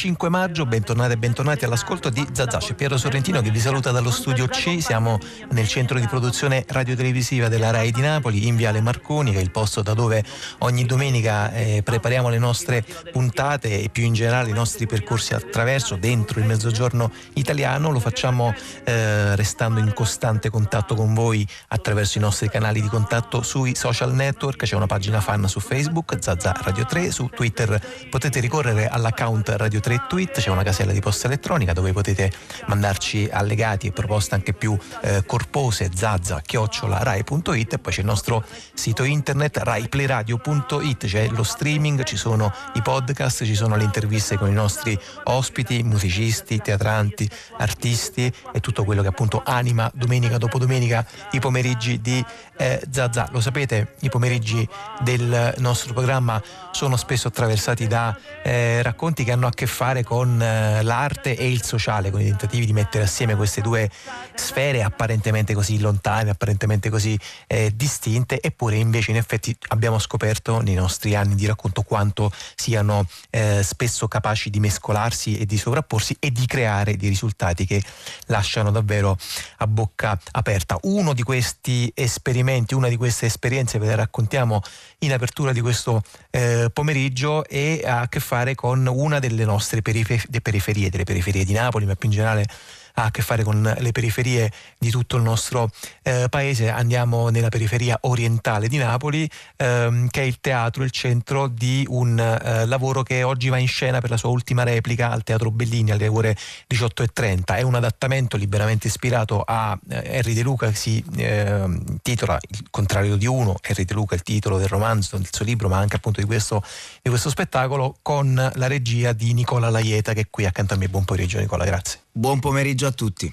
5 0.00 0.30
maggio, 0.30 0.64
bentornati 0.64 1.12
e 1.12 1.18
bentornati 1.18 1.66
all'ascolto 1.66 2.08
di 2.08 2.26
Zazà. 2.32 2.56
C'è 2.56 2.72
Piero 2.72 2.96
Sorrentino 2.96 3.42
che 3.42 3.50
vi 3.50 3.60
saluta 3.60 3.90
dallo 3.90 4.10
studio 4.10 4.46
C. 4.46 4.80
Siamo 4.80 5.18
nel 5.50 5.68
centro 5.68 5.98
di 5.98 6.06
produzione 6.06 6.64
radiotelevisiva 6.66 7.48
della 7.48 7.70
RAI 7.70 7.90
di 7.90 8.00
Napoli, 8.00 8.46
in 8.46 8.56
Viale 8.56 8.80
Marconi, 8.80 9.30
che 9.32 9.40
è 9.40 9.42
il 9.42 9.50
posto 9.50 9.82
da 9.82 9.92
dove 9.92 10.24
ogni 10.60 10.86
domenica 10.86 11.52
eh, 11.52 11.82
prepariamo 11.84 12.30
le 12.30 12.38
nostre 12.38 12.82
puntate 13.12 13.82
e 13.82 13.90
più 13.90 14.04
in 14.04 14.14
generale 14.14 14.48
i 14.48 14.54
nostri 14.54 14.86
percorsi 14.86 15.34
attraverso, 15.34 15.96
dentro 15.96 16.40
il 16.40 16.46
mezzogiorno 16.46 17.12
italiano. 17.34 17.90
Lo 17.90 18.00
facciamo 18.00 18.54
eh, 18.84 19.36
restando 19.36 19.80
in 19.80 19.92
costante 19.92 20.48
contatto 20.48 20.94
con 20.94 21.12
voi 21.12 21.46
attraverso 21.68 22.16
i 22.16 22.22
nostri 22.22 22.48
canali 22.48 22.80
di 22.80 22.88
contatto 22.88 23.42
sui 23.42 23.74
social 23.74 24.14
network. 24.14 24.64
C'è 24.64 24.76
una 24.76 24.86
pagina 24.86 25.20
fan 25.20 25.46
su 25.46 25.60
Facebook, 25.60 26.16
Zazà 26.18 26.54
Radio 26.62 26.86
3, 26.86 27.10
su 27.10 27.28
Twitter 27.28 27.78
potete 28.08 28.40
ricorrere 28.40 28.88
all'account 28.88 29.50
Radio 29.50 29.80
3 29.80 29.89
Tweet, 29.98 30.40
c'è 30.40 30.50
una 30.50 30.62
casella 30.62 30.92
di 30.92 31.00
posta 31.00 31.26
elettronica 31.26 31.72
dove 31.72 31.92
potete 31.92 32.30
mandarci 32.66 33.28
allegati 33.30 33.88
e 33.88 33.92
proposte 33.92 34.34
anche 34.34 34.52
più 34.52 34.76
eh, 35.02 35.24
corpose, 35.26 35.90
zazza, 35.94 36.40
chiocciola, 36.40 37.02
rai.it 37.02 37.72
e 37.72 37.78
poi 37.78 37.92
c'è 37.92 38.00
il 38.00 38.06
nostro 38.06 38.44
sito 38.74 39.04
internet 39.04 39.58
raiplayradio.it, 39.58 41.06
c'è 41.06 41.28
lo 41.28 41.42
streaming, 41.42 42.02
ci 42.04 42.16
sono 42.16 42.52
i 42.74 42.82
podcast, 42.82 43.44
ci 43.44 43.54
sono 43.54 43.76
le 43.76 43.84
interviste 43.84 44.36
con 44.36 44.48
i 44.48 44.52
nostri 44.52 44.98
ospiti, 45.24 45.82
musicisti, 45.82 46.58
teatranti, 46.58 47.28
artisti 47.58 48.32
e 48.52 48.60
tutto 48.60 48.84
quello 48.84 49.02
che 49.02 49.08
appunto 49.08 49.42
anima 49.44 49.90
domenica 49.94 50.38
dopo 50.38 50.58
domenica 50.58 51.04
i 51.32 51.40
pomeriggi 51.40 52.00
di 52.00 52.24
eh, 52.60 52.82
Zazà. 52.90 53.28
Lo 53.32 53.40
sapete, 53.40 53.94
i 54.00 54.10
pomeriggi 54.10 54.68
del 55.00 55.54
nostro 55.58 55.94
programma 55.94 56.42
sono 56.72 56.96
spesso 56.96 57.28
attraversati 57.28 57.86
da 57.86 58.14
eh, 58.42 58.82
racconti 58.82 59.24
che 59.24 59.32
hanno 59.32 59.46
a 59.46 59.50
che 59.50 59.66
fare 59.66 60.04
con 60.04 60.40
eh, 60.40 60.82
l'arte 60.82 61.36
e 61.36 61.50
il 61.50 61.62
sociale, 61.62 62.10
con 62.10 62.20
i 62.20 62.26
tentativi 62.26 62.66
di 62.66 62.74
mettere 62.74 63.04
assieme 63.04 63.34
queste 63.34 63.62
due 63.62 63.90
sfere 64.34 64.82
apparentemente 64.82 65.54
così 65.54 65.80
lontane, 65.80 66.30
apparentemente 66.30 66.90
così 66.90 67.18
eh, 67.46 67.72
distinte, 67.74 68.42
eppure 68.42 68.76
invece 68.76 69.10
in 69.10 69.16
effetti 69.16 69.56
abbiamo 69.68 69.98
scoperto 69.98 70.60
nei 70.60 70.74
nostri 70.74 71.14
anni 71.14 71.36
di 71.36 71.46
racconto 71.46 71.80
quanto 71.82 72.30
siano 72.54 73.06
eh, 73.30 73.62
spesso 73.64 74.06
capaci 74.06 74.50
di 74.50 74.60
mescolarsi 74.60 75.38
e 75.38 75.46
di 75.46 75.56
sovrapporsi 75.56 76.16
e 76.20 76.30
di 76.30 76.44
creare 76.44 76.96
dei 76.96 77.08
risultati 77.08 77.64
che 77.64 77.82
lasciano 78.26 78.70
davvero 78.70 79.16
a 79.58 79.66
bocca 79.66 80.18
aperta. 80.32 80.78
Uno 80.82 81.14
di 81.14 81.22
questi 81.22 81.90
esperimenti, 81.94 82.48
una 82.70 82.88
di 82.88 82.96
queste 82.96 83.26
esperienze 83.26 83.78
ve 83.78 83.86
le 83.86 83.96
raccontiamo 83.96 84.60
in 84.98 85.12
apertura 85.12 85.52
di 85.52 85.60
questo 85.60 86.02
eh, 86.30 86.70
pomeriggio 86.72 87.44
e 87.44 87.82
ha 87.84 88.00
a 88.00 88.08
che 88.08 88.20
fare 88.20 88.54
con 88.54 88.86
una 88.86 89.18
delle 89.18 89.44
nostre 89.44 89.82
perifer- 89.82 90.40
periferie, 90.40 90.90
delle 90.90 91.04
periferie 91.04 91.44
di 91.44 91.52
Napoli, 91.52 91.86
ma 91.86 91.94
più 91.94 92.08
in 92.08 92.14
generale 92.14 92.46
ha 92.94 93.04
a 93.04 93.10
che 93.10 93.22
fare 93.22 93.42
con 93.42 93.74
le 93.78 93.92
periferie 93.92 94.50
di 94.78 94.90
tutto 94.90 95.16
il 95.16 95.22
nostro 95.22 95.70
eh, 96.02 96.26
paese. 96.28 96.68
Andiamo 96.70 97.28
nella 97.28 97.48
periferia 97.48 97.98
orientale 98.02 98.68
di 98.68 98.76
Napoli, 98.76 99.28
ehm, 99.56 100.08
che 100.08 100.22
è 100.22 100.24
il 100.24 100.40
teatro, 100.40 100.82
il 100.84 100.90
centro 100.90 101.48
di 101.48 101.84
un 101.88 102.18
eh, 102.18 102.66
lavoro 102.66 103.02
che 103.02 103.22
oggi 103.22 103.48
va 103.48 103.58
in 103.58 103.68
scena 103.68 104.00
per 104.00 104.10
la 104.10 104.16
sua 104.16 104.30
ultima 104.30 104.62
replica 104.62 105.10
al 105.10 105.22
Teatro 105.22 105.50
Bellini 105.50 105.90
alle 105.90 106.08
ore 106.08 106.36
18.30. 106.72 107.56
È 107.56 107.62
un 107.62 107.74
adattamento 107.74 108.36
liberamente 108.36 108.86
ispirato 108.86 109.42
a 109.44 109.78
eh, 109.88 110.02
Henry 110.04 110.34
De 110.34 110.42
Luca, 110.42 110.72
si 110.72 111.02
ehm, 111.16 111.98
titola 112.02 112.38
Il 112.48 112.66
contrario 112.70 113.16
di 113.16 113.26
uno. 113.26 113.56
Henry 113.62 113.84
De 113.84 113.94
Luca 113.94 114.14
è 114.14 114.18
il 114.18 114.22
titolo 114.22 114.58
del 114.58 114.68
romanzo, 114.68 115.16
del 115.16 115.28
suo 115.30 115.44
libro, 115.44 115.68
ma 115.68 115.78
anche 115.78 115.96
appunto 115.96 116.20
di 116.20 116.26
questo, 116.26 116.62
di 117.02 117.10
questo 117.10 117.30
spettacolo, 117.30 117.96
con 118.02 118.34
la 118.54 118.66
regia 118.66 119.12
di 119.12 119.32
Nicola 119.32 119.70
Laieta, 119.70 120.12
che 120.12 120.22
è 120.22 120.26
qui 120.30 120.46
accanto 120.46 120.74
a 120.74 120.76
me. 120.76 120.88
Buon 120.88 121.04
pomeriggio, 121.04 121.38
Nicola, 121.38 121.64
grazie. 121.64 122.00
Buon 122.12 122.40
pomeriggio 122.40 122.79
a 122.86 122.92
tutti. 122.92 123.32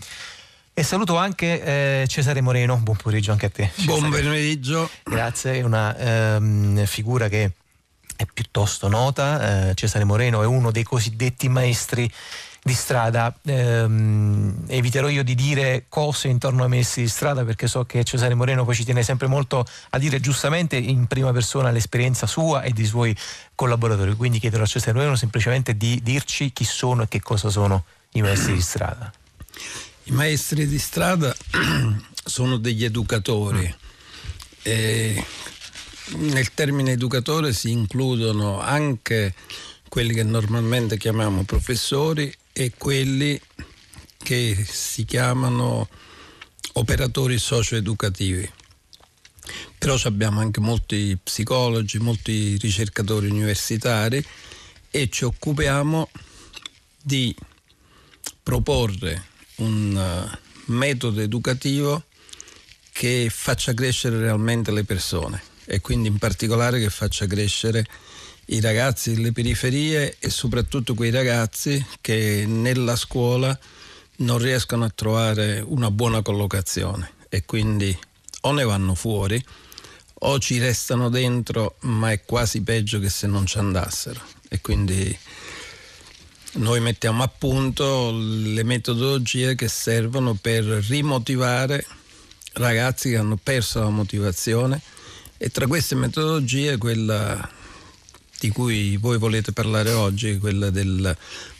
E 0.74 0.84
saluto 0.84 1.18
anche 1.18 1.64
eh, 1.64 2.08
Cesare 2.08 2.40
Moreno, 2.42 2.78
buon 2.78 2.98
pomeriggio 2.98 3.32
anche 3.32 3.48
a 3.48 3.50
te. 3.50 3.72
Cesare. 3.76 4.00
Buon 4.00 4.12
pomeriggio. 4.12 4.90
Grazie, 5.04 5.56
è 5.56 5.64
una 5.64 5.98
ehm, 5.98 6.86
figura 6.86 7.28
che 7.28 7.52
è 8.16 8.26
piuttosto 8.32 8.88
nota. 8.88 9.70
Eh, 9.70 9.74
Cesare 9.76 10.04
Moreno 10.04 10.44
è 10.44 10.46
uno 10.46 10.70
dei 10.70 10.84
cosiddetti 10.84 11.50
maestri 11.50 12.08
di 12.62 12.74
strada. 12.74 13.34
Ehm, 13.46 14.66
eviterò 14.68 15.08
io 15.08 15.24
di 15.24 15.34
dire 15.34 15.86
cose 15.90 16.28
intorno 16.28 16.62
ai 16.62 16.70
maestri 16.70 17.02
di 17.02 17.08
strada 17.08 17.44
perché 17.44 17.66
so 17.66 17.86
che 17.86 18.04
Cesare 18.04 18.36
Moreno 18.36 18.64
poi 18.64 18.76
ci 18.76 18.84
tiene 18.84 19.02
sempre 19.02 19.26
molto 19.26 19.66
a 19.90 19.98
dire 19.98 20.20
giustamente 20.20 20.76
in 20.76 21.08
prima 21.08 21.32
persona 21.32 21.72
l'esperienza 21.72 22.28
sua 22.28 22.62
e 22.62 22.72
dei 22.72 22.86
suoi 22.86 23.18
collaboratori. 23.56 24.16
Quindi 24.16 24.38
chiederò 24.38 24.62
a 24.62 24.68
Cesare 24.68 24.94
Moreno 24.94 25.16
semplicemente 25.16 25.76
di 25.76 26.00
dirci 26.04 26.54
chi 26.54 26.66
sono 26.66 27.02
e 27.02 27.08
che 27.08 27.22
cosa 27.22 27.50
sono 27.50 27.86
i 28.12 28.22
maestri 28.22 28.54
di 28.54 28.62
strada? 28.62 29.12
I 30.04 30.12
maestri 30.12 30.68
di 30.68 30.80
strada 30.80 31.36
sono 32.24 32.58
degli 32.58 32.84
educatori. 32.84 33.76
E 34.62 35.26
nel 36.16 36.54
termine 36.54 36.92
educatore 36.92 37.54
si 37.54 37.72
includono 37.72 38.60
anche 38.60 39.34
quelli 39.90 40.14
che 40.14 40.24
normalmente 40.24 40.98
chiamiamo 40.98 41.44
professori 41.44 42.34
e 42.54 42.72
quelli 42.78 43.40
che 44.18 44.66
si 44.70 45.06
chiamano 45.06 45.88
operatori 46.74 47.38
socio-educativi. 47.38 48.50
Però 49.78 49.98
abbiamo 50.04 50.40
anche 50.40 50.60
molti 50.60 51.18
psicologi, 51.22 52.00
molti 52.00 52.58
ricercatori 52.58 53.30
universitari 53.30 54.24
e 54.90 55.10
ci 55.10 55.26
occupiamo 55.26 56.10
di 57.02 57.36
proporre 58.44 59.36
un 59.58 59.96
uh, 59.96 60.38
metodo 60.72 61.22
educativo 61.22 62.04
che 62.92 63.30
faccia 63.32 63.74
crescere 63.74 64.20
realmente 64.20 64.72
le 64.72 64.84
persone 64.84 65.42
e 65.66 65.82
quindi 65.82 66.08
in 66.08 66.18
particolare 66.18 66.80
che 66.80 66.90
faccia 66.90 67.28
crescere 67.28 67.86
i 68.46 68.62
ragazzi 68.62 69.14
delle 69.14 69.32
periferie 69.32 70.16
e 70.20 70.30
soprattutto 70.30 70.94
quei 70.94 71.12
ragazzi 71.12 71.86
che 72.02 72.46
nella 72.48 72.96
scuola 72.96 73.58
non 74.18 74.38
riescono 74.38 74.86
a 74.86 74.92
trovare 74.94 75.60
una 75.60 75.92
buona 75.92 76.22
collocazione 76.22 77.12
e 77.30 77.46
quindi 77.46 77.96
o 78.42 78.52
ne 78.52 78.64
vanno 78.64 78.96
fuori 78.96 79.44
o 80.20 80.40
ci 80.40 80.58
restano 80.58 81.10
dentro 81.10 81.76
ma 81.82 82.12
è 82.12 82.24
quasi 82.24 82.62
peggio 82.62 83.00
che 83.00 83.10
se 83.10 83.28
non 83.28 83.46
ci 83.46 83.58
andassero. 83.58 84.20
E 84.50 84.62
quindi 84.62 85.16
noi 86.58 86.80
mettiamo 86.80 87.24
a 87.24 87.28
punto 87.28 88.12
le 88.12 88.64
metodologie 88.64 89.56
che 89.56 89.68
servono 89.68 90.34
per 90.34 90.64
rimotivare 90.64 91.86
ragazzi 92.54 93.10
che 93.10 93.18
hanno 93.18 93.38
perso 93.42 93.80
la 93.80 93.90
motivazione. 93.90 94.82
E 95.38 95.50
tra 95.50 95.68
queste 95.68 95.96
metodologie 95.96 96.78
quella 96.78 97.50
di 98.40 98.50
cui 98.50 98.98
voi 98.98 99.18
volete 99.18 99.52
parlare 99.52 99.92
oggi, 99.92 100.38
quella 100.38 100.70
del 100.70 101.16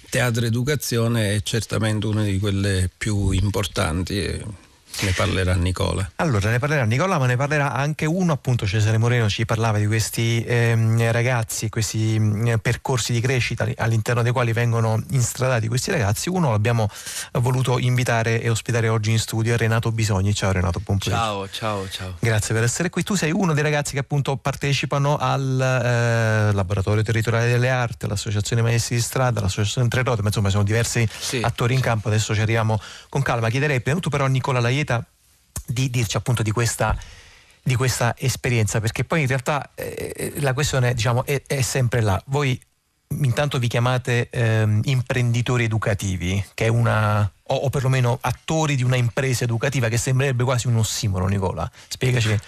teatro 0.10 0.46
educazione, 0.46 1.36
è 1.36 1.44
certamente 1.44 2.08
una 2.08 2.24
di 2.24 2.40
quelle 2.40 2.90
più 2.96 3.32
importanti 3.32 4.66
ne 5.02 5.12
parlerà 5.12 5.54
Nicola. 5.54 6.10
Allora, 6.18 6.50
ne 6.50 6.60
parlerà 6.60 6.84
Nicola, 6.84 7.18
ma 7.18 7.26
ne 7.26 7.36
parlerà 7.36 7.74
anche 7.74 8.06
uno, 8.06 8.34
appunto 8.34 8.66
Cesare 8.68 8.98
Moreno 8.98 9.30
ci 9.30 9.46
parlava 9.46 9.78
di 9.78 9.88
questi 9.88 10.44
ehm, 10.46 11.12
ragazzi, 11.12 11.70
questi 11.70 12.16
eh, 12.46 12.58
percorsi 12.58 13.14
di 13.14 13.22
crescita 13.22 13.68
all'interno 13.78 14.22
dei 14.22 14.32
quali 14.32 14.54
vengono 14.54 15.02
instradati 15.12 15.68
questi 15.68 15.92
ragazzi. 15.92 16.30
Uno 16.30 16.52
l'abbiamo 16.52 16.90
voluto 17.34 17.80
invitare 17.80 18.42
e 18.42 18.50
ospitare 18.50 18.88
oggi 18.90 19.12
in 19.12 19.20
studio, 19.20 19.54
è 19.54 19.58
Renato 19.58 19.92
Bisogni. 19.92 20.34
Ciao 20.34 20.52
Renato, 20.52 20.80
buon 20.80 20.98
pomeriggio. 20.98 21.10
Ciao, 21.10 21.50
ciao, 21.50 21.90
ciao. 21.90 22.16
Grazie 22.20 22.54
per 22.54 22.64
essere 22.64 22.90
qui. 22.90 23.04
Tu 23.04 23.16
sei 23.16 23.32
uno 23.32 23.54
dei 23.54 23.64
ragazzi 23.64 23.94
che 23.94 24.00
appunto 24.00 24.36
partecipano 24.38 25.18
al 25.18 25.60
eh, 25.60 26.54
Laboratorio 26.54 27.04
Territoriale 27.04 27.50
delle 27.50 27.70
Arti, 27.70 28.06
all'Associazione 28.06 28.62
Maestri 28.62 28.96
di 28.96 29.02
Strada, 29.02 29.40
all'Associazione 29.40 29.88
Tre 29.88 30.04
Rote, 30.04 30.22
ma 30.22 30.28
insomma 30.28 30.50
sono 30.50 30.64
diversi 30.64 31.08
sì, 31.18 31.42
attori 31.42 31.74
in 31.74 31.80
campo, 31.80 32.08
adesso 32.08 32.34
ci 32.34 32.42
arriviamo 32.42 32.80
con 33.10 33.22
calma. 33.22 33.50
Chiederei 33.50 33.82
prima 33.82 33.98
di 33.98 34.02
tutto 34.02 34.16
però 34.16 34.26
a 34.26 34.30
Nicola 34.30 34.60
Laieta 34.88 35.06
di 35.66 35.90
dirci 35.90 36.16
appunto 36.16 36.42
di 36.44 36.52
questa, 36.52 36.98
di 37.62 37.76
questa 37.76 38.16
esperienza, 38.18 38.80
perché 38.80 39.04
poi 39.04 39.22
in 39.22 39.28
realtà 39.28 39.72
eh, 39.76 40.34
la 40.38 40.54
questione 40.54 40.94
diciamo, 40.94 41.26
è, 41.26 41.44
è, 41.46 41.62
sempre 41.62 42.02
là. 42.02 42.22
Voi 42.28 42.60
intanto 43.22 43.60
vi 43.60 43.68
chiamate 43.68 44.30
eh, 44.30 44.80
imprenditori 44.84 45.66
educativi, 45.66 46.44
che 46.54 46.66
è 46.66 46.70
una, 46.70 47.30
o, 47.44 47.56
o, 47.56 47.70
perlomeno 47.70 48.18
attori 48.22 48.76
di 48.76 48.84
una 48.84 48.96
impresa 48.96 49.44
educativa, 49.44 49.90
che 49.90 49.98
sembrerebbe 49.98 50.46
quasi 50.46 50.68
un 50.68 50.78
ossimoro, 50.78 51.28
Nicola. 51.28 51.70
Spiegaci. 51.88 52.40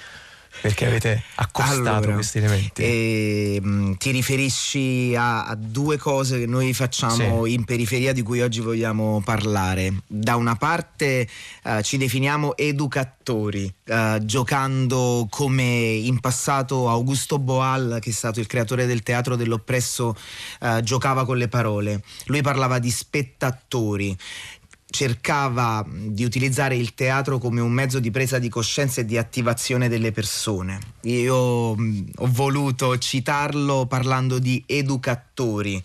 Perché 0.62 0.88
avete 0.88 1.24
accostato 1.36 1.90
allora, 1.90 2.14
questi 2.14 2.40
elementi? 2.40 2.82
Eh, 2.82 3.96
ti 3.98 4.12
riferisci 4.12 5.16
a, 5.16 5.46
a, 5.46 5.56
due 5.56 5.98
cose 5.98 6.40
che 6.40 6.46
noi 6.46 6.74
facciamo 6.74 7.46
sì. 7.46 7.54
in 7.54 7.64
periferia 7.64 8.14
di 8.14 8.22
cui 8.22 8.42
oggi 8.42 8.60
vogliamo 8.60 9.22
parlare. 9.24 9.94
Da 10.08 10.36
una 10.36 10.56
parte 10.56 11.28
eh, 11.64 11.84
ci 11.84 11.98
definiamo 11.98 12.58
educatori, 12.58 13.74
eh, 13.86 14.20
giocando 14.24 15.28
come 15.30 15.64
in 15.64 16.20
passato 16.20 16.90
Augusto 16.90 17.40
Boal, 17.40 18.00
che 18.02 18.10
è 18.10 18.14
stato 18.14 18.40
il 18.40 18.48
creatore 18.48 18.86
del 18.86 19.04
teatro 19.04 19.36
dell'oppresso, 19.36 20.16
eh, 20.62 20.82
giocava 20.84 21.26
con 21.26 21.38
le 21.38 21.48
parole. 21.48 22.02
Lui 22.26 22.42
parlava 22.42 22.80
di 22.80 22.92
spettatori 22.92 24.18
cercava 24.90 25.86
di 25.88 26.24
utilizzare 26.24 26.76
il 26.76 26.94
teatro 26.96 27.38
come 27.38 27.62
un 27.62 27.72
mezzo 27.72 28.00
di 28.00 28.12
presa 28.12 28.40
di 28.40 28.50
coscienza 28.50 29.02
e 29.02 29.06
di 29.06 29.18
attivazione 29.18 29.88
delle 29.88 30.12
persone. 30.12 30.80
Io 31.02 31.36
ho 31.36 32.28
voluto 32.32 32.98
citarlo 32.98 33.86
parlando 33.86 34.40
di 34.40 34.64
educatori, 34.66 35.82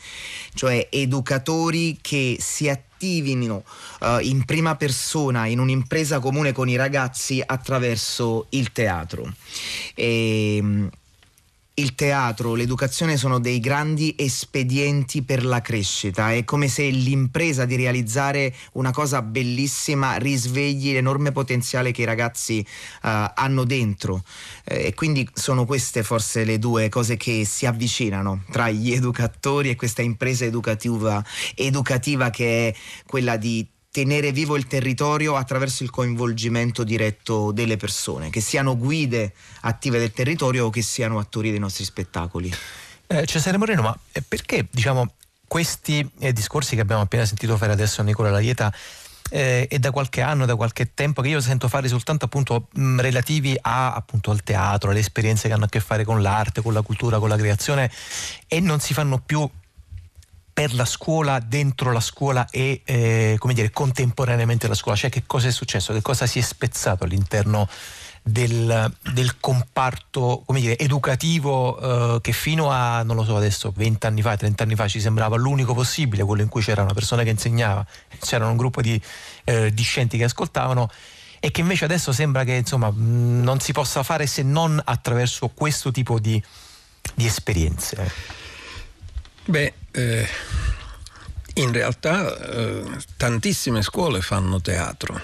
cioè 0.54 0.88
educatori 0.90 1.98
che 2.00 2.38
si 2.40 2.68
attivino 2.68 3.64
uh, 4.00 4.18
in 4.20 4.44
prima 4.44 4.76
persona 4.76 5.46
in 5.46 5.58
un'impresa 5.58 6.18
comune 6.18 6.52
con 6.52 6.68
i 6.68 6.76
ragazzi 6.76 7.42
attraverso 7.44 8.46
il 8.50 8.72
teatro. 8.72 9.30
E, 9.94 10.90
il 11.76 11.94
teatro, 11.96 12.54
l'educazione 12.54 13.16
sono 13.16 13.40
dei 13.40 13.58
grandi 13.58 14.14
espedienti 14.16 15.22
per 15.22 15.44
la 15.44 15.60
crescita. 15.60 16.32
È 16.32 16.44
come 16.44 16.68
se 16.68 16.84
l'impresa 16.84 17.64
di 17.64 17.74
realizzare 17.74 18.54
una 18.72 18.92
cosa 18.92 19.22
bellissima 19.22 20.16
risvegli 20.16 20.92
l'enorme 20.92 21.32
potenziale 21.32 21.90
che 21.90 22.02
i 22.02 22.04
ragazzi 22.06 22.64
uh, 22.64 23.08
hanno 23.34 23.64
dentro. 23.64 24.22
Eh, 24.64 24.86
e 24.86 24.94
quindi 24.94 25.28
sono 25.32 25.64
queste 25.64 26.04
forse 26.04 26.44
le 26.44 26.60
due 26.60 26.88
cose 26.88 27.16
che 27.16 27.44
si 27.44 27.66
avvicinano 27.66 28.44
tra 28.52 28.70
gli 28.70 28.92
educatori 28.92 29.70
e 29.70 29.76
questa 29.76 30.02
impresa 30.02 30.44
educativa, 30.44 31.24
educativa 31.56 32.30
che 32.30 32.68
è 32.68 32.74
quella 33.04 33.36
di 33.36 33.66
tenere 33.94 34.32
vivo 34.32 34.56
il 34.56 34.66
territorio 34.66 35.36
attraverso 35.36 35.84
il 35.84 35.90
coinvolgimento 35.90 36.82
diretto 36.82 37.52
delle 37.52 37.76
persone, 37.76 38.28
che 38.28 38.40
siano 38.40 38.76
guide 38.76 39.32
attive 39.60 40.00
del 40.00 40.10
territorio 40.10 40.66
o 40.66 40.70
che 40.70 40.82
siano 40.82 41.20
attori 41.20 41.50
dei 41.50 41.60
nostri 41.60 41.84
spettacoli. 41.84 42.52
Eh, 43.06 43.24
Cesare 43.24 43.56
Moreno, 43.56 43.82
ma 43.82 43.96
eh, 44.10 44.20
perché 44.20 44.66
diciamo, 44.68 45.12
questi 45.46 46.04
eh, 46.18 46.32
discorsi 46.32 46.74
che 46.74 46.80
abbiamo 46.80 47.02
appena 47.02 47.24
sentito 47.24 47.56
fare 47.56 47.70
adesso 47.70 48.00
a 48.00 48.04
Nicola 48.04 48.30
Laieta 48.30 48.74
eh, 49.30 49.68
è 49.68 49.78
da 49.78 49.92
qualche 49.92 50.22
anno, 50.22 50.44
da 50.44 50.56
qualche 50.56 50.92
tempo 50.92 51.22
che 51.22 51.28
io 51.28 51.40
sento 51.40 51.68
fare 51.68 51.86
soltanto 51.86 52.24
appunto 52.24 52.66
mh, 52.72 53.00
relativi 53.00 53.56
a, 53.60 53.94
appunto, 53.94 54.32
al 54.32 54.42
teatro, 54.42 54.90
alle 54.90 54.98
esperienze 54.98 55.46
che 55.46 55.54
hanno 55.54 55.66
a 55.66 55.68
che 55.68 55.78
fare 55.78 56.02
con 56.02 56.20
l'arte, 56.20 56.62
con 56.62 56.72
la 56.72 56.82
cultura, 56.82 57.20
con 57.20 57.28
la 57.28 57.36
creazione 57.36 57.88
e 58.48 58.58
non 58.58 58.80
si 58.80 58.92
fanno 58.92 59.22
più 59.24 59.48
per 60.54 60.72
la 60.72 60.84
scuola, 60.84 61.40
dentro 61.40 61.90
la 61.90 62.00
scuola 62.00 62.48
e 62.48 62.80
eh, 62.84 63.34
come 63.40 63.54
dire, 63.54 63.70
contemporaneamente 63.70 64.68
la 64.68 64.74
scuola? 64.74 64.96
Cioè 64.96 65.10
che 65.10 65.24
cosa 65.26 65.48
è 65.48 65.50
successo? 65.50 65.92
Che 65.92 66.00
cosa 66.00 66.26
si 66.26 66.38
è 66.38 66.42
spezzato 66.42 67.02
all'interno 67.02 67.68
del, 68.22 68.94
del 69.12 69.38
comparto 69.40 70.44
dire, 70.46 70.78
educativo 70.78 72.14
eh, 72.14 72.20
che 72.20 72.32
fino 72.32 72.70
a, 72.70 73.02
non 73.02 73.16
lo 73.16 73.24
so 73.24 73.36
adesso, 73.36 73.72
20 73.74 74.06
anni 74.06 74.22
fa, 74.22 74.36
30 74.36 74.62
anni 74.62 74.76
fa 74.76 74.86
ci 74.86 75.00
sembrava 75.00 75.36
l'unico 75.36 75.74
possibile, 75.74 76.22
quello 76.22 76.42
in 76.42 76.48
cui 76.48 76.62
c'era 76.62 76.82
una 76.82 76.94
persona 76.94 77.24
che 77.24 77.30
insegnava, 77.30 77.84
c'era 78.20 78.46
un 78.46 78.56
gruppo 78.56 78.80
di 78.80 78.98
eh, 79.42 79.74
discenti 79.74 80.16
che 80.16 80.24
ascoltavano 80.24 80.88
e 81.40 81.50
che 81.50 81.60
invece 81.60 81.84
adesso 81.84 82.12
sembra 82.12 82.44
che 82.44 82.54
insomma 82.54 82.90
non 82.94 83.58
si 83.58 83.72
possa 83.72 84.04
fare 84.04 84.26
se 84.28 84.42
non 84.42 84.80
attraverso 84.82 85.48
questo 85.48 85.90
tipo 85.90 86.20
di, 86.20 86.40
di 87.14 87.26
esperienze. 87.26 88.52
Beh, 89.46 89.74
eh, 89.90 90.26
in 91.54 91.70
realtà 91.70 92.34
eh, 92.50 92.82
tantissime 93.18 93.82
scuole 93.82 94.22
fanno 94.22 94.62
teatro. 94.62 95.22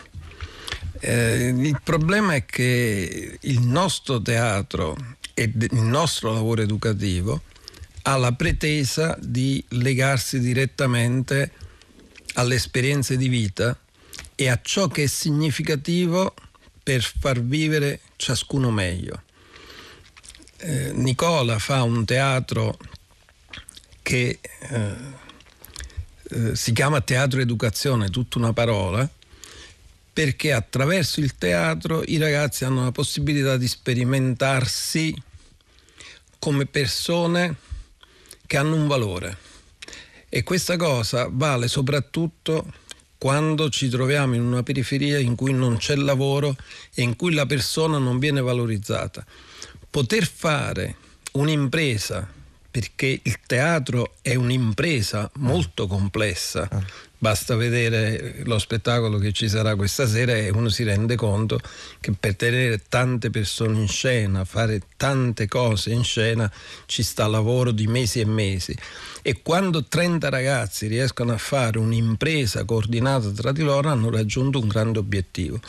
Eh, 1.01 1.49
il 1.57 1.81
problema 1.83 2.35
è 2.35 2.45
che 2.45 3.39
il 3.41 3.61
nostro 3.63 4.21
teatro 4.21 4.95
e 5.33 5.51
il 5.55 5.83
nostro 5.83 6.35
lavoro 6.35 6.61
educativo 6.61 7.43
ha 8.03 8.17
la 8.19 8.33
pretesa 8.33 9.17
di 9.19 9.65
legarsi 9.69 10.39
direttamente 10.39 11.53
alle 12.35 12.57
esperienze 12.57 13.17
di 13.17 13.29
vita 13.29 13.75
e 14.35 14.49
a 14.51 14.59
ciò 14.63 14.89
che 14.89 15.05
è 15.05 15.07
significativo 15.07 16.35
per 16.83 17.03
far 17.03 17.41
vivere 17.41 18.01
ciascuno 18.17 18.71
meglio. 18.71 19.23
Eh, 20.59 20.93
Nicola 20.93 21.59
fa 21.59 21.83
un 21.83 22.05
teatro 22.05 22.77
che 24.11 24.41
eh, 24.43 24.95
eh, 26.31 26.57
si 26.57 26.73
chiama 26.73 27.01
teatro 27.01 27.39
educazione, 27.41 28.11
tutta 28.11 28.39
una 28.39 28.53
parola, 28.53 29.09
perché 30.13 30.53
attraverso 30.53 31.21
il 31.21 31.37
teatro 31.37 32.03
i 32.05 32.17
ragazzi 32.17 32.65
hanno 32.65 32.83
la 32.83 32.91
possibilità 32.91 33.57
di 33.57 33.69
sperimentarsi 33.69 35.15
come 36.41 36.67
persone 36.67 37.55
che 38.49 38.57
hanno 38.57 38.75
un 38.75 38.89
valore. 38.89 39.39
E 40.29 40.43
questa 40.43 40.77
cosa 40.77 41.29
vale 41.31 41.69
soprattutto 41.69 42.67
quando 43.17 43.71
ci 43.71 43.89
troviamo 43.89 44.35
in 44.35 44.43
una 44.43 44.65
periferia 44.65 45.19
in 45.19 45.37
cui 45.37 45.53
non 45.53 45.77
c'è 45.77 45.95
lavoro 45.95 46.57
e 46.95 47.03
in 47.03 47.15
cui 47.15 47.33
la 47.33 47.47
persona 47.47 47.99
non 47.99 48.19
viene 48.19 48.41
valorizzata. 48.41 49.25
Poter 49.89 50.27
fare 50.27 50.97
un'impresa 51.33 52.39
perché 52.71 53.21
il 53.23 53.39
teatro 53.47 54.15
è 54.23 54.35
un'impresa 54.35 55.31
molto 55.35 55.87
complessa. 55.87 56.69
Ah. 56.71 57.09
Basta 57.23 57.55
vedere 57.55 58.41
lo 58.45 58.59
spettacolo 58.59 59.19
che 59.19 59.33
ci 59.33 59.47
sarà 59.47 59.77
questa 59.77 60.07
sera 60.07 60.35
e 60.35 60.49
uno 60.49 60.71
si 60.71 60.85
rende 60.85 61.17
conto 61.17 61.61
che 62.01 62.13
per 62.19 62.35
tenere 62.35 62.81
tante 62.89 63.29
persone 63.29 63.79
in 63.79 63.89
scena, 63.89 64.47
fare 64.47 64.81
tante 64.97 65.47
cose 65.47 65.91
in 65.91 66.03
scena, 66.03 66.51
ci 66.87 67.03
sta 67.03 67.27
lavoro 67.27 67.73
di 67.73 67.87
mesi 67.87 68.21
e 68.21 68.25
mesi. 68.25 68.75
E 69.21 69.43
quando 69.43 69.85
30 69.85 70.31
ragazzi 70.31 70.87
riescono 70.87 71.33
a 71.33 71.39
fare 71.39 71.79
un'impresa 71.79 72.65
coordinata 72.65 73.29
tra 73.33 73.53
di 73.53 73.61
loro 73.61 73.91
hanno 73.91 74.11
raggiunto 74.11 74.59
un 74.59 74.69
grande 74.69 74.99
obiettivo. 74.99 75.61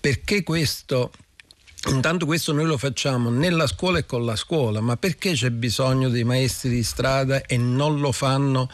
Perché 0.00 0.42
questo 0.42 1.10
Intanto 1.88 2.26
questo 2.26 2.52
noi 2.52 2.64
lo 2.64 2.78
facciamo 2.78 3.30
nella 3.30 3.66
scuola 3.66 3.98
e 3.98 4.06
con 4.06 4.24
la 4.24 4.34
scuola, 4.34 4.80
ma 4.80 4.96
perché 4.96 5.32
c'è 5.32 5.50
bisogno 5.50 6.08
dei 6.08 6.24
maestri 6.24 6.70
di 6.70 6.82
strada 6.82 7.42
e 7.42 7.56
non 7.56 8.00
lo 8.00 8.10
fanno 8.10 8.68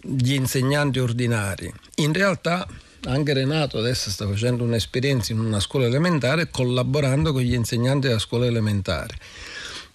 gli 0.00 0.32
insegnanti 0.32 0.98
ordinari? 0.98 1.72
In 1.96 2.12
realtà 2.12 2.66
anche 3.06 3.34
Renato 3.34 3.78
adesso 3.78 4.10
sta 4.10 4.26
facendo 4.26 4.64
un'esperienza 4.64 5.32
in 5.32 5.38
una 5.38 5.60
scuola 5.60 5.86
elementare 5.86 6.50
collaborando 6.50 7.32
con 7.32 7.42
gli 7.42 7.54
insegnanti 7.54 8.08
della 8.08 8.18
scuola 8.18 8.46
elementare. 8.46 9.16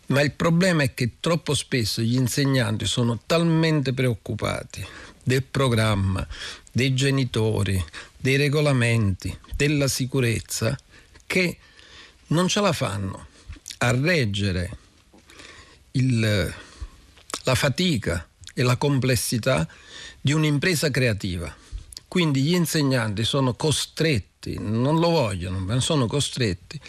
Ma 0.08 0.22
il 0.22 0.32
problema 0.32 0.84
è 0.84 0.94
che 0.94 1.14
troppo 1.20 1.54
spesso 1.54 2.02
gli 2.02 2.16
insegnanti 2.16 2.86
sono 2.86 3.20
talmente 3.26 3.94
preoccupati 3.94 4.86
del 5.24 5.44
programma, 5.44 6.26
dei 6.72 6.94
genitori, 6.94 7.84
dei 8.18 8.38
regolamenti, 8.38 9.38
della 9.56 9.88
sicurezza, 9.88 10.78
che 11.28 11.58
non 12.30 12.48
ce 12.48 12.62
la 12.62 12.74
fanno 12.74 13.28
a 13.80 13.92
reggere 13.92 14.78
il, 15.92 16.54
la 17.44 17.56
fatica 17.56 18.28
e 18.54 18.64
la 18.64 18.78
complessità 18.78 19.68
di 20.20 20.34
un'impresa 20.34 20.92
creativa. 20.92 21.56
Quindi 22.08 22.42
gli 22.42 22.56
insegnanti 22.56 23.24
sono 23.24 23.54
costretti, 23.54 24.58
non 24.60 25.00
lo 25.00 25.10
vogliono, 25.10 25.60
ma 25.60 25.80
sono 25.80 26.08
costretti 26.08 26.80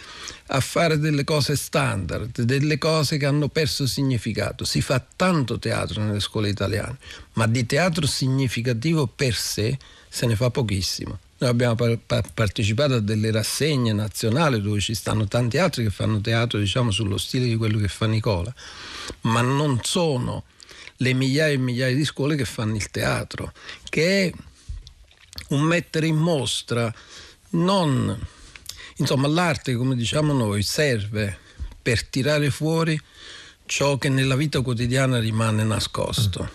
a 0.46 0.60
fare 0.60 0.98
delle 0.98 1.24
cose 1.24 1.56
standard, 1.56 2.40
delle 2.40 2.78
cose 2.78 3.18
che 3.18 3.26
hanno 3.26 3.48
perso 3.48 3.86
significato. 3.86 4.64
Si 4.64 4.80
fa 4.80 5.04
tanto 5.14 5.58
teatro 5.58 6.02
nelle 6.02 6.20
scuole 6.20 6.48
italiane, 6.48 6.96
ma 7.34 7.46
di 7.46 7.66
teatro 7.66 8.06
significativo 8.06 9.06
per 9.06 9.34
sé 9.34 9.78
se 10.08 10.26
ne 10.26 10.36
fa 10.36 10.50
pochissimo. 10.50 11.18
Noi 11.40 11.48
abbiamo 11.48 11.74
partecipato 12.34 12.94
a 12.96 13.00
delle 13.00 13.30
rassegne 13.30 13.94
nazionali 13.94 14.60
dove 14.60 14.78
ci 14.78 14.94
stanno 14.94 15.26
tanti 15.26 15.56
altri 15.56 15.84
che 15.84 15.90
fanno 15.90 16.20
teatro 16.20 16.58
diciamo 16.58 16.90
sullo 16.90 17.16
stile 17.16 17.46
di 17.46 17.56
quello 17.56 17.78
che 17.78 17.88
fa 17.88 18.04
Nicola, 18.04 18.54
ma 19.22 19.40
non 19.40 19.80
sono 19.82 20.44
le 20.96 21.14
migliaia 21.14 21.54
e 21.54 21.56
migliaia 21.56 21.96
di 21.96 22.04
scuole 22.04 22.36
che 22.36 22.44
fanno 22.44 22.76
il 22.76 22.90
teatro, 22.90 23.54
che 23.88 24.26
è 24.26 24.32
un 25.48 25.62
mettere 25.62 26.06
in 26.06 26.16
mostra 26.16 26.92
non 27.50 28.26
insomma 28.96 29.26
l'arte 29.26 29.74
come 29.74 29.96
diciamo 29.96 30.34
noi 30.34 30.62
serve 30.62 31.38
per 31.80 32.04
tirare 32.04 32.50
fuori 32.50 33.00
ciò 33.70 33.98
che 33.98 34.08
nella 34.08 34.34
vita 34.34 34.62
quotidiana 34.62 35.20
rimane 35.20 35.62
nascosto. 35.62 36.48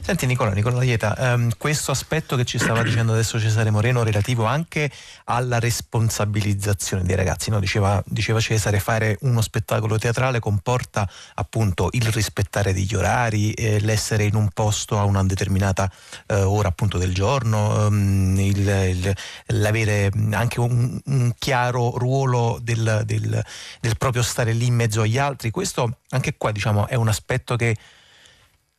Senti 0.00 0.24
Nicola, 0.24 0.52
Nicola 0.52 0.82
Ieta, 0.82 1.14
um, 1.18 1.50
questo 1.58 1.90
aspetto 1.90 2.36
che 2.36 2.44
ci 2.44 2.58
stava 2.58 2.82
dicendo 2.82 3.12
adesso 3.12 3.38
Cesare 3.38 3.70
Moreno 3.70 4.02
relativo 4.02 4.44
anche 4.44 4.90
alla 5.24 5.58
responsabilizzazione 5.58 7.02
dei 7.02 7.16
ragazzi, 7.16 7.50
no? 7.50 7.60
diceva, 7.60 8.02
diceva, 8.06 8.40
Cesare, 8.40 8.80
fare 8.80 9.18
uno 9.20 9.42
spettacolo 9.42 9.98
teatrale 9.98 10.40
comporta 10.40 11.08
appunto 11.34 11.88
il 11.92 12.06
rispettare 12.08 12.72
degli 12.72 12.94
orari, 12.94 13.52
eh, 13.52 13.80
l'essere 13.80 14.24
in 14.24 14.34
un 14.34 14.48
posto 14.48 14.98
a 14.98 15.04
una 15.04 15.22
determinata 15.22 15.90
eh, 16.28 16.40
ora 16.40 16.68
appunto 16.68 16.96
del 16.96 17.12
giorno, 17.12 17.88
um, 17.88 18.38
il, 18.38 18.58
il, 18.58 19.14
l'avere 19.48 20.10
anche 20.32 20.60
un, 20.60 20.98
un 21.04 21.32
chiaro 21.38 21.98
ruolo 21.98 22.58
del, 22.62 23.02
del, 23.04 23.44
del 23.80 23.96
proprio 23.98 24.22
stare 24.22 24.52
lì 24.52 24.66
in 24.66 24.74
mezzo 24.74 25.02
agli 25.02 25.18
altri, 25.18 25.50
questo 25.50 25.98
anche 26.10 26.36
qua 26.36 26.52
diciamo 26.54 26.86
è 26.86 26.94
un 26.94 27.08
aspetto 27.08 27.56
che 27.56 27.76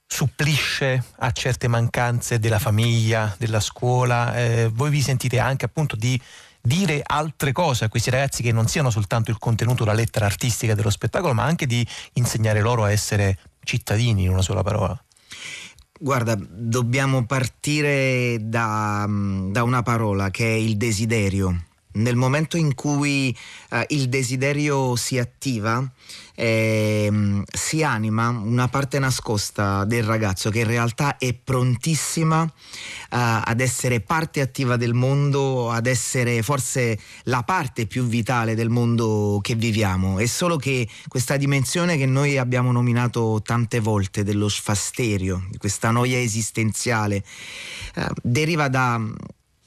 supplisce 0.07 1.03
a 1.17 1.31
certe 1.31 1.67
mancanze 1.67 2.39
della 2.39 2.59
famiglia, 2.59 3.35
della 3.37 3.59
scuola, 3.59 4.35
eh, 4.35 4.69
voi 4.73 4.89
vi 4.89 5.01
sentite 5.01 5.39
anche 5.39 5.65
appunto 5.65 5.95
di 5.95 6.19
dire 6.61 7.01
altre 7.05 7.51
cose 7.51 7.85
a 7.85 7.89
questi 7.89 8.09
ragazzi 8.09 8.41
che 8.41 8.51
non 8.51 8.67
siano 8.67 8.89
soltanto 8.89 9.29
il 9.29 9.37
contenuto, 9.37 9.85
la 9.85 9.93
lettera 9.93 10.25
artistica 10.25 10.73
dello 10.73 10.89
spettacolo, 10.89 11.33
ma 11.33 11.43
anche 11.43 11.67
di 11.67 11.85
insegnare 12.13 12.61
loro 12.61 12.83
a 12.83 12.91
essere 12.91 13.37
cittadini 13.63 14.23
in 14.23 14.29
una 14.29 14.41
sola 14.41 14.63
parola? 14.63 14.99
Guarda, 15.97 16.35
dobbiamo 16.37 17.25
partire 17.25 18.37
da, 18.41 19.05
da 19.07 19.63
una 19.63 19.81
parola 19.81 20.29
che 20.29 20.45
è 20.45 20.57
il 20.57 20.77
desiderio 20.77 21.65
nel 21.95 22.15
momento 22.15 22.57
in 22.57 22.73
cui 22.73 23.35
eh, 23.69 23.85
il 23.89 24.09
desiderio 24.09 24.95
si 24.95 25.17
attiva, 25.17 25.83
eh, 26.35 27.41
si 27.51 27.83
anima 27.83 28.29
una 28.29 28.67
parte 28.67 28.99
nascosta 28.99 29.85
del 29.85 30.03
ragazzo 30.03 30.49
che 30.49 30.59
in 30.59 30.67
realtà 30.67 31.17
è 31.17 31.33
prontissima 31.33 32.43
eh, 32.43 32.49
ad 33.09 33.59
essere 33.59 34.01
parte 34.01 34.41
attiva 34.41 34.75
del 34.75 34.93
mondo, 34.93 35.71
ad 35.71 35.87
essere 35.87 36.41
forse 36.41 36.99
la 37.23 37.43
parte 37.43 37.87
più 37.87 38.05
vitale 38.05 38.55
del 38.55 38.69
mondo 38.69 39.39
che 39.41 39.55
viviamo. 39.55 40.19
È 40.19 40.25
solo 40.25 40.57
che 40.57 40.87
questa 41.07 41.37
dimensione 41.37 41.97
che 41.97 42.05
noi 42.05 42.37
abbiamo 42.37 42.71
nominato 42.71 43.41
tante 43.43 43.79
volte 43.79 44.23
dello 44.23 44.49
sfasterio, 44.49 45.47
questa 45.57 45.91
noia 45.91 46.19
esistenziale, 46.19 47.23
eh, 47.95 48.07
deriva 48.21 48.67
da 48.67 49.01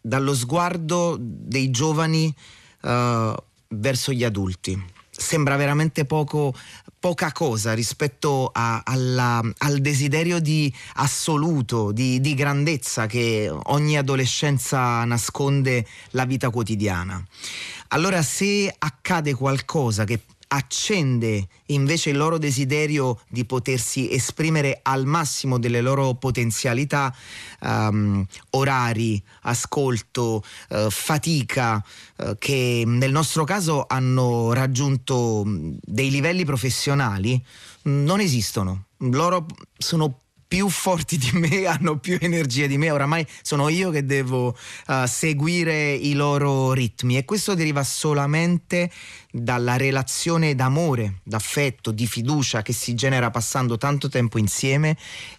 dallo 0.00 0.34
sguardo 0.34 1.16
dei 1.20 1.70
giovani 1.70 2.34
uh, 2.82 3.34
verso 3.68 4.12
gli 4.12 4.24
adulti. 4.24 4.96
Sembra 5.20 5.56
veramente 5.56 6.04
poco, 6.04 6.54
poca 7.00 7.32
cosa 7.32 7.72
rispetto 7.72 8.50
a, 8.52 8.82
alla, 8.84 9.42
al 9.58 9.78
desiderio 9.80 10.38
di 10.38 10.72
assoluto, 10.94 11.90
di, 11.90 12.20
di 12.20 12.34
grandezza 12.34 13.06
che 13.06 13.50
ogni 13.50 13.98
adolescenza 13.98 15.04
nasconde 15.04 15.84
la 16.10 16.24
vita 16.24 16.50
quotidiana. 16.50 17.20
Allora 17.88 18.22
se 18.22 18.72
accade 18.78 19.34
qualcosa 19.34 20.04
che 20.04 20.20
accende 20.48 21.48
invece 21.66 22.10
il 22.10 22.16
loro 22.16 22.38
desiderio 22.38 23.20
di 23.28 23.44
potersi 23.44 24.10
esprimere 24.10 24.80
al 24.82 25.04
massimo 25.04 25.58
delle 25.58 25.80
loro 25.80 26.14
potenzialità, 26.14 27.14
um, 27.60 28.24
orari, 28.50 29.22
ascolto, 29.42 30.42
uh, 30.70 30.90
fatica, 30.90 31.82
uh, 32.16 32.36
che 32.38 32.82
nel 32.86 33.10
nostro 33.10 33.44
caso 33.44 33.84
hanno 33.86 34.52
raggiunto 34.52 35.44
dei 35.46 36.10
livelli 36.10 36.44
professionali, 36.44 37.42
non 37.82 38.20
esistono. 38.20 38.86
Loro 38.98 39.46
sono 39.76 40.20
più 40.48 40.68
forti 40.70 41.18
di 41.18 41.30
me, 41.34 41.66
hanno 41.68 41.98
più 41.98 42.16
energia 42.20 42.66
di 42.66 42.78
me, 42.78 42.90
oramai 42.90 43.24
sono 43.42 43.68
io 43.68 43.90
che 43.90 44.04
devo 44.06 44.56
uh, 44.86 45.06
seguire 45.06 45.92
i 45.92 46.14
loro 46.14 46.72
ritmi 46.72 47.18
e 47.18 47.26
questo 47.26 47.54
deriva 47.54 47.84
solamente 47.84 48.90
dalla 49.30 49.76
relazione 49.76 50.54
d'amore, 50.54 51.20
d'affetto, 51.22 51.90
di 51.90 52.06
fiducia 52.06 52.62
che 52.62 52.72
si 52.72 52.94
genera 52.94 53.30
passando 53.30 53.76
tanto 53.76 54.08
tempo 54.08 54.38
insieme 54.38 54.96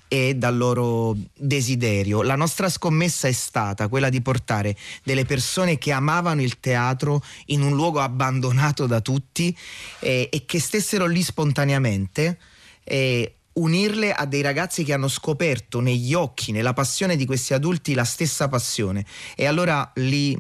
e 0.08 0.36
dal 0.36 0.56
loro 0.56 1.18
desiderio. 1.36 2.22
La 2.22 2.36
nostra 2.36 2.70
scommessa 2.70 3.28
è 3.28 3.32
stata 3.32 3.88
quella 3.88 4.10
di 4.10 4.22
portare 4.22 4.76
delle 5.04 5.26
persone 5.26 5.80
che 5.80 5.92
amavano 5.92 6.42
il 6.42 6.60
teatro 6.60 7.24
in 7.48 7.64
un 7.64 7.74
luogo 7.74 8.00
abbandonato 8.00 8.86
da 8.86 9.02
tutti 9.02 9.56
eh, 10.00 10.30
e 10.32 10.46
che 10.46 10.60
stessero 10.60 11.08
lì 11.08 11.24
spontaneamente. 11.24 12.38
Eh, 12.84 13.39
unirle 13.60 14.14
a 14.14 14.26
dei 14.26 14.42
ragazzi 14.42 14.84
che 14.84 14.94
hanno 14.94 15.08
scoperto 15.08 15.80
negli 15.80 16.14
occhi, 16.14 16.52
nella 16.52 16.74
passione 16.74 17.16
di 17.16 17.26
questi 17.26 17.54
adulti 17.54 17.94
la 17.94 18.04
stessa 18.04 18.48
passione. 18.48 19.06
E 19.36 19.46
allora 19.46 19.92
lì 19.96 20.38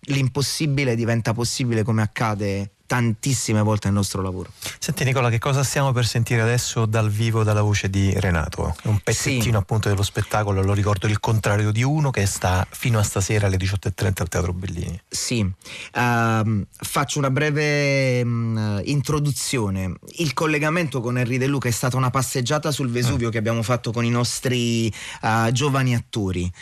l'impossibile 0.00 0.94
diventa 0.94 1.32
possibile 1.32 1.82
come 1.82 2.02
accade 2.02 2.72
tantissime 2.92 3.62
volte 3.62 3.86
nel 3.86 3.96
nostro 3.96 4.20
lavoro. 4.20 4.50
Senti 4.78 5.04
Nicola, 5.04 5.30
che 5.30 5.38
cosa 5.38 5.64
stiamo 5.64 5.92
per 5.92 6.04
sentire 6.04 6.42
adesso 6.42 6.84
dal 6.84 7.08
vivo 7.08 7.42
dalla 7.42 7.62
voce 7.62 7.88
di 7.88 8.12
Renato? 8.14 8.76
Un 8.82 8.98
pezzettino 8.98 9.42
sì. 9.44 9.56
appunto 9.56 9.88
dello 9.88 10.02
spettacolo, 10.02 10.60
lo 10.60 10.74
ricordo 10.74 11.06
il 11.06 11.18
contrario 11.18 11.72
di 11.72 11.82
uno 11.82 12.10
che 12.10 12.26
sta 12.26 12.66
fino 12.68 12.98
a 12.98 13.02
stasera 13.02 13.46
alle 13.46 13.56
18.30 13.56 14.12
al 14.20 14.28
Teatro 14.28 14.52
Bellini. 14.52 15.00
Sì, 15.08 15.40
uh, 15.40 16.66
faccio 16.76 17.18
una 17.18 17.30
breve 17.30 18.20
um, 18.20 18.82
introduzione. 18.84 19.94
Il 20.16 20.34
collegamento 20.34 21.00
con 21.00 21.16
Henry 21.16 21.38
De 21.38 21.46
Luca 21.46 21.68
è 21.68 21.72
stata 21.72 21.96
una 21.96 22.10
passeggiata 22.10 22.70
sul 22.70 22.90
Vesuvio 22.90 23.28
mm. 23.28 23.30
che 23.30 23.38
abbiamo 23.38 23.62
fatto 23.62 23.90
con 23.90 24.04
i 24.04 24.10
nostri 24.10 24.92
uh, 25.22 25.50
giovani 25.50 25.94
attori, 25.94 26.52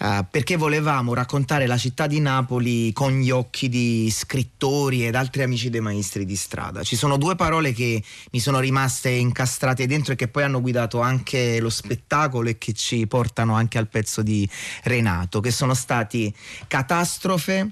uh, 0.00 0.26
perché 0.30 0.56
volevamo 0.56 1.14
raccontare 1.14 1.66
la 1.66 1.78
città 1.78 2.06
di 2.06 2.20
Napoli 2.20 2.92
con 2.92 3.18
gli 3.18 3.30
occhi 3.30 3.70
di 3.70 4.10
scrittori 4.10 5.06
ed 5.06 5.14
altri 5.14 5.44
amici 5.44 5.70
dei 5.78 5.80
maestri 5.80 6.24
di 6.24 6.36
strada. 6.36 6.82
Ci 6.82 6.96
sono 6.96 7.16
due 7.16 7.34
parole 7.36 7.72
che 7.72 8.02
mi 8.32 8.40
sono 8.40 8.58
rimaste 8.60 9.10
incastrate 9.10 9.86
dentro 9.86 10.12
e 10.12 10.16
che 10.16 10.28
poi 10.28 10.42
hanno 10.42 10.60
guidato 10.60 11.00
anche 11.00 11.60
lo 11.60 11.70
spettacolo 11.70 12.48
e 12.48 12.58
che 12.58 12.72
ci 12.72 13.06
portano 13.06 13.54
anche 13.54 13.78
al 13.78 13.88
pezzo 13.88 14.22
di 14.22 14.48
Renato, 14.84 15.40
che 15.40 15.50
sono 15.50 15.74
stati 15.74 16.34
catastrofe 16.66 17.70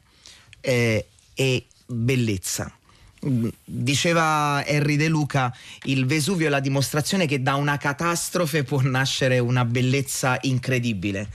eh, 0.60 1.06
e 1.34 1.66
bellezza. 1.86 2.75
Diceva 3.64 4.64
Henry 4.64 4.94
De 4.94 5.08
Luca, 5.08 5.52
il 5.84 6.06
Vesuvio 6.06 6.46
è 6.46 6.48
la 6.48 6.60
dimostrazione 6.60 7.26
che 7.26 7.42
da 7.42 7.56
una 7.56 7.76
catastrofe 7.76 8.62
può 8.62 8.80
nascere 8.82 9.40
una 9.40 9.64
bellezza 9.64 10.38
incredibile. 10.42 11.28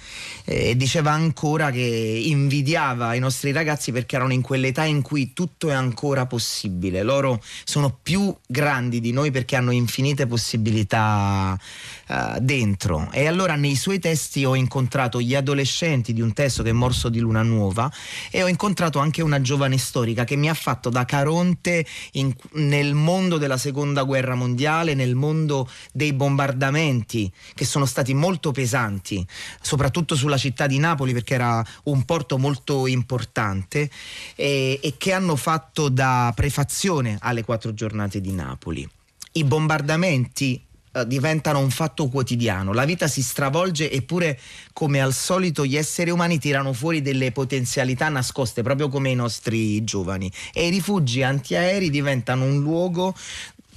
E 0.45 0.77
diceva 0.77 1.12
ancora 1.12 1.69
che 1.69 1.81
invidiava 1.81 3.13
i 3.13 3.19
nostri 3.19 3.51
ragazzi 3.51 3.91
perché 3.91 4.15
erano 4.15 4.31
in 4.31 4.41
quell'età 4.41 4.86
in 4.86 5.01
cui 5.01 5.33
tutto 5.33 5.69
è 5.69 5.74
ancora 5.74 6.25
possibile. 6.25 7.03
Loro 7.03 7.41
sono 7.65 7.98
più 8.01 8.33
grandi 8.48 9.01
di 9.01 9.12
noi 9.12 9.29
perché 9.31 9.57
hanno 9.57 9.71
infinite 9.71 10.27
possibilità 10.27 11.60
uh, 12.07 12.39
dentro. 12.39 13.10
E 13.12 13.27
allora 13.27 13.55
nei 13.55 13.75
suoi 13.75 14.00
testi 14.00 14.45
ho 14.45 14.55
incontrato 14.55 15.19
gli 15.19 15.36
adolescenti 15.36 16.13
di 16.13 16.21
un 16.21 16.31
testo 16.31 16.63
che 16.63 16.69
è 16.69 16.74
Morso 16.74 17.10
di 17.10 17.19
Luna 17.19 17.43
Nuova 17.43 17.91
e 18.29 18.43
ho 18.43 18.48
incontrato 18.48 19.00
anche 19.00 19.21
una 19.21 19.41
giovane 19.41 19.77
storica 19.77 20.24
che 20.24 20.38
mi 20.38 20.50
ha 20.50 20.53
fatto 20.53 20.89
da 20.89 21.03
Caronte 21.03 21.81
in, 22.14 22.34
nel 22.54 22.94
mondo 22.94 23.38
della 23.38 23.58
seconda 23.58 24.04
guerra 24.04 24.36
mondiale, 24.36 24.94
nel 24.94 25.16
mondo 25.16 25.70
dei 25.92 26.14
bombardamenti 26.14 27.32
che 27.54 27.66
sono 27.66 27.86
stati 27.86 28.14
molto 28.14 28.52
pesanti, 28.52 29.26
soprattutto 29.62 30.16
sulla 30.16 30.38
città 30.38 30.68
di 30.68 30.78
Napoli 30.78 31.14
perché 31.14 31.34
era 31.34 31.66
un 31.84 32.04
porto 32.04 32.38
molto 32.38 32.88
importante 32.88 33.90
e, 34.36 34.80
e 34.82 34.94
che 34.98 35.14
hanno 35.14 35.36
fatto 35.36 35.90
da 35.90 36.32
prefazione 36.36 37.18
alle 37.22 37.44
quattro 37.44 37.74
giornate 37.74 38.22
di 38.22 38.32
Napoli. 38.32 38.88
I 39.34 39.44
bombardamenti 39.44 40.62
diventano 41.05 41.60
un 41.60 41.69
fatto 41.69 42.07
quotidiano, 42.07 42.74
la 42.74 42.86
vita 42.86 43.07
si 43.07 43.21
stravolge 43.21 43.89
eppure 43.89 44.38
come 44.74 45.01
al 45.01 45.13
solito 45.13 45.65
gli 45.65 45.77
esseri 45.77 46.10
umani 46.10 46.38
tirano 46.38 46.74
fuori 46.74 47.01
delle 47.01 47.31
potenzialità 47.31 48.10
nascoste 48.10 48.62
proprio 48.62 48.89
come 48.89 49.10
i 49.10 49.15
nostri 49.15 49.83
giovani. 49.83 50.31
E 50.53 50.67
i 50.67 50.69
rifugi 50.69 51.24
antiaerei 51.24 51.89
diventano 51.89 52.43
un 52.43 52.60
luogo 52.60 53.15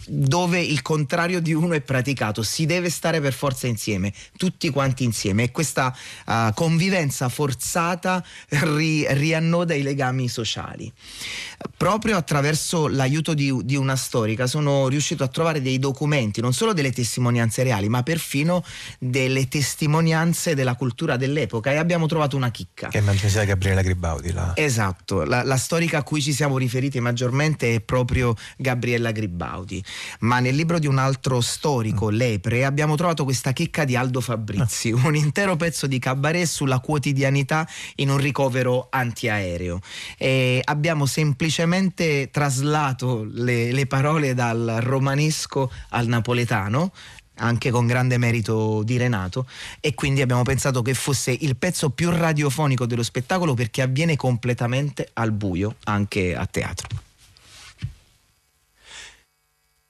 dove 0.07 0.61
il 0.61 0.83
contrario 0.83 1.41
di 1.41 1.53
uno 1.53 1.75
è 1.75 1.81
praticato, 1.81 2.43
si 2.43 2.67
deve 2.67 2.91
stare 2.91 3.21
per 3.21 3.33
forza 3.33 3.67
insieme, 3.67 4.13
tutti 4.37 4.69
quanti 4.71 5.05
insieme 5.05 5.45
e 5.45 5.51
questa 5.51 5.95
uh, 6.27 6.53
convivenza 6.55 7.29
forzata 7.29 8.25
ri- 8.49 9.07
riannoda 9.11 9.75
i 9.75 9.83
legami 9.83 10.29
sociali. 10.29 10.93
Proprio 11.77 12.17
attraverso 12.17 12.89
l'aiuto 12.89 13.35
di, 13.35 13.53
di, 13.65 13.77
una 13.77 13.97
storica 13.97 14.47
sono 14.47 14.89
riuscito 14.89 15.25
a 15.25 15.29
trovare 15.29 15.63
dei 15.63 15.79
documenti, 15.79 16.41
non 16.41 16.53
solo 16.53 16.73
delle 16.73 16.93
testimonianze 16.93 17.63
reali, 17.63 17.89
ma 17.89 18.03
perfino 18.03 18.65
delle 18.99 19.49
testimonianze 19.49 20.55
della 20.55 20.75
cultura 20.75 21.17
dell'epoca 21.17 21.73
e 21.73 21.77
abbiamo 21.77 22.07
trovato 22.07 22.37
una 22.37 22.51
chicca. 22.51 22.89
Che 22.89 22.99
immagino 22.99 23.29
sia 23.29 23.45
Gabriella 23.45 23.83
Gribaudi. 23.83 24.33
La... 24.33 24.53
Esatto, 24.55 25.25
la, 25.25 25.43
la 25.43 25.57
storica 25.57 25.99
a 25.99 26.03
cui 26.03 26.21
ci 26.21 26.33
siamo 26.33 26.59
riferiti 26.59 27.01
maggiormente 27.01 27.75
è 27.75 27.81
proprio 27.81 28.35
Gabriella 28.57 29.11
Gribaudi 29.11 29.83
ma 30.21 30.41
nel 30.41 30.55
libro 30.55 30.79
di 30.79 30.87
un 30.87 30.99
altro 30.99 31.41
storico, 31.41 32.11
mm. 32.11 32.15
Lepre, 32.15 32.65
abbiamo 32.65 32.97
trovato 32.97 33.25
questa 33.25 33.53
chicca 33.53 33.85
di 33.85 33.97
Aldo 33.97 34.21
Fabrizi, 34.21 34.91
ah. 34.91 35.07
un 35.07 35.17
intero 35.17 35.57
pezzo 35.57 35.87
di 35.87 35.99
cabaret 35.99 36.47
sulla 36.47 36.81
quotidianità 36.81 37.69
in 37.97 38.11
un 38.11 38.19
ricovero 38.19 38.89
antiaereo. 38.91 39.81
E 40.17 40.61
abbiamo 40.65 41.07
semplicemente 41.07 42.31
traslato 42.31 43.27
le, 43.31 43.73
le 43.73 43.87
parole 43.87 44.35
dal 44.35 44.79
romanesco 44.81 45.71
al 45.91 46.07
napoletano 46.07 46.93
anche 47.37 47.71
con 47.71 47.87
grande 47.87 48.19
merito 48.19 48.83
di 48.85 48.97
Renato 48.97 49.47
e 49.81 49.95
quindi 49.95 50.21
abbiamo 50.23 50.43
pensato 50.43 50.83
che 50.83 50.95
fosse 50.95 51.37
il 51.41 51.57
pezzo 51.57 51.91
più 51.91 52.11
radiofonico 52.11 52.87
dello 52.87 53.03
spettacolo 53.03 53.55
perché 53.55 53.83
avviene 53.83 54.17
completamente 54.17 55.09
al 55.15 55.33
buio 55.33 55.77
anche 55.85 56.35
a 56.37 56.47
teatro. 56.47 56.89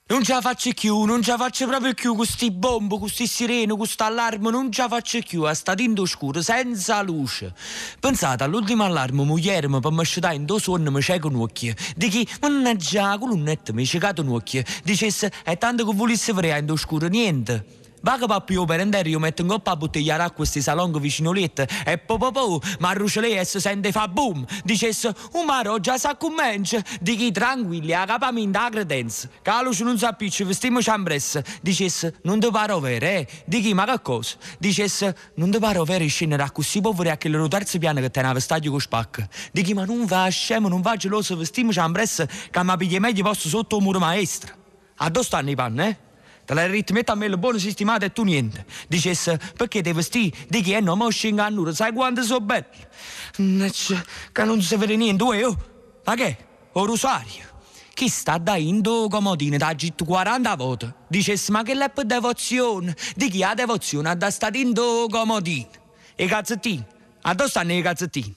Non 0.07 0.23
ce 0.23 0.35
la 0.35 0.43
faccio 0.43 0.71
più, 0.75 1.05
non 1.05 1.23
ce 1.23 1.31
la 1.31 1.39
faccio 1.39 1.67
proprio 1.67 1.95
più 1.95 2.15
con 2.15 2.27
sti 2.27 2.51
bombe, 2.51 2.99
con 2.99 3.09
sti 3.09 3.27
sirene, 3.27 3.75
con 3.75 3.87
sta 3.87 4.05
allarme, 4.05 4.51
non 4.51 4.71
ce 4.71 4.83
la 4.83 4.89
faccio 4.89 5.19
più, 5.27 5.45
a 5.45 5.55
sta 5.55 5.75
tinto 5.75 6.05
scuro, 6.05 6.43
senza 6.43 7.01
luce. 7.01 7.55
Pensate, 8.01 8.45
all'ultimo 8.45 8.85
allarme, 8.85 9.25
moglie 9.25 9.67
mi 9.67 9.81
per 9.81 10.05
scitare 10.05 10.35
in 10.35 10.45
due 10.45 10.61
sonno 10.61 10.91
mi 10.91 11.01
cieco 11.01 11.29
un 11.29 11.37
occhio. 11.37 11.73
Di 11.97 12.09
chi, 12.09 12.29
mannaggia, 12.43 13.09
la 13.09 13.19
colonnetta 13.19 13.73
mi 13.73 13.87
ciecato 13.87 14.21
un 14.21 14.29
occhio. 14.29 14.63
Dicesse, 14.83 15.33
è 15.43 15.57
tanto 15.57 15.87
che 15.87 15.97
volesse 15.97 16.35
vedere 16.35 16.59
in 16.59 16.77
scuro, 16.77 17.07
niente. 17.07 17.84
Va 18.05 18.19
che 18.19 18.27
papio 18.27 18.67
per 18.67 18.81
andare 18.81 19.09
io 19.09 19.19
metto 19.19 19.41
in 19.41 19.49
coppa 19.49 19.71
a 19.71 19.77
bottiglia 19.77 20.19
d'acqua 20.19 20.37
questi 20.37 20.61
salong 20.61 21.01
vicino 21.01 21.33
letto. 21.33 21.65
E 21.87 21.97
po 21.97 22.19
po 22.19 22.31
po 22.33 22.61
ma 22.81 22.93
ruscelè 22.93 23.41
e 23.41 23.47
si 23.47 23.59
sente 23.59 23.93
fa 23.93 24.09
boom. 24.09 24.45
Dicesse 24.63 25.15
un 25.33 25.47
maro 25.47 25.81
già 25.81 25.97
sa 25.97 26.15
commence 26.15 26.85
di 27.01 27.17
chi 27.17 27.33
tranquilli 27.33 27.95
a 27.95 28.05
capamento 28.05 28.59
la 28.59 28.69
credenza. 28.69 29.27
Che 29.41 29.51
la 29.51 29.63
luce 29.63 29.85
non 29.85 29.97
sa 29.97 30.13
più 30.13 30.29
ci 30.29 30.45
vestiamo 30.45 30.83
ciambresse 30.83 31.43
dicesse 31.63 32.17
non 32.25 32.41
ti 32.41 32.51
pare 32.51 32.79
vero 32.79 33.07
eh. 33.07 33.27
Di 33.47 33.63
chi 33.63 33.73
ma 33.73 33.87
che 33.87 34.03
cosa? 34.03 34.37
Dicesse 34.59 35.17
non 35.37 35.51
ti 35.51 35.59
pare 35.59 35.83
vero 35.83 36.07
scendere 36.07 36.47
così 36.53 36.83
poveri 36.83 37.09
a 37.09 37.17
quello 37.17 37.49
terzo 37.49 37.79
piano 37.79 38.01
che 38.01 38.11
teneva 38.11 38.39
stadio 38.39 38.71
con 38.71 38.81
spacca. 38.81 39.27
Di 39.51 39.63
chi 39.63 39.73
ma 39.73 39.87
non 39.87 40.05
va 40.05 40.29
scemo 40.29 40.69
non 40.69 40.83
va 40.83 40.95
geloso 40.97 41.39
vestiamo 41.39 41.73
ciambresse 41.73 42.29
che 42.51 42.63
mi 42.63 42.77
piglia 42.77 43.01
meglio 43.01 43.23
posto 43.23 43.49
sotto 43.49 43.79
il 43.79 43.83
muro 43.83 43.99
maestro. 43.99 44.53
Addosso 44.97 45.25
stanno 45.25 45.49
i 45.49 45.55
panni 45.55 45.87
eh 45.87 46.13
te 46.45 46.67
ritmetta 46.67 47.13
a 47.13 47.15
me 47.15 47.29
le 47.29 47.39
buone 47.39 47.59
sistemate 47.59 48.07
e 48.07 48.13
tu 48.13 48.23
niente. 48.23 48.65
Dicesse, 48.89 49.41
perché 49.57 49.83
devi 49.83 49.97
vestire 49.97 50.37
di 50.49 50.61
chi 50.61 50.73
è 50.73 50.81
non 50.81 50.99
mo 50.99 51.09
scinga 51.11 51.47
a 51.47 51.49
nulla, 51.49 51.73
sai 51.73 51.93
quanto 51.93 52.23
sono 52.23 52.41
belli? 52.41 52.65
Che 54.33 54.45
non 54.45 54.61
si 54.63 54.77
vede 54.77 54.97
niente, 54.97 55.23
uè, 55.23 55.47
oh. 55.47 55.57
Ma 56.05 56.15
che? 56.15 56.37
O 56.73 56.85
Rosario? 56.85 57.53
Chi 57.95 58.09
sta 58.09 58.39
da 58.39 58.57
indo 58.57 59.07
comodino 59.09 59.57
da 59.57 59.75
gitto 59.75 60.05
40 60.05 60.57
volte? 60.57 60.95
Dicesse, 61.07 61.53
ma 61.53 61.63
che 61.63 61.75
leppe 61.75 62.05
devozione? 62.05 62.97
Di 63.15 63.31
chi 63.31 63.43
ha 63.43 63.55
devozione 63.55 64.11
ha 64.11 64.15
da 64.15 64.31
stare 64.31 64.59
indo 64.59 65.07
comodino? 65.09 65.69
E 66.17 66.27
cazzettini? 66.27 66.85
A 67.23 67.35
dove 67.35 67.49
stanno 67.49 67.73
i 67.73 67.81
cazzettini? 67.81 68.35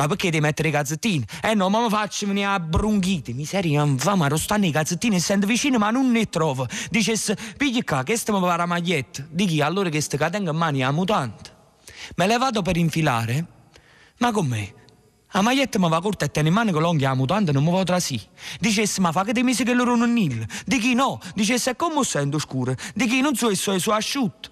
Ma 0.00 0.06
perché 0.06 0.30
devi 0.30 0.42
mettere 0.42 0.68
i 0.68 0.70
cazzettini? 0.70 1.26
Eh 1.42 1.52
no, 1.52 1.68
ma 1.68 1.82
mi 1.82 1.90
faccio 1.90 2.26
venire 2.26 2.46
a 2.46 2.58
bronchite. 2.58 3.34
Miseria, 3.34 3.84
non 3.84 3.98
fa, 3.98 4.14
ma 4.14 4.34
stanno 4.38 4.64
i 4.64 4.70
cazzettini 4.70 5.16
e 5.16 5.20
sento 5.20 5.46
vicino, 5.46 5.76
ma 5.76 5.90
non 5.90 6.10
ne 6.10 6.26
trovo. 6.30 6.66
Dicesse, 6.88 7.36
pigli 7.58 7.84
qua, 7.84 8.02
che 8.02 8.16
stiamo 8.16 8.40
per 8.40 8.56
la 8.56 8.64
maglietta. 8.64 9.26
Di 9.28 9.44
chi? 9.44 9.60
Allora 9.60 9.90
che 9.90 10.00
sta 10.00 10.16
cadendo 10.16 10.52
in 10.52 10.56
mani 10.56 10.82
a 10.82 10.90
mutante. 10.90 11.50
Me 12.16 12.26
le 12.26 12.38
vado 12.38 12.62
per 12.62 12.78
infilare? 12.78 13.44
Ma 14.20 14.32
con 14.32 14.46
me? 14.46 14.72
La 15.32 15.42
maglietta 15.42 15.78
mi 15.78 15.90
va 15.90 16.00
corta 16.00 16.24
e 16.24 16.30
tiene 16.30 16.48
in 16.48 16.54
mano 16.54 16.72
con 16.72 16.80
l'onghia 16.80 17.10
la 17.10 17.14
mutante 17.14 17.52
non 17.52 17.62
mi 17.62 17.70
va 17.70 17.84
tra 17.84 18.00
sì. 18.00 18.18
Dicesse, 18.58 19.02
ma 19.02 19.12
fa 19.12 19.22
che 19.24 19.34
ti 19.34 19.42
mise 19.42 19.64
che 19.64 19.74
loro 19.74 19.96
non 19.96 20.14
nil. 20.14 20.46
Di 20.64 20.78
chi 20.78 20.94
no? 20.94 21.20
Dicesse, 21.34 21.76
come 21.76 22.02
sento 22.04 22.38
scuro? 22.38 22.74
Di 22.94 23.06
chi 23.06 23.20
non 23.20 23.36
so, 23.36 23.54
so, 23.54 23.78
so 23.78 23.92
asciutto. 23.92 24.48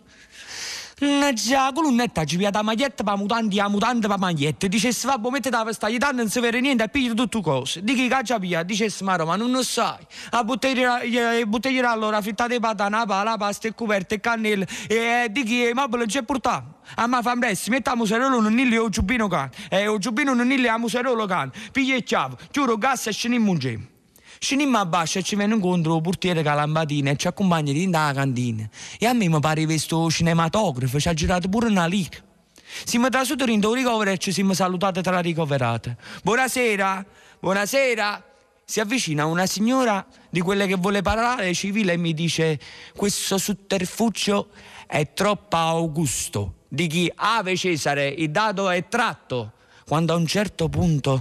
Già, 0.99 1.67
la 1.67 1.73
colonnetta 1.73 2.25
ci 2.25 2.37
via 2.37 2.51
da 2.51 2.63
maglietta 2.63 3.05
per 3.05 3.17
mutanti, 3.17 3.61
a 3.61 3.69
mutante 3.69 4.09
per 4.09 4.19
maglietta. 4.19 4.67
Dicesse, 4.67 5.07
vabbè, 5.07 5.31
mettete 5.31 5.57
la 5.57 5.63
vestaglia, 5.63 5.99
tanto 5.99 6.17
non 6.17 6.29
si 6.29 6.41
vede 6.41 6.61
niente, 6.61 6.83
e 6.83 6.89
pigli 6.89 7.15
tutte 7.15 7.41
cose. 7.41 7.85
Di 7.85 7.95
chi 7.95 8.09
caccia 8.09 8.39
via? 8.39 8.65
Dicesse, 8.65 9.05
ma 9.05 9.15
Roma, 9.15 9.37
non 9.37 9.53
lo 9.53 9.63
sai. 9.63 10.05
A 10.31 10.43
bottiglia 10.43 11.91
allora, 11.91 12.21
frittate 12.21 12.59
patana, 12.59 13.05
la 13.07 13.37
pasta 13.39 13.69
e 13.69 13.75
coperte 13.75 14.17
e 14.17 14.21
cannelle. 14.21 14.67
E 14.89 15.29
di 15.31 15.45
chi, 15.45 15.71
ma 15.73 15.87
non 15.89 16.07
c'è 16.07 16.23
portato. 16.23 16.79
A 16.97 17.07
ma 17.07 17.23
fa 17.23 17.37
presto, 17.37 17.71
mettiamo 17.71 17.99
muserolo 17.99 18.41
non 18.41 18.53
nilli 18.55 18.77
o 18.77 18.89
giubbino 18.89 19.29
can. 19.29 19.51
E 19.69 19.87
o 19.87 19.99
giubbino 19.99 20.35
non 20.35 20.49
nilli 20.49 20.67
a 20.67 20.79
muserolo 20.79 21.27
can. 21.27 21.53
Piglia 21.71 21.95
e 21.95 22.03
chiave, 22.03 22.37
chiuro 22.51 22.77
gas 22.77 23.07
e 23.07 23.13
scendiamo 23.13 23.51
un 23.51 23.59
gemo. 23.59 23.85
Scendiamo 24.39 24.79
a 24.79 24.87
basso 24.87 25.19
e 25.19 25.23
ci 25.23 25.35
viene 25.37 25.55
incontro 25.55 25.97
il 25.97 26.03
portiere 26.03 26.43
Calambatina 26.43 27.11
e 27.11 27.17
ci 27.17 27.27
accompagna 27.27 27.73
dentro 27.73 28.01
la 28.01 28.13
cantina. 28.13 28.69
E 28.99 29.07
a 29.07 29.13
me 29.13 29.29
mi 29.29 29.41
pare 29.41 29.65
questo 29.65 30.09
cinematografo, 30.11 31.01
ci 31.01 31.09
ha 31.09 31.15
girato 31.15 31.49
pure 31.49 31.67
una 31.67 31.87
lira. 31.87 32.19
Siamo 32.85 33.09
trasferiti 33.09 33.53
in 33.53 33.73
ricovero 33.73 34.11
e 34.11 34.19
ci 34.19 34.31
siamo 34.31 34.55
salutati 34.55 35.03
tra 35.03 35.19
ricoverate. 35.21 35.97
Buonasera, 36.23 37.05
buonasera. 37.41 38.25
Si 38.65 38.81
avvicina 38.81 39.25
una 39.25 39.47
signora 39.47 40.07
di 40.29 40.41
quelle 40.41 40.67
che 40.67 40.75
vuole 40.75 41.01
parlare 41.01 41.55
civile 41.55 41.95
e 41.95 41.97
mi 41.97 42.13
dice 42.13 42.61
questo 42.95 43.39
sotterfugio 43.39 44.51
è 44.87 45.15
troppo 45.15 45.57
augusto. 45.57 46.55
Di 46.69 46.87
chi 46.87 47.11
Ave 47.15 47.57
Cesare, 47.57 48.09
il 48.09 48.31
dato 48.31 48.69
è 48.69 48.87
tratto. 48.89 49.53
Quando 49.87 50.13
a 50.13 50.17
un 50.17 50.27
certo 50.27 50.69
punto... 50.69 51.19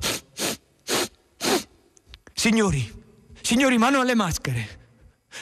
Signori, 2.34 2.97
Signori, 3.48 3.78
mano 3.78 4.02
alle 4.02 4.14
maschere. 4.14 4.68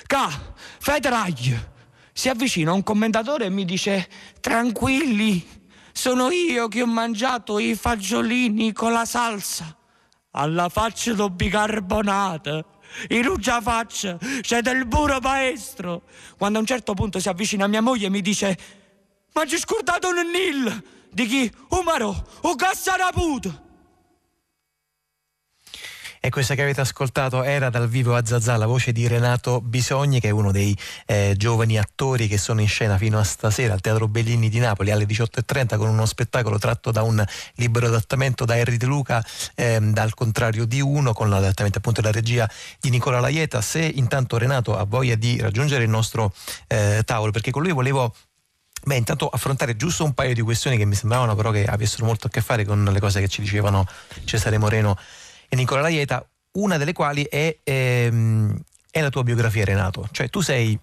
Ca, 0.06 0.30
Federaglia. 0.78 1.74
Si 2.14 2.30
avvicina 2.30 2.72
un 2.72 2.84
commentatore 2.84 3.46
e 3.46 3.50
mi 3.50 3.66
dice: 3.66 4.08
Tranquilli, 4.42 5.44
sono 5.92 6.30
io 6.30 6.68
che 6.68 6.84
ho 6.84 6.86
mangiato 6.86 7.58
i 7.58 7.74
fagiolini 7.74 8.74
con 8.74 8.92
la 8.92 9.06
salsa. 9.06 9.76
Alla 10.34 10.70
faccia 10.70 11.14
do 11.14 11.32
bicarbonata. 11.32 12.64
In 13.08 13.24
rugia 13.24 13.60
faccia 13.60 14.20
c'è 14.42 14.62
del 14.62 14.86
burro 14.86 15.18
maestro. 15.20 16.04
Quando 16.38 16.60
a 16.60 16.62
un 16.62 16.68
certo 16.68 16.94
punto 16.94 17.20
si 17.20 17.28
avvicina 17.28 17.66
mia 17.66 17.82
moglie 17.82 18.06
e 18.06 18.12
mi 18.12 18.22
dice: 18.22 18.56
Ma 19.34 19.48
ci 19.48 19.58
scordato 19.58 20.10
un 20.10 20.30
nil? 20.30 20.84
Di 21.10 21.26
chi? 21.26 21.52
Umaro, 21.70 22.28
o 22.42 22.54
Cassaraputo. 22.54 23.65
E 26.26 26.32
questa 26.32 26.56
che 26.56 26.64
avete 26.64 26.82
ascoltato 26.82 27.44
era 27.44 27.70
dal 27.70 27.88
vivo 27.88 28.16
a 28.16 28.26
Zazà 28.26 28.58
la 28.58 28.66
voce 28.66 28.92
di 28.92 29.06
Renato 29.06 29.62
Bisogni, 29.62 30.20
che 30.20 30.30
è 30.30 30.32
uno 30.32 30.52
dei 30.52 30.76
eh, 31.06 31.36
giovani 31.38 31.78
attori 31.78 32.28
che 32.28 32.40
sono 32.40 32.62
in 32.62 32.68
scena 32.68 32.98
fino 32.98 33.20
a 33.20 33.24
stasera 33.24 33.74
al 33.74 33.80
Teatro 33.80 34.08
Bellini 34.08 34.50
di 34.50 34.58
Napoli 34.58 34.90
alle 34.90 35.06
18.30 35.06 35.78
con 35.78 35.88
uno 35.88 36.04
spettacolo 36.08 36.58
tratto 36.58 36.90
da 36.90 37.04
un 37.04 37.24
libero 37.58 37.86
adattamento 37.86 38.44
da 38.44 38.58
Henry 38.58 38.78
De 38.78 38.88
Luca, 38.88 39.24
eh, 39.54 39.78
dal 39.80 40.16
contrario 40.16 40.66
di 40.66 40.82
uno, 40.82 41.14
con 41.14 41.30
l'adattamento 41.30 41.78
appunto 41.78 42.02
della 42.02 42.12
regia 42.12 42.50
di 42.80 42.90
Nicola 42.90 43.20
Laieta. 43.20 43.62
Se 43.62 43.84
intanto 43.84 44.40
Renato 44.40 44.76
ha 44.76 44.84
voglia 44.84 45.14
di 45.14 45.40
raggiungere 45.40 45.84
il 45.84 45.92
nostro 45.92 46.34
eh, 46.66 47.04
tavolo, 47.06 47.30
perché 47.30 47.52
con 47.52 47.62
lui 47.62 47.72
volevo 47.72 48.16
Beh, 48.86 48.98
intanto 48.98 49.28
affrontare 49.28 49.76
giusto 49.76 50.04
un 50.04 50.14
paio 50.14 50.36
di 50.36 50.42
questioni 50.42 50.78
che 50.78 50.86
mi 50.86 50.94
sembravano 50.94 51.34
però 51.34 51.50
che 51.50 51.66
avessero 51.66 52.06
molto 52.06 52.28
a 52.28 52.30
che 52.30 52.40
fare 52.42 52.66
con 52.66 52.84
le 52.84 53.00
cose 53.00 53.20
che 53.20 53.28
ci 53.28 53.42
dicevano 53.42 53.88
Cesare 54.26 54.60
Moreno 54.60 54.96
e 55.56 55.58
Nicola 55.58 55.82
Laieta, 55.82 56.28
una 56.54 56.78
delle 56.78 56.94
quali 56.94 57.24
è, 57.24 57.58
ehm, 57.64 58.56
è, 58.92 59.02
la 59.02 59.10
tua 59.10 59.24
biografia 59.24 59.64
Renato, 59.64 60.08
cioè 60.12 60.30
tu 60.30 60.42
sei 60.42 60.78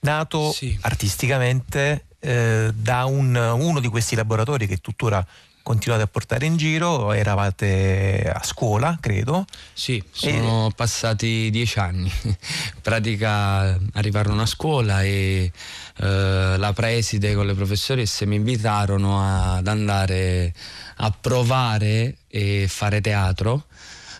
nato 0.00 0.52
sì. 0.52 0.78
artisticamente 0.82 2.06
eh, 2.20 2.70
da 2.74 3.06
un, 3.06 3.34
uno 3.34 3.80
di 3.80 3.88
questi 3.88 4.14
laboratori 4.14 4.66
che 4.66 4.76
tuttora 4.78 5.26
continuate 5.62 6.02
a 6.02 6.06
portare 6.06 6.46
in 6.46 6.56
giro, 6.56 7.12
eravate 7.12 8.30
a 8.34 8.42
scuola, 8.42 8.96
credo. 9.00 9.44
Sì, 9.74 10.02
sono 10.10 10.68
e... 10.68 10.72
passati 10.74 11.50
dieci 11.50 11.78
anni. 11.78 12.10
In 12.24 12.34
pratica 12.80 13.78
arrivarono 13.92 14.42
a 14.42 14.46
scuola 14.46 15.02
e 15.02 15.52
eh, 15.98 16.54
la 16.56 16.72
preside 16.72 17.34
con 17.34 17.44
le 17.44 17.54
professoresse 17.54 18.24
mi 18.24 18.36
invitarono 18.36 19.20
ad 19.56 19.66
andare 19.66 20.54
a 20.96 21.10
provare 21.10 22.16
e 22.28 22.66
fare 22.66 23.02
teatro 23.02 23.66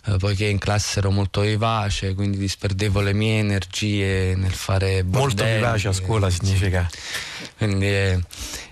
eh, 0.08 0.16
poiché 0.16 0.46
in 0.46 0.58
classe 0.58 1.00
ero 1.00 1.10
molto 1.10 1.42
vivace, 1.42 2.14
quindi 2.14 2.38
disperdevo 2.38 3.00
le 3.00 3.12
mie 3.12 3.38
energie 3.38 4.34
nel 4.34 4.52
fare 4.52 5.04
bordelli. 5.04 5.50
Molto 5.50 5.66
vivace 5.66 5.88
a 5.88 5.92
scuola 5.92 6.30
significa? 6.30 6.88
Quindi 7.56 7.86
eh, 7.86 8.20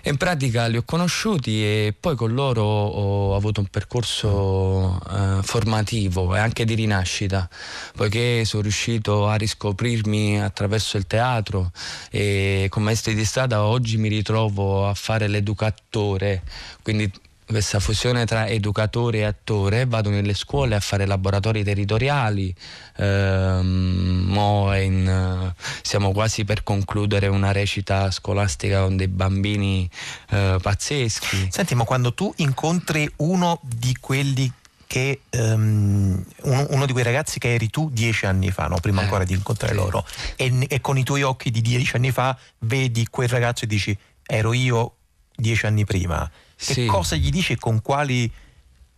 in 0.03 0.17
pratica 0.17 0.67
li 0.67 0.77
ho 0.77 0.83
conosciuti 0.83 1.63
e 1.63 1.93
poi 1.97 2.15
con 2.15 2.33
loro 2.33 2.63
ho 2.63 3.35
avuto 3.35 3.59
un 3.59 3.67
percorso 3.67 4.99
eh, 5.11 5.43
formativo 5.43 6.35
e 6.35 6.39
anche 6.39 6.65
di 6.65 6.73
rinascita, 6.73 7.47
poiché 7.95 8.43
sono 8.45 8.63
riuscito 8.63 9.27
a 9.27 9.35
riscoprirmi 9.35 10.41
attraverso 10.41 10.97
il 10.97 11.05
teatro 11.05 11.71
e 12.09 12.67
con 12.69 12.83
maestri 12.83 13.13
di 13.13 13.25
strada 13.25 13.63
oggi 13.63 13.97
mi 13.97 14.07
ritrovo 14.07 14.87
a 14.87 14.93
fare 14.93 15.27
l'educatore, 15.27 16.43
quindi 16.81 17.11
questa 17.47 17.79
fusione 17.79 18.25
tra 18.25 18.47
educatore 18.47 19.19
e 19.19 19.23
attore, 19.23 19.85
vado 19.85 20.09
nelle 20.09 20.33
scuole 20.33 20.75
a 20.75 20.79
fare 20.81 21.05
laboratori 21.05 21.63
territoriali, 21.63 22.53
ehm, 22.97 24.35
in, 24.81 25.53
siamo 25.81 26.11
quasi 26.11 26.43
per 26.43 26.63
concludere 26.63 27.27
una 27.27 27.51
recita 27.51 28.11
scolastica 28.11 28.81
con 28.81 28.97
dei 28.97 29.07
bambini 29.07 29.89
eh, 30.29 30.57
pazzeschi. 30.61 31.47
Senti, 31.49 31.73
ma 31.73 31.85
quando 31.85 32.13
tu 32.13 32.31
incontri 32.37 33.09
uno 33.17 33.59
di 33.63 33.95
quelli 33.99 34.51
che 34.85 35.21
um, 35.31 36.23
uno, 36.43 36.65
uno, 36.69 36.85
di 36.85 36.93
quei 36.93 37.03
ragazzi 37.03 37.39
che 37.39 37.53
eri 37.53 37.69
tu 37.69 37.89
dieci 37.91 38.25
anni 38.25 38.51
fa, 38.51 38.67
no? 38.67 38.79
prima 38.79 39.01
eh, 39.01 39.03
ancora 39.03 39.25
di 39.25 39.33
incontrare 39.33 39.73
sì. 39.73 39.79
loro, 39.79 40.05
e, 40.35 40.65
e, 40.67 40.81
con 40.81 40.97
i 40.97 41.03
tuoi 41.03 41.23
occhi 41.23 41.51
di 41.51 41.61
dieci 41.61 41.95
anni 41.95 42.11
fa 42.11 42.37
vedi 42.59 43.05
quel 43.09 43.27
ragazzo 43.27 43.65
e 43.65 43.67
dici 43.67 43.97
ero 44.25 44.53
io 44.53 44.96
dieci 45.37 45.65
anni 45.65 45.85
prima. 45.85 46.29
Che 46.55 46.73
sì. 46.73 46.85
cosa 46.87 47.15
gli 47.15 47.29
dici 47.29 47.53
e 47.53 47.57
con 47.57 47.81
quali 47.81 48.29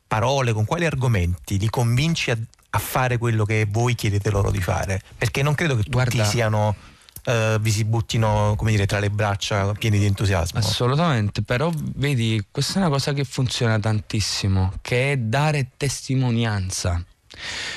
parole, 0.08 0.54
con 0.54 0.66
quali 0.66 0.86
argomenti 0.86 1.60
li 1.60 1.70
convinci 1.70 2.32
a, 2.32 2.38
a, 2.72 2.80
fare 2.80 3.18
quello 3.18 3.46
che 3.46 3.68
voi 3.70 3.94
chiedete 3.94 4.32
loro 4.32 4.50
di 4.50 4.62
fare? 4.62 5.02
Perché 5.18 5.44
non 5.44 5.54
credo 5.54 5.76
che 5.76 5.84
tutti 5.84 5.92
Guarda, 5.92 6.24
siano 6.24 6.76
Uh, 7.26 7.60
vi 7.60 7.70
si 7.70 7.84
buttino 7.84 8.56
come 8.58 8.72
dire, 8.72 8.86
tra 8.86 8.98
le 8.98 9.10
braccia 9.10 9.74
pieni 9.74 10.00
di 10.00 10.06
entusiasmo. 10.06 10.58
Assolutamente, 10.58 11.44
però 11.44 11.70
vedi, 11.96 12.44
questa 12.50 12.76
è 12.76 12.78
una 12.78 12.90
cosa 12.90 13.12
che 13.12 13.26
funziona 13.26 13.78
tantissimo, 13.78 14.72
che 14.82 15.12
è 15.12 15.18
dare 15.18 15.72
testimonianza. 15.76 17.04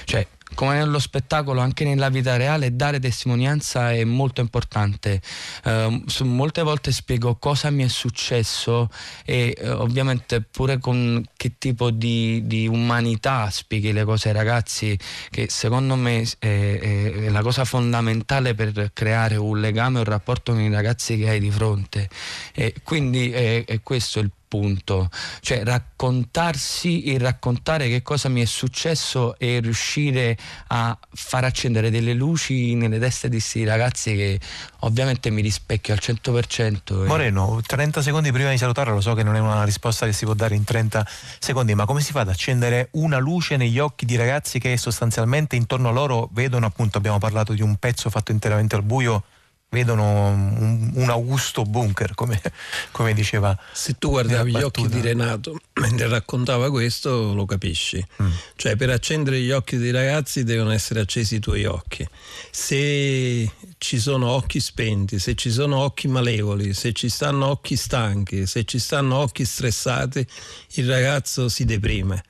Cioè, 0.05 0.27
come 0.55 0.77
nello 0.77 0.99
spettacolo, 0.99 1.61
anche 1.61 1.85
nella 1.85 2.09
vita 2.09 2.37
reale, 2.37 2.75
dare 2.77 3.01
testimonianza 3.01 3.93
è 3.93 4.05
molto 4.05 4.41
importante. 4.41 5.21
Uh, 5.65 6.03
molte 6.25 6.63
volte 6.63 6.93
spiego 6.93 7.37
cosa 7.37 7.71
mi 7.71 7.85
è 7.85 7.89
successo 7.89 8.89
e 9.25 9.57
uh, 9.59 9.69
ovviamente 9.81 10.41
pure 10.43 10.79
con 10.79 11.25
che 11.37 11.55
tipo 11.59 11.91
di, 11.91 12.43
di, 12.47 12.67
umanità 12.67 13.51
spieghi 13.51 13.93
le 13.93 14.05
cose 14.05 14.29
ai 14.29 14.35
ragazzi, 14.35 14.99
che 15.31 15.49
secondo 15.49 15.97
me 15.97 16.27
è, 16.39 16.79
è, 16.81 17.29
la 17.29 17.43
cosa 17.43 17.65
fondamentale 17.65 18.55
per 18.55 18.91
creare 18.93 19.37
un 19.37 19.61
legame, 19.61 19.99
un 19.99 20.05
rapporto 20.05 20.53
con 20.53 20.61
i 20.61 20.71
ragazzi 20.71 21.17
che 21.17 21.29
hai 21.29 21.41
di 21.41 21.51
fronte. 21.51 22.09
E 22.55 22.75
quindi 22.83 23.31
è, 23.31 23.65
è 23.65 23.81
questo 23.83 24.21
il 24.21 24.31
punto, 24.53 25.09
cioè 25.41 25.65
raccontarsi 25.65 27.05
e 27.05 27.17
raccontare 27.17 27.89
che 27.89 28.03
cosa 28.03 28.29
mi 28.29 28.43
è 28.43 28.45
successo 28.45 29.39
e 29.39 29.61
riuscire 29.61 30.37
a 30.67 30.99
far 31.15 31.45
accendere 31.45 31.89
delle 31.89 32.13
luci 32.13 32.75
nelle 32.75 32.99
teste 32.99 33.31
di 33.31 33.37
questi 33.37 33.65
ragazzi 33.65 34.15
che 34.15 34.39
ovviamente 34.81 35.31
mi 35.31 35.41
rispecchio 35.41 35.95
al 35.95 36.01
100%. 36.03 37.05
E... 37.05 37.07
Moreno, 37.07 37.63
30 37.67 38.03
secondi 38.03 38.31
prima 38.31 38.51
di 38.51 38.59
salutare, 38.59 38.91
lo 38.91 39.01
so 39.01 39.15
che 39.15 39.23
non 39.23 39.37
è 39.37 39.39
una 39.39 39.65
risposta 39.65 40.05
che 40.05 40.13
si 40.13 40.27
può 40.27 40.35
dare 40.35 40.55
in 40.55 40.65
30 40.65 41.07
secondi, 41.39 41.75
ma 41.75 41.87
come 41.87 42.03
si 42.03 42.13
fa 42.13 42.21
ad 42.21 42.29
accendere 42.29 42.89
una 42.93 43.17
luce 43.17 43.57
negli 43.57 43.79
occhi 43.79 44.05
di 44.05 44.17
ragazzi 44.17 44.59
che 44.59 44.77
sostanzialmente 44.77 45.57
intorno 45.57 45.89
a 45.89 45.93
loro 45.93 46.29
vedono, 46.33 46.67
appunto 46.67 46.99
abbiamo 46.99 47.17
parlato 47.17 47.55
di 47.55 47.63
un 47.63 47.77
pezzo 47.77 48.11
fatto 48.11 48.33
interamente 48.33 48.77
al 48.77 48.83
buio, 48.83 49.25
vedono 49.73 50.29
un, 50.29 50.91
un 50.95 51.09
Augusto 51.09 51.63
Bunker, 51.63 52.15
come, 52.15 52.41
come, 52.93 53.15
diceva. 53.15 53.59
Se 53.73 53.97
tu 53.99 54.11
guardavi 54.11 54.53
gli 54.53 54.63
occhi 54.63 54.87
di 54.87 55.01
Renato 55.01 55.59
mentre 55.81 56.09
raccontava 56.09 56.71
questo, 56.71 57.33
lo 57.33 57.47
capisci. 57.47 58.05
Mm. 58.23 58.31
Cioè, 58.57 58.77
per 58.77 58.91
accendere 58.91 59.41
gli 59.41 59.51
occhi 59.51 59.79
dei 59.79 59.91
ragazzi 59.91 60.45
devono 60.45 60.71
essere 60.71 61.01
accesi 61.01 61.37
i 61.37 61.41
tuoi 61.41 61.65
occhi. 61.65 62.07
Se 62.51 63.51
ci 63.79 63.99
sono 63.99 64.29
occhi 64.29 64.61
spenti, 64.61 65.19
se 65.19 65.35
ci 65.35 65.51
sono 65.51 65.79
occhi 65.79 66.07
malevoli, 66.07 66.75
se 66.75 66.93
ci 66.93 67.09
stanno 67.09 67.47
occhi 67.47 67.77
stanchi, 67.77 68.47
se 68.47 68.65
ci 68.65 68.79
stanno 68.79 69.17
occhi 69.17 69.45
stressati, 69.47 70.25
il 70.75 70.89
ragazzo 70.89 71.49
si 71.49 71.65
deprime 71.65 72.23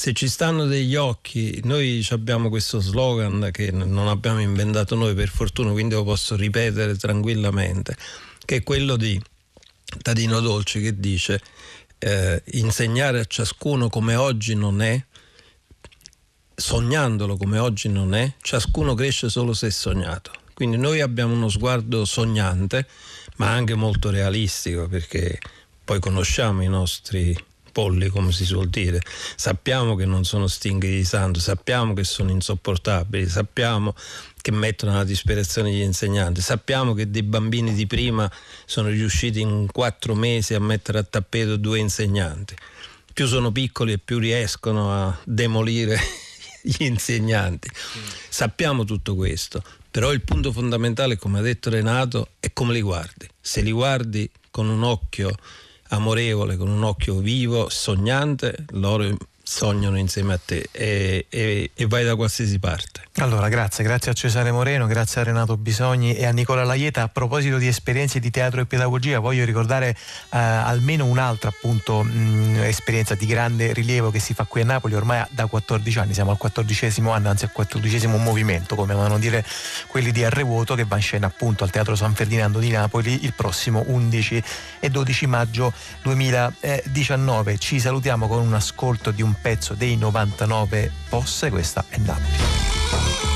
se 0.00 0.14
ci 0.14 0.28
stanno 0.28 0.64
degli 0.64 0.96
occhi, 0.96 1.60
noi 1.64 2.06
abbiamo 2.08 2.48
questo 2.48 2.80
slogan 2.80 3.50
che 3.52 3.70
non 3.70 4.08
abbiamo 4.08 4.40
inventato 4.40 4.94
noi 4.94 5.12
per 5.12 5.28
fortuna, 5.28 5.72
quindi 5.72 5.92
lo 5.92 6.04
posso 6.04 6.36
ripetere 6.36 6.96
tranquillamente, 6.96 7.94
che 8.46 8.56
è 8.56 8.62
quello 8.62 8.96
di 8.96 9.20
Tadino 10.00 10.40
Dolce 10.40 10.80
che 10.80 10.98
dice 10.98 11.38
eh, 11.98 12.42
insegnare 12.52 13.20
a 13.20 13.26
ciascuno 13.26 13.90
come 13.90 14.14
oggi 14.14 14.54
non 14.54 14.80
è, 14.80 15.04
sognandolo 16.54 17.36
come 17.36 17.58
oggi 17.58 17.90
non 17.90 18.14
è, 18.14 18.36
ciascuno 18.40 18.94
cresce 18.94 19.28
solo 19.28 19.52
se 19.52 19.70
sognato. 19.70 20.32
Quindi 20.54 20.78
noi 20.78 21.02
abbiamo 21.02 21.34
uno 21.34 21.50
sguardo 21.50 22.06
sognante, 22.06 22.88
ma 23.36 23.50
anche 23.50 23.74
molto 23.74 24.08
realistico, 24.08 24.88
perché 24.88 25.38
poi 25.84 26.00
conosciamo 26.00 26.62
i 26.62 26.68
nostri 26.68 27.48
polli, 27.72 28.08
come 28.08 28.32
si 28.32 28.44
suol 28.44 28.68
dire. 28.68 29.00
Sappiamo 29.36 29.94
che 29.94 30.04
non 30.04 30.24
sono 30.24 30.46
stinghi 30.46 30.88
di 30.88 31.04
santo, 31.04 31.40
sappiamo 31.40 31.94
che 31.94 32.04
sono 32.04 32.30
insopportabili, 32.30 33.28
sappiamo 33.28 33.94
che 34.40 34.52
mettono 34.52 34.92
alla 34.92 35.04
disperazione 35.04 35.70
gli 35.70 35.80
insegnanti, 35.80 36.40
sappiamo 36.40 36.94
che 36.94 37.10
dei 37.10 37.22
bambini 37.22 37.74
di 37.74 37.86
prima 37.86 38.30
sono 38.64 38.88
riusciti 38.88 39.40
in 39.40 39.66
quattro 39.70 40.14
mesi 40.14 40.54
a 40.54 40.60
mettere 40.60 40.98
a 40.98 41.02
tappeto 41.02 41.56
due 41.56 41.78
insegnanti. 41.78 42.54
Più 43.12 43.26
sono 43.26 43.52
piccoli 43.52 43.92
e 43.92 43.98
più 43.98 44.18
riescono 44.18 44.92
a 44.92 45.18
demolire 45.24 45.98
gli 46.62 46.84
insegnanti. 46.84 47.68
Sappiamo 48.28 48.84
tutto 48.84 49.14
questo, 49.14 49.62
però 49.90 50.12
il 50.12 50.22
punto 50.22 50.52
fondamentale, 50.52 51.16
come 51.16 51.38
ha 51.38 51.42
detto 51.42 51.70
Renato, 51.70 52.28
è 52.40 52.52
come 52.52 52.72
li 52.72 52.80
guardi. 52.80 53.28
Se 53.40 53.60
li 53.60 53.72
guardi 53.72 54.30
con 54.50 54.68
un 54.68 54.82
occhio 54.82 55.34
amorevole, 55.90 56.56
con 56.56 56.68
un 56.68 56.82
occhio 56.82 57.16
vivo, 57.16 57.68
sognante, 57.68 58.64
loro 58.70 59.04
sognano 59.50 59.98
insieme 59.98 60.34
a 60.34 60.40
te 60.42 60.68
e, 60.70 61.26
e, 61.28 61.70
e, 61.74 61.86
vai 61.88 62.04
da 62.04 62.14
qualsiasi 62.14 62.60
parte. 62.60 63.02
Allora, 63.16 63.48
grazie, 63.48 63.82
grazie 63.82 64.12
a 64.12 64.14
Cesare 64.14 64.52
Moreno, 64.52 64.86
grazie 64.86 65.20
a 65.20 65.24
Renato 65.24 65.56
Bisogni 65.56 66.14
e 66.14 66.24
a 66.24 66.30
Nicola 66.30 66.62
Laieta. 66.62 67.02
A 67.02 67.08
proposito 67.08 67.58
di 67.58 67.66
esperienze 67.66 68.20
di 68.20 68.30
teatro 68.30 68.60
e 68.60 68.66
pedagogia, 68.66 69.18
voglio 69.18 69.44
ricordare 69.44 69.88
eh, 69.88 70.38
almeno 70.38 71.04
un'altra 71.04 71.48
appunto 71.48 72.04
mh, 72.04 72.60
esperienza 72.62 73.16
di 73.16 73.26
grande 73.26 73.72
rilievo 73.72 74.12
che 74.12 74.20
si 74.20 74.34
fa 74.34 74.44
qui 74.44 74.60
a 74.60 74.64
Napoli 74.64 74.94
ormai 74.94 75.26
da 75.30 75.46
14 75.46 75.98
anni, 75.98 76.14
siamo 76.14 76.30
al 76.30 76.38
quattordicesimo 76.38 77.10
anno, 77.10 77.28
anzi 77.28 77.44
al 77.44 77.52
quattordicesimo 77.52 78.18
movimento, 78.18 78.76
come 78.76 78.92
amano 78.92 79.18
dire 79.18 79.44
quelli 79.88 80.12
di 80.12 80.22
Arrevuoto, 80.22 80.76
che 80.76 80.84
va 80.84 80.94
in 80.94 81.02
scena 81.02 81.26
appunto 81.26 81.64
al 81.64 81.70
Teatro 81.70 81.96
San 81.96 82.14
Ferdinando 82.14 82.60
di 82.60 82.70
Napoli 82.70 83.24
il 83.24 83.34
prossimo 83.34 83.82
11 83.84 84.42
e 84.78 84.90
12 84.90 85.26
maggio 85.26 85.72
2019. 86.02 87.58
Ci 87.58 87.80
salutiamo 87.80 88.28
con 88.28 88.46
un 88.46 88.54
ascolto 88.54 89.10
di 89.10 89.22
un 89.22 89.38
pezzo 89.40 89.74
dei 89.74 89.96
99 89.96 90.90
Posse, 91.08 91.50
questa 91.50 91.84
è 91.88 91.98
Napoli. 91.98 93.29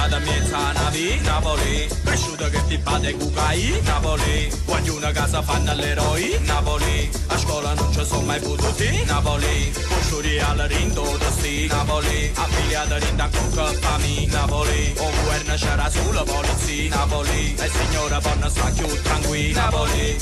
Creatura 0.00 0.08
buttata 0.08 0.16
a 0.16 0.18
mezza 0.20 0.72
navi 0.72 1.20
Napoli, 1.22 1.88
cresciuta 2.04 2.48
che 2.48 2.66
ti 2.68 2.78
bate 2.78 3.12
cucai 3.14 3.80
Napoli, 3.82 4.50
quando 4.64 4.94
una 4.94 5.12
casa 5.12 5.42
fanno 5.42 5.70
all'eroi 5.70 6.38
Napoli, 6.42 7.10
a 7.26 7.38
scuola 7.38 7.74
non 7.74 7.92
ci 7.92 8.04
sono 8.04 8.22
mai 8.22 8.40
potuti 8.40 9.04
Napoli, 9.04 9.72
cosciuri 9.88 10.38
al 10.40 10.58
rindo 10.68 11.18
sti 11.30 11.66
Napoli, 11.66 12.30
affiliata 12.34 12.96
rinda 12.98 13.28
con 13.28 13.50
cappami 13.54 14.26
Napoli, 14.26 14.94
o 14.96 15.10
governo 15.22 15.54
c'era 15.54 15.90
sulla 15.90 16.22
polizia 16.22 16.88
Napoli, 16.94 17.54
e 17.58 17.68
signora 17.68 18.20
buona 18.20 18.48
sta 18.48 18.70
più 18.74 19.02
tranquilla 19.02 19.62
Napoli, 19.62 20.16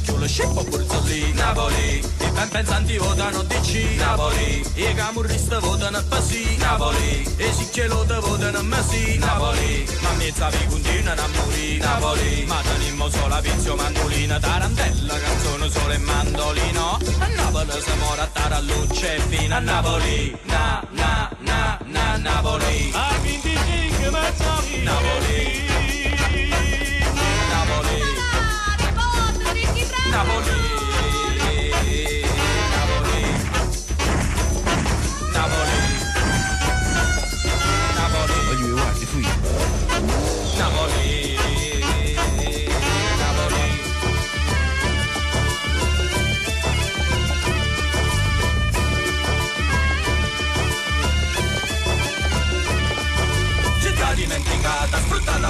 più 0.00 0.16
lo 0.16 0.26
scippo 0.26 0.64
lì 1.04 1.32
Napoli, 1.34 1.98
i 1.98 2.30
ben 2.30 2.48
pensanti 2.48 2.96
votano 2.96 3.42
DC 3.42 3.96
Napoli, 3.96 4.64
i 4.74 4.94
camurristi 4.94 5.56
votano 5.60 6.02
PSI 6.08 6.56
Napoli, 6.58 7.34
e 7.36 7.52
si 7.52 7.68
ce 7.70 7.86
lo 7.86 8.04
votano 8.20 8.60
sì 8.82 9.18
Napoli. 9.18 9.86
Ma 10.00 10.12
mezza 10.12 10.48
vi 10.50 10.66
continuano 10.66 11.22
a 11.22 11.28
morire 11.28 11.84
Napoli. 11.84 12.44
Ma 12.46 12.60
tenimmo 12.62 13.08
solo 13.10 13.40
vizio 13.40 13.76
mandolina 13.76 14.38
Tarantella, 14.38 15.18
canzone 15.18 15.70
solo 15.70 15.92
e 15.92 15.98
mandolino. 15.98 16.98
A 17.18 17.26
Napoli 17.26 17.80
si 17.80 17.92
muore 17.98 18.20
a 18.20 18.26
tara 18.26 18.60
luce 18.60 19.20
fino 19.28 19.54
a 19.54 19.58
Napoli. 19.58 20.38
Na, 20.44 20.86
na, 20.90 21.30
na, 21.40 21.78
na, 21.84 22.16
Napoli. 22.16 22.90
A 22.94 23.16
25 23.22 24.10
Napoli 24.10 24.82
Napoli 24.82 25.81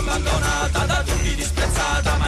abbandonata 0.02 0.86
da 0.86 1.11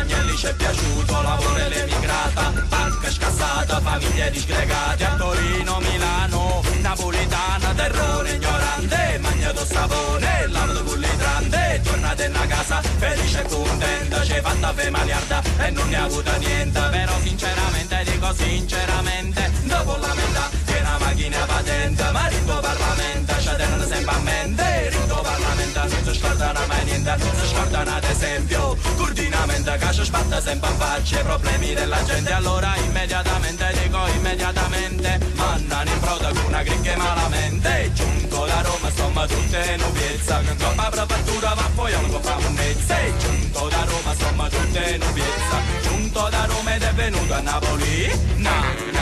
Magnelli 0.05 0.37
ci 0.37 0.47
è 0.47 0.55
piaciuto, 0.55 1.23
lavoro 1.23 1.57
l'emigrata, 1.67 2.53
banca 2.69 3.11
scassata, 3.11 3.81
famiglie 3.81 4.31
disgregate, 4.31 5.03
a 5.03 5.17
Torino, 5.17 5.79
Milano, 5.81 6.63
napolitana, 6.83 7.73
terrore 7.73 8.33
ignorante, 8.33 9.19
magnato 9.23 9.65
savone, 9.65 10.47
lavato 10.49 10.85
cullitrante, 10.85 11.81
tornate 11.83 12.25
in 12.27 12.33
casa, 12.49 12.64
felice 12.83 13.43
e 13.43 13.49
contenta, 13.49 14.21
c'è 14.21 14.41
fatta 14.41 14.73
fe 14.73 14.91
maliarda 14.91 15.43
e 15.59 15.71
non 15.71 15.89
ne 15.89 15.97
ha 15.97 16.05
avuta 16.05 16.37
niente, 16.37 16.81
però 16.91 17.13
sinceramente 17.23 18.05
dico 18.05 18.35
sinceramente, 18.35 19.51
dopo 19.65 19.97
la 19.97 20.15
metà, 20.15 20.51
che 20.65 20.79
una 20.81 20.99
macchina 20.99 21.45
patente, 21.47 22.11
marito 22.11 22.59
Parlamento, 22.61 23.35
ci 23.41 23.51
tenono 23.57 23.87
sempre 23.87 24.15
a 24.15 24.19
mente, 24.19 24.89
rito 24.91 25.21
Parlamento, 25.23 25.79
non 25.81 26.05
si 26.05 26.15
scordano 26.19 26.61
mai 26.67 26.85
niente, 26.85 27.17
non 27.17 27.35
si 27.41 27.47
scordano 27.47 27.91
ad 27.91 28.05
esempio, 28.05 28.77
coordinamento 28.97 29.73
che 29.73 29.93
ci 29.93 30.05
spatta 30.05 30.41
sempre 30.41 30.69
a 30.69 30.73
faccia, 30.73 31.21
i 31.21 31.23
problemi 31.23 31.75
della 31.75 32.03
gente, 32.05 32.33
allora 32.33 32.75
immediatamente, 32.77 33.73
dico 33.83 34.07
immediatamente, 34.15 35.19
mannano 35.35 35.91
in 35.91 36.01
proda 36.01 36.29
con 36.29 36.45
una 36.47 36.63
gricche 36.63 36.97
malamente, 36.97 37.91
giunto 37.95 38.45
da 38.47 38.61
Roma, 38.63 38.89
insomma 38.89 39.27
tutte 39.27 39.77
in 39.77 39.83
ubiezza, 39.83 40.41
che 40.41 40.57
troppa 40.57 40.89
prefettura 40.89 41.55
va 41.55 41.71
poi 41.75 41.93
a 41.93 41.99
un 41.99 42.11
po' 42.11 42.21
monnezza, 42.65 42.97
giunto 43.19 43.69
da 43.69 43.85
Roma, 43.85 44.13
insomma 44.13 44.49
tutte 44.49 44.95
in 44.95 45.03
ubiezza, 45.03 45.61
giunto 45.83 46.29
da 46.31 46.45
Roma 46.47 46.75
ed 46.75 46.83
è 46.83 46.93
venuto 46.95 47.35
a 47.35 47.41
Napoli, 47.41 48.07
na 48.37 48.51
na 48.51 48.93
na 48.93 48.94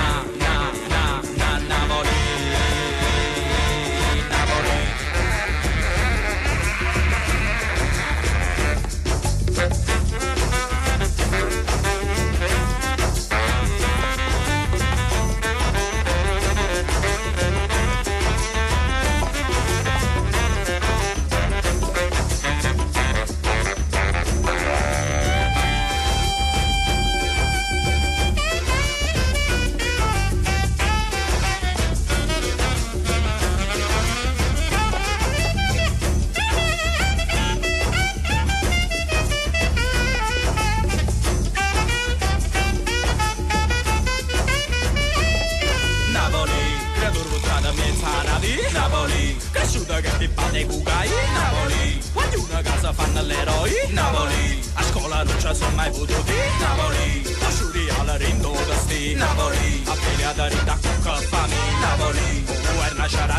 Cresciuta 49.82 50.00
che 50.00 50.16
ti 50.18 50.30
fate 50.32 50.64
cucai 50.64 51.08
Napoli, 51.32 52.00
ognuno 52.12 52.60
casa 52.62 52.92
fanno 52.92 53.22
l'eroi 53.22 53.72
Napoli, 53.88 54.60
a 54.74 54.82
scuola 54.84 55.24
non 55.24 55.34
ci 55.40 55.48
sono 55.54 55.74
mai 55.74 55.90
potuti 55.90 56.32
Napoli, 56.60 57.36
asciuri 57.40 57.88
alla 57.98 58.16
rindosti 58.16 59.14
Napoli, 59.14 59.82
affiliata 59.84 60.46
rita 60.46 60.61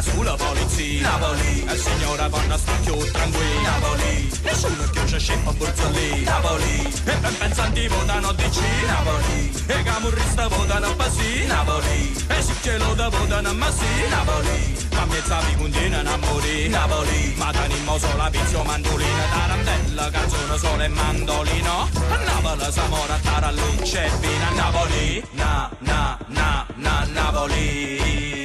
sulla 0.04 0.36
polizia. 0.36 1.10
Napoli, 1.10 1.66
e 1.68 1.74
il 1.74 1.80
signore 1.80 2.30
vanno 2.30 2.58
sta 2.58 2.72
più 2.84 3.12
tranquilli. 3.12 3.62
Napoli, 3.63 4.32
nessuno 4.44 4.84
più 4.92 5.04
c'è 5.04 5.20
scempa 5.20 5.52
borzolì 5.54 6.24
Napoli, 6.24 6.94
e 7.06 7.16
ben 7.16 7.38
pensanti 7.38 7.88
votano 7.88 8.34
DC 8.34 8.60
Napoli, 8.86 9.63
e 9.68 9.84
camurrista 9.84 10.48
votano 10.48 10.96
Pasi. 10.96 11.46
Napoli, 11.46 12.26
e 12.28 12.42
si 12.42 12.54
ce 12.62 12.78
lo 12.78 12.94
da 12.94 13.10
votano 13.10 13.50
a 13.50 13.54
Massi. 13.54 13.86
Napoli, 14.10 14.88
ma 14.92 15.06
mezzavi 15.06 15.56
continuano 15.56 16.13
a 16.13 16.18
morire 16.18 16.68
Napoli, 16.68 17.34
ma 17.38 17.52
tanimmo 17.52 17.98
sola 17.98 18.30
pizzo 18.30 18.63
mandolina 18.63 19.24
Tarantella, 19.32 20.10
canzone 20.10 20.58
solo 20.58 20.84
e 20.84 20.88
mandolino. 20.88 21.89
A 22.10 22.18
Napoli 22.18 22.72
Samora, 22.72 23.18
Tarallucce 23.22 24.06
e 24.06 24.12
Pina 24.20 24.50
Napoli, 24.56 25.24
na 25.32 25.70
na 25.80 26.18
na 26.28 26.66
na 26.76 27.08
Napoli 27.13 28.42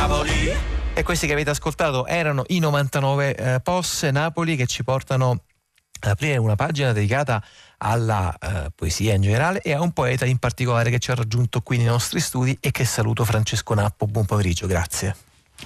Napoli 0.00 0.50
E 0.94 1.02
questi 1.02 1.26
che 1.26 1.34
avete 1.34 1.50
ascoltato 1.50 2.06
erano 2.06 2.44
i 2.46 2.58
99 2.58 3.34
eh, 3.34 3.60
POS 3.60 4.04
Napoli 4.04 4.56
che 4.56 4.66
ci 4.66 4.82
portano 4.82 5.42
ad 6.00 6.10
aprire 6.10 6.38
una 6.38 6.54
pagina 6.54 6.92
dedicata 6.92 7.44
alla 7.76 8.34
eh, 8.38 8.70
poesia 8.74 9.12
in 9.12 9.20
generale 9.20 9.60
e 9.60 9.74
a 9.74 9.82
un 9.82 9.92
poeta 9.92 10.24
in 10.24 10.38
particolare 10.38 10.88
che 10.88 10.98
ci 11.00 11.10
ha 11.10 11.14
raggiunto 11.14 11.60
qui 11.60 11.76
nei 11.76 11.84
nostri 11.84 12.18
studi 12.18 12.56
e 12.62 12.70
che 12.70 12.86
saluto 12.86 13.26
Francesco 13.26 13.74
Nappo. 13.74 14.06
Buon 14.06 14.24
pomeriggio, 14.24 14.66
grazie. 14.66 15.14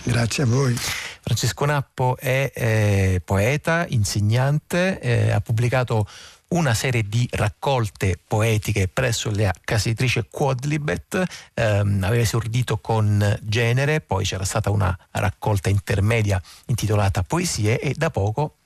Grazie 0.03 0.42
a 0.42 0.47
voi. 0.47 0.75
Francesco 0.75 1.64
Nappo 1.64 2.16
è 2.18 2.51
eh, 2.53 3.23
poeta, 3.25 3.87
insegnante, 3.88 4.99
eh, 4.99 5.31
ha 5.31 5.40
pubblicato 5.40 6.09
una 6.48 6.74
serie 6.74 7.02
di 7.02 7.28
raccolte 7.33 8.18
poetiche 8.26 8.88
presso 8.88 9.30
la 9.30 9.52
casa 9.64 9.88
editrice 9.88 10.28
Quadlibet, 10.30 11.22
ehm, 11.54 12.02
aveva 12.04 12.22
esordito 12.22 12.78
con 12.78 13.38
Genere, 13.42 14.00
poi 14.00 14.24
c'era 14.24 14.44
stata 14.44 14.70
una 14.70 14.96
raccolta 15.11 15.68
intermedia 15.68 16.40
intitolata 16.66 17.22
Poesie 17.22 17.78
e 17.78 17.94
da 17.94 18.11
poco 18.11 18.57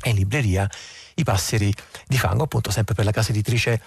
è 0.00 0.08
in 0.10 0.16
libreria 0.16 0.68
I 1.14 1.24
Passeri 1.24 1.72
di 2.06 2.18
Fango, 2.18 2.44
appunto 2.44 2.70
sempre 2.70 2.94
per 2.94 3.04
la 3.04 3.10
casa 3.10 3.30
editrice 3.30 3.80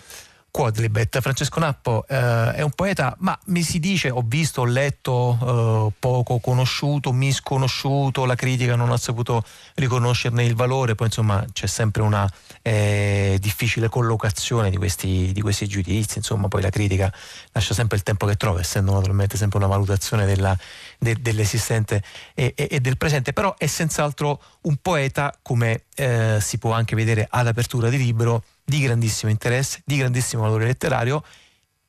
Quadlibet. 0.52 1.22
Francesco 1.22 1.60
Nappo 1.60 2.06
eh, 2.08 2.54
è 2.56 2.62
un 2.62 2.72
poeta, 2.72 3.16
ma 3.20 3.38
mi 3.46 3.64
si 3.64 3.80
dice, 3.80 4.10
ho 4.10 4.22
visto, 4.26 4.62
ho 4.62 4.66
letto, 4.66 5.38
eh, 5.42 5.94
poco 5.98 6.40
conosciuto, 6.40 7.14
misconosciuto, 7.14 8.26
la 8.26 8.36
critica 8.36 8.76
non 8.76 8.92
ha 8.92 8.98
saputo 8.98 9.44
riconoscerne 9.76 10.44
il 10.44 10.54
valore, 10.54 10.94
poi 10.94 11.08
insomma 11.08 11.46
c'è 11.54 11.68
sempre 11.68 12.02
una 12.02 12.30
eh, 12.62 13.38
difficile 13.40 13.88
collocazione 13.88 14.70
di 14.70 14.78
questi, 14.78 15.32
di 15.32 15.42
questi 15.42 15.68
giudizi, 15.68 16.18
insomma 16.18 16.50
poi 16.50 16.62
la 16.62 16.70
critica 16.70 17.12
lascia 17.54 17.74
sempre 17.74 17.96
il 17.96 18.04
tempo 18.04 18.26
che 18.26 18.36
trova, 18.36 18.60
essendo 18.60 18.92
naturalmente 18.92 19.38
sempre 19.38 19.58
una 19.58 19.68
valutazione 19.68 20.26
della, 20.26 20.56
de, 21.02 21.18
dell'esistente 21.20 22.04
e, 22.36 22.54
e, 22.56 22.68
e, 22.70 22.80
del 22.80 22.96
presente, 22.96 23.34
però 23.34 23.56
è 23.58 23.66
senz'altro 23.66 24.40
un 24.62 24.78
poeta, 24.78 25.34
come 25.42 25.86
eh, 25.96 26.38
si 26.40 26.60
può 26.60 26.72
anche 26.74 26.96
vedere 26.96 27.26
ad 27.28 27.48
apertura 27.48 27.90
di 27.90 27.98
libro, 27.98 28.44
di 28.64 28.82
grandissimo 28.82 29.32
interesse, 29.32 29.82
di 29.84 29.98
grandissimo 29.98 30.44
valore 30.44 30.66
letterario, 30.66 31.24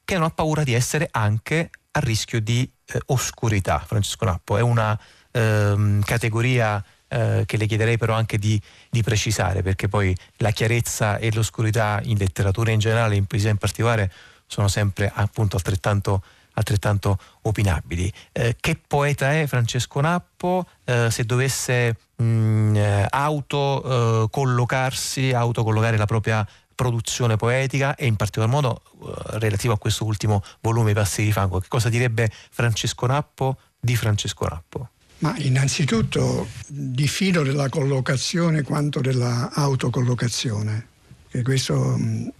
che 0.03 0.15
non 0.15 0.25
ha 0.25 0.31
paura 0.31 0.63
di 0.65 0.73
essere 0.73 1.09
anche 1.11 1.71
a 1.91 2.01
rischio 2.01 2.41
di 2.41 2.69
eh, 2.87 3.01
oscurità. 3.07 3.79
Francesco 3.87 4.25
Nappo 4.25 4.57
è 4.57 4.63
una 4.63 4.99
ehm, 5.31 6.03
categoria 6.03 6.83
eh, 7.09 7.43
che 7.45 7.59
le 7.59 7.67
chiederei 7.67 7.99
però 7.99 8.15
anche 8.15 8.39
di, 8.39 8.61
di, 8.89 9.03
precisare, 9.03 9.61
perché 9.61 9.89
poi 9.89 10.17
la 10.39 10.53
chiarezza 10.53 11.19
e 11.19 11.31
l'oscurità 11.35 12.01
in 12.05 12.17
letteratura 12.17 12.71
in 12.71 12.79
generale, 12.79 13.17
in 13.17 13.27
poesia 13.27 13.51
in 13.51 13.59
particolare, 13.59 14.11
sono 14.47 14.69
sempre 14.69 15.13
appunto 15.15 15.57
altrettanto 15.57 16.23
altrettanto 16.55 17.19
opinabili. 17.43 18.13
Eh, 18.33 18.57
che 18.59 18.81
poeta 18.87 19.33
è 19.33 19.47
Francesco 19.47 20.01
Nappo? 20.01 20.67
Eh, 20.85 21.11
se 21.11 21.25
dovesse 21.25 21.97
mh, 22.17 23.07
auto 23.11 24.25
eh, 24.25 24.29
collocarsi, 24.31 25.33
autocollocare 25.33 25.97
la 25.97 26.07
propria 26.07 26.47
produzione 26.75 27.37
poetica 27.37 27.95
e 27.95 28.07
in 28.07 28.17
particolar 28.17 28.51
modo 28.51 28.83
eh, 28.83 29.39
relativo 29.39 29.75
a 29.75 29.79
questo 29.79 30.05
ultimo 30.05 30.43
volume 30.61 30.91
I 30.91 30.95
Passi 30.95 31.23
di 31.23 31.33
Fango. 31.33 31.61
Che 31.61 31.69
cosa 31.69 31.89
direbbe 31.89 32.31
Francesco 32.51 33.07
Nappo 33.07 33.59
di 33.79 33.95
Francesco 33.95 34.47
Nappo? 34.47 34.89
Ma 35.19 35.35
innanzitutto 35.39 36.49
diffido 36.67 37.45
della 37.45 37.69
collocazione 37.69 38.63
quanto 38.63 39.01
della 39.01 39.51
autocollocazione, 39.53 40.89
che 41.29 41.43
questo 41.43 41.77
mh, 41.77 42.33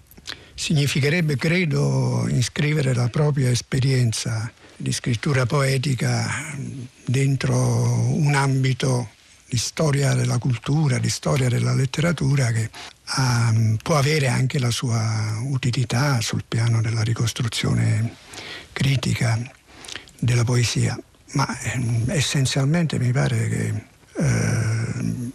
significherebbe, 0.55 1.37
credo, 1.37 2.27
iscrivere 2.29 2.95
la 2.95 3.09
propria 3.09 3.51
esperienza 3.51 4.51
di 4.77 4.93
scrittura 4.93 5.47
poetica 5.47 6.55
dentro 7.05 7.57
un 7.57 8.35
ambito 8.35 9.11
di 9.49 9.59
storia 9.59 10.15
della 10.15 10.39
cultura, 10.39 10.99
di 10.99 11.11
storia 11.11 11.49
della 11.49 11.75
letteratura 11.75 12.51
che 12.53 12.71
um, 13.19 13.77
può 13.83 13.97
avere 13.97 14.29
anche 14.29 14.59
la 14.59 14.71
sua 14.71 15.39
utilità 15.45 16.23
sul 16.23 16.43
piano 16.49 16.81
della 16.81 17.03
ricostruzione 17.03 18.17
critica 18.73 19.39
della 20.19 20.45
poesia. 20.45 20.99
Ma 21.35 21.47
eh, 21.61 21.81
essenzialmente 22.09 22.99
mi 22.99 23.13
pare 23.13 23.49
che, 23.49 23.85
eh, 24.17 25.31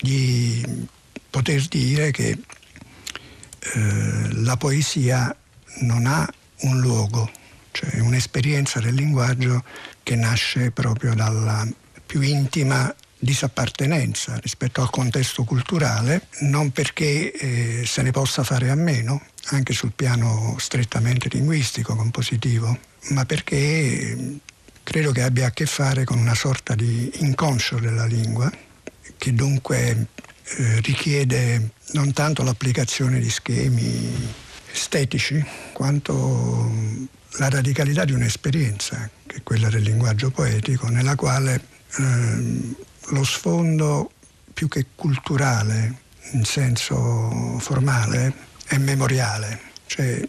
di 0.00 0.86
poter 1.28 1.66
dire 1.66 2.12
che 2.12 2.38
eh, 3.60 4.32
la 4.42 4.56
poesia 4.56 5.34
non 5.80 6.06
ha 6.06 6.28
un 6.62 6.80
luogo, 6.80 7.30
cioè 7.70 8.00
un'esperienza 8.00 8.80
del 8.80 8.94
linguaggio 8.94 9.62
che 10.02 10.16
nasce 10.16 10.70
proprio 10.70 11.14
dalla 11.14 11.66
più 12.04 12.20
intima 12.22 12.92
disappartenenza 13.22 14.36
rispetto 14.38 14.80
al 14.80 14.90
contesto 14.90 15.44
culturale, 15.44 16.26
non 16.40 16.70
perché 16.72 17.32
eh, 17.32 17.86
se 17.86 18.02
ne 18.02 18.10
possa 18.10 18.42
fare 18.42 18.70
a 18.70 18.74
meno, 18.74 19.22
anche 19.50 19.74
sul 19.74 19.92
piano 19.94 20.56
strettamente 20.58 21.28
linguistico, 21.28 21.94
compositivo, 21.94 22.76
ma 23.10 23.24
perché 23.26 24.40
credo 24.82 25.12
che 25.12 25.22
abbia 25.22 25.46
a 25.46 25.50
che 25.50 25.66
fare 25.66 26.04
con 26.04 26.18
una 26.18 26.34
sorta 26.34 26.74
di 26.74 27.10
inconscio 27.18 27.78
della 27.78 28.06
lingua, 28.06 28.50
che 29.18 29.34
dunque 29.34 30.06
eh, 30.56 30.80
richiede 30.80 31.70
non 31.92 32.12
tanto 32.12 32.42
l'applicazione 32.42 33.20
di 33.20 33.30
schemi 33.30 34.32
estetici, 34.72 35.44
quanto 35.72 36.70
la 37.38 37.48
radicalità 37.48 38.04
di 38.04 38.12
un'esperienza, 38.12 39.08
che 39.26 39.36
è 39.36 39.42
quella 39.42 39.68
del 39.68 39.82
linguaggio 39.82 40.30
poetico, 40.30 40.88
nella 40.88 41.14
quale 41.14 41.62
eh, 41.96 42.74
lo 43.08 43.24
sfondo 43.24 44.10
più 44.52 44.68
che 44.68 44.86
culturale 44.94 46.02
in 46.32 46.44
senso 46.44 47.58
formale 47.58 48.32
è 48.66 48.76
memoriale, 48.78 49.60
cioè 49.86 50.20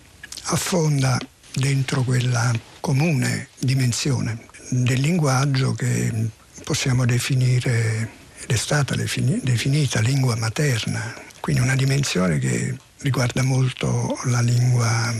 affonda 0.43 1.19
dentro 1.53 2.03
quella 2.03 2.51
comune 2.79 3.49
dimensione 3.59 4.47
del 4.69 4.99
linguaggio 4.99 5.73
che 5.73 6.29
possiamo 6.63 7.05
definire, 7.05 8.09
è 8.51 8.57
stata 8.57 8.95
definita 8.95 10.01
lingua 10.01 10.35
materna, 10.35 11.13
quindi 11.39 11.61
una 11.61 11.75
dimensione 11.75 12.37
che 12.37 12.75
riguarda 12.97 13.43
molto 13.43 14.19
la 14.25 14.41
lingua 14.41 15.13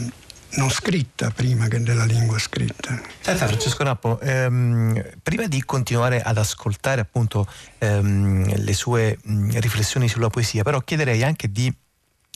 non 0.56 0.70
scritta 0.70 1.32
prima 1.32 1.70
che 1.70 1.82
della 1.82 2.04
lingua 2.04 2.38
scritta. 2.38 3.02
Senta 3.22 3.48
Francesco 3.48 3.84
Nappo, 3.84 4.20
ehm, 4.20 5.02
prima 5.24 5.48
di 5.48 5.64
continuare 5.64 6.22
ad 6.22 6.38
ascoltare 6.38 7.00
appunto 7.00 7.48
ehm, 7.78 8.54
le 8.54 8.74
sue 8.74 9.18
mh, 9.22 9.60
riflessioni 9.60 10.10
sulla 10.10 10.30
poesia, 10.30 10.64
però 10.64 10.82
chiederei 10.82 11.24
anche 11.24 11.50
di 11.50 11.74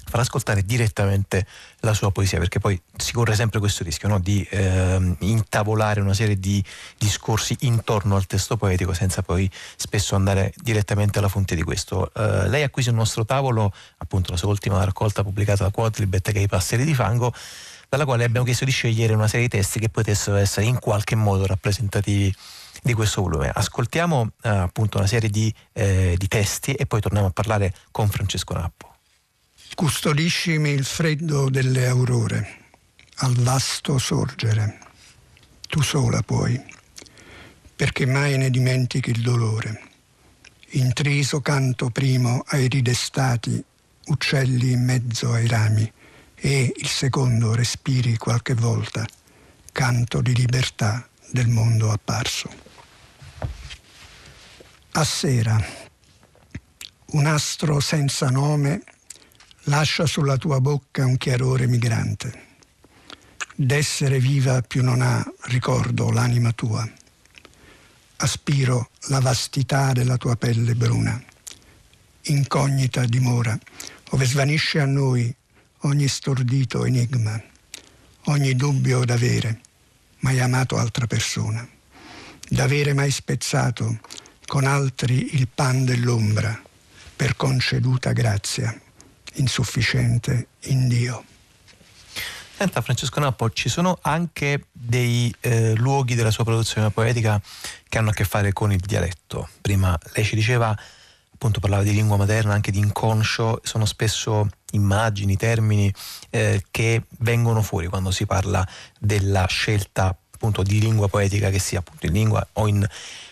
far 0.08 0.22
ascoltare 0.22 0.63
direttamente 0.63 1.46
la 1.80 1.94
sua 1.94 2.12
poesia, 2.12 2.39
perché 2.39 2.60
poi 2.60 2.80
si 2.96 3.12
corre 3.12 3.36
sempre 3.36 3.60
questo 3.60 3.84
rischio 3.84 4.08
no? 4.08 4.20
di 4.20 4.46
eh, 4.50 5.15
intavolare 5.20 6.00
una 6.00 6.13
serie 6.13 6.39
di 6.39 6.63
discorsi 6.98 7.56
intorno 7.62 8.15
al 8.15 8.26
testo 8.26 8.58
poetico 8.58 8.94
senza 8.94 9.22
poi 9.22 9.50
spesso 9.76 10.15
andare 10.15 10.54
direttamente 10.58 11.20
alla 11.20 11.28
fonte 11.28 11.56
di 11.56 11.63
questo. 11.63 12.12
Eh, 12.13 12.48
lei 12.48 12.63
ha 12.63 12.70
qui 12.70 12.84
sul 12.84 12.94
nostro 12.94 13.26
tavolo 13.26 13.74
appunto 13.98 14.32
la 14.32 14.38
sua 14.38 14.50
ultima 14.50 14.84
raccolta 14.84 15.24
pubblicata 15.24 15.63
da 15.63 15.72
Quadlibet 15.72 16.32
che 16.32 16.39
è 16.39 16.41
I 16.41 16.48
passeri 16.48 16.86
di 16.86 16.94
fango, 16.94 17.34
dalla 17.89 18.06
quale 18.06 18.24
abbiamo 18.24 18.46
chiesto 18.46 18.65
di 18.65 18.72
scegliere 18.72 19.13
una 19.13 19.28
serie 19.28 19.48
di 19.48 19.58
testi 19.58 19.80
che 19.80 19.89
potessero 19.89 20.38
essere 20.38 20.65
in 20.65 20.80
qualche 20.80 21.15
modo 21.15 21.46
rappresentativi 21.46 22.34
di 22.82 22.94
questo 22.94 23.22
volume. 23.22 23.50
Ascoltiamo 23.54 24.32
eh, 24.44 24.50
appunto 24.50 24.98
una 24.98 25.08
serie 25.08 25.30
di, 25.30 25.54
eh, 25.74 26.15
di 26.18 26.28
testi 26.28 26.74
e 26.74 26.86
poi 26.86 27.02
torniamo 27.02 27.28
a 27.28 27.32
parlare 27.32 27.74
con 27.91 28.08
Francesco 28.08 28.54
Nappo. 28.54 28.94
Custodiscimi 29.75 30.69
il 30.69 30.85
freddo 30.85 31.49
delle 31.49 31.85
aurore, 31.88 32.59
al 33.15 33.33
vasto 33.33 33.97
sorgere. 33.97 34.79
Tu 35.67 35.81
sola 35.81 36.21
puoi, 36.21 36.57
perché 37.75 38.05
mai 38.05 38.38
ne 38.38 38.49
dimentichi 38.49 39.09
il 39.09 39.21
dolore. 39.21 39.81
Intriso 40.69 41.41
canto 41.41 41.89
primo 41.89 42.45
ai 42.47 42.69
ridestati, 42.69 43.61
uccelli 44.05 44.71
in 44.71 44.85
mezzo 44.85 45.33
ai 45.33 45.45
rami, 45.45 45.91
e 46.35 46.71
il 46.73 46.88
secondo 46.88 47.53
respiri 47.53 48.15
qualche 48.15 48.53
volta, 48.53 49.05
canto 49.73 50.21
di 50.21 50.33
libertà 50.33 51.05
del 51.31 51.49
mondo 51.49 51.91
apparso. 51.91 52.49
A 54.93 55.03
sera, 55.03 55.61
un 57.07 57.25
astro 57.25 57.81
senza 57.81 58.29
nome 58.29 58.81
lascia 59.65 60.06
sulla 60.06 60.38
tua 60.38 60.60
bocca 60.60 61.06
un 61.06 61.17
chiarore 61.17 61.67
migrante. 61.67 62.43
D'essere 63.56 64.19
viva 64.19 64.62
più 64.62 64.84
non 64.84 65.01
ha 65.01 65.25
ricordo 65.43 66.12
l'anima 66.12 66.51
tua. 66.51 66.88
Aspiro 68.17 68.89
la 69.08 69.19
vastità 69.19 69.91
della 69.91 70.17
tua 70.17 70.36
pelle 70.36 70.75
bruna. 70.75 71.21
Incognita 72.23 73.06
dimora, 73.06 73.58
ove 74.10 74.25
svanisce 74.25 74.80
a 74.80 74.86
noi 74.86 75.34
ogni 75.80 76.08
stordito 76.08 76.86
enigma, 76.86 77.41
ogni 78.25 78.56
dubbio 78.56 79.06
d'avere, 79.06 79.62
mai 80.19 80.39
amato 80.39 80.78
altra 80.78 81.08
persona, 81.08 81.67
d'avere 82.49 82.93
mai 82.93 83.12
spezzato 83.12 83.99
con 84.45 84.65
altri 84.65 85.36
il 85.36 85.47
pan 85.47 85.86
dell'ombra 85.86 86.60
per 87.15 87.36
conceduta 87.36 88.12
grazia 88.12 88.80
insufficiente 89.36 90.48
in 90.62 90.88
Dio. 90.88 91.24
Senta 92.58 92.82
Francesco 92.82 93.19
Nappo, 93.19 93.50
ci 93.50 93.67
sono 93.67 93.98
anche 94.02 94.67
dei 94.71 95.34
eh, 95.41 95.76
luoghi 95.76 96.15
della 96.15 96.32
sua 96.32 96.45
produzione 96.45 96.89
poetica 96.89 97.41
che 97.89 97.98
hanno 97.98 98.12
a 98.12 98.13
che 98.13 98.24
fare 98.24 98.54
con 98.54 98.71
il 98.71 98.80
dialetto. 98.80 99.50
Prima 99.60 100.00
lei 100.13 100.24
ci 100.24 100.36
diceva, 100.36 100.74
appunto 101.34 101.60
parlava 101.60 101.84
di 101.84 101.91
lingua 101.91 102.15
materna, 102.15 102.54
anche 102.54 102.71
di 102.71 102.80
inconscio, 102.80 103.60
sono 103.62 103.86
spesso 103.86 104.48
immagini, 104.71 105.36
termini 105.36 105.93
eh, 106.30 106.63
che 106.71 107.04
vengono 107.19 107.62
fuori 107.62 107.88
quando 107.88 108.12
si 108.12 108.26
parla 108.26 108.65
della 109.00 109.45
scelta 109.48 110.15
appunto 110.36 110.63
di 110.63 110.80
lingua 110.80 111.10
poetica 111.10 111.50
che 111.50 111.60
sia 111.60 111.80
appunto 111.80 112.06
in 112.06 112.13
lingua 112.13 112.48
o 112.54 112.67
in, 112.67 112.88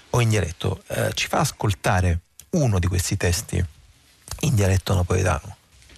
o 0.10 0.20
in 0.20 0.28
dialetto. 0.28 0.84
Eh, 0.88 1.12
ci 1.14 1.30
fa 1.30 1.40
ascoltare 1.40 2.20
uno 2.52 2.78
di 2.78 2.88
questi 2.88 3.16
testi 3.16 3.64
in 4.42 4.56
dialetto 4.56 4.94
napoletano? 4.94 5.56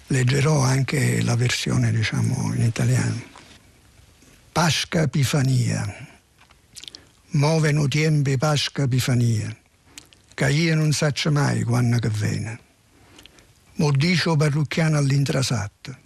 Leggerò 0.08 0.60
anche 0.60 1.22
la 1.22 1.34
versione 1.34 1.90
diciamo 1.90 2.52
in 2.54 2.62
italiano. 2.62 3.22
Pasca 4.52 5.02
Epifania. 5.02 6.14
Moveno 7.30 7.86
tempi 7.88 8.38
Pasca 8.38 8.84
Epifania, 8.84 9.54
che 10.32 10.50
io 10.50 10.74
non 10.74 10.92
saccio 10.92 11.30
mai 11.30 11.64
quando 11.64 11.98
che 11.98 12.08
viene. 12.08 12.60
Mo 13.74 13.90
dice 13.90 14.34
parrucchiano 14.36 14.96
all'intrasatto, 14.96 15.96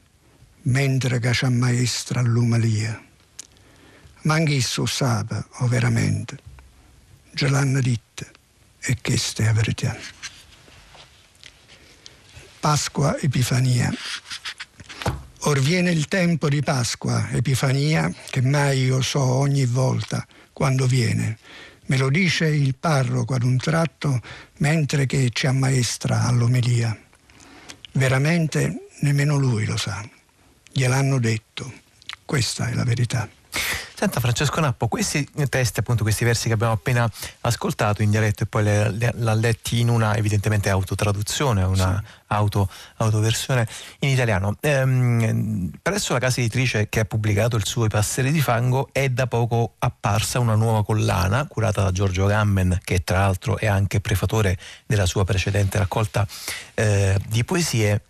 mentre 0.62 1.20
che 1.20 1.30
c'è 1.30 1.48
maestra 1.48 2.18
all'umalia. 2.20 3.00
Ma 4.22 4.34
anch'esso 4.34 4.86
sape, 4.86 5.44
o 5.58 5.68
veramente, 5.68 6.36
ce 7.34 7.48
l'hanno 7.48 7.80
detto, 7.80 8.26
e 8.80 8.98
questa 9.00 9.44
è 9.44 9.46
la 9.46 9.52
verità. 9.52 9.96
Pasqua 12.60 13.18
Epifania. 13.18 13.90
Or 15.44 15.58
viene 15.60 15.90
il 15.92 16.08
tempo 16.08 16.50
di 16.50 16.60
Pasqua, 16.60 17.30
Epifania, 17.30 18.12
che 18.28 18.42
mai 18.42 18.84
io 18.84 19.00
so 19.00 19.22
ogni 19.22 19.64
volta 19.64 20.26
quando 20.52 20.86
viene. 20.86 21.38
Me 21.86 21.96
lo 21.96 22.10
dice 22.10 22.48
il 22.48 22.74
parroco 22.74 23.32
ad 23.32 23.44
un 23.44 23.56
tratto 23.56 24.20
mentre 24.58 25.06
che 25.06 25.30
ci 25.32 25.46
ammaestra 25.46 26.24
all'omelia. 26.24 26.94
Veramente 27.92 28.88
nemmeno 29.00 29.38
lui 29.38 29.64
lo 29.64 29.78
sa. 29.78 30.06
Gliel'hanno 30.70 31.18
detto. 31.18 31.72
Questa 32.26 32.68
è 32.68 32.74
la 32.74 32.84
verità. 32.84 33.26
Senta 34.00 34.18
Francesco 34.18 34.60
Nappo, 34.60 34.88
questi 34.88 35.28
testi, 35.50 35.80
appunto 35.80 36.04
questi 36.04 36.24
versi 36.24 36.48
che 36.48 36.54
abbiamo 36.54 36.72
appena 36.72 37.06
ascoltato 37.42 38.00
in 38.00 38.08
dialetto 38.08 38.44
e 38.44 38.46
poi 38.46 38.64
l'ha 38.64 39.34
letti 39.34 39.80
in 39.80 39.90
una 39.90 40.16
evidentemente 40.16 40.70
autotraduzione, 40.70 41.62
una 41.64 42.02
sì. 42.02 42.12
auto, 42.28 42.70
autoversione 42.96 43.68
in 43.98 44.08
italiano. 44.08 44.56
Ehm, 44.60 45.70
presso 45.82 46.14
la 46.14 46.18
casa 46.18 46.40
editrice 46.40 46.88
che 46.88 47.00
ha 47.00 47.04
pubblicato 47.04 47.56
il 47.56 47.66
suo 47.66 47.84
I 47.84 47.88
passeri 47.90 48.32
di 48.32 48.40
fango 48.40 48.88
è 48.90 49.10
da 49.10 49.26
poco 49.26 49.74
apparsa 49.80 50.38
una 50.38 50.54
nuova 50.54 50.82
collana 50.82 51.46
curata 51.46 51.82
da 51.82 51.92
Giorgio 51.92 52.24
Gammen, 52.24 52.80
che 52.82 53.04
tra 53.04 53.18
l'altro 53.18 53.58
è 53.58 53.66
anche 53.66 54.00
prefatore 54.00 54.56
della 54.86 55.04
sua 55.04 55.24
precedente 55.24 55.76
raccolta 55.76 56.26
eh, 56.72 57.20
di 57.28 57.44
poesie 57.44 58.00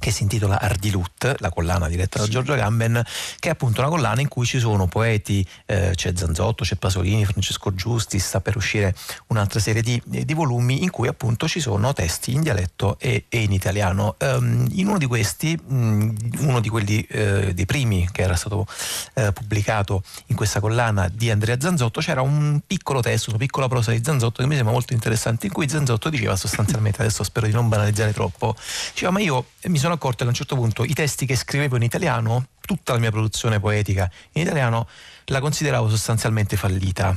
che 0.00 0.10
si 0.10 0.22
intitola 0.22 0.58
Ardilut, 0.58 1.36
la 1.38 1.50
collana 1.50 1.86
diretta 1.86 2.18
da 2.18 2.26
Giorgio 2.26 2.54
Gamben, 2.54 3.02
che 3.38 3.48
è 3.48 3.52
appunto 3.52 3.82
una 3.82 3.90
collana 3.90 4.22
in 4.22 4.28
cui 4.28 4.46
ci 4.46 4.58
sono 4.58 4.86
poeti, 4.86 5.46
eh, 5.66 5.92
c'è 5.94 6.12
Zanzotto, 6.16 6.64
c'è 6.64 6.76
Pasolini, 6.76 7.26
Francesco 7.26 7.74
Giusti, 7.74 8.18
sta 8.18 8.40
per 8.40 8.56
uscire 8.56 8.94
un'altra 9.26 9.60
serie 9.60 9.82
di, 9.82 10.00
di 10.04 10.34
volumi 10.34 10.82
in 10.82 10.90
cui 10.90 11.06
appunto 11.06 11.46
ci 11.46 11.60
sono 11.60 11.92
testi 11.92 12.32
in 12.32 12.40
dialetto 12.40 12.96
e, 12.98 13.26
e 13.28 13.42
in 13.42 13.52
italiano. 13.52 14.16
Um, 14.20 14.66
in 14.70 14.88
uno 14.88 14.96
di 14.96 15.04
questi, 15.04 15.54
mh, 15.54 16.14
uno 16.38 16.60
di 16.60 16.70
quelli 16.70 17.02
eh, 17.02 17.52
dei 17.52 17.66
primi 17.66 18.08
che 18.10 18.22
era 18.22 18.36
stato 18.36 18.66
eh, 19.14 19.32
pubblicato 19.32 20.02
in 20.26 20.36
questa 20.36 20.60
collana 20.60 21.08
di 21.08 21.30
Andrea 21.30 21.60
Zanzotto, 21.60 22.00
c'era 22.00 22.22
un 22.22 22.60
piccolo 22.66 23.00
testo, 23.00 23.28
una 23.28 23.38
piccola 23.38 23.68
prosa 23.68 23.90
di 23.90 24.00
Zanzotto 24.02 24.40
che 24.40 24.48
mi 24.48 24.54
sembra 24.54 24.72
molto 24.72 24.94
interessante, 24.94 25.44
in 25.44 25.52
cui 25.52 25.68
Zanzotto 25.68 26.08
diceva 26.08 26.36
sostanzialmente, 26.36 27.02
adesso 27.02 27.22
spero 27.22 27.44
di 27.44 27.52
non 27.52 27.68
banalizzare 27.68 28.14
troppo, 28.14 28.56
diceva 28.92 29.10
ma 29.10 29.20
io 29.20 29.44
mi 29.64 29.76
sono 29.76 29.89
sono 29.90 29.94
accorto 29.94 30.18
che 30.18 30.24
a 30.24 30.28
un 30.28 30.34
certo 30.34 30.54
punto 30.54 30.84
i 30.84 30.92
testi 30.92 31.26
che 31.26 31.34
scrivevo 31.34 31.74
in 31.74 31.82
italiano, 31.82 32.48
tutta 32.60 32.92
la 32.92 33.00
mia 33.00 33.10
produzione 33.10 33.58
poetica 33.58 34.08
in 34.32 34.42
italiano, 34.42 34.86
la 35.26 35.40
consideravo 35.40 35.88
sostanzialmente 35.88 36.56
fallita 36.56 37.16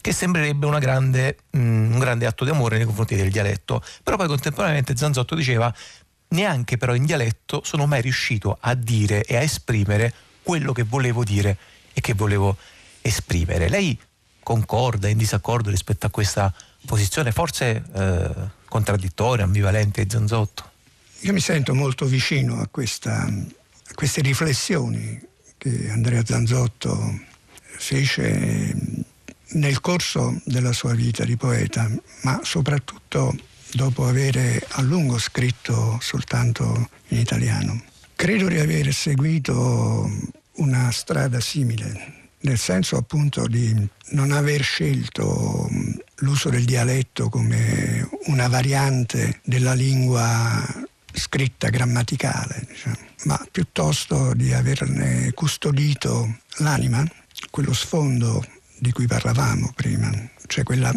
che 0.00 0.12
sembrerebbe 0.12 0.68
grande, 0.78 1.38
mm, 1.56 1.94
un 1.94 1.98
grande 1.98 2.26
atto 2.26 2.44
di 2.44 2.50
amore 2.50 2.76
nei 2.76 2.86
confronti 2.86 3.16
del 3.16 3.30
dialetto. 3.30 3.82
Però 4.04 4.16
poi 4.16 4.28
contemporaneamente 4.28 4.96
Zanzotto 4.96 5.34
diceva 5.34 5.72
neanche 6.28 6.76
però 6.76 6.94
in 6.94 7.04
dialetto 7.04 7.62
sono 7.64 7.86
mai 7.86 8.02
riuscito 8.02 8.56
a 8.60 8.74
dire 8.74 9.24
e 9.24 9.36
a 9.36 9.40
esprimere 9.40 10.12
quello 10.42 10.72
che 10.72 10.84
volevo 10.84 11.24
dire 11.24 11.56
e 11.92 12.00
che 12.00 12.14
volevo 12.14 12.56
esprimere. 13.00 13.68
Lei 13.68 13.98
concorda, 14.44 15.08
in 15.08 15.18
disaccordo 15.18 15.70
rispetto 15.70 16.06
a 16.06 16.10
questa 16.10 16.54
posizione 16.86 17.32
forse 17.32 17.82
eh, 17.92 18.30
contraddittoria, 18.68 19.42
ambivalente 19.42 20.04
di 20.04 20.10
Zanzotto? 20.10 20.74
Io 21.26 21.32
mi 21.32 21.40
sento 21.40 21.74
molto 21.74 22.06
vicino 22.06 22.60
a, 22.60 22.68
questa, 22.68 23.24
a 23.24 23.94
queste 23.96 24.20
riflessioni 24.20 25.20
che 25.58 25.90
Andrea 25.90 26.24
Zanzotto 26.24 27.18
fece 27.58 28.72
nel 29.54 29.80
corso 29.80 30.40
della 30.44 30.72
sua 30.72 30.94
vita 30.94 31.24
di 31.24 31.36
poeta, 31.36 31.90
ma 32.22 32.38
soprattutto 32.44 33.36
dopo 33.72 34.06
avere 34.06 34.64
a 34.68 34.82
lungo 34.82 35.18
scritto 35.18 35.98
soltanto 36.00 36.90
in 37.08 37.18
italiano. 37.18 37.82
Credo 38.14 38.46
di 38.46 38.60
aver 38.60 38.94
seguito 38.94 40.08
una 40.58 40.92
strada 40.92 41.40
simile, 41.40 42.28
nel 42.42 42.56
senso 42.56 42.98
appunto 42.98 43.48
di 43.48 43.74
non 44.10 44.30
aver 44.30 44.62
scelto 44.62 45.68
l'uso 46.18 46.50
del 46.50 46.64
dialetto 46.64 47.28
come 47.28 48.08
una 48.26 48.46
variante 48.46 49.40
della 49.42 49.74
lingua 49.74 50.84
scritta 51.16 51.68
grammaticale, 51.68 52.64
diciamo, 52.68 52.96
ma 53.24 53.46
piuttosto 53.50 54.34
di 54.34 54.52
averne 54.52 55.32
custodito 55.32 56.38
l'anima, 56.58 57.04
quello 57.50 57.72
sfondo 57.72 58.44
di 58.78 58.92
cui 58.92 59.06
parlavamo 59.06 59.72
prima, 59.74 60.10
cioè 60.46 60.64
quella 60.64 60.92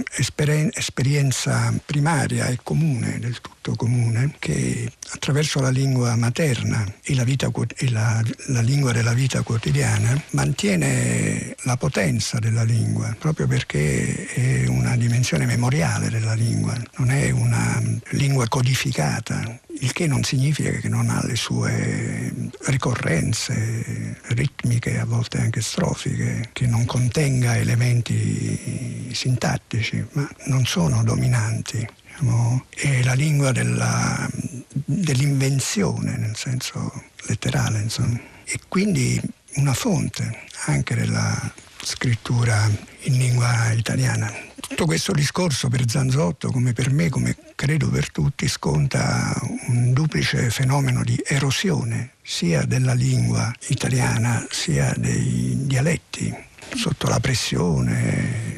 esperienza 0.72 1.74
primaria 1.86 2.47
e 2.47 2.59
comune, 2.61 3.20
del 3.20 3.39
tutto 3.39 3.59
comune, 3.76 4.36
che 4.39 4.91
attraverso 5.12 5.60
la 5.60 5.70
lingua 5.70 6.16
materna 6.16 6.86
e, 7.03 7.16
la, 7.16 7.24
vita, 7.24 7.51
e 7.76 7.89
la, 7.89 8.22
la 8.47 8.62
lingua 8.62 8.91
della 8.91 9.14
vita 9.14 9.41
quotidiana 9.41 10.22
mantiene 10.32 11.55
la 11.64 11.78
potenza 11.78 12.39
della 12.39 12.64
lingua, 12.64 13.16
proprio 13.20 13.47
perché 13.47 14.26
è 14.28 14.68
una 14.68 14.95
dimensione 14.95 15.45
memoriale 15.45 16.10
della 16.10 16.34
lingua, 16.34 16.76
non 16.97 17.12
è 17.12 17.30
una 17.32 17.82
lingua 18.12 18.47
codificata, 18.47 19.60
il 19.82 19.91
che 19.93 20.07
non 20.07 20.24
significa 20.24 20.72
che 20.72 20.89
non 20.89 21.10
ha 21.10 21.24
le 21.26 21.36
sue 21.36 22.34
ricorrenze 22.66 24.18
ritmiche, 24.30 24.99
a 24.99 25.05
volte 25.05 25.39
anche 25.39 25.62
strofiche, 25.62 26.49
che 26.53 26.68
non 26.68 26.86
contenga 26.86 27.57
elementi 27.57 29.10
sintattici, 29.14 30.05
ma 30.14 30.30
non 30.45 30.66
sono 30.66 31.03
dominanti. 31.03 31.88
Diciamo, 32.20 32.65
è 32.76 33.01
la 33.03 33.13
lingua 33.13 33.53
della, 33.53 34.30
dell'invenzione, 34.74 36.17
nel 36.17 36.36
senso 36.36 36.91
letterale, 37.28 37.80
insomma. 37.80 38.20
E 38.43 38.59
quindi 38.67 39.22
una 39.55 39.74
fonte 39.74 40.47
anche 40.65 40.95
della 40.95 41.53
scrittura 41.82 42.70
in 43.03 43.17
lingua 43.17 43.72
italiana. 43.72 44.30
Tutto 44.59 44.86
questo 44.86 45.13
discorso 45.13 45.70
per 45.70 45.89
Zanzotto, 45.89 46.51
come 46.51 46.74
per 46.74 46.91
me, 46.91 47.07
come 47.07 47.38
credo 47.55 47.89
per 47.89 48.11
tutti, 48.11 48.49
sconta 48.49 49.39
un 49.67 49.93
duplice 49.93 50.49
fenomeno 50.49 51.05
di 51.05 51.17
erosione 51.26 52.15
sia 52.22 52.65
della 52.65 52.93
lingua 52.93 53.49
italiana 53.67 54.45
sia 54.49 54.93
dei 54.97 55.55
dialetti 55.61 56.36
sotto 56.76 57.07
la 57.07 57.20
pressione 57.22 58.48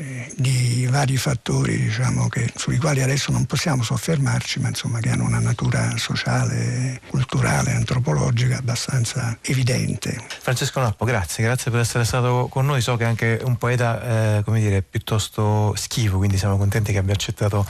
di 0.42 0.88
vari 0.90 1.18
fattori 1.18 1.78
diciamo, 1.78 2.28
che, 2.28 2.52
sui 2.56 2.78
quali 2.78 3.02
adesso 3.02 3.32
non 3.32 3.46
possiamo 3.46 3.84
soffermarci, 3.84 4.60
ma 4.60 4.70
insomma, 4.70 5.00
che 5.00 5.10
hanno 5.10 5.24
una 5.24 5.40
natura 5.40 5.96
sociale, 5.98 7.00
culturale, 7.08 7.72
antropologica 7.72 8.58
abbastanza 8.58 9.38
evidente. 9.42 10.22
Francesco 10.40 10.80
Nappo, 10.80 11.06
grazie, 11.06 11.44
grazie 11.44 11.72
per 11.72 11.82
essere 11.82 12.04
stato 12.04 12.48
con 12.50 12.66
noi. 12.66 12.82
So 12.82 12.98
che 12.98 13.04
è 13.04 13.08
anche 13.08 13.40
un 13.44 13.58
poeta 13.58 14.38
eh, 14.38 14.44
come 14.44 14.60
dire, 14.60 14.82
piuttosto 14.82 15.74
schivo, 15.76 16.18
quindi 16.18 16.38
siamo 16.38 16.58
contenti 16.58 16.92
che 16.92 16.98
abbia 16.98 17.14
accettato 17.14 17.66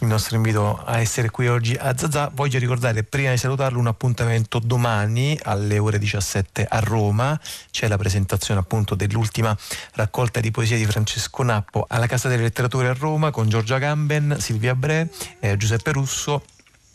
il 0.00 0.06
nostro 0.06 0.36
invito 0.36 0.82
a 0.82 0.98
essere 0.98 1.30
qui 1.30 1.48
oggi 1.48 1.74
a 1.74 1.96
Zazà. 1.96 2.30
Voglio 2.32 2.58
ricordare, 2.58 3.02
prima 3.04 3.30
di 3.30 3.36
salutarlo, 3.36 3.78
un 3.78 3.86
appuntamento 3.86 4.58
domani 4.58 5.38
alle 5.42 5.78
ore 5.78 5.98
17 5.98 6.66
a 6.68 6.80
Roma. 6.80 7.38
C'è 7.70 7.86
la 7.88 7.98
presentazione 7.98 8.60
appunto 8.60 8.94
dell'ultima 8.94 9.56
raccolta 9.92 10.40
di 10.40 10.50
poesia 10.50 10.76
di 10.76 10.86
Francesco 10.86 11.42
Nappo 11.42 11.84
alla 11.88 12.06
Casa 12.14 12.28
delle 12.28 12.42
Letterature 12.42 12.86
a 12.86 12.94
Roma 12.96 13.32
con 13.32 13.48
Giorgia 13.48 13.78
Gamben, 13.78 14.36
Silvia 14.38 14.76
Bre, 14.76 15.10
eh, 15.40 15.56
Giuseppe 15.56 15.90
Russo 15.90 16.44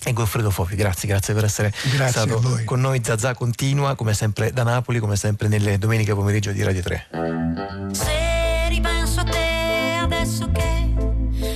e 0.06 0.14
Goffredo 0.14 0.50
Fofi. 0.50 0.78
Grazie, 0.78 1.10
grazie 1.10 1.34
per 1.34 1.44
essere 1.44 1.74
grazie 1.94 2.22
stato 2.22 2.62
con 2.64 2.80
noi. 2.80 3.02
Zazà 3.04 3.34
continua 3.34 3.96
come 3.96 4.14
sempre 4.14 4.54
da 4.54 4.64
Napoli, 4.64 5.00
come 5.00 5.18
sempre 5.18 5.50
nelle 5.50 5.78
domeniche 5.78 6.16
pomeriggio 6.16 6.54
di 6.54 6.64
Radio 6.64 6.82
3. 6.82 7.08
Se 7.92 8.70
ripenso 8.70 9.20
a 9.20 9.24
te 9.26 9.98
adesso 10.02 10.50
che 10.54 10.94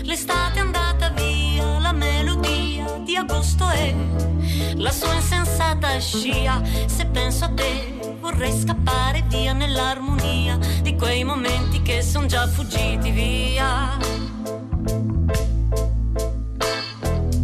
l'estate 0.02 0.58
è 0.58 0.60
andata 0.60 1.08
via, 1.12 1.80
la 1.80 1.94
melodia 1.94 3.00
di 3.06 3.16
agosto 3.16 3.70
è 3.70 3.96
la 4.78 4.92
sua 4.92 5.14
insensata 5.14 6.00
scia. 6.00 6.62
Se 6.86 7.06
penso 7.06 7.46
a 7.46 7.50
te 7.50 8.16
vorrei 8.20 8.52
scappare 8.52 9.24
via 9.28 9.54
nell'armonia 9.54 10.58
di 10.82 10.96
quei 10.96 11.24
momenti 11.24 11.82
che 11.82 12.02
sono 12.02 12.26
già 12.26 12.48
fuggiti 12.48 13.12
via. 13.12 13.98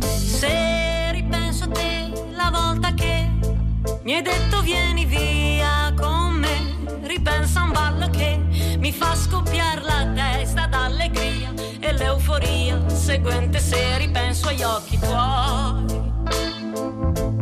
Se 0.01 1.11
ripenso 1.11 1.65
a 1.65 1.67
te 1.67 2.11
la 2.31 2.49
volta 2.51 2.93
che 2.93 3.27
mi 4.03 4.13
hai 4.15 4.21
detto 4.21 4.61
vieni 4.61 5.05
via 5.05 5.93
con 5.95 6.33
me, 6.33 7.07
ripenso 7.07 7.59
a 7.59 7.63
un 7.63 7.71
ballo 7.71 8.09
che 8.09 8.39
mi 8.77 8.91
fa 8.91 9.15
scoppiare 9.15 9.81
la 9.81 10.07
testa 10.13 10.67
d'allegria 10.67 11.53
e 11.79 11.91
l'euforia 11.93 12.87
seguente 12.89 13.59
se 13.59 13.97
ripenso 13.97 14.47
agli 14.47 14.63
occhi 14.63 14.97
tuoi. 14.97 16.08
Ogni 16.79 17.38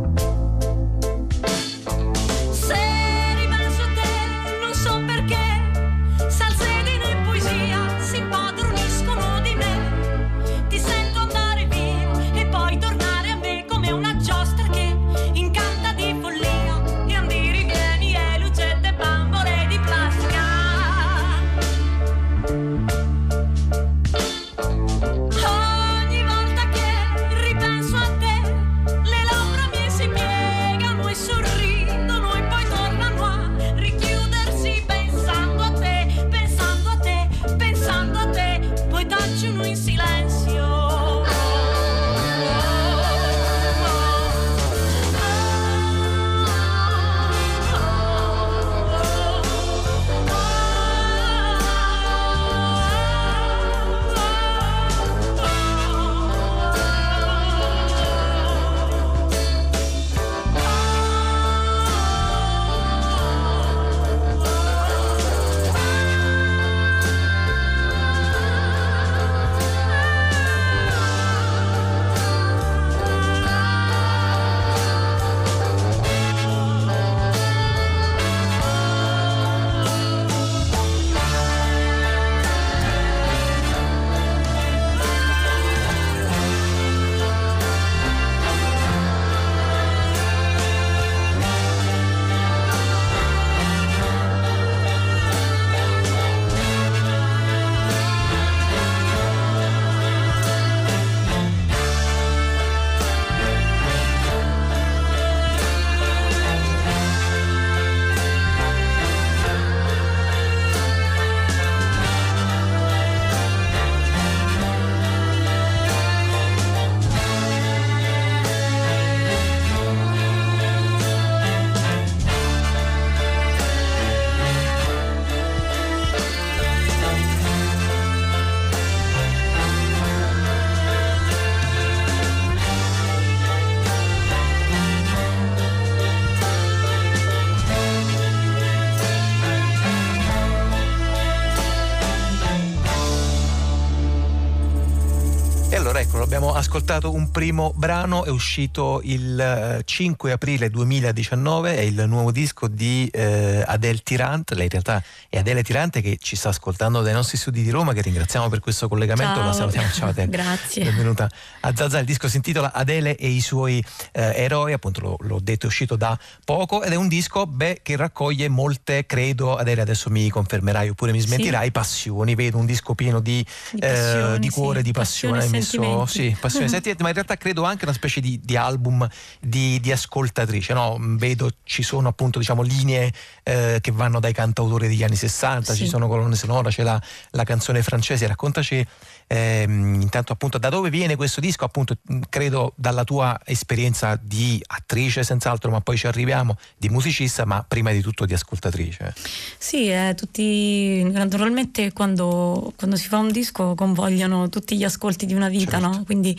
ascoltato 146.77 147.11
un 147.11 147.31
primo 147.31 147.73
brano, 147.75 148.23
è 148.23 148.29
uscito 148.29 149.01
il 149.03 149.81
5 149.83 150.29
eh, 150.29 150.33
aprile 150.33 150.69
2019, 150.69 151.75
è 151.75 151.81
il 151.81 152.03
nuovo 152.05 152.31
disco 152.31 152.67
di 152.67 153.09
eh, 153.11 153.63
Adele 153.65 153.97
Tirante, 154.03 154.53
lei 154.53 154.65
in 154.65 154.69
realtà 154.69 155.03
è 155.27 155.39
Adele 155.39 155.63
Tirante 155.63 156.01
che 156.01 156.19
ci 156.21 156.35
sta 156.35 156.49
ascoltando 156.49 157.01
dai 157.01 157.13
nostri 157.13 157.35
studi 157.35 157.63
di 157.63 157.71
Roma, 157.71 157.93
che 157.93 158.01
ringraziamo 158.01 158.47
per 158.47 158.59
questo 158.59 158.87
collegamento, 158.87 159.37
ciao. 159.37 159.45
la 159.45 159.53
salutiamo, 159.53 159.89
ciao 159.91 160.09
Adele. 160.09 160.29
Grazie. 160.37 160.83
Benvenuta 160.83 161.27
a 161.61 161.75
Zazà, 161.75 161.97
il 161.97 162.05
disco 162.05 162.29
si 162.29 162.35
intitola 162.35 162.71
Adele 162.71 163.15
e 163.15 163.27
i 163.27 163.41
suoi 163.41 163.83
eh, 164.11 164.33
eroi, 164.35 164.73
appunto 164.73 165.01
lo, 165.01 165.17
l'ho 165.21 165.39
detto 165.41 165.65
è 165.65 165.69
uscito 165.69 165.95
da 165.95 166.15
poco 166.45 166.83
ed 166.83 166.91
è 166.91 166.95
un 166.95 167.07
disco 167.07 167.47
beh, 167.47 167.79
che 167.81 167.95
raccoglie 167.95 168.49
molte, 168.49 169.07
credo, 169.07 169.55
Adele 169.55 169.81
adesso 169.81 170.11
mi 170.11 170.29
confermerai 170.29 170.89
oppure 170.89 171.11
mi 171.11 171.21
smentirai, 171.21 171.65
sì. 171.65 171.71
passioni, 171.71 172.35
vedo 172.35 172.59
un 172.59 172.67
disco 172.67 172.93
pieno 172.93 173.19
di, 173.19 173.43
di, 173.71 173.79
passioni, 173.79 174.35
eh, 174.35 174.39
di 174.39 174.49
cuore, 174.49 174.77
sì. 174.77 174.83
di 174.83 174.91
passione, 174.91 175.39
hai 175.39 175.49
messo, 175.49 176.05
sì, 176.05 176.37
passione 176.39 176.66
e 176.67 176.69
sentimenti, 176.69 177.01
ma 177.03 177.09
in 177.09 177.15
realtà 177.15 177.35
credo 177.37 177.63
anche 177.63 177.85
una 177.85 177.93
specie 177.93 178.21
di, 178.21 178.39
di 178.43 178.55
album 178.55 179.07
di, 179.39 179.79
di 179.79 179.91
ascoltatrice, 179.91 180.73
no? 180.73 180.97
vedo 180.99 181.49
ci 181.63 181.83
sono 181.83 182.07
appunto 182.09 182.39
diciamo 182.39 182.61
linee 182.61 183.11
eh, 183.43 183.79
che 183.81 183.91
vanno 183.91 184.19
dai 184.19 184.33
cantautori 184.33 184.87
degli 184.87 185.03
anni 185.03 185.15
60, 185.15 185.73
Sì. 185.73 185.83
ci 185.83 185.87
sono 185.87 186.07
colonne 186.07 186.35
sonore, 186.35 186.69
c'è 186.69 186.83
la, 186.83 187.01
la 187.31 187.43
canzone 187.43 187.81
francese, 187.81 188.27
raccontaci 188.27 188.85
ehm, 189.27 190.01
intanto 190.01 190.33
appunto 190.33 190.57
da 190.57 190.69
dove 190.69 190.89
viene 190.89 191.15
questo 191.15 191.39
disco, 191.41 191.65
appunto 191.65 191.97
credo 192.29 192.73
dalla 192.75 193.03
tua 193.03 193.39
esperienza 193.45 194.19
di 194.21 194.61
attrice 194.65 195.23
senz'altro, 195.23 195.69
ma 195.69 195.81
poi 195.81 195.97
ci 195.97 196.07
arriviamo, 196.07 196.57
di 196.77 196.89
musicista, 196.89 197.45
ma 197.45 197.63
prima 197.67 197.91
di 197.91 198.01
tutto 198.01 198.25
di 198.25 198.33
ascoltatrice. 198.33 199.13
Sì, 199.57 199.89
eh, 199.89 200.13
tutti 200.15 201.03
naturalmente 201.03 201.91
quando, 201.93 202.73
quando 202.75 202.95
si 202.95 203.07
fa 203.07 203.17
un 203.17 203.31
disco 203.31 203.75
convogliano 203.75 204.49
tutti 204.49 204.77
gli 204.77 204.83
ascolti 204.83 205.25
di 205.25 205.33
una 205.33 205.49
vita, 205.49 205.79
Certo. 205.79 205.87
no? 205.87 206.03
quindi 206.05 206.37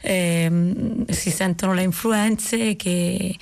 ehm, 0.00 1.06
si 1.06 1.30
sentono 1.30 1.74
le 1.74 1.82
influenze 1.82 2.76
che, 2.76 3.36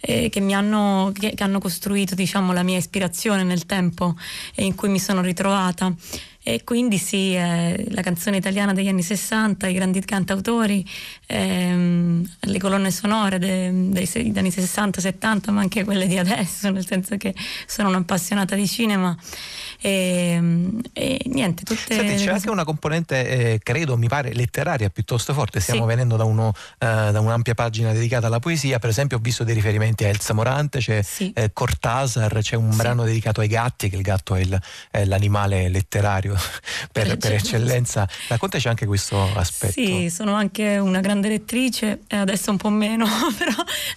eh, 0.00 0.28
che 0.28 0.40
mi 0.40 0.54
hanno, 0.54 1.12
che, 1.14 1.34
che 1.34 1.42
hanno 1.42 1.58
costruito 1.60 2.14
diciamo, 2.14 2.52
la 2.52 2.62
mia 2.62 2.78
ispirazione 2.78 3.42
nel 3.42 3.66
tempo 3.66 4.16
e 4.54 4.64
in 4.64 4.74
cui 4.74 4.88
mi 4.88 4.98
sono 4.98 5.20
ritrovata. 5.20 5.94
E 6.44 6.64
quindi 6.64 6.98
sì, 6.98 7.34
eh, 7.34 7.86
la 7.90 8.02
canzone 8.02 8.36
italiana 8.36 8.72
degli 8.72 8.88
anni 8.88 9.02
60, 9.02 9.68
i 9.68 9.74
grandi 9.74 10.00
cantautori, 10.00 10.84
ehm, 11.32 12.30
le 12.40 12.58
colonne 12.58 12.90
sonore 12.90 13.38
de- 13.38 13.70
degli 13.90 14.38
anni 14.38 14.50
60-70, 14.50 15.50
ma 15.50 15.60
anche 15.60 15.84
quelle 15.84 16.06
di 16.06 16.18
adesso, 16.18 16.68
nel 16.70 16.86
senso 16.86 17.16
che 17.16 17.34
sono 17.66 17.88
un'appassionata 17.88 18.54
di 18.54 18.66
cinema. 18.68 19.16
E, 19.80 20.40
e 20.92 21.20
niente, 21.26 21.64
tutte 21.64 21.94
Senti, 21.94 22.14
c'è 22.14 22.30
anche 22.30 22.50
una 22.50 22.64
componente, 22.64 23.28
eh, 23.54 23.60
credo, 23.62 23.96
mi 23.96 24.08
pare, 24.08 24.32
letteraria 24.32 24.88
piuttosto 24.90 25.32
forte. 25.34 25.60
Stiamo 25.60 25.82
Sì. 25.82 25.86
venendo 25.88 26.16
da, 26.16 26.24
uno, 26.24 26.52
eh, 26.78 27.10
da 27.10 27.18
un'ampia 27.20 27.54
pagina 27.54 27.92
dedicata 27.92 28.26
alla 28.28 28.38
poesia. 28.38 28.78
Per 28.78 28.90
esempio, 28.90 29.16
ho 29.16 29.20
visto 29.20 29.42
dei 29.44 29.54
riferimenti 29.54 30.04
a 30.04 30.08
Elsa 30.08 30.34
Morante, 30.34 30.78
c'è 30.78 31.02
Sì. 31.02 31.32
eh, 31.34 31.50
Cortázar, 31.52 32.38
c'è 32.40 32.54
un 32.56 32.70
Sì. 32.70 32.76
brano 32.78 33.04
dedicato 33.04 33.40
ai 33.40 33.48
gatti, 33.48 33.88
che 33.88 33.96
il 33.96 34.02
gatto 34.02 34.34
è, 34.36 34.40
il- 34.40 34.60
è 34.90 35.04
l'animale 35.04 35.68
letterario 35.68 36.34
per, 36.92 37.16
per 37.18 37.32
eccellenza. 37.32 38.08
Raccontaci 38.28 38.68
anche 38.68 38.86
questo 38.86 39.20
aspetto. 39.34 39.72
Sì, 39.72 40.10
sono 40.10 40.34
anche 40.34 40.78
una 40.78 41.00
grande 41.00 41.21
lettrice, 41.28 42.00
e 42.06 42.16
adesso 42.16 42.50
un 42.50 42.56
po' 42.56 42.68
meno, 42.70 43.06
però 43.38 43.52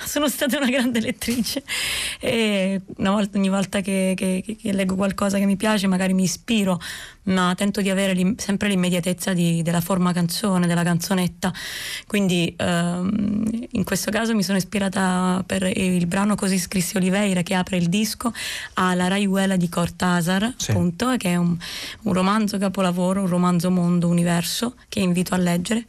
sono 0.05 0.28
stata 0.28 0.57
una 0.57 0.69
grande 0.69 0.99
lettrice. 0.99 1.63
E 2.19 2.82
volta, 2.97 3.38
ogni 3.38 3.49
volta 3.49 3.82
che- 3.82 4.13
che- 4.15 4.43
che 4.61 4.73
leggo 4.73 4.95
qualcosa 4.95 5.38
che 5.38 5.45
mi 5.45 5.55
piace, 5.55 5.88
magari 5.88 6.13
mi 6.13 6.23
ispiro, 6.23 6.80
ma 7.26 7.53
tento 7.55 7.82
di 7.82 7.89
avere 7.89 8.13
l'im- 8.13 8.38
sempre 8.38 8.67
l'immediatezza 8.69 9.34
di- 9.34 9.61
della 9.61 9.82
forma 9.82 10.11
canzone, 10.13 10.67
della 10.67 10.84
canzonetta. 10.84 11.53
Quindi 12.07 12.53
ehm, 12.57 13.67
in 13.71 13.84
questo 13.84 14.11
caso 14.11 14.36
mi 14.36 14.43
sono 14.43 14.57
ispirata 14.57 15.43
per 15.45 15.63
il 15.78 16.05
brano 16.07 16.36
Così 16.36 16.57
scrissi 16.59 16.97
Oliveira 16.97 17.41
che 17.41 17.53
apre 17.53 17.78
il 17.78 17.88
disco 17.88 18.34
alla 18.73 19.07
Raiuela 19.07 19.55
di 19.55 19.69
Cortázar, 19.69 20.53
Sì. 20.57 20.71
appunto, 20.71 21.15
che 21.17 21.30
è 21.32 21.36
un, 21.36 21.57
un 22.03 22.13
romanzo 22.13 22.57
capolavoro, 22.57 23.21
un 23.21 23.28
romanzo 23.28 23.71
mondo 23.71 24.07
universo 24.07 24.76
che 24.89 24.99
invito 24.99 25.34
a 25.34 25.38
leggere. 25.38 25.86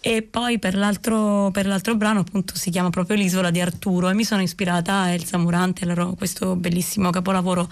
E 0.00 0.22
poi 0.22 0.58
per 0.58 0.74
l'altro, 0.74 1.50
per 1.52 1.66
l'altro 1.66 1.94
brano 1.96 2.20
appunto 2.20 2.56
si 2.56 2.70
chiama 2.70 2.90
proprio 2.90 3.16
L'isola 3.16 3.50
di 3.50 3.60
Arturo 3.60 4.08
e 4.08 4.14
mi 4.14 4.24
sono 4.24 4.42
ispirata 4.42 5.00
a 5.00 5.08
Elsa 5.10 5.38
Murante, 5.38 5.86
questo 6.16 6.56
bellissimo 6.56 7.10
capolavoro 7.10 7.68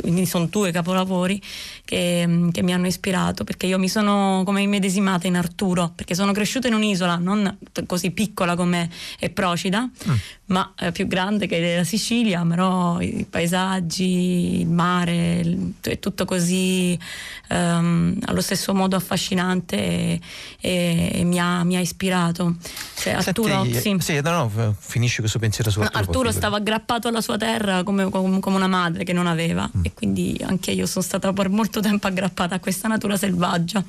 quindi 0.00 0.26
sono 0.26 0.46
due 0.46 0.70
capolavori 0.70 1.40
che, 1.84 2.48
che 2.52 2.62
mi 2.62 2.72
hanno 2.72 2.86
ispirato 2.86 3.44
perché 3.44 3.66
io 3.66 3.78
mi 3.78 3.88
sono 3.88 4.42
come 4.44 4.62
immedesimata 4.62 5.26
in 5.26 5.36
Arturo 5.36 5.92
perché 5.94 6.14
sono 6.14 6.32
cresciuta 6.32 6.68
in 6.68 6.74
un'isola 6.74 7.16
non 7.16 7.58
così 7.86 8.10
piccola 8.10 8.56
come 8.56 8.88
è 9.18 9.28
Procida 9.30 9.88
ma 10.46 10.72
eh, 10.78 10.92
più 10.92 11.06
grande 11.06 11.46
che 11.46 11.76
la 11.76 11.84
Sicilia 11.84 12.44
però 12.46 13.00
i 13.00 13.26
paesaggi 13.28 14.60
il 14.60 14.66
mare 14.68 15.40
è 15.80 15.98
tutto 15.98 16.24
così 16.24 16.98
ehm, 17.48 18.18
allo 18.26 18.40
stesso 18.40 18.74
modo 18.74 18.96
affascinante 18.96 19.76
e, 19.76 20.20
e- 20.60 21.10
e 21.14 21.24
mi, 21.24 21.38
ha, 21.38 21.64
mi 21.64 21.76
ha 21.76 21.80
ispirato 21.80 22.56
Cioè, 22.96 23.14
Arturo 23.14 23.64
Senti, 23.64 24.02
sì. 24.04 24.20
no, 24.20 24.30
no, 24.30 24.48
f- 24.48 24.74
finisci 24.78 25.20
questo 25.20 25.38
pensiero 25.38 25.70
su 25.70 25.80
No, 25.80 25.88
Arturo. 25.92 26.30
Stava 26.30 26.56
aggrappato 26.56 27.08
alla 27.08 27.20
sua 27.20 27.36
terra 27.36 27.82
come, 27.82 28.08
come- 28.10 28.40
come 28.40 28.56
una 28.56 28.66
madre 28.68 29.04
che 29.04 29.12
non 29.12 29.26
aveva 29.26 29.70
Mm. 29.76 29.81
E 29.82 29.92
quindi 29.94 30.38
anche 30.42 30.70
io 30.70 30.86
sono 30.86 31.04
stata 31.04 31.32
per 31.32 31.48
molto 31.48 31.80
tempo 31.80 32.06
aggrappata 32.06 32.56
a 32.56 32.60
questa 32.60 32.88
natura 32.88 33.16
selvaggia. 33.16 33.82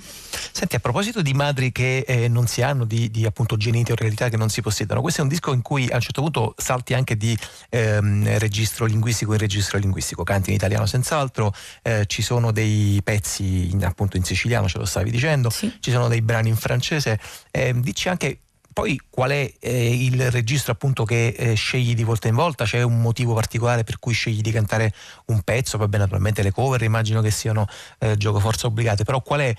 Senti, 0.52 0.76
a 0.76 0.80
proposito 0.80 1.22
di 1.22 1.34
madri 1.34 1.72
che 1.72 2.00
eh, 2.08 2.28
non 2.28 2.48
si 2.48 2.62
hanno, 2.62 2.86
di, 2.86 3.10
di, 3.10 3.26
appunto 3.26 3.58
genitorialità 3.58 4.30
che 4.30 4.38
non 4.38 4.50
si 4.50 4.62
possiedono, 4.62 5.02
questo 5.02 5.22
è 5.22 5.24
un 5.24 5.30
disco 5.30 5.54
in 5.54 5.62
cui 5.62 5.88
a 5.90 5.96
un 5.96 6.02
certo 6.02 6.22
punto 6.22 6.54
salti 6.58 6.94
anche 6.94 7.16
di 7.18 7.38
ehm, 7.70 8.38
registro 8.38 8.86
linguistico 8.86 9.34
in 9.34 9.40
registro 9.40 9.78
linguistico, 9.78 10.24
canti 10.24 10.50
in 10.50 10.56
italiano 10.56 10.86
senz'altro, 10.86 11.54
eh, 11.82 12.06
ci 12.08 12.22
sono 12.22 12.52
dei 12.52 13.00
pezzi 13.04 13.72
in, 13.72 13.86
appunto 13.86 14.18
in 14.18 14.24
siciliano, 14.24 14.68
ce 14.68 14.78
lo 14.78 14.86
stavi 14.86 15.12
dicendo, 15.12 15.50
Sì. 15.50 15.72
ci 15.80 15.92
sono 15.92 16.08
dei 16.08 16.22
brani 16.22 16.50
in 16.50 16.56
francese, 16.56 17.20
ehm, 17.52 17.82
dici 17.82 18.10
anche 18.10 18.40
poi 18.74 19.00
qual 19.10 19.32
è 19.32 19.54
eh, 19.60 20.04
il 20.04 20.32
registro 20.32 20.72
appunto 20.72 21.06
che 21.06 21.28
eh, 21.28 21.54
scegli 21.54 21.94
di 21.94 22.04
volta 22.04 22.28
in 22.28 22.36
volta? 22.36 22.66
C'è 22.66 22.82
un 22.82 23.00
motivo 23.00 23.34
particolare 23.34 23.84
per 23.84 24.00
cui 24.00 24.14
scegli 24.14 24.42
di 24.42 24.52
cantare 24.52 24.94
un 25.26 25.42
pezzo? 25.42 25.78
Vabbè, 25.78 25.98
naturalmente 25.98 26.42
le 26.42 26.52
cover 26.52 26.82
immagino 26.82 27.22
che 27.22 27.32
siano 27.32 27.68
eh, 28.00 28.18
gioco 28.18 28.40
forza 28.40 28.68
obbligate, 28.68 29.04
però 29.04 29.22
qual 29.22 29.42
è 29.42 29.56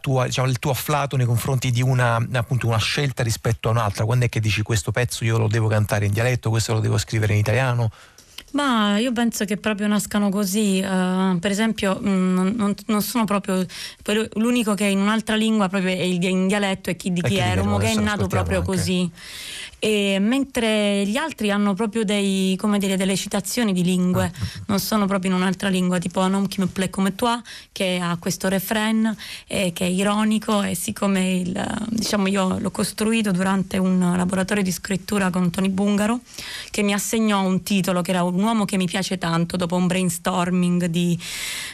tua, 0.00 0.26
diciamo, 0.26 0.48
il 0.48 0.58
tuo 0.58 0.70
afflato 0.70 1.16
nei 1.16 1.26
confronti 1.26 1.70
di 1.70 1.82
una, 1.82 2.16
appunto, 2.32 2.66
una 2.66 2.78
scelta 2.78 3.22
rispetto 3.22 3.68
a 3.68 3.72
un'altra? 3.72 4.04
Quando 4.04 4.26
è 4.26 4.28
che 4.28 4.40
dici 4.40 4.62
questo 4.62 4.92
pezzo 4.92 5.24
io 5.24 5.38
lo 5.38 5.48
devo 5.48 5.68
cantare 5.68 6.04
in 6.04 6.12
dialetto, 6.12 6.50
questo 6.50 6.74
lo 6.74 6.80
devo 6.80 6.98
scrivere 6.98 7.32
in 7.32 7.38
italiano? 7.38 7.90
Ma 8.52 8.98
io 8.98 9.12
penso 9.12 9.44
che 9.46 9.56
proprio 9.56 9.86
nascano 9.86 10.28
così, 10.28 10.78
eh, 10.78 11.36
per 11.40 11.50
esempio 11.50 11.98
mh, 11.98 12.08
non, 12.08 12.52
non- 12.54 12.74
non 12.86 13.00
sono 13.02 13.24
proprio, 13.24 13.64
l'unico 14.34 14.74
che 14.74 14.84
in 14.84 14.98
un'altra 15.00 15.36
lingua 15.36 15.68
proprio 15.68 15.90
è 15.90 16.02
il 16.02 16.22
in 16.22 16.48
dialetto 16.48 16.90
è 16.90 16.96
Chi 16.96 17.12
di 17.12 17.20
È 17.20 17.24
Chi 17.24 17.34
Chieromo, 17.34 17.78
Chieromo, 17.78 17.78
che 17.78 17.90
è 17.90 17.94
nato 18.02 18.26
proprio 18.26 18.58
anche. 18.58 18.70
così. 18.70 19.10
E 19.84 20.20
mentre 20.20 21.04
gli 21.04 21.16
altri 21.16 21.50
hanno 21.50 21.74
proprio 21.74 22.04
dei, 22.04 22.54
come 22.56 22.78
dire, 22.78 22.96
delle 22.96 23.16
citazioni 23.16 23.72
di 23.72 23.82
lingue, 23.82 24.32
non 24.66 24.78
sono 24.78 25.06
proprio 25.06 25.32
in 25.32 25.36
un'altra 25.36 25.68
lingua, 25.68 25.98
tipo 25.98 26.20
homme 26.20 26.46
qui 26.46 26.62
me 26.62 26.66
plaît 26.68 26.88
come 26.88 27.16
toi, 27.16 27.40
che 27.72 27.98
ha 28.00 28.16
questo 28.16 28.46
refrain 28.46 29.12
eh, 29.48 29.72
che 29.72 29.84
è 29.84 29.88
ironico 29.88 30.62
e 30.62 30.76
siccome 30.76 31.32
il, 31.32 31.84
diciamo 31.88 32.28
io 32.28 32.60
l'ho 32.60 32.70
costruito 32.70 33.32
durante 33.32 33.76
un 33.76 33.98
laboratorio 34.16 34.62
di 34.62 34.70
scrittura 34.70 35.30
con 35.30 35.50
Tony 35.50 35.68
Bungaro, 35.68 36.20
che 36.70 36.82
mi 36.82 36.92
assegnò 36.92 37.42
un 37.44 37.64
titolo 37.64 38.02
che 38.02 38.12
era 38.12 38.22
Un 38.22 38.40
uomo 38.40 38.64
che 38.64 38.76
mi 38.76 38.86
piace 38.86 39.18
tanto, 39.18 39.56
dopo 39.56 39.74
un 39.74 39.88
brainstorming 39.88 40.84
di, 40.84 41.18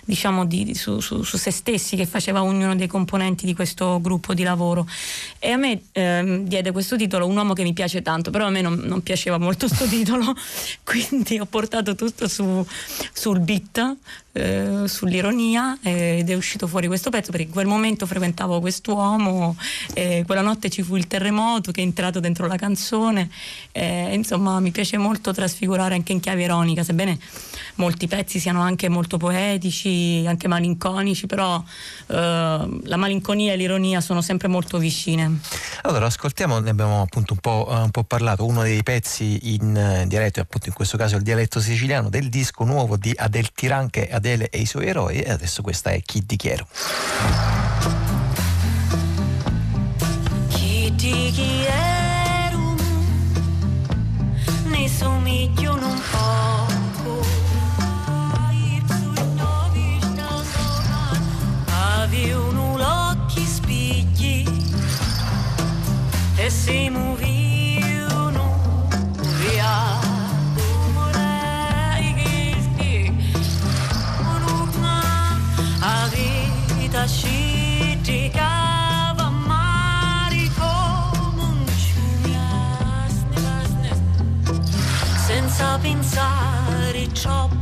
diciamo, 0.06 0.46
di- 0.46 0.74
su, 0.74 1.00
su- 1.00 1.22
su 1.22 1.36
se 1.36 1.50
stessi 1.50 1.94
che 1.94 2.06
faceva 2.06 2.42
ognuno 2.42 2.74
dei 2.74 2.86
componenti 2.86 3.44
di 3.44 3.54
questo 3.54 4.00
gruppo 4.00 4.32
di 4.32 4.44
lavoro. 4.44 4.86
E 5.38 5.50
a 5.50 5.58
me 5.58 5.82
ehm, 5.92 6.44
diede 6.44 6.72
questo 6.72 6.96
titolo 6.96 7.26
Un 7.26 7.36
uomo 7.36 7.52
che 7.52 7.62
mi 7.64 7.74
piace 7.74 7.96
tanto, 8.02 8.30
però 8.30 8.46
a 8.46 8.50
me 8.50 8.60
non, 8.60 8.74
non 8.84 9.02
piaceva 9.02 9.38
molto 9.38 9.66
questo 9.66 9.86
titolo, 9.88 10.34
quindi 10.84 11.38
ho 11.38 11.46
portato 11.46 11.94
tutto 11.94 12.28
su- 12.28 12.64
sul 13.12 13.40
beat, 13.40 13.96
eh, 14.38 14.82
sull'ironia 14.86 15.78
ed 15.82 16.30
è 16.30 16.34
uscito 16.34 16.66
fuori 16.66 16.86
questo 16.86 17.10
pezzo 17.10 17.30
perché 17.30 17.46
in 17.46 17.52
quel 17.52 17.66
momento 17.66 18.06
frequentavo 18.06 18.60
quest'uomo, 18.60 19.56
e 19.92 20.22
quella 20.26 20.42
notte 20.42 20.70
ci 20.70 20.82
fu 20.82 20.96
il 20.96 21.06
terremoto 21.06 21.72
che 21.72 21.80
è 21.80 21.84
entrato 21.84 22.20
dentro 22.20 22.46
la 22.46 22.56
canzone, 22.56 23.30
e, 23.72 24.14
insomma 24.14 24.60
mi 24.60 24.70
piace 24.70 24.96
molto 24.96 25.32
trasfigurare 25.32 25.94
anche 25.94 26.12
in 26.12 26.20
chiave 26.20 26.44
ironica, 26.44 26.84
sebbene 26.84 27.18
molti 27.76 28.06
pezzi 28.06 28.38
siano 28.38 28.60
anche 28.60 28.88
molto 28.88 29.16
poetici, 29.16 30.24
anche 30.26 30.48
malinconici, 30.48 31.26
però 31.26 31.62
eh, 32.06 32.14
la 32.14 32.96
malinconia 32.96 33.52
e 33.52 33.56
l'ironia 33.56 34.00
sono 34.00 34.20
sempre 34.20 34.48
molto 34.48 34.78
vicine. 34.78 35.38
Allora, 35.82 36.06
ascoltiamo, 36.06 36.58
ne 36.60 36.70
abbiamo 36.70 37.02
appunto 37.02 37.32
un 37.34 37.38
po', 37.40 37.68
eh, 37.70 37.82
un 37.82 37.90
po' 37.90 38.04
parlato, 38.04 38.44
uno 38.44 38.62
dei 38.62 38.82
pezzi 38.82 39.54
in 39.54 39.76
eh, 39.76 40.06
dialetto, 40.06 40.40
appunto 40.40 40.68
in 40.68 40.74
questo 40.74 40.96
caso 40.96 41.16
il 41.16 41.22
dialetto 41.22 41.60
siciliano, 41.60 42.08
del 42.08 42.28
disco 42.28 42.64
nuovo 42.64 42.96
di 42.96 43.12
Adel 43.16 43.52
Tiran, 43.52 43.90
che 43.90 44.08
è 44.08 44.14
Fedele 44.28 44.50
e 44.50 44.58
i 44.58 44.66
suoi 44.66 44.86
eroi 44.86 45.20
e 45.20 45.30
adesso 45.30 45.62
questa 45.62 45.90
è 45.90 46.02
Chi 46.02 46.22
di 46.26 46.36
Chiero. 46.36 46.66
Chi 50.48 50.92
di 50.94 51.30
Chiero 51.32 52.74
ne 54.66 54.88
somigliano 54.88 55.86
un 55.86 56.00
po'. 56.10 56.66
Avevo 62.00 62.48
un 62.48 62.80
occhi 62.80 63.44
spigli 63.46 64.44
e 66.36 66.50
si 66.50 66.90
muovi 66.90 67.27
senza 85.58 85.76
pensare 85.78 87.08
troppo. 87.12 87.57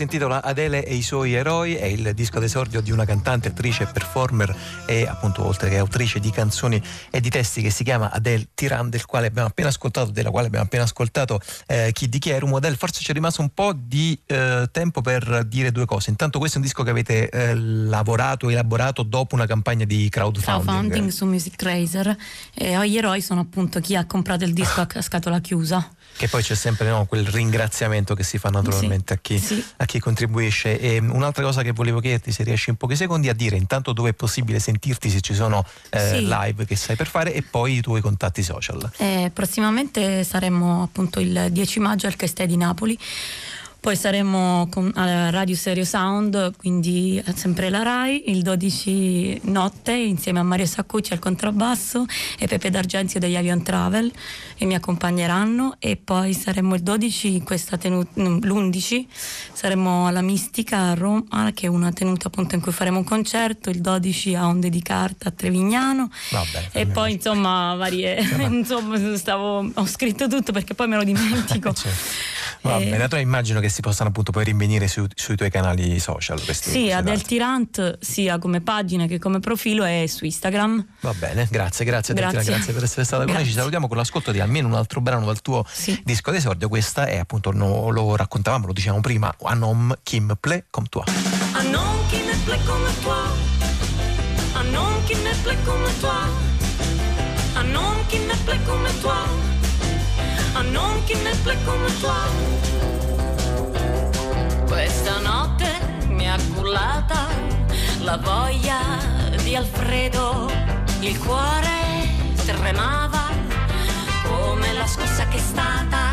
Si 0.00 0.04
intitola 0.04 0.42
Adele 0.42 0.82
e 0.86 0.94
i 0.94 1.02
suoi 1.02 1.34
eroi, 1.34 1.74
è 1.74 1.84
il 1.84 2.14
disco 2.14 2.38
d'esordio 2.38 2.80
di 2.80 2.90
una 2.90 3.04
cantante, 3.04 3.48
attrice, 3.48 3.84
performer 3.84 4.56
e 4.86 5.06
appunto 5.06 5.44
oltre 5.44 5.68
che 5.68 5.76
autrice 5.76 6.20
di 6.20 6.30
canzoni 6.30 6.82
e 7.10 7.20
di 7.20 7.28
testi 7.28 7.60
che 7.60 7.68
si 7.68 7.84
chiama 7.84 8.10
Adele 8.10 8.48
Tiran, 8.54 8.88
del 8.88 9.04
quale 9.04 9.26
abbiamo 9.26 9.48
appena 9.48 9.68
ascoltato, 9.68 10.10
della 10.10 10.30
quale 10.30 10.46
abbiamo 10.46 10.64
appena 10.64 10.84
ascoltato 10.84 11.38
eh, 11.66 11.90
Chi 11.92 12.08
di 12.08 12.18
Chierum. 12.18 12.54
Adele, 12.54 12.76
forse 12.76 13.02
ci 13.02 13.10
è 13.10 13.12
rimasto 13.12 13.42
un 13.42 13.50
po' 13.52 13.74
di 13.74 14.18
eh, 14.24 14.70
tempo 14.72 15.02
per 15.02 15.44
dire 15.44 15.70
due 15.70 15.84
cose. 15.84 16.08
Intanto 16.08 16.38
questo 16.38 16.56
è 16.56 16.60
un 16.60 16.66
disco 16.66 16.82
che 16.82 16.90
avete 16.90 17.28
eh, 17.28 17.54
lavorato, 17.54 18.48
elaborato 18.48 19.02
dopo 19.02 19.34
una 19.34 19.44
campagna 19.44 19.84
di 19.84 20.08
crowdfunding. 20.08 20.64
crowdfunding 20.64 21.10
su 21.10 21.26
Music 21.26 21.56
Tracer 21.56 22.16
e 22.54 22.88
gli 22.88 22.96
eroi 22.96 23.20
sono 23.20 23.40
appunto 23.40 23.80
chi 23.80 23.96
ha 23.96 24.06
comprato 24.06 24.44
il 24.44 24.54
disco 24.54 24.80
a 24.80 25.02
scatola 25.02 25.40
chiusa. 25.40 25.90
Che 26.16 26.28
poi 26.28 26.42
c'è 26.42 26.54
sempre 26.54 26.88
no, 26.90 27.06
quel 27.06 27.26
ringraziamento 27.26 28.14
che 28.14 28.22
si 28.24 28.36
fa 28.36 28.50
naturalmente 28.50 29.14
Sì, 29.14 29.34
a, 29.34 29.38
chi, 29.38 29.38
sì. 29.38 29.64
a 29.78 29.84
chi 29.86 29.98
contribuisce. 30.00 30.78
E 30.78 30.98
un'altra 30.98 31.42
cosa 31.42 31.62
che 31.62 31.72
volevo 31.72 31.98
chiederti, 32.00 32.30
se 32.30 32.42
riesci 32.42 32.68
in 32.68 32.76
pochi 32.76 32.94
secondi, 32.94 33.30
a 33.30 33.32
dire 33.34 33.56
intanto 33.56 33.92
dove 33.94 34.10
è 34.10 34.12
possibile 34.12 34.58
sentirti, 34.58 35.08
se 35.08 35.22
ci 35.22 35.32
sono 35.34 35.64
eh, 35.88 35.98
Sì. 35.98 36.26
live 36.26 36.66
che 36.66 36.76
sai 36.76 36.96
per 36.96 37.06
fare, 37.06 37.32
e 37.32 37.42
poi 37.42 37.76
i 37.76 37.80
tuoi 37.80 38.02
contatti 38.02 38.42
social. 38.42 38.90
Eh, 38.98 39.30
prossimamente 39.32 40.22
saremo 40.24 40.82
appunto 40.82 41.20
il 41.20 41.48
10 41.50 41.80
maggio 41.80 42.06
al 42.06 42.16
Castel 42.16 42.48
di 42.48 42.56
Napoli. 42.58 42.98
Poi 43.80 43.96
saremo 43.96 44.68
con, 44.70 44.92
alla 44.94 45.30
Radio 45.30 45.56
Stereo 45.56 45.86
Sound, 45.86 46.54
quindi 46.58 47.22
sempre 47.34 47.70
la 47.70 47.82
RAI, 47.82 48.30
il 48.30 48.42
12 48.42 49.40
notte 49.44 49.92
insieme 49.92 50.38
a 50.38 50.42
Mario 50.42 50.66
Saccucci 50.66 51.14
al 51.14 51.18
contrabbasso 51.18 52.04
e 52.38 52.46
Pepe 52.46 52.68
D'Argenzio 52.68 53.18
degli 53.18 53.36
Avion 53.36 53.62
Travel 53.62 54.12
e 54.58 54.66
mi 54.66 54.74
accompagneranno. 54.74 55.76
E 55.78 55.96
poi 55.96 56.34
saremo 56.34 56.74
il 56.74 56.82
12 56.82 57.36
in 57.36 57.42
questa 57.42 57.78
tenuta, 57.78 58.20
l'11 58.20 59.06
saremo 59.52 60.06
alla 60.06 60.20
Mistica 60.20 60.90
a 60.90 60.94
Roma 60.94 61.50
che 61.54 61.64
è 61.64 61.68
una 61.70 61.90
tenuta 61.90 62.28
appunto 62.28 62.54
in 62.54 62.60
cui 62.60 62.72
faremo 62.72 62.98
un 62.98 63.04
concerto, 63.04 63.70
il 63.70 63.80
12 63.80 64.34
a 64.34 64.46
Onde 64.46 64.68
di 64.68 64.82
Carta 64.82 65.30
a 65.30 65.32
Trevignano. 65.32 66.10
Vabbè, 66.30 66.68
e 66.72 66.86
poi 66.86 67.12
insomma 67.12 67.74
varie 67.76 68.20
insomma 68.46 69.16
stavo, 69.16 69.70
ho 69.72 69.86
scritto 69.86 70.28
tutto 70.28 70.52
perché 70.52 70.74
poi 70.74 70.86
me 70.86 70.96
lo 70.96 71.04
dimentico 71.04 71.72
Va 72.62 72.76
Eh, 72.78 72.84
bene, 72.84 72.96
allora 73.04 73.20
immagino 73.20 73.58
che 73.60 73.68
si 73.70 73.80
possano 73.80 74.10
appunto 74.10 74.32
poi 74.32 74.44
rinvenire 74.44 74.86
su- 74.86 75.06
sui 75.14 75.34
tuoi 75.36 75.50
canali 75.50 75.98
social. 75.98 76.42
Questi, 76.44 76.70
sì 76.70 76.92
Adel. 76.92 77.22
Tirant 77.22 77.98
sia 78.00 78.38
come 78.38 78.60
pagina 78.60 79.06
che 79.06 79.18
come 79.18 79.40
profilo 79.40 79.84
e 79.84 80.06
su 80.08 80.24
Instagram 80.26 80.86
Va 81.00 81.14
bene, 81.14 81.48
grazie, 81.50 81.84
grazie, 81.86 82.12
Adele, 82.12 82.32
Grazie. 82.32 82.52
grazie 82.52 82.72
per 82.74 82.82
essere 82.84 83.04
stata 83.04 83.24
con 83.24 83.32
noi. 83.32 83.36
Ci 83.44 83.44
Grazie. 83.44 83.58
salutiamo 83.60 83.88
con 83.88 83.96
l'ascolto 83.96 84.30
di 84.30 84.40
almeno 84.40 84.68
un 84.68 84.74
altro 84.74 85.00
brano 85.00 85.24
dal 85.24 85.40
tuo 85.40 85.64
disco 86.04 86.30
d'esordio. 86.30 86.68
Questa 86.68 87.06
è 87.06 87.16
appunto, 87.18 87.50
no- 87.52 87.88
lo 87.90 88.14
raccontavamo, 88.16 88.66
lo 88.66 88.72
dicevamo 88.74 89.00
prima, 89.00 89.34
qui 90.04 90.20
me 90.20 90.36
plaît 90.36 90.64
comme 90.70 90.88
toi. 90.90 91.04
Qui 92.10 92.18
me 92.22 92.36
plaît 92.44 92.60
comme 92.66 92.84
toi. 93.02 93.14
Qui 95.06 95.14
me 95.16 95.32
plaît 95.42 95.56
comme 95.64 95.90
toi. 96.00 96.12
Qui 98.08 98.18
me 98.18 98.34
plaît 98.44 98.58
comme 98.66 98.88
toi 99.00 99.49
a 100.52 100.62
non 100.62 101.02
chi 101.04 101.14
ne 101.14 101.32
come 101.64 101.98
tua. 101.98 102.20
Questa 104.66 105.18
notte 105.20 105.66
mi 106.08 106.28
ha 106.28 106.36
cullata 106.54 107.26
la 108.00 108.16
voglia 108.16 108.78
di 109.42 109.54
Alfredo, 109.54 110.50
il 111.00 111.18
cuore 111.18 112.08
tremava 112.44 113.28
come 114.26 114.72
la 114.72 114.86
scossa 114.86 115.26
che 115.28 115.36
è 115.36 115.40
stata, 115.40 116.10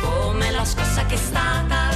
come 0.00 0.50
la 0.50 0.64
scossa 0.64 1.04
che 1.06 1.14
è 1.14 1.18
stata. 1.18 1.88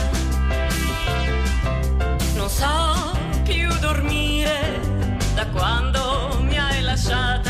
Non 2.34 2.48
so 2.48 3.16
più 3.44 3.68
dormire 3.78 4.80
da 5.34 5.46
quando 5.46 6.38
mi 6.40 6.58
hai 6.58 6.82
lasciato. 6.82 7.41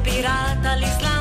pirata 0.00 0.74
l'Islam 0.74 1.11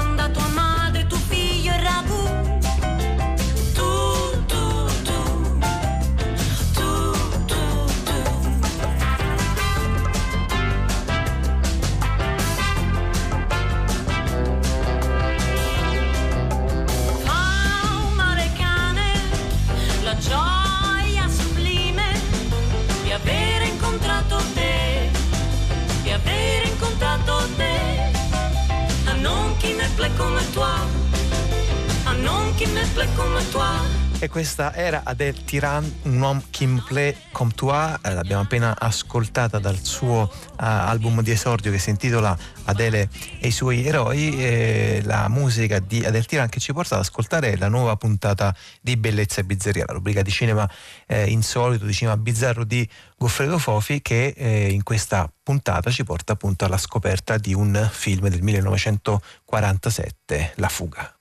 E 34.19 34.29
questa 34.29 34.75
era 34.75 35.01
Adele 35.03 35.43
Tiran, 35.45 35.83
un 36.03 36.21
uomo 36.21 36.43
qui 36.55 36.67
me 36.67 36.79
plaît 36.87 37.17
comme 37.31 37.51
toi, 37.55 37.97
eh, 38.03 38.13
l'abbiamo 38.13 38.43
appena 38.43 38.75
ascoltata 38.77 39.57
dal 39.57 39.83
suo 39.83 40.31
uh, 40.31 40.55
album 40.57 41.23
di 41.23 41.31
esordio 41.31 41.71
che 41.71 41.79
si 41.79 41.89
intitola 41.89 42.37
Adele 42.65 43.09
e 43.39 43.47
i 43.47 43.51
suoi 43.51 43.83
eroi, 43.83 44.39
e 44.39 45.01
la 45.05 45.27
musica 45.27 45.79
di 45.79 46.05
Adele 46.05 46.25
Tiran 46.25 46.49
che 46.49 46.59
ci 46.59 46.71
porta 46.71 46.93
ad 46.93 47.01
ascoltare 47.01 47.57
la 47.57 47.67
nuova 47.67 47.95
puntata 47.95 48.55
di 48.79 48.95
Bellezza 48.95 49.41
e 49.41 49.43
Bizzarria, 49.43 49.85
la 49.87 49.93
rubrica 49.93 50.21
di 50.21 50.29
cinema 50.29 50.69
eh, 51.07 51.31
insolito, 51.31 51.85
di 51.85 51.93
cinema 51.93 52.15
bizzarro 52.15 52.63
di 52.63 52.87
Goffredo 53.17 53.57
Fofi 53.57 54.03
che 54.03 54.35
eh, 54.37 54.69
in 54.69 54.83
questa 54.83 55.27
puntata 55.41 55.89
ci 55.89 56.03
porta 56.03 56.33
appunto 56.33 56.65
alla 56.65 56.77
scoperta 56.77 57.39
di 57.39 57.55
un 57.55 57.89
film 57.91 58.27
del 58.27 58.43
1947, 58.43 60.53
La 60.57 60.69
fuga. 60.69 61.15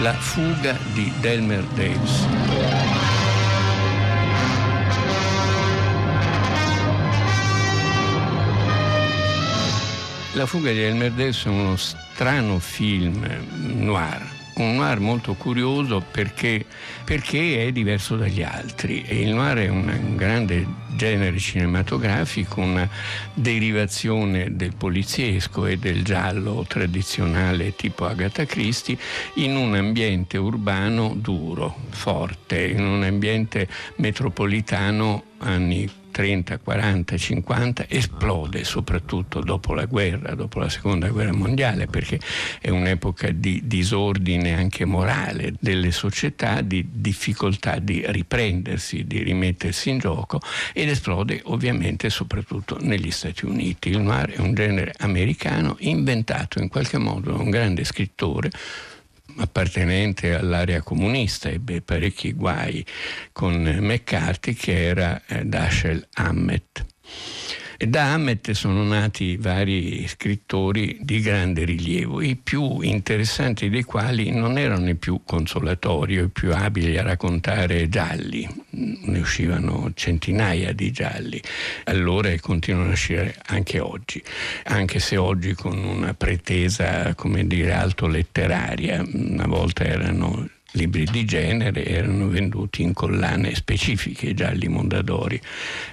La 0.00 0.12
fuga 0.12 0.78
di 0.92 1.10
Delmer 1.20 1.64
Daves. 1.74 2.26
La 10.34 10.44
fuga 10.44 10.70
di 10.70 10.82
Elmer 10.82 11.12
Davis 11.12 11.46
è 11.46 11.48
uno 11.48 11.76
strano 11.76 12.58
film 12.58 13.26
noir 13.84 14.34
un 14.56 14.76
noir 14.76 15.00
molto 15.00 15.34
curioso 15.34 16.02
perché, 16.10 16.64
perché, 17.06 17.68
è 17.68 17.70
diverso 17.70 18.16
dagli 18.16 18.42
altri. 18.42 19.04
E 19.06 19.20
il 19.20 19.32
noir 19.32 19.58
è 19.58 19.68
un 19.68 20.16
grande 20.16 20.66
genere 20.96 21.38
cinematografico, 21.38 22.60
una 22.60 22.88
derivazione 23.32 24.56
del 24.56 24.74
poliziesco 24.76 25.66
e 25.66 25.76
del 25.76 26.02
giallo 26.02 26.64
tradizionale 26.66 27.76
tipo 27.76 28.06
Agatha 28.06 28.44
Christie 28.44 28.98
in 29.34 29.54
un 29.54 29.76
ambiente 29.76 30.36
urbano 30.36 31.14
duro, 31.16 31.76
forte, 31.90 32.66
in 32.66 32.84
un 32.84 33.04
ambiente 33.04 33.68
metropolitano 33.96 35.22
anni 35.38 35.88
30, 36.16 36.60
40, 36.60 37.18
50 37.18 37.84
esplode 37.90 38.64
soprattutto 38.64 39.40
dopo 39.40 39.74
la 39.74 39.84
guerra, 39.84 40.34
dopo 40.34 40.60
la 40.60 40.70
seconda 40.70 41.08
guerra 41.08 41.34
mondiale, 41.34 41.86
perché 41.88 42.18
è 42.58 42.70
un'epoca 42.70 43.28
di 43.32 43.60
disordine 43.64 44.54
anche 44.54 44.86
morale 44.86 45.52
delle 45.60 45.90
società, 45.90 46.62
di 46.62 46.86
difficoltà 46.90 47.78
di 47.80 48.02
riprendersi, 48.06 49.06
di 49.06 49.22
rimettersi 49.22 49.90
in 49.90 49.98
gioco 49.98 50.40
ed 50.72 50.88
esplode 50.88 51.42
ovviamente 51.44 52.08
soprattutto 52.08 52.78
negli 52.80 53.10
Stati 53.10 53.44
Uniti. 53.44 53.90
Il 53.90 53.98
noir 53.98 54.30
è 54.30 54.40
un 54.40 54.54
genere 54.54 54.94
americano 54.96 55.76
inventato 55.80 56.62
in 56.62 56.68
qualche 56.68 56.96
modo 56.96 57.32
da 57.32 57.42
un 57.42 57.50
grande 57.50 57.84
scrittore 57.84 58.50
appartenente 59.38 60.34
all'area 60.34 60.82
comunista, 60.82 61.48
ebbe 61.48 61.80
parecchi 61.80 62.32
guai 62.32 62.84
con 63.32 63.62
McCarthy, 63.62 64.54
che 64.54 64.86
era 64.86 65.22
eh, 65.26 65.44
Dashiell 65.44 66.06
Hammett. 66.14 66.84
E 67.78 67.86
da 67.86 68.14
Hammett 68.14 68.52
sono 68.52 68.82
nati 68.84 69.36
vari 69.36 70.06
scrittori 70.08 70.98
di 71.02 71.20
grande 71.20 71.64
rilievo, 71.64 72.22
i 72.22 72.34
più 72.34 72.80
interessanti 72.80 73.68
dei 73.68 73.82
quali 73.82 74.30
non 74.30 74.56
erano 74.56 74.88
i 74.88 74.94
più 74.94 75.20
consolatori 75.24 76.18
o 76.18 76.24
i 76.24 76.28
più 76.28 76.54
abili 76.54 76.96
a 76.96 77.02
raccontare 77.02 77.90
gialli, 77.90 78.48
ne 78.70 79.18
uscivano 79.18 79.92
centinaia 79.94 80.72
di 80.72 80.90
gialli, 80.90 81.40
allora 81.84 82.30
e 82.30 82.40
continuano 82.40 82.88
a 82.88 82.92
uscire 82.92 83.36
anche 83.46 83.78
oggi, 83.78 84.22
anche 84.64 84.98
se 84.98 85.18
oggi 85.18 85.52
con 85.52 85.76
una 85.76 86.14
pretesa, 86.14 87.14
come 87.14 87.46
dire, 87.46 87.72
alto 87.72 88.06
letteraria, 88.06 89.04
una 89.12 89.46
volta 89.46 89.84
erano 89.84 90.48
libri 90.76 91.04
di 91.04 91.24
genere 91.24 91.84
erano 91.84 92.28
venduti 92.28 92.82
in 92.82 92.92
collane 92.92 93.54
specifiche, 93.54 94.34
gialli 94.34 94.68
Mondadori 94.68 95.40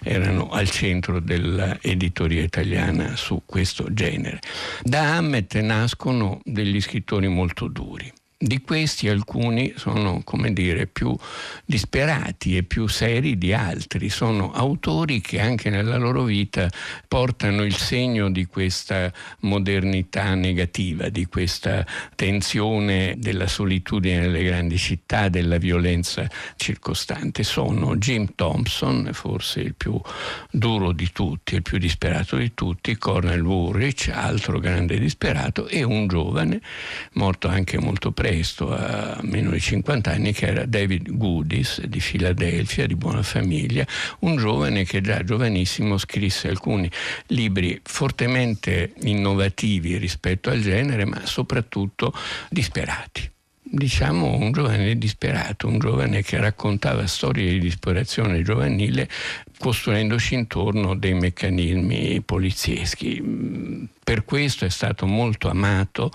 erano 0.03 0.49
al 0.49 0.69
centro 0.69 1.19
dell'editoria 1.19 2.43
italiana 2.43 3.15
su 3.15 3.41
questo 3.45 3.91
genere. 3.93 4.39
Da 4.83 5.15
Hammett 5.15 5.55
nascono 5.59 6.41
degli 6.43 6.79
scrittori 6.81 7.27
molto 7.27 7.67
duri 7.67 8.11
di 8.43 8.59
questi 8.59 9.07
alcuni 9.07 9.73
sono, 9.77 10.21
come 10.25 10.51
dire, 10.51 10.85
più 10.85 11.15
disperati 11.63 12.57
e 12.57 12.63
più 12.63 12.87
seri 12.87 13.37
di 13.37 13.53
altri. 13.53 14.09
Sono 14.09 14.51
autori 14.51 15.21
che 15.21 15.39
anche 15.39 15.69
nella 15.69 15.95
loro 15.95 16.23
vita 16.23 16.69
portano 17.07 17.63
il 17.63 17.75
segno 17.75 18.29
di 18.29 18.45
questa 18.45 19.11
modernità 19.41 20.35
negativa, 20.35 21.07
di 21.07 21.25
questa 21.25 21.85
tensione 22.15 23.15
della 23.17 23.47
solitudine 23.47 24.19
nelle 24.19 24.43
grandi 24.43 24.77
città, 24.77 25.29
della 25.29 25.57
violenza 25.57 26.29
circostante. 26.57 27.43
Sono 27.43 27.95
Jim 27.95 28.33
Thompson, 28.35 29.09
forse 29.13 29.61
il 29.61 29.75
più 29.75 29.97
duro 30.51 30.91
di 30.91 31.09
tutti, 31.13 31.55
il 31.55 31.61
più 31.61 31.77
disperato 31.77 32.35
di 32.35 32.53
tutti, 32.53 32.97
Cornel 32.97 33.41
Woolrich, 33.41 34.11
altro 34.13 34.59
grande 34.59 34.99
disperato, 34.99 35.67
e 35.67 35.83
un 35.83 36.07
giovane, 36.07 36.59
morto 37.13 37.47
anche 37.47 37.79
molto 37.79 38.11
presto, 38.11 38.31
presto, 38.33 38.73
a 38.73 39.19
meno 39.21 39.51
di 39.51 39.59
50 39.59 40.11
anni, 40.11 40.33
che 40.33 40.47
era 40.47 40.65
David 40.65 41.15
Goodis 41.15 41.81
di 41.81 41.99
Filadelfia, 41.99 42.87
di 42.87 42.95
buona 42.95 43.21
famiglia, 43.21 43.85
un 44.19 44.37
giovane 44.37 44.85
che 44.85 45.01
già 45.01 45.23
giovanissimo 45.23 45.99
scrisse 45.99 46.47
alcuni 46.49 46.89
libri 47.27 47.79
fortemente 47.83 48.93
innovativi 49.01 49.97
rispetto 49.97 50.49
al 50.49 50.61
genere, 50.61 51.05
ma 51.05 51.23
soprattutto 51.25 52.11
disperati 52.49 53.32
diciamo 53.75 54.35
un 54.37 54.51
giovane 54.51 54.95
disperato, 54.99 55.67
un 55.67 55.79
giovane 55.79 56.21
che 56.21 56.37
raccontava 56.37 57.07
storie 57.07 57.49
di 57.53 57.59
disperazione 57.59 58.43
giovanile 58.43 59.09
costruendoci 59.57 60.35
intorno 60.35 60.95
dei 60.95 61.15
meccanismi 61.15 62.21
polizieschi. 62.21 63.89
Per 64.03 64.25
questo 64.25 64.65
è 64.65 64.69
stato 64.69 65.07
molto 65.07 65.49
amato 65.49 66.11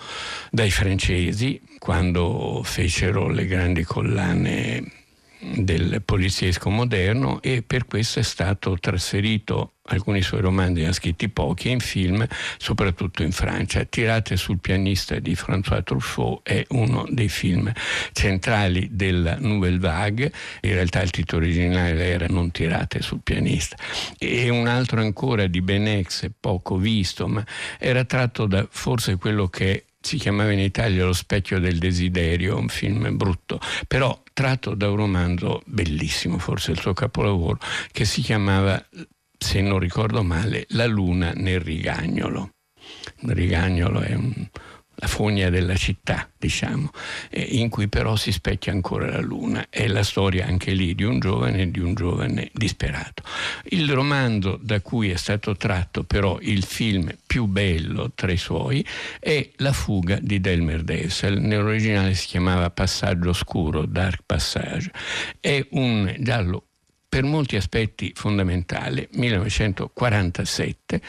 dai 0.50 0.70
francesi 0.70 1.60
quando 1.78 2.60
fecero 2.62 3.28
le 3.28 3.46
grandi 3.46 3.82
collane 3.82 4.97
del 5.40 6.02
poliziesco 6.04 6.70
moderno 6.70 7.40
e 7.42 7.62
per 7.62 7.86
questo 7.86 8.18
è 8.18 8.22
stato 8.22 8.76
trasferito 8.78 9.74
alcuni 9.88 10.22
suoi 10.22 10.40
romanzi 10.40 10.84
ha 10.84 10.92
scritti 10.92 11.28
pochi, 11.28 11.70
in 11.70 11.80
film, 11.80 12.26
soprattutto 12.58 13.22
in 13.22 13.32
Francia. 13.32 13.84
Tirate 13.84 14.36
sul 14.36 14.58
pianista 14.60 15.18
di 15.18 15.34
François 15.34 15.82
Truffaut 15.82 16.40
è 16.42 16.64
uno 16.70 17.06
dei 17.08 17.28
film 17.28 17.72
centrali 18.12 18.88
della 18.92 19.36
Nouvelle 19.38 19.78
Vague, 19.78 20.32
in 20.62 20.72
realtà 20.72 21.00
il 21.02 21.10
titolo 21.10 21.44
originale 21.44 22.04
era 22.04 22.26
Non 22.28 22.50
tirate 22.50 23.00
sul 23.00 23.20
pianista, 23.22 23.76
e 24.18 24.48
un 24.48 24.66
altro 24.66 25.00
ancora 25.00 25.46
di 25.46 25.60
Benex, 25.62 26.30
poco 26.38 26.76
visto, 26.76 27.26
ma 27.26 27.44
era 27.78 28.04
tratto 28.04 28.46
da 28.46 28.66
forse 28.68 29.16
quello 29.16 29.48
che 29.48 29.84
si 30.00 30.16
chiamava 30.16 30.52
in 30.52 30.60
Italia 30.60 31.04
Lo 31.04 31.12
specchio 31.12 31.58
del 31.58 31.78
desiderio, 31.78 32.56
un 32.56 32.68
film 32.68 33.16
brutto, 33.16 33.60
però 33.86 34.22
tratto 34.32 34.74
da 34.74 34.90
un 34.90 34.96
romanzo 34.96 35.62
bellissimo, 35.66 36.38
forse 36.38 36.70
il 36.70 36.78
suo 36.78 36.92
capolavoro, 36.92 37.58
che 37.92 38.04
si 38.04 38.20
chiamava 38.22 38.82
se 39.38 39.60
non 39.60 39.78
ricordo 39.78 40.22
male, 40.22 40.66
la 40.70 40.86
luna 40.86 41.32
nel 41.32 41.60
rigagnolo. 41.60 42.50
Il 43.20 43.30
rigagnolo 43.30 44.00
è 44.00 44.14
un, 44.14 44.48
la 45.00 45.06
fogna 45.06 45.48
della 45.48 45.76
città, 45.76 46.28
diciamo, 46.36 46.90
eh, 47.30 47.40
in 47.40 47.68
cui 47.68 47.88
però 47.88 48.16
si 48.16 48.32
specchia 48.32 48.72
ancora 48.72 49.08
la 49.08 49.20
luna. 49.20 49.66
È 49.70 49.86
la 49.86 50.02
storia 50.02 50.46
anche 50.46 50.72
lì 50.72 50.94
di 50.94 51.04
un 51.04 51.20
giovane 51.20 51.70
di 51.70 51.78
un 51.78 51.94
giovane 51.94 52.50
disperato. 52.52 53.22
Il 53.64 53.90
romanzo 53.92 54.58
da 54.60 54.80
cui 54.80 55.10
è 55.10 55.16
stato 55.16 55.56
tratto 55.56 56.02
però 56.02 56.38
il 56.40 56.64
film 56.64 57.14
più 57.26 57.46
bello 57.46 58.10
tra 58.14 58.32
i 58.32 58.36
suoi 58.36 58.84
è 59.20 59.48
La 59.56 59.72
fuga 59.72 60.18
di 60.20 60.40
Delmer 60.40 60.82
Davis. 60.82 61.22
Nell'originale 61.22 62.14
si 62.14 62.26
chiamava 62.26 62.70
Passaggio 62.70 63.30
oscuro, 63.30 63.86
Dark 63.86 64.22
Passage. 64.26 64.90
È 65.38 65.64
un 65.70 66.14
giallo 66.18 66.64
per 67.08 67.22
molti 67.22 67.56
aspetti 67.56 68.12
fondamentale, 68.14 69.08
1947, 69.12 71.00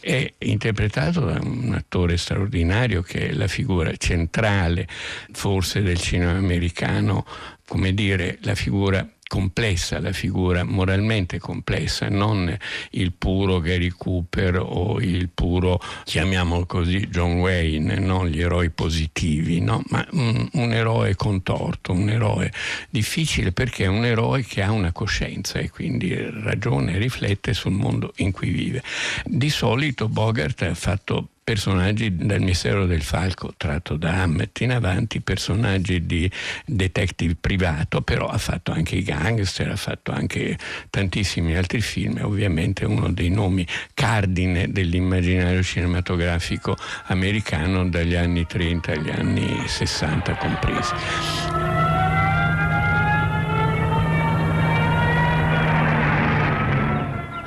è 0.00 0.32
interpretato 0.38 1.20
da 1.20 1.38
un 1.42 1.74
attore 1.74 2.16
straordinario 2.16 3.02
che 3.02 3.28
è 3.28 3.32
la 3.32 3.46
figura 3.46 3.94
centrale 3.96 4.88
forse 5.32 5.82
del 5.82 5.98
cinema 5.98 6.32
americano, 6.32 7.24
come 7.66 7.92
dire, 7.92 8.38
la 8.42 8.54
figura 8.54 9.06
complessa 9.30 10.00
la 10.00 10.10
figura, 10.10 10.64
moralmente 10.64 11.38
complessa, 11.38 12.08
non 12.08 12.52
il 12.90 13.12
puro 13.12 13.60
Gary 13.60 13.90
Cooper 13.90 14.58
o 14.60 15.00
il 15.00 15.28
puro, 15.28 15.80
chiamiamolo 16.02 16.66
così, 16.66 17.06
John 17.06 17.38
Wayne, 17.38 18.00
non 18.00 18.26
gli 18.26 18.40
eroi 18.40 18.70
positivi, 18.70 19.60
no? 19.60 19.84
ma 19.90 20.04
un, 20.10 20.48
un, 20.54 20.72
eroe 20.72 21.14
contorto, 21.14 21.92
un 21.92 22.10
eroe 22.10 22.52
difficile 22.90 23.52
perché 23.52 23.84
è 23.84 23.86
un 23.86 24.04
eroe 24.04 24.42
che 24.42 24.62
ha 24.62 24.72
una 24.72 24.90
coscienza 24.90 25.60
e 25.60 25.70
quindi 25.70 26.12
ragione 26.42 26.94
e 26.94 26.98
riflette 26.98 27.54
sul 27.54 27.70
mondo 27.70 28.12
in 28.16 28.32
cui 28.32 28.50
vive. 28.50 28.82
Di 29.24 29.48
solito 29.48 30.08
Bogart 30.08 30.62
ha 30.62 30.74
fatto 30.74 31.28
personaggi 31.50 32.14
del 32.14 32.42
Mistero 32.42 32.86
del 32.86 33.02
Falco 33.02 33.52
tratto 33.56 33.96
da 33.96 34.22
Hammett 34.22 34.60
in 34.60 34.70
avanti, 34.70 35.20
personaggi 35.20 36.06
di 36.06 36.30
detective 36.64 37.34
privato, 37.40 38.02
però 38.02 38.28
ha 38.28 38.38
fatto 38.38 38.70
anche 38.70 38.94
i 38.94 39.02
gangster, 39.02 39.68
ha 39.68 39.76
fatto 39.76 40.12
anche 40.12 40.56
tantissimi 40.90 41.56
altri 41.56 41.80
film, 41.80 42.20
ovviamente 42.22 42.84
uno 42.84 43.10
dei 43.10 43.30
nomi 43.30 43.66
cardine 43.94 44.70
dell'immaginario 44.70 45.64
cinematografico 45.64 46.76
americano 47.06 47.88
dagli 47.88 48.14
anni 48.14 48.46
30 48.46 48.92
agli 48.92 49.10
anni 49.10 49.66
60 49.66 50.36
compresi. 50.36 51.69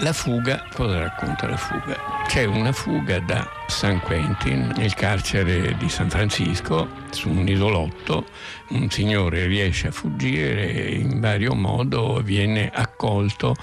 La 0.04 0.12
fuga, 0.12 0.68
cosa 0.74 1.00
racconta 1.00 1.48
la 1.48 1.56
fuga? 1.56 1.98
C'è 2.28 2.44
una 2.44 2.74
fuga 2.74 3.22
da 3.22 3.50
San 3.68 4.02
Quentin, 4.02 4.74
nel 4.76 4.94
carcere 4.96 5.78
di 5.78 5.88
San 5.88 6.10
Francisco, 6.10 6.90
su 7.12 7.30
un 7.30 7.48
isolotto, 7.48 8.26
un 8.72 8.90
signore 8.90 9.48
riesce 9.48 9.88
a 9.88 9.92
fuggire 9.92 10.74
e 10.74 10.96
in 10.96 11.22
vario 11.22 11.56
modo 11.56 12.20
viene 12.22 12.70
accolto, 12.70 13.56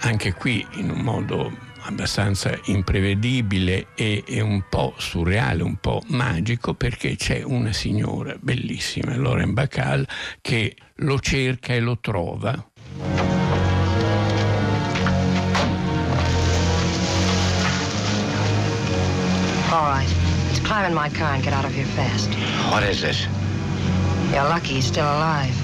anche 0.00 0.32
qui 0.32 0.66
in 0.72 0.90
un 0.90 1.02
modo 1.02 1.56
abbastanza 1.82 2.58
imprevedibile 2.64 3.86
e, 3.94 4.24
e, 4.26 4.40
un 4.40 4.64
po' 4.68 4.94
surreale, 4.96 5.62
un 5.62 5.76
po' 5.76 6.02
magico, 6.08 6.74
perché 6.74 7.14
c'è 7.14 7.44
una 7.44 7.72
signora 7.72 8.34
bellissima, 8.40 9.16
Lauren 9.16 9.54
Bacall, 9.54 10.04
che 10.40 10.74
lo 10.96 11.20
cerca 11.20 11.74
e 11.74 11.78
lo 11.78 11.98
trova. 12.00 13.47
All 19.70 19.84
right. 19.84 20.08
Let's 20.46 20.60
climb 20.60 20.86
in 20.86 20.94
my 20.94 21.10
car 21.10 21.34
and 21.34 21.44
get 21.44 21.52
out 21.52 21.66
of 21.66 21.74
here 21.74 21.84
fast. 21.84 22.30
What 22.72 22.82
is 22.82 23.02
this? 23.02 23.26
You're 24.32 24.44
lucky 24.44 24.74
he's 24.74 24.86
still 24.86 25.04
alive. 25.04 25.54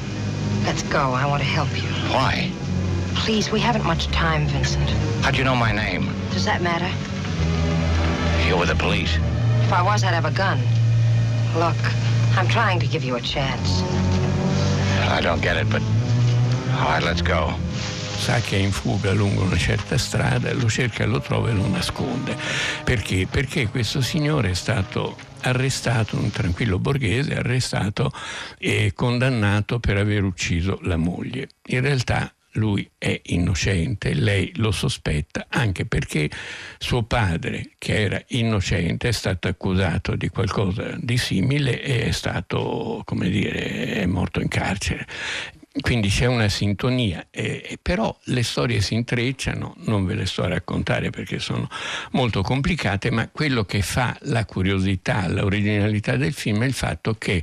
Let's 0.66 0.82
go. 0.82 1.12
I 1.12 1.24
want 1.24 1.42
to 1.42 1.48
help 1.48 1.70
you. 1.74 1.88
Why? 2.12 2.52
Please, 3.14 3.50
we 3.50 3.60
haven't 3.60 3.86
much 3.86 4.08
time, 4.08 4.46
Vincent. 4.46 4.90
How'd 5.22 5.38
you 5.38 5.44
know 5.44 5.56
my 5.56 5.72
name? 5.72 6.12
Does 6.32 6.44
that 6.44 6.60
matter? 6.60 6.90
You're 8.46 8.58
with 8.58 8.68
the 8.68 8.74
police. 8.74 9.16
If 9.62 9.72
I 9.72 9.80
was, 9.80 10.04
I'd 10.04 10.12
have 10.12 10.26
a 10.26 10.30
gun. 10.30 10.58
Look, 11.54 11.80
I'm 12.36 12.46
trying 12.46 12.80
to 12.80 12.86
give 12.86 13.04
you 13.04 13.16
a 13.16 13.22
chance. 13.22 13.80
I 15.08 15.22
don't 15.22 15.40
get 15.40 15.56
it, 15.56 15.70
but... 15.70 15.80
All 16.74 16.90
right, 16.90 17.02
let's 17.02 17.22
go. 17.22 17.54
Sa 18.24 18.40
che 18.40 18.56
è 18.56 18.58
in 18.58 18.72
fuga 18.72 19.12
lungo 19.12 19.42
una 19.42 19.58
certa 19.58 19.98
strada, 19.98 20.50
lo 20.54 20.66
cerca, 20.66 21.04
lo 21.04 21.20
trova 21.20 21.50
e 21.50 21.52
lo 21.52 21.68
nasconde. 21.68 22.34
Perché? 22.82 23.26
Perché 23.30 23.68
questo 23.68 24.00
signore 24.00 24.52
è 24.52 24.54
stato 24.54 25.14
arrestato, 25.42 26.16
un 26.16 26.30
tranquillo 26.30 26.78
borghese, 26.78 27.36
arrestato 27.36 28.10
e 28.56 28.92
condannato 28.94 29.78
per 29.78 29.98
aver 29.98 30.22
ucciso 30.22 30.78
la 30.84 30.96
moglie. 30.96 31.48
In 31.66 31.82
realtà 31.82 32.34
lui 32.54 32.88
è 32.98 33.20
innocente, 33.26 34.14
lei 34.14 34.52
lo 34.56 34.70
sospetta 34.70 35.46
anche 35.48 35.86
perché 35.86 36.30
suo 36.78 37.02
padre, 37.02 37.70
che 37.78 38.02
era 38.02 38.22
innocente, 38.28 39.08
è 39.08 39.12
stato 39.12 39.48
accusato 39.48 40.14
di 40.16 40.28
qualcosa 40.28 40.96
di 41.00 41.16
simile 41.16 41.82
e 41.82 42.06
è 42.06 42.10
stato, 42.10 43.02
come 43.04 43.28
dire, 43.28 43.94
è 43.94 44.06
morto 44.06 44.40
in 44.40 44.48
carcere. 44.48 45.06
Quindi 45.80 46.08
c'è 46.08 46.26
una 46.26 46.48
sintonia, 46.48 47.26
eh, 47.30 47.78
però 47.82 48.16
le 48.26 48.44
storie 48.44 48.80
si 48.80 48.94
intrecciano, 48.94 49.74
non 49.78 50.06
ve 50.06 50.14
le 50.14 50.24
sto 50.24 50.44
a 50.44 50.48
raccontare 50.48 51.10
perché 51.10 51.40
sono 51.40 51.68
molto 52.12 52.42
complicate, 52.42 53.10
ma 53.10 53.28
quello 53.28 53.64
che 53.64 53.82
fa 53.82 54.16
la 54.22 54.44
curiosità, 54.44 55.28
l'originalità 55.28 56.14
del 56.16 56.32
film 56.32 56.62
è 56.62 56.66
il 56.66 56.74
fatto 56.74 57.14
che 57.14 57.42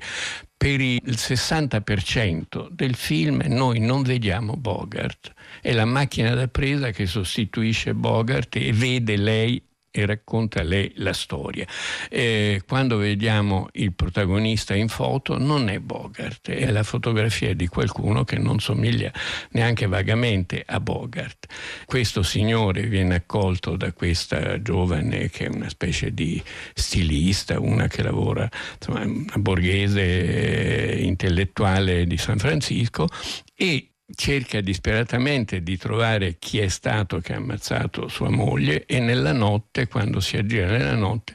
per 0.55 0.79
il 0.79 1.01
60% 1.07 2.69
del 2.69 2.95
film 2.95 3.43
noi 3.47 3.79
non 3.79 4.01
vediamo 4.01 4.55
Bogart, 4.55 5.33
è 5.59 5.73
la 5.73 5.85
macchina 5.85 6.33
da 6.33 6.47
presa 6.47 6.91
che 6.91 7.07
sostituisce 7.07 7.93
Bogart 7.93 8.55
e 8.55 8.71
vede 8.71 9.17
lei 9.17 9.61
e 9.91 10.05
racconta 10.05 10.63
lei 10.63 10.91
la 10.95 11.13
storia. 11.13 11.67
Eh, 12.09 12.63
quando 12.65 12.97
vediamo 12.97 13.67
il 13.73 13.93
protagonista 13.93 14.73
in 14.73 14.87
foto 14.87 15.37
non 15.37 15.69
è 15.69 15.79
Bogart, 15.79 16.49
è 16.49 16.71
la 16.71 16.83
fotografia 16.83 17.53
di 17.53 17.67
qualcuno 17.67 18.23
che 18.23 18.37
non 18.37 18.59
somiglia 18.59 19.11
neanche 19.51 19.85
vagamente 19.87 20.63
a 20.65 20.79
Bogart. 20.79 21.47
Questo 21.85 22.23
signore 22.23 22.83
viene 22.83 23.15
accolto 23.15 23.75
da 23.75 23.91
questa 23.91 24.61
giovane 24.61 25.29
che 25.29 25.45
è 25.45 25.49
una 25.49 25.69
specie 25.69 26.13
di 26.13 26.41
stilista, 26.73 27.59
una 27.59 27.87
che 27.87 28.01
lavora, 28.01 28.49
insomma, 28.75 29.01
una 29.01 29.37
borghese 29.37 30.01
eh, 30.01 31.03
intellettuale 31.03 32.05
di 32.05 32.17
San 32.17 32.37
Francisco 32.37 33.07
e 33.55 33.90
cerca 34.15 34.61
disperatamente 34.61 35.61
di 35.61 35.77
trovare 35.77 36.37
chi 36.39 36.59
è 36.59 36.67
stato 36.67 37.19
che 37.19 37.33
ha 37.33 37.37
ammazzato 37.37 38.07
sua 38.07 38.29
moglie 38.29 38.85
e 38.85 38.99
nella 38.99 39.33
notte, 39.33 39.87
quando 39.87 40.19
si 40.19 40.37
aggira 40.37 40.67
nella 40.67 40.95
notte, 40.95 41.33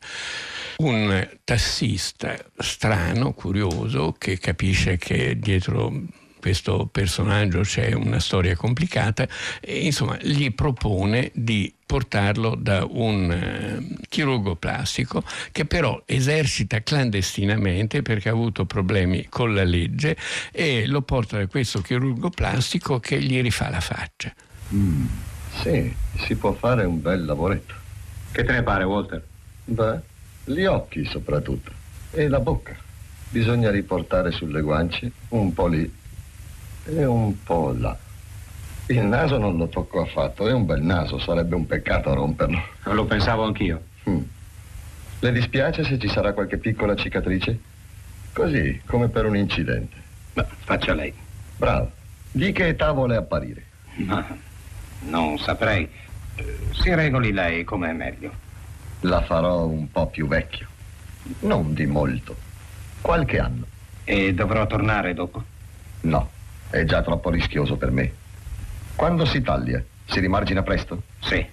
un 0.79 1.29
tassista 1.45 2.37
strano, 2.59 3.33
curioso, 3.33 4.12
che 4.12 4.39
capisce 4.39 4.97
che 4.97 5.39
dietro 5.39 5.93
questo 6.39 6.89
personaggio 6.91 7.61
c'è 7.61 7.93
una 7.93 8.20
storia 8.20 8.57
complicata 8.57 9.26
e 9.61 9.84
insomma 9.84 10.16
gli 10.20 10.53
propone 10.53 11.30
di 11.34 11.72
portarlo 11.87 12.57
da 12.57 12.84
un 12.89 13.30
eh, 13.30 13.97
chirurgo 14.09 14.57
plastico 14.57 15.22
che 15.53 15.64
però 15.64 16.03
esercita 16.05 16.82
clandestinamente 16.82 18.03
perché 18.03 18.28
ha 18.28 18.32
avuto 18.32 18.64
problemi 18.64 19.26
con 19.28 19.55
la 19.55 19.64
legge 19.64 20.16
e 20.53 20.87
lo 20.87 21.03
porta 21.03 21.39
da 21.39 21.47
questo 21.47 21.80
chirurgo 21.80 22.30
plastico 22.30 22.99
che 22.99 23.20
gli 23.20 23.41
rifà 23.41 23.70
la 23.70 23.80
faccia. 23.80 24.34
Mm, 24.74 25.07
sì, 25.62 25.95
si 26.26 26.34
può 26.34 26.53
fare 26.53 26.84
un 26.84 27.01
bel 27.01 27.24
lavoretto. 27.24 27.74
Che 28.32 28.45
te 28.45 28.53
ne 28.53 28.62
pare, 28.62 28.84
Walter? 28.84 29.24
Beh, 29.64 30.01
gli 30.45 30.64
occhi 30.64 31.05
soprattutto 31.05 31.70
e 32.11 32.28
la 32.28 32.41
bocca. 32.41 32.76
Bisogna 33.28 33.70
riportare 33.70 34.30
sulle 34.32 34.61
guance 34.61 35.11
un 35.28 35.53
po' 35.53 35.66
lì 35.68 35.91
e 36.87 37.05
un 37.05 37.43
po' 37.43 37.74
là. 37.76 37.97
Il 38.87 39.03
naso 39.03 39.39
non 39.39 39.57
lo 39.57 39.66
tocco 39.66 40.01
affatto, 40.01 40.47
è 40.47 40.53
un 40.53 40.64
bel 40.64 40.80
naso, 40.80 41.18
sarebbe 41.18 41.57
un 41.57 41.66
peccato 41.66 42.14
romperlo. 42.14 42.62
Lo 42.84 43.05
pensavo 43.05 43.45
anch'io. 43.45 43.82
Mm. 44.09 44.20
Le 45.18 45.32
dispiace 45.32 45.82
se 45.82 45.99
ci 45.99 46.09
sarà 46.09 46.32
qualche 46.32 46.59
piccola 46.59 46.95
cicatrice? 46.95 47.59
Così, 48.32 48.80
come 48.87 49.09
per 49.09 49.26
un 49.26 49.37
incidente. 49.37 49.97
No, 50.34 50.47
faccia 50.64 50.95
lei. 50.95 51.12
Bravo. 51.57 51.91
Di 52.30 52.53
che 52.53 52.68
età 52.68 52.93
vuole 52.93 53.16
apparire? 53.16 53.64
No, 53.97 54.24
non 55.01 55.39
saprei. 55.39 55.89
Si 56.72 56.95
regoli 56.95 57.32
lei 57.32 57.64
com'è 57.64 57.93
meglio. 57.93 58.30
La 59.01 59.22
farò 59.22 59.66
un 59.66 59.91
po' 59.91 60.07
più 60.07 60.28
vecchio. 60.28 60.68
Non 61.41 61.74
di 61.74 61.87
molto. 61.87 62.37
Qualche 63.01 63.39
anno. 63.41 63.64
E 64.05 64.34
dovrò 64.34 64.66
tornare 64.66 65.14
dopo? 65.14 65.43
No. 66.03 66.30
È 66.69 66.85
già 66.85 67.03
troppo 67.03 67.31
rischioso 67.31 67.77
per 67.77 67.91
me. 67.91 68.12
Quando 68.95 69.25
si 69.25 69.43
taglia, 69.43 69.83
si 70.07 70.21
rimargina 70.21 70.62
presto? 70.62 71.03
Sì. 71.21 71.45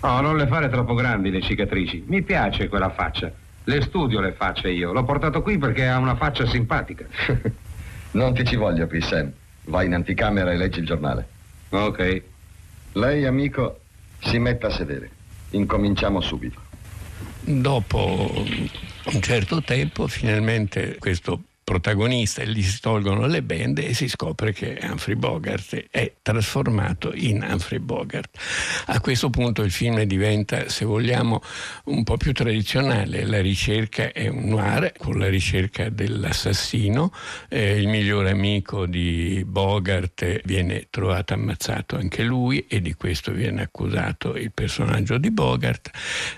Oh, 0.00 0.20
non 0.20 0.36
le 0.36 0.46
fare 0.46 0.68
troppo 0.68 0.94
grandi 0.94 1.30
le 1.30 1.42
cicatrici. 1.42 2.04
Mi 2.06 2.22
piace 2.22 2.68
quella 2.68 2.90
faccia. 2.90 3.30
Le 3.64 3.82
studio 3.82 4.20
le 4.20 4.32
facce 4.32 4.70
io. 4.70 4.92
L'ho 4.92 5.04
portato 5.04 5.42
qui 5.42 5.58
perché 5.58 5.86
ha 5.86 5.98
una 5.98 6.16
faccia 6.16 6.46
simpatica. 6.46 7.06
non 8.12 8.34
ti 8.34 8.44
ci 8.44 8.56
voglio 8.56 8.86
qui, 8.86 9.00
Sam. 9.00 9.30
Vai 9.64 9.86
in 9.86 9.94
anticamera 9.94 10.52
e 10.52 10.56
leggi 10.56 10.80
il 10.80 10.86
giornale. 10.86 11.28
Ok. 11.68 12.22
Lei, 12.92 13.26
amico, 13.26 13.80
si 14.20 14.38
metta 14.38 14.68
a 14.68 14.70
sedere. 14.70 15.10
Incominciamo 15.50 16.20
subito. 16.20 16.60
Dopo 17.40 18.32
un 19.12 19.20
certo 19.20 19.62
tempo, 19.62 20.06
finalmente 20.06 20.96
questo 20.98 21.42
protagonista 21.70 22.42
e 22.42 22.48
gli 22.48 22.64
si 22.64 22.80
tolgono 22.80 23.28
le 23.28 23.42
bende 23.42 23.86
e 23.86 23.94
si 23.94 24.08
scopre 24.08 24.52
che 24.52 24.76
Humphrey 24.82 25.14
Bogart 25.14 25.86
è 25.92 26.14
trasformato 26.20 27.12
in 27.14 27.46
Humphrey 27.48 27.78
Bogart. 27.78 28.36
A 28.86 28.98
questo 28.98 29.30
punto 29.30 29.62
il 29.62 29.70
film 29.70 30.02
diventa, 30.02 30.68
se 30.68 30.84
vogliamo, 30.84 31.40
un 31.84 32.02
po' 32.02 32.16
più 32.16 32.32
tradizionale, 32.32 33.24
la 33.24 33.40
ricerca 33.40 34.10
è 34.10 34.26
un 34.26 34.48
noir 34.48 34.94
con 34.98 35.16
la 35.16 35.28
ricerca 35.28 35.88
dell'assassino, 35.90 37.12
eh, 37.48 37.76
il 37.76 37.86
migliore 37.86 38.30
amico 38.30 38.86
di 38.86 39.44
Bogart 39.46 40.40
viene 40.42 40.88
trovato 40.90 41.34
ammazzato 41.34 41.94
anche 41.94 42.24
lui 42.24 42.66
e 42.66 42.80
di 42.80 42.94
questo 42.94 43.30
viene 43.30 43.62
accusato 43.62 44.34
il 44.34 44.50
personaggio 44.50 45.18
di 45.18 45.30
Bogart. 45.30 45.90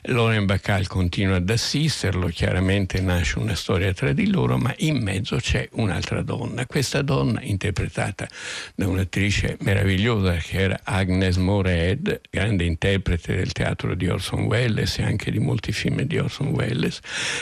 Loren 0.03 0.45
Bacall 0.45 0.85
continua 0.85 1.37
ad 1.37 1.49
assisterlo, 1.49 2.27
chiaramente 2.27 3.01
nasce 3.01 3.39
una 3.39 3.55
storia 3.55 3.95
tra 3.95 4.13
di 4.13 4.29
loro, 4.29 4.59
ma 4.59 4.75
in 4.81 5.01
mezzo 5.03 5.21
c'è 5.23 5.69
un'altra 5.73 6.23
donna. 6.23 6.67
Questa 6.67 7.03
donna, 7.03 7.41
interpretata 7.43 8.29
da 8.75 8.89
un'attrice 8.89 9.57
meravigliosa 9.61 10.35
che 10.37 10.59
era 10.59 10.81
Agnes 10.83 11.37
Morehead, 11.37 12.21
grande 12.31 12.65
interprete 12.65 13.35
del 13.35 13.53
teatro 13.53 13.95
di 13.95 14.09
Orson 14.09 14.45
Welles 14.45 14.99
e 14.99 15.03
anche 15.03 15.31
di 15.31 15.39
molti 15.39 15.73
film 15.73 16.03
di 16.03 16.19
Orson 16.19 16.49
Welles, 16.49 17.01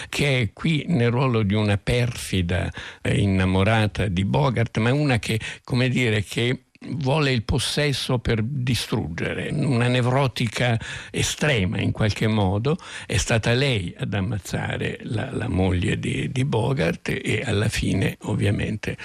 che 0.09 0.41
è 0.41 0.53
qui 0.53 0.85
nel 0.89 1.11
ruolo 1.11 1.43
di 1.43 1.55
una 1.55 1.77
perfida 1.77 2.71
eh, 3.03 3.19
innamorata 3.19 4.07
di 4.07 4.25
Bogart, 4.25 4.79
ma 4.79 4.93
una 4.93 5.19
che, 5.19 5.41
come 5.65 5.89
dire, 5.89 6.23
che 6.23 6.65
vuole 6.89 7.31
il 7.33 7.43
possesso 7.43 8.19
per 8.19 8.43
distruggere, 8.43 9.51
una 9.51 9.89
nevrotica 9.89 10.79
estrema 11.11 11.79
in 11.79 11.93
qualche 11.93 12.27
modo, 12.27 12.79
è 13.07 13.19
stata 13.19 13.53
lei 13.53 13.95
ad 13.99 14.15
ammazzare 14.15 14.99
la, 15.03 15.31
la 15.31 15.49
moglie 15.49 15.99
di, 15.99 16.31
di, 16.33 16.45
Bogart 16.45 17.09
e 17.09 17.43
alla 17.45 17.69
fine 17.69 18.17
ovviamente 18.23 18.97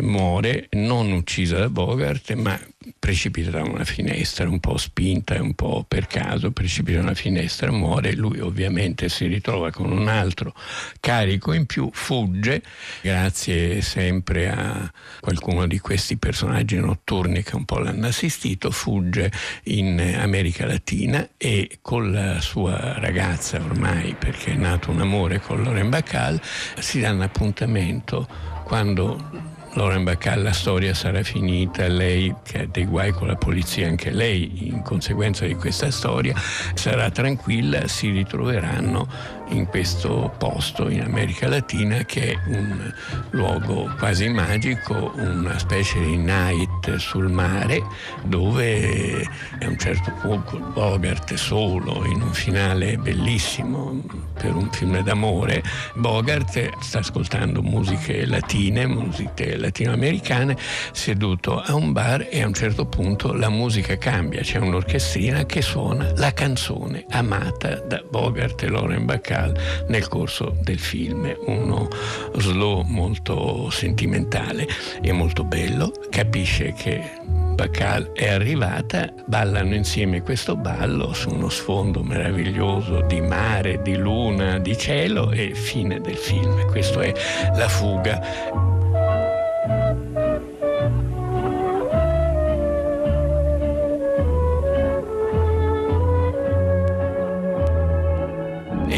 muore, 0.00 0.68
non 0.72 1.10
uccisa 1.12 1.58
da 1.58 1.70
Bogart, 1.70 2.32
ma 2.34 2.58
precipita 2.98 3.50
da 3.50 3.62
una 3.62 3.84
finestra, 3.84 4.48
un 4.48 4.60
po' 4.60 4.76
spinta 4.76 5.34
e 5.34 5.40
un 5.40 5.54
po' 5.54 5.84
per 5.86 6.06
caso, 6.06 6.50
precipita 6.50 6.98
da 6.98 7.04
una 7.04 7.14
finestra, 7.14 7.70
muore, 7.70 8.12
lui 8.14 8.40
ovviamente 8.40 9.08
si 9.08 9.26
ritrova 9.26 9.70
con 9.70 9.90
un 9.90 10.08
altro 10.08 10.54
carico 11.00 11.52
in 11.52 11.66
più, 11.66 11.90
fugge, 11.92 12.62
grazie 13.00 13.80
sempre 13.80 14.50
a 14.50 14.90
qualcuno 15.20 15.66
di 15.66 15.78
questi 15.78 16.16
personaggi 16.16 16.76
notturni 16.76 17.42
che 17.42 17.56
un 17.56 17.64
po' 17.64 17.78
l'hanno 17.78 18.06
assistito, 18.06 18.70
fugge 18.70 19.30
in 19.64 20.16
America 20.18 20.66
Latina 20.66 21.28
e 21.36 21.78
con 21.80 22.12
la 22.12 22.40
sua 22.40 22.98
ragazza 22.98 23.60
ormai, 23.60 24.14
perché 24.18 24.52
è 24.52 24.56
nato 24.56 24.90
un 24.90 25.00
amore 25.00 25.40
con 25.40 25.62
Loren 25.62 25.90
Bacall, 25.90 26.40
si 26.78 27.00
danno 27.00 27.24
appuntamento 27.24 28.26
quando 28.64 29.51
Lauren 29.74 30.04
Bacall 30.04 30.42
la 30.42 30.52
storia 30.52 30.92
sarà 30.92 31.22
finita, 31.22 31.88
lei 31.88 32.34
che 32.42 32.60
ha 32.60 32.66
dei 32.66 32.84
guai 32.84 33.10
con 33.12 33.28
la 33.28 33.36
polizia, 33.36 33.88
anche 33.88 34.10
lei 34.10 34.68
in 34.68 34.82
conseguenza 34.82 35.46
di 35.46 35.54
questa 35.54 35.90
storia 35.90 36.34
sarà 36.74 37.10
tranquilla, 37.10 37.86
si 37.88 38.10
ritroveranno 38.10 39.08
in 39.52 39.66
questo 39.66 40.32
posto 40.38 40.88
in 40.88 41.02
America 41.02 41.48
Latina 41.48 42.04
che 42.04 42.32
è 42.32 42.38
un 42.46 42.92
luogo 43.30 43.92
quasi 43.98 44.28
magico, 44.28 45.12
una 45.16 45.58
specie 45.58 46.00
di 46.00 46.16
night 46.16 46.96
sul 46.96 47.28
mare 47.28 47.82
dove 48.24 49.28
a 49.60 49.68
un 49.68 49.78
certo 49.78 50.12
punto 50.20 50.58
Bogart 50.58 51.34
solo 51.34 52.04
in 52.06 52.22
un 52.22 52.32
finale 52.32 52.96
bellissimo 52.96 54.00
per 54.34 54.54
un 54.54 54.70
film 54.70 55.00
d'amore, 55.02 55.62
Bogart 55.94 56.78
sta 56.80 56.98
ascoltando 56.98 57.62
musiche 57.62 58.26
latine, 58.26 58.86
musiche 58.86 59.56
latinoamericane, 59.56 60.56
seduto 60.92 61.60
a 61.60 61.74
un 61.74 61.92
bar 61.92 62.26
e 62.30 62.42
a 62.42 62.46
un 62.46 62.54
certo 62.54 62.86
punto 62.86 63.32
la 63.32 63.48
musica 63.48 63.96
cambia, 63.98 64.40
c'è 64.40 64.58
un'orchestrina 64.58 65.44
che 65.44 65.62
suona 65.62 66.12
la 66.16 66.32
canzone 66.32 67.04
amata 67.10 67.76
da 67.80 68.02
Bogart 68.08 68.62
e 68.62 68.68
Lauren 68.68 69.04
Bacall 69.04 69.41
Pascal 69.42 69.54
nel 69.88 70.08
corso 70.08 70.56
del 70.62 70.78
film, 70.78 71.34
uno 71.46 71.88
slow 72.36 72.82
molto 72.82 73.68
sentimentale 73.70 74.66
e 75.00 75.12
molto 75.12 75.44
bello, 75.44 75.92
capisce 76.10 76.72
che 76.72 77.20
Bacal 77.54 78.12
è 78.12 78.28
arrivata, 78.28 79.12
ballano 79.26 79.74
insieme 79.74 80.22
questo 80.22 80.56
ballo 80.56 81.12
su 81.12 81.30
uno 81.30 81.48
sfondo 81.48 82.02
meraviglioso 82.02 83.02
di 83.02 83.20
mare, 83.20 83.82
di 83.82 83.96
luna, 83.96 84.58
di 84.58 84.76
cielo 84.76 85.30
e 85.30 85.54
fine 85.54 86.00
del 86.00 86.16
film. 86.16 86.66
Questo 86.70 87.00
è 87.00 87.12
la 87.54 87.68
fuga. 87.68 88.71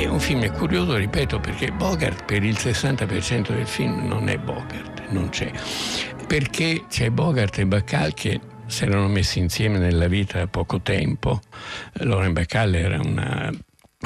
Un 0.02 0.18
film 0.18 0.50
curioso, 0.52 0.96
ripeto, 0.96 1.38
perché 1.38 1.70
Bogart 1.70 2.24
per 2.24 2.42
il 2.42 2.54
60% 2.54 3.54
del 3.54 3.66
film 3.66 4.06
non 4.06 4.28
è 4.28 4.36
Bogart, 4.38 5.08
non 5.10 5.28
c'è. 5.28 5.52
Perché 6.26 6.84
c'è 6.88 7.10
Bogart 7.10 7.58
e 7.58 7.66
Bacall 7.66 8.12
che 8.12 8.40
si 8.66 8.84
erano 8.84 9.08
messi 9.08 9.38
insieme 9.38 9.78
nella 9.78 10.08
vita 10.08 10.38
da 10.38 10.46
poco 10.48 10.80
tempo. 10.80 11.40
Lauren 11.92 12.32
Bacall 12.32 12.74
era 12.74 13.00
una 13.00 13.52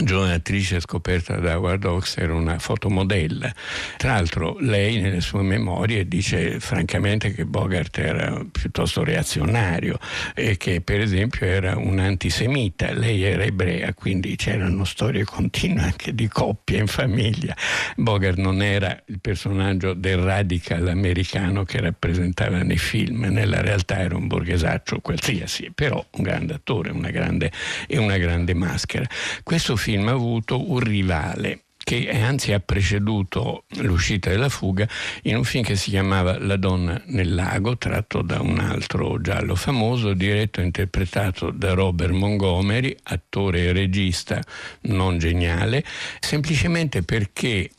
giovane 0.03 0.35
attrice 0.35 0.81
scoperta 0.81 1.37
da 1.37 1.57
Howard 1.57 1.85
Hawks 1.85 2.17
era 2.19 2.35
una 2.35 2.59
fotomodella. 2.59 3.53
Tra 3.97 4.13
l'altro 4.13 4.57
lei 4.61 5.01
nelle 5.01 5.21
sue 5.21 5.43
memorie 5.43 6.07
dice 6.07 6.61
francamente 6.61 7.33
che 7.33 7.45
Bogart 7.45 7.97
era 7.99 8.45
piuttosto 8.51 9.03
reazionario 9.03 9.99
e 10.35 10.57
che 10.57 10.81
per 10.81 11.01
esempio 11.01 11.47
era 11.47 11.77
un 11.77 11.99
antisemita. 11.99 12.93
Lei 12.93 13.23
era 13.23 13.45
ebrea, 13.45 13.93
quindi 13.95 14.37
c'erano 14.37 14.85
storie 14.85 15.25
continue 15.25 15.83
anche 15.83 16.15
di 16.15 16.29
coppie 16.29 16.79
in 16.79 16.87
famiglia. 16.87 17.57
Bogart 17.97 18.39
non 18.39 18.63
era 18.63 19.03
il 19.07 19.21
personaggio 19.21 19.95
del 19.95 20.19
radical 20.19 20.89
americano 20.89 21.65
che 21.65 21.81
rappresentava 21.81 22.63
nei 22.63 22.79
film, 22.79 23.27
nella 23.31 23.61
realtà 23.61 23.99
era 23.99 24.17
un 24.17 24.27
borghesaccio 24.27 25.01
qualsiasi, 25.01 25.71
però 25.75 26.05
un 26.13 26.23
grande 26.23 26.55
attore 26.55 26.91
una 26.91 27.11
grande, 27.11 27.51
e 27.87 27.99
una 27.99 28.17
grande 28.17 28.55
maschera. 28.55 29.07
Questo 29.43 29.77
film 29.89 30.09
ha 30.09 30.13
avuto 30.13 30.71
un 30.71 30.81
rivale 30.81 31.63
che 31.79 32.11
anzi 32.11 32.53
ha 32.53 32.61
preceduto 32.61 33.65
l'uscita 33.77 34.29
della 34.29 34.51
fuga 34.51 34.87
in 35.23 35.37
un 35.37 35.45
film 35.45 35.65
che 35.65 35.77
si 35.77 35.89
chiamava 35.89 36.39
La 36.39 36.57
donna 36.57 37.01
nel 37.07 37.35
lago, 37.35 37.79
tratto 37.79 38.21
da 38.21 38.43
un 38.43 38.59
altro 38.59 39.19
giallo 39.23 39.55
famoso, 39.55 40.13
diretto 40.13 40.61
e 40.61 40.65
interpretato 40.65 41.51
da 41.51 41.73
Robert 41.73 42.13
Montgomery, 42.13 42.95
attore 43.05 43.61
e 43.61 43.73
regista 43.73 44.43
non 44.83 45.17
geniale, 45.17 45.83
semplicemente 46.21 47.03
perché 47.03 47.71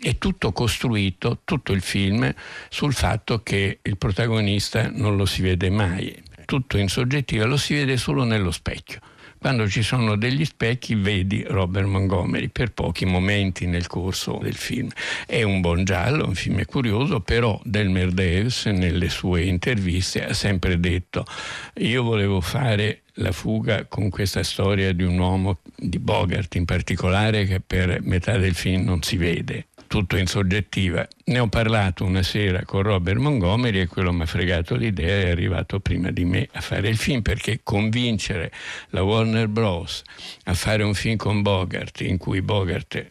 è 0.00 0.16
tutto 0.16 0.52
costruito, 0.52 1.40
tutto 1.44 1.72
il 1.72 1.82
film, 1.82 2.32
sul 2.70 2.94
fatto 2.94 3.42
che 3.42 3.80
il 3.82 3.98
protagonista 3.98 4.88
non 4.90 5.16
lo 5.16 5.26
si 5.26 5.42
vede 5.42 5.68
mai, 5.68 6.22
tutto 6.46 6.78
in 6.78 6.88
soggettiva, 6.88 7.44
lo 7.44 7.58
si 7.58 7.74
vede 7.74 7.98
solo 7.98 8.24
nello 8.24 8.50
specchio. 8.50 9.00
Quando 9.40 9.66
ci 9.70 9.82
sono 9.82 10.16
degli 10.16 10.44
specchi 10.44 10.94
vedi 10.94 11.42
Robert 11.48 11.86
Montgomery 11.86 12.48
per 12.48 12.72
pochi 12.72 13.06
momenti 13.06 13.64
nel 13.64 13.86
corso 13.86 14.38
del 14.42 14.54
film. 14.54 14.90
È 15.26 15.42
un 15.42 15.62
buon 15.62 15.84
giallo, 15.84 16.26
un 16.26 16.34
film 16.34 16.62
curioso, 16.66 17.20
però 17.20 17.58
Delmer 17.64 18.10
Davis 18.10 18.66
nelle 18.66 19.08
sue 19.08 19.44
interviste 19.44 20.26
ha 20.26 20.34
sempre 20.34 20.78
detto 20.78 21.24
io 21.76 22.02
volevo 22.02 22.42
fare 22.42 23.04
la 23.14 23.32
fuga 23.32 23.86
con 23.86 24.10
questa 24.10 24.42
storia 24.42 24.92
di 24.92 25.04
un 25.04 25.18
uomo, 25.18 25.60
di 25.74 25.98
Bogart 25.98 26.54
in 26.56 26.66
particolare, 26.66 27.46
che 27.46 27.60
per 27.60 28.00
metà 28.02 28.36
del 28.36 28.54
film 28.54 28.84
non 28.84 29.02
si 29.02 29.16
vede 29.16 29.68
tutto 29.90 30.16
in 30.16 30.28
soggettiva. 30.28 31.04
Ne 31.24 31.40
ho 31.40 31.48
parlato 31.48 32.04
una 32.04 32.22
sera 32.22 32.64
con 32.64 32.82
Robert 32.82 33.18
Montgomery 33.18 33.80
e 33.80 33.86
quello 33.88 34.12
mi 34.12 34.22
ha 34.22 34.26
fregato 34.26 34.76
l'idea 34.76 35.26
è 35.26 35.30
arrivato 35.30 35.80
prima 35.80 36.12
di 36.12 36.24
me 36.24 36.46
a 36.52 36.60
fare 36.60 36.88
il 36.88 36.96
film 36.96 37.22
perché 37.22 37.62
convincere 37.64 38.52
la 38.90 39.02
Warner 39.02 39.48
Bros. 39.48 40.04
a 40.44 40.54
fare 40.54 40.84
un 40.84 40.94
film 40.94 41.16
con 41.16 41.42
Bogart 41.42 42.02
in 42.02 42.18
cui 42.18 42.40
Bogart 42.40 42.98
è 42.98 43.08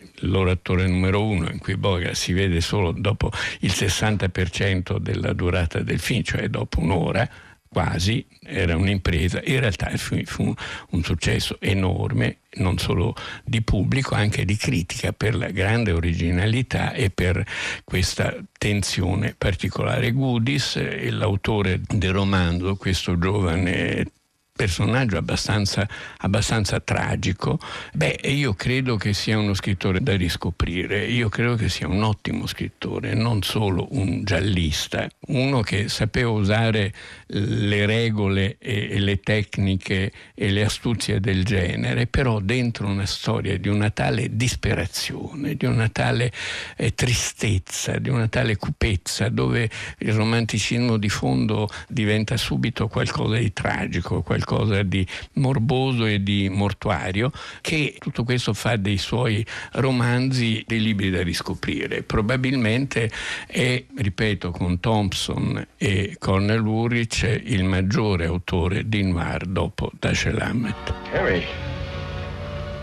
attore 0.50 0.88
numero 0.88 1.22
uno, 1.22 1.50
in 1.50 1.60
cui 1.60 1.76
Bogart 1.76 2.14
si 2.14 2.32
vede 2.32 2.62
solo 2.62 2.94
dopo 2.94 3.30
il 3.60 3.72
60% 3.72 5.00
della 5.00 5.34
durata 5.34 5.82
del 5.82 6.00
film, 6.00 6.24
cioè 6.24 6.48
dopo 6.48 6.80
un'ora, 6.80 7.30
quasi, 7.70 8.26
era 8.44 8.76
un'impresa, 8.76 9.42
in 9.46 9.60
realtà 9.60 9.96
fu, 9.96 10.20
fu 10.26 10.54
un 10.90 11.04
successo 11.04 11.58
enorme, 11.62 12.40
non 12.56 12.78
solo 12.80 13.16
di 13.46 13.62
pubblico, 13.62 14.16
anche 14.16 14.44
di 14.44 14.58
critica 14.58 15.14
per 15.14 15.36
la 15.36 15.52
grande 15.52 15.92
originalità 15.92 16.94
e 16.94 17.12
per 17.12 17.46
questa 17.84 18.36
tensione 18.58 19.36
particolare. 19.38 20.12
Goodis, 20.12 21.10
l'autore 21.12 21.80
del 21.88 22.12
romanzo, 22.12 22.76
questo 22.76 23.18
giovane 23.20 24.12
personaggio 24.60 25.16
abbastanza, 25.16 25.88
abbastanza 26.18 26.82
tragico, 26.82 27.60
beh, 27.94 28.20
io 28.26 28.56
credo 28.56 28.98
che 28.98 29.14
sia 29.14 29.38
uno 29.38 29.54
scrittore 29.54 30.02
da 30.02 30.18
riscoprire, 30.18 31.06
io 31.06 31.30
credo 31.30 31.56
che 31.56 31.70
sia 31.70 31.88
un 31.88 32.04
ottimo 32.04 32.46
scrittore, 32.46 33.14
non 33.14 33.42
solo 33.42 33.88
un 33.92 34.26
giallista, 34.26 35.08
uno 35.28 35.62
che 35.62 35.88
sapeva 35.88 36.32
usare 36.32 36.94
le 37.28 37.86
regole 37.86 38.58
e, 38.60 39.00
le 39.00 39.22
tecniche 39.22 40.12
e 40.36 40.50
le 40.50 40.66
astuzie 40.66 41.22
del 41.22 41.46
genere, 41.46 42.08
però 42.08 42.42
dentro 42.42 42.88
una 42.88 43.06
storia 43.06 43.58
di 43.58 43.70
una 43.70 43.92
tale 43.92 44.36
disperazione, 44.36 45.56
di 45.56 45.68
una 45.68 45.88
tale 45.88 46.34
eh, 46.76 46.94
tristezza, 46.94 47.98
di 47.98 48.10
una 48.10 48.28
tale 48.28 48.58
cupezza, 48.58 49.30
dove 49.30 49.70
il 50.00 50.12
romanticismo 50.12 50.98
di 50.98 51.08
fondo 51.08 51.70
diventa 51.88 52.36
subito 52.36 52.90
qualcosa 52.90 53.38
di 53.38 53.54
tragico, 53.54 54.22
qualcosa 54.22 54.48
qualcosa 54.50 54.82
di 54.82 55.06
morboso 55.34 56.06
e 56.06 56.24
di 56.24 56.50
mortuario, 56.50 57.32
che 57.62 57.96
tutto 58.00 58.24
questo 58.24 58.54
fa 58.54 58.76
dei 58.76 58.98
suoi 58.98 59.46
romanzi 59.74 60.64
dei 60.66 60.82
libri 60.82 61.12
da 61.12 61.22
riscoprire. 61.22 62.02
Probabilmente 62.02 63.12
è, 63.46 63.84
ripeto, 63.96 64.50
con 64.50 64.80
Thompson 64.80 65.66
e 65.78 66.16
Cornel 66.18 66.66
Urich 66.66 67.42
il 67.44 67.64
maggiore 67.64 68.26
autore 68.26 68.90
di 68.90 69.04
noir 69.04 69.46
dopo 69.46 69.92
Dashiell 70.00 70.40
Hammett. 70.40 70.94
Harry, 71.12 71.46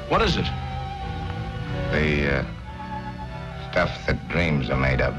what 0.09 0.25
is 0.25 0.37
it? 0.37 0.47
The 1.91 2.41
uh, 2.41 2.45
stuff 3.71 3.91
that 4.07 4.17
dreams 4.29 4.69
are 4.69 4.79
made 4.79 5.03
of. 5.03 5.15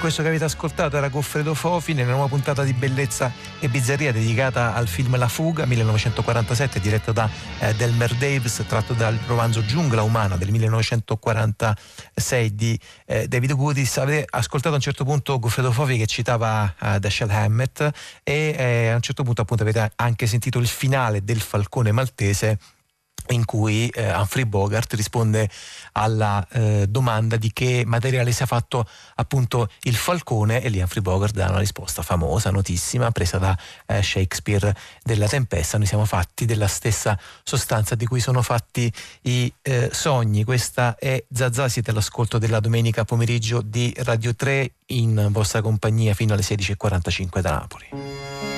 Questo 0.00 0.22
che 0.22 0.28
avete 0.28 0.44
ascoltato 0.44 0.96
era 0.96 1.10
Goffredo 1.10 1.52
Fofi 1.52 1.92
nella 1.92 2.12
nuova 2.12 2.28
puntata 2.28 2.64
di 2.64 2.72
Bellezza 2.72 3.30
e 3.58 3.68
Bizzarria 3.68 4.12
dedicata 4.12 4.74
al 4.74 4.88
film 4.88 5.18
La 5.18 5.28
fuga 5.28 5.66
1947 5.66 6.80
diretto 6.80 7.12
da 7.12 7.28
eh, 7.58 7.74
Delmer 7.74 8.14
Davis 8.14 8.64
tratto 8.66 8.94
dal 8.94 9.18
romanzo 9.26 9.62
Giungla 9.62 10.00
umana 10.00 10.36
del 10.36 10.50
1946 10.52 12.54
di 12.54 12.80
eh, 13.04 13.28
David 13.28 13.54
Goodis. 13.54 13.98
Avete 13.98 14.26
ascoltato 14.30 14.74
a 14.74 14.78
un 14.78 14.82
certo 14.82 15.04
punto 15.04 15.38
Goffredo 15.38 15.70
Fofi 15.70 15.98
che 15.98 16.06
citava 16.06 16.74
eh, 16.80 16.98
Dashiell 16.98 17.30
Hammett 17.30 17.90
e 18.22 18.54
eh, 18.56 18.88
a 18.88 18.94
un 18.94 19.02
certo 19.02 19.22
punto 19.22 19.42
appunto 19.42 19.64
avete 19.64 19.92
anche 19.96 20.26
sentito 20.26 20.58
il 20.58 20.66
finale 20.66 21.22
del 21.22 21.42
Falcone 21.42 21.92
Maltese 21.92 22.58
in 23.32 23.44
cui 23.44 23.88
eh, 23.88 24.12
Humphrey 24.12 24.44
Bogart 24.44 24.92
risponde 24.94 25.48
alla 25.92 26.46
eh, 26.50 26.86
domanda 26.88 27.36
di 27.36 27.52
che 27.52 27.84
materiale 27.86 28.32
sia 28.32 28.46
fatto 28.46 28.86
appunto 29.16 29.68
il 29.82 29.94
falcone 29.94 30.62
e 30.62 30.68
lì 30.68 30.80
Humphrey 30.80 31.02
Bogart 31.02 31.34
dà 31.34 31.48
una 31.48 31.58
risposta 31.58 32.02
famosa, 32.02 32.50
notissima, 32.50 33.10
presa 33.10 33.38
da 33.38 33.56
eh, 33.86 34.02
Shakespeare 34.02 34.74
della 35.02 35.26
Tempesta. 35.26 35.78
Noi 35.78 35.86
siamo 35.86 36.04
fatti 36.04 36.44
della 36.44 36.68
stessa 36.68 37.18
sostanza 37.42 37.94
di 37.94 38.06
cui 38.06 38.20
sono 38.20 38.42
fatti 38.42 38.92
i 39.22 39.52
eh, 39.62 39.90
sogni. 39.92 40.44
Questa 40.44 40.96
è 40.98 41.22
Zazà, 41.32 41.68
siete 41.68 41.90
all'ascolto 41.90 42.38
della 42.38 42.60
domenica 42.60 43.04
pomeriggio 43.04 43.62
di 43.62 43.92
Radio 43.98 44.34
3 44.34 44.72
in 44.86 45.28
vostra 45.30 45.62
compagnia 45.62 46.14
fino 46.14 46.34
alle 46.34 46.42
16.45 46.42 47.40
da 47.40 47.50
Napoli. 47.50 48.49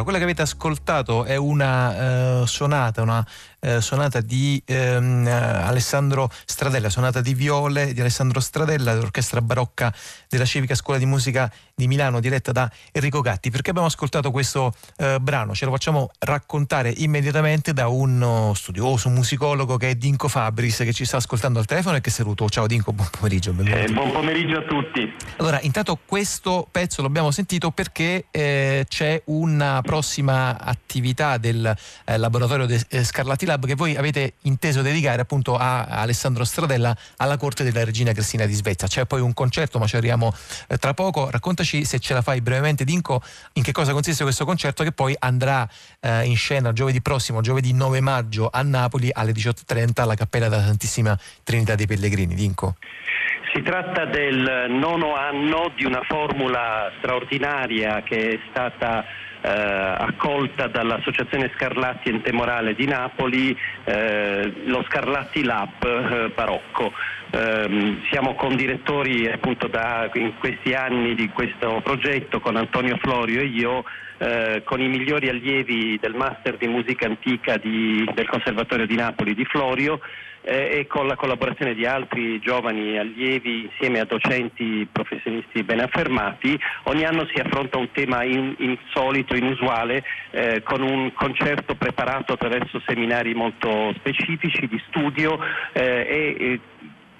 Allora, 0.00 0.16
quella 0.16 0.18
che 0.18 0.24
avete 0.24 0.42
ascoltato 0.42 1.24
è 1.24 1.36
una 1.36 2.40
uh, 2.40 2.46
sonata, 2.46 3.02
una 3.02 3.26
uh, 3.60 3.80
sonata 3.80 4.22
di 4.22 4.62
um, 4.68 5.26
Alessandro 5.26 6.30
Stradella, 6.46 6.88
sonata 6.88 7.20
di 7.20 7.34
viole 7.34 7.92
di 7.92 8.00
Alessandro 8.00 8.40
Stradella 8.40 8.94
dell'orchestra 8.94 9.42
barocca 9.42 9.92
della 10.28 10.46
Civica 10.46 10.74
Scuola 10.74 10.98
di 10.98 11.04
Musica 11.04 11.52
di 11.74 11.86
Milano, 11.86 12.20
diretta 12.20 12.50
da 12.52 12.70
Enrico 12.92 13.20
Gatti. 13.20 13.50
Perché 13.50 13.70
abbiamo 13.70 13.88
ascoltato 13.88 14.30
questo 14.30 14.72
uh, 14.96 15.18
brano? 15.20 15.54
Ce 15.54 15.66
lo 15.66 15.70
facciamo 15.70 16.10
raccontare 16.20 16.94
immediatamente 16.96 17.74
da 17.74 17.88
uno 17.88 18.54
studioso, 18.54 19.08
un 19.08 19.14
musicologo 19.14 19.76
che 19.76 19.90
è 19.90 19.94
Dinco 19.96 20.28
Fabris, 20.28 20.78
che 20.78 20.94
ci 20.94 21.04
sta 21.04 21.18
ascoltando 21.18 21.58
al 21.58 21.66
telefono 21.66 21.96
e 21.96 22.00
che 22.00 22.10
saluto. 22.10 22.48
Ciao 22.48 22.66
Dinco, 22.66 22.92
buon 22.92 23.08
pomeriggio. 23.10 23.50
Eh, 23.50 23.88
buon 23.92 24.12
pomeriggio 24.12 24.58
a 24.58 24.62
tutti. 24.62 25.14
Allora, 25.36 25.60
intanto 25.60 25.98
questo 26.06 26.66
pezzo 26.70 27.02
l'abbiamo 27.02 27.30
sentito 27.30 27.70
perché 27.70 28.26
eh, 28.30 28.86
c'è 28.88 29.20
una 29.26 29.82
prossima 29.90 30.56
attività 30.56 31.36
del 31.36 31.66
eh, 32.04 32.16
laboratorio 32.16 32.64
de, 32.64 32.80
eh, 32.90 33.02
Scarlatti 33.02 33.44
Lab 33.44 33.66
che 33.66 33.74
voi 33.74 33.96
avete 33.96 34.34
inteso 34.42 34.82
dedicare 34.82 35.20
appunto 35.20 35.56
a, 35.56 35.82
a, 35.82 36.02
Alessandro 36.02 36.44
Stradella 36.44 36.96
alla 37.16 37.36
corte 37.36 37.64
della 37.64 37.82
regina 37.84 38.12
Cristina 38.12 38.46
di 38.46 38.52
Svezia. 38.52 38.86
C'è 38.86 39.04
poi 39.06 39.20
un 39.20 39.34
concerto, 39.34 39.80
ma 39.80 39.88
ci 39.88 39.96
arriviamo 39.96 40.32
eh, 40.68 40.76
tra 40.76 40.94
poco. 40.94 41.28
Raccontaci 41.28 41.84
se 41.84 41.98
ce 41.98 42.14
la 42.14 42.22
fai 42.22 42.40
brevemente, 42.40 42.84
Dinco, 42.84 43.20
in 43.54 43.64
che 43.64 43.72
cosa 43.72 43.92
consiste 43.92 44.22
questo 44.22 44.44
concerto 44.44 44.84
che 44.84 44.92
poi 44.92 45.16
andrà 45.18 45.68
eh, 45.98 46.22
in 46.22 46.36
scena 46.36 46.72
giovedì 46.72 47.02
prossimo, 47.02 47.40
giovedì 47.40 47.72
9 47.72 48.00
maggio 48.00 48.48
a 48.52 48.62
Napoli 48.62 49.10
alle 49.12 49.32
18.30 49.32 50.02
alla 50.02 50.14
Cappella 50.14 50.48
della 50.48 50.62
Santissima 50.62 51.18
Trinità 51.42 51.74
dei 51.74 51.88
Pellegrini. 51.88 52.36
Dinco. 52.36 52.76
Si 53.52 53.60
tratta 53.62 54.04
del 54.04 54.66
nono 54.68 55.16
anno 55.16 55.72
di 55.74 55.84
una 55.84 56.02
formula 56.06 56.92
straordinaria 56.98 58.04
che 58.04 58.34
è 58.34 58.38
stata 58.50 59.04
eh, 59.42 59.48
accolta 59.48 60.66
dall'Associazione 60.66 61.50
Scarlatti 61.54 62.10
Ente 62.10 62.32
Morale 62.32 62.74
di 62.74 62.86
Napoli, 62.86 63.56
eh, 63.84 64.52
lo 64.64 64.84
Scarlatti 64.88 65.42
Lab 65.44 65.84
eh, 65.84 66.28
Barocco. 66.34 66.92
Eh, 67.30 67.98
siamo 68.10 68.34
condirettori 68.34 69.30
appunto 69.30 69.68
da, 69.68 70.10
in 70.14 70.32
questi 70.38 70.74
anni 70.74 71.14
di 71.14 71.28
questo 71.28 71.80
progetto 71.82 72.40
con 72.40 72.56
Antonio 72.56 72.96
Florio 72.98 73.40
e 73.40 73.44
io 73.44 73.84
eh, 74.18 74.62
con 74.64 74.80
i 74.80 74.88
migliori 74.88 75.28
allievi 75.28 75.98
del 76.00 76.14
Master 76.14 76.56
di 76.56 76.66
Musica 76.66 77.06
Antica 77.06 77.56
di, 77.56 78.08
del 78.14 78.28
Conservatorio 78.28 78.86
di 78.86 78.96
Napoli 78.96 79.34
di 79.34 79.44
Florio 79.44 80.00
e 80.42 80.86
con 80.88 81.06
la 81.06 81.16
collaborazione 81.16 81.74
di 81.74 81.84
altri 81.84 82.38
giovani 82.40 82.98
allievi 82.98 83.64
insieme 83.64 84.00
a 84.00 84.04
docenti 84.04 84.88
professionisti 84.90 85.62
ben 85.62 85.80
affermati, 85.80 86.58
ogni 86.84 87.04
anno 87.04 87.26
si 87.26 87.40
affronta 87.40 87.78
un 87.78 87.90
tema 87.92 88.24
in, 88.24 88.54
insolito, 88.58 89.36
inusuale, 89.36 90.02
eh, 90.30 90.62
con 90.62 90.82
un 90.82 91.12
concerto 91.12 91.74
preparato 91.74 92.32
attraverso 92.32 92.80
seminari 92.86 93.34
molto 93.34 93.92
specifici 93.96 94.66
di 94.66 94.82
studio 94.88 95.38
eh, 95.72 96.06
e 96.08 96.60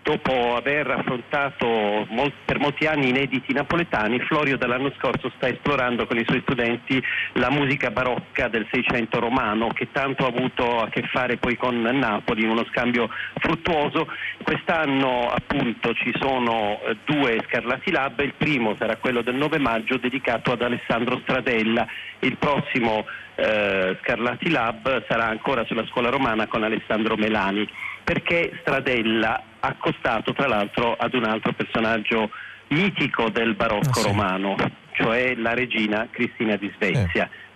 dopo 0.02 0.56
aver 0.56 0.90
affrontato 0.90 2.06
per 2.44 2.59
molti 2.59 2.86
anni 2.86 3.10
inediti 3.10 3.52
napoletani, 3.52 4.20
Florio 4.20 4.56
dall'anno 4.56 4.93
scorso 4.98 5.31
sta 5.36 5.48
esplorando 5.48 6.06
con 6.06 6.18
i 6.18 6.24
suoi 6.27 6.40
studenti 6.43 7.02
la 7.35 7.51
musica 7.51 7.90
barocca 7.90 8.48
del 8.48 8.66
Seicento 8.70 9.20
romano 9.20 9.68
che 9.68 9.89
tanto 9.93 10.24
ha 10.24 10.28
avuto 10.28 10.81
a 10.81 10.89
che 10.89 11.02
fare 11.12 11.36
poi 11.36 11.56
con 11.56 11.81
Napoli 11.81 12.43
in 12.43 12.51
uno 12.51 12.64
scambio 12.70 13.09
fruttuoso. 13.35 14.09
Quest'anno 14.43 15.31
appunto 15.31 15.93
ci 15.94 16.12
sono 16.18 16.81
eh, 16.82 16.97
due 17.05 17.43
Scarlatti 17.47 17.90
Lab, 17.90 18.20
il 18.20 18.35
primo 18.36 18.74
sarà 18.77 18.97
quello 18.97 19.22
del 19.22 19.35
9 19.35 19.59
maggio 19.59 19.97
dedicato 19.97 20.52
ad 20.52 20.62
Alessandro 20.62 21.20
Stradella, 21.22 21.86
il 22.20 22.36
prossimo 22.36 23.06
eh, 23.36 23.97
Scarlatti 24.02 24.51
Lab 24.51 25.05
sarà 25.06 25.28
ancora 25.28 25.64
sulla 25.64 25.86
scuola 25.86 26.10
romana 26.10 26.47
con 26.47 26.62
Alessandro 26.62 27.16
Melani. 27.16 27.68
Perché 28.02 28.59
Stradella 28.60 29.40
accostato 29.61 30.32
tra 30.32 30.47
l'altro 30.47 30.95
ad 30.95 31.15
un 31.15 31.24
altro 31.24 31.53
personaggio 31.53 32.31
mitico 32.69 33.28
del 33.31 33.55
barocco 33.55 34.01
oh, 34.01 34.03
sì. 34.03 34.09
romano, 34.09 34.57
cioè 34.93 35.35
la 35.37 35.55
regina 35.55 36.09
Cristina 36.11 36.57
di 36.57 36.70
Svezia. 36.77 37.24
Eh. 37.24 37.49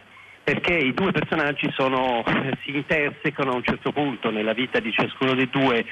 Perché 0.45 0.75
i 0.75 0.93
due 0.93 1.11
personaggi 1.11 1.71
sono, 1.75 2.23
si 2.63 2.77
intersecano 2.77 3.53
a 3.53 3.55
un 3.55 3.65
certo 3.65 3.93
punto 3.93 4.31
nella 4.31 4.53
vita 4.53 4.79
di 4.79 4.93
ciascuno 4.93 5.35
dei 5.35 5.49
due 5.49 5.85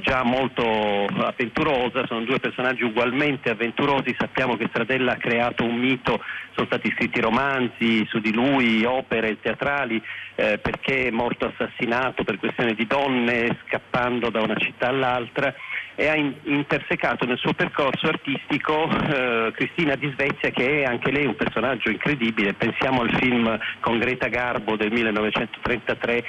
già 0.00 0.22
molto 0.22 0.64
avventurosa, 1.06 2.06
sono 2.06 2.24
due 2.24 2.38
personaggi 2.38 2.84
ugualmente 2.84 3.50
avventurosi, 3.50 4.14
sappiamo 4.18 4.56
che 4.56 4.68
Stradella 4.68 5.12
ha 5.12 5.16
creato 5.16 5.64
un 5.64 5.76
mito, 5.76 6.20
sono 6.54 6.66
stati 6.66 6.90
scritti 6.92 7.20
romanzi 7.20 8.06
su 8.06 8.18
di 8.20 8.32
lui, 8.32 8.84
opere 8.84 9.40
teatrali, 9.40 10.00
eh, 10.34 10.58
perché 10.58 11.08
è 11.08 11.10
morto 11.10 11.46
assassinato 11.46 12.24
per 12.24 12.38
questione 12.38 12.74
di 12.74 12.86
donne, 12.86 13.58
scappando 13.66 14.30
da 14.30 14.40
una 14.40 14.56
città 14.56 14.88
all'altra 14.88 15.54
e 15.94 16.08
ha 16.08 16.14
in, 16.14 16.34
intersecato 16.44 17.26
nel 17.26 17.38
suo 17.38 17.52
percorso 17.52 18.06
artistico 18.06 18.88
eh, 18.88 19.52
Cristina 19.54 19.94
di 19.94 20.10
Svezia 20.14 20.50
che 20.50 20.80
è 20.80 20.84
anche 20.84 21.10
lei 21.10 21.26
un 21.26 21.36
personaggio 21.36 21.90
incredibile, 21.90 22.54
pensiamo 22.54 23.02
al 23.02 23.14
film 23.16 23.58
con 23.80 23.98
Greta 23.98 24.28
Garbo 24.28 24.76
del 24.76 24.90
1933 24.92 26.24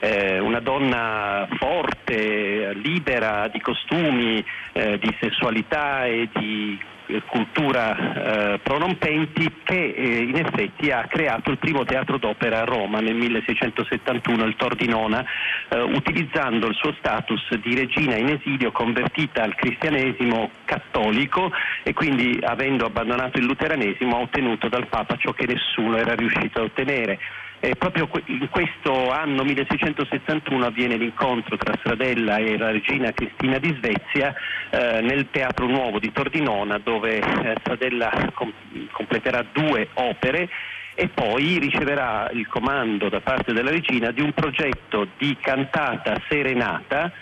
eh, 0.00 0.38
una 0.38 0.60
donna 0.60 1.46
forte, 1.58 2.72
libera 2.74 3.48
di 3.48 3.60
costumi, 3.60 4.44
eh, 4.72 4.98
di 4.98 5.16
sessualità 5.20 6.06
e 6.06 6.28
di 6.32 6.78
eh, 7.06 7.22
cultura 7.26 8.54
eh, 8.54 8.58
prorompenti 8.60 9.52
che 9.64 9.94
eh, 9.94 10.22
in 10.22 10.36
effetti 10.36 10.90
ha 10.90 11.06
creato 11.08 11.50
il 11.50 11.58
primo 11.58 11.84
teatro 11.84 12.18
d'opera 12.18 12.60
a 12.60 12.64
Roma 12.64 13.00
nel 13.00 13.14
1671, 13.14 14.44
il 14.44 14.56
Tor 14.56 14.74
di 14.74 14.86
Nona, 14.88 15.24
eh, 15.68 15.80
utilizzando 15.80 16.68
il 16.68 16.74
suo 16.74 16.94
status 16.98 17.54
di 17.56 17.74
regina 17.74 18.16
in 18.16 18.28
esilio 18.28 18.72
convertita 18.72 19.42
al 19.42 19.54
cristianesimo 19.54 20.50
cattolico 20.64 21.50
e 21.82 21.92
quindi 21.92 22.38
avendo 22.42 22.86
abbandonato 22.86 23.38
il 23.38 23.44
luteranesimo 23.44 24.16
ha 24.16 24.20
ottenuto 24.20 24.68
dal 24.68 24.86
Papa 24.86 25.16
ciò 25.16 25.32
che 25.32 25.46
nessuno 25.46 25.96
era 25.96 26.14
riuscito 26.14 26.60
a 26.60 26.64
ottenere 26.64 27.18
eh, 27.60 27.76
proprio 27.76 28.08
in 28.26 28.48
questo 28.50 29.10
anno 29.10 29.44
1671 29.44 30.64
avviene 30.64 30.96
l'incontro 30.96 31.56
tra 31.56 31.76
Stradella 31.78 32.38
e 32.38 32.56
la 32.56 32.70
regina 32.70 33.12
Cristina 33.12 33.58
di 33.58 33.76
Svezia 33.78 34.34
eh, 34.70 35.00
nel 35.02 35.28
Teatro 35.30 35.66
Nuovo 35.66 35.98
di 35.98 36.10
Tordinona 36.10 36.78
dove 36.78 37.18
eh, 37.18 37.54
Stradella 37.60 38.30
com- 38.34 38.52
completerà 38.90 39.44
due 39.52 39.88
opere 39.94 40.48
e 40.94 41.08
poi 41.08 41.58
riceverà 41.58 42.30
il 42.32 42.46
comando 42.48 43.08
da 43.08 43.20
parte 43.20 43.52
della 43.52 43.70
regina 43.70 44.10
di 44.10 44.22
un 44.22 44.32
progetto 44.32 45.06
di 45.18 45.36
cantata 45.40 46.20
serenata 46.28 47.12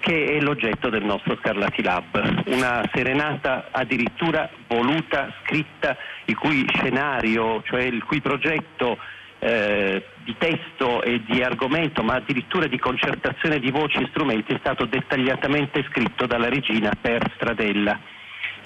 che 0.00 0.36
è 0.36 0.40
l'oggetto 0.40 0.90
del 0.90 1.02
nostro 1.02 1.36
Scarlatti 1.40 1.82
Lab, 1.82 2.42
una 2.46 2.88
serenata 2.92 3.68
addirittura 3.70 4.48
voluta, 4.66 5.32
scritta, 5.42 5.96
il 6.26 6.36
cui 6.36 6.66
scenario, 6.74 7.62
cioè 7.64 7.82
il 7.84 8.04
cui 8.04 8.20
progetto 8.20 8.98
eh, 9.40 10.04
di 10.24 10.34
testo 10.36 11.02
e 11.02 11.22
di 11.24 11.42
argomento, 11.42 12.02
ma 12.02 12.14
addirittura 12.14 12.66
di 12.66 12.78
concertazione 12.78 13.58
di 13.58 13.70
voci 13.70 13.98
e 13.98 14.08
strumenti 14.10 14.52
è 14.52 14.58
stato 14.58 14.84
dettagliatamente 14.84 15.84
scritto 15.90 16.26
dalla 16.26 16.48
regina 16.48 16.92
per 17.00 17.30
Stradella. 17.34 17.98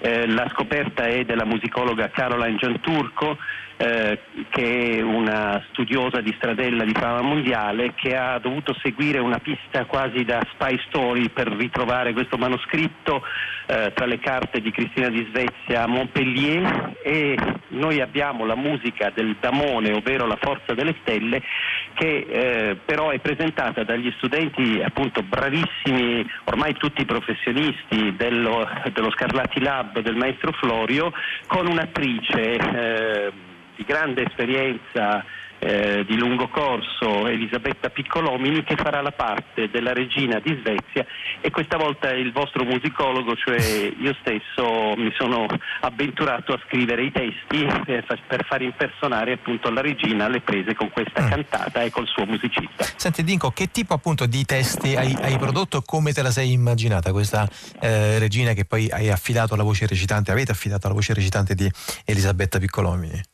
Eh, 0.01 0.27
la 0.27 0.49
scoperta 0.49 1.07
è 1.07 1.25
della 1.25 1.45
musicologa 1.45 2.11
Caroline 2.11 2.57
Gianturco, 2.57 3.39
eh, 3.83 4.19
che 4.51 4.99
è 4.99 5.01
una 5.01 5.61
studiosa 5.71 6.21
di 6.21 6.33
Stradella 6.37 6.85
di 6.85 6.93
fama 6.93 7.21
mondiale, 7.21 7.95
che 7.95 8.17
ha 8.17 8.39
dovuto 8.39 8.77
seguire 8.81 9.19
una 9.19 9.41
pista 9.41 9.87
quasi 9.87 10.25
da 10.25 10.41
spy 10.53 10.81
story 10.87 11.29
per 11.31 11.49
ritrovare 11.49 12.13
questo 12.13 12.37
manoscritto 12.37 13.25
eh, 13.67 13.93
tra 13.93 14.07
le 14.07 14.21
carte 14.21 14.61
di 14.61 14.71
Cristina 14.71 15.09
di 15.09 15.27
Svezia 15.31 15.83
a 15.83 15.89
Montpellier. 15.89 16.93
E 17.03 17.37
noi 17.69 18.01
abbiamo 18.01 18.47
la 18.47 18.55
musica 18.55 19.11
del 19.13 19.37
Damone, 19.41 19.93
ovvero 19.93 20.27
la 20.27 20.39
forza 20.41 20.75
delle 20.75 20.95
stelle, 21.01 21.43
che 21.95 22.27
eh, 22.29 22.77
però 22.85 23.11
è 23.11 23.19
presentata 23.19 23.83
dagli 23.83 24.13
studenti 24.17 24.81
appunto 24.81 25.23
bravissimi, 25.23 26.25
ormai 26.45 26.75
tutti 26.75 27.05
professionisti 27.05 28.15
dello, 28.17 28.69
dello 28.93 29.11
Scarlatti 29.11 29.61
Lab 29.61 29.99
del 29.99 30.15
maestro 30.15 30.53
Florio, 30.53 31.13
con 31.49 31.67
un'attrice 31.67 32.53
eh, 32.53 33.33
di 33.83 33.85
grande 33.85 34.25
esperienza 34.25 35.25
eh, 35.59 36.05
di 36.05 36.17
lungo 36.17 36.49
corso 36.49 37.29
Elisabetta 37.29 37.89
Piccolomini 37.89 38.65
che 38.65 38.75
farà 38.75 39.01
la 39.01 39.13
parte 39.13 39.71
della 39.71 39.93
regina 39.93 40.41
di 40.41 40.59
Svezia 40.61 41.07
e 41.41 41.51
questa 41.51 41.77
volta 41.77 42.11
il 42.11 42.33
vostro 42.33 42.65
musicologo, 42.65 43.37
cioè 43.37 43.61
io 43.61 44.17
stesso 44.21 44.95
mi 44.97 45.13
sono 45.17 45.47
avventurato 45.81 46.53
a 46.53 46.61
scrivere 46.67 47.05
i 47.05 47.13
testi 47.13 47.65
per, 47.85 48.05
per 48.27 48.45
far 48.45 48.63
impersonare 48.63 49.35
appunto 49.35 49.71
la 49.71 49.81
regina 49.81 50.25
alle 50.25 50.41
prese 50.41 50.75
con 50.75 50.91
questa 50.91 51.23
mm. 51.23 51.29
cantata 51.29 51.83
e 51.83 51.91
col 51.91 52.09
suo 52.09 52.25
musicista. 52.25 52.85
Senti 52.97 53.23
Dinko, 53.23 53.53
che 53.53 53.71
tipo 53.71 53.95
appunto 53.95 54.27
di 54.27 54.45
testi 54.45 54.97
hai, 54.97 55.17
hai 55.21 55.39
prodotto 55.39 55.79
e 55.79 55.83
come 55.85 56.13
te 56.13 56.23
la 56.23 56.33
sei 56.33 56.53
immaginata 56.53 57.13
questa 57.13 57.49
eh, 57.81 58.19
regina 58.19 58.53
che 58.53 58.65
poi 58.65 58.91
hai 58.91 59.11
affidato 59.11 59.55
alla 59.55 59.63
voce 59.63 59.87
recitante, 59.87 60.33
avete 60.33 60.51
affidato 60.51 60.87
alla 60.87 60.97
voce 60.97 61.15
recitante 61.15 61.55
di 61.55 61.71
Elisabetta 62.05 62.59
Piccolomini? 62.59 63.32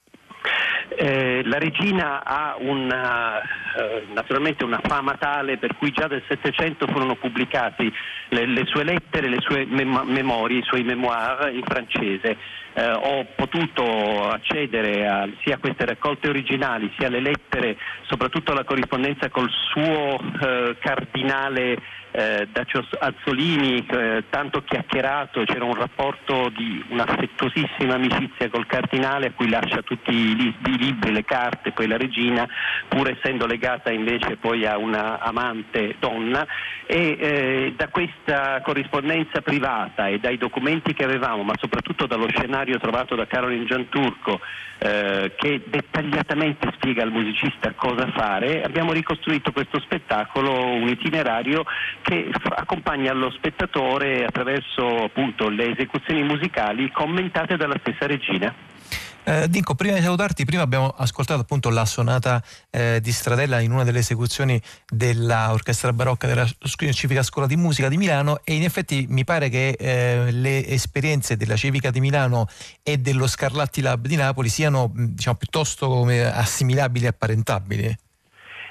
Eh, 1.00 1.28
eh, 1.38 1.42
la 1.44 1.58
regina 1.58 2.24
ha 2.24 2.56
una, 2.58 3.40
eh, 3.40 4.06
naturalmente 4.12 4.64
una 4.64 4.80
fama 4.82 5.16
tale 5.18 5.58
per 5.58 5.76
cui 5.76 5.92
già 5.92 6.06
del 6.08 6.22
Settecento 6.28 6.86
furono 6.86 7.14
pubblicati 7.14 7.92
le, 8.30 8.46
le, 8.46 8.64
sue 8.66 8.84
lettere, 8.84 9.28
le 9.28 9.40
sue 9.40 9.64
mem- 9.66 10.06
memorie, 10.06 10.58
i 10.58 10.62
suoi 10.62 10.82
memoir 10.82 11.50
in 11.52 11.62
francese. 11.62 12.36
Eh, 12.74 12.90
ho 12.90 13.26
potuto 13.34 14.28
accedere 14.28 15.06
a, 15.06 15.28
sia 15.42 15.56
a 15.56 15.58
queste 15.58 15.84
raccolte 15.84 16.28
originali 16.28 16.92
sia 16.96 17.06
alle 17.06 17.20
lettere, 17.20 17.76
soprattutto 18.02 18.52
alla 18.52 18.64
corrispondenza 18.64 19.30
col 19.30 19.50
suo 19.50 20.18
eh, 20.40 20.76
cardinale 20.80 21.78
eh, 22.10 22.48
Dacio 22.50 22.86
Azzolini, 22.98 23.86
eh, 23.86 24.24
tanto 24.30 24.62
chiacchierato, 24.62 25.44
c'era 25.44 25.64
un 25.64 25.74
rapporto 25.74 26.50
di 26.54 26.84
un'affettuosissima 26.88 27.94
amicizia 27.94 28.48
col 28.48 28.66
cardinale 28.66 29.26
a 29.26 29.32
cui 29.32 29.48
lascia 29.48 29.82
tutti 29.82 30.12
i, 30.12 30.54
i 30.66 30.78
libri, 30.78 31.12
le 31.12 31.24
carte, 31.24 31.72
poi 31.72 31.86
la 31.86 31.96
regina, 31.96 32.48
pur 32.88 33.08
essendo 33.10 33.46
legata 33.46 33.90
invece 33.90 34.36
poi 34.36 34.66
a 34.66 34.78
una 34.78 35.18
amante 35.20 35.96
donna. 35.98 36.46
E 36.86 37.16
eh, 37.18 37.74
da 37.76 37.88
questa 37.88 38.60
corrispondenza 38.62 39.42
privata 39.42 40.08
e 40.08 40.18
dai 40.18 40.38
documenti 40.38 40.94
che 40.94 41.04
avevamo, 41.04 41.42
ma 41.42 41.54
soprattutto 41.58 42.06
dallo 42.06 42.28
scenario 42.28 42.78
trovato 42.78 43.14
da 43.14 43.26
Caroline 43.26 43.66
Gianturco 43.66 44.40
eh, 44.78 45.32
che 45.36 45.62
dettagliatamente 45.66 46.70
spiega 46.74 47.02
al 47.02 47.10
musicista 47.10 47.72
cosa 47.74 48.10
fare, 48.12 48.62
abbiamo 48.62 48.92
ricostruito 48.92 49.52
questo 49.52 49.80
spettacolo, 49.80 50.52
un 50.52 50.88
itinerario 50.88 51.64
che 52.08 52.30
accompagna 52.56 53.12
lo 53.12 53.30
spettatore 53.30 54.24
attraverso 54.24 55.04
appunto 55.04 55.50
le 55.50 55.72
esecuzioni 55.72 56.22
musicali 56.22 56.90
commentate 56.90 57.56
dalla 57.56 57.76
stessa 57.80 58.06
regina. 58.06 58.54
Eh, 59.24 59.46
Dinco, 59.50 59.74
prima 59.74 59.96
di 59.96 60.00
salutarti, 60.00 60.46
prima 60.46 60.62
abbiamo 60.62 60.88
ascoltato 60.88 61.42
appunto 61.42 61.68
la 61.68 61.84
sonata 61.84 62.42
eh, 62.70 62.98
di 63.02 63.12
Stradella 63.12 63.60
in 63.60 63.72
una 63.72 63.84
delle 63.84 63.98
esecuzioni 63.98 64.58
dell'orchestra 64.88 65.92
barocca 65.92 66.26
della 66.26 66.46
Civica 66.92 67.22
Scuola 67.22 67.46
di 67.46 67.56
Musica 67.56 67.90
di 67.90 67.98
Milano 67.98 68.40
e 68.42 68.54
in 68.54 68.64
effetti 68.64 69.04
mi 69.10 69.24
pare 69.24 69.50
che 69.50 69.76
eh, 69.78 70.30
le 70.30 70.66
esperienze 70.66 71.36
della 71.36 71.56
Civica 71.56 71.90
di 71.90 72.00
Milano 72.00 72.46
e 72.82 72.96
dello 72.96 73.26
Scarlatti 73.26 73.82
Lab 73.82 74.06
di 74.06 74.16
Napoli 74.16 74.48
siano 74.48 74.90
diciamo, 74.94 75.36
piuttosto 75.36 76.06
assimilabili 76.06 77.04
e 77.04 77.08
apparentabili. 77.08 77.96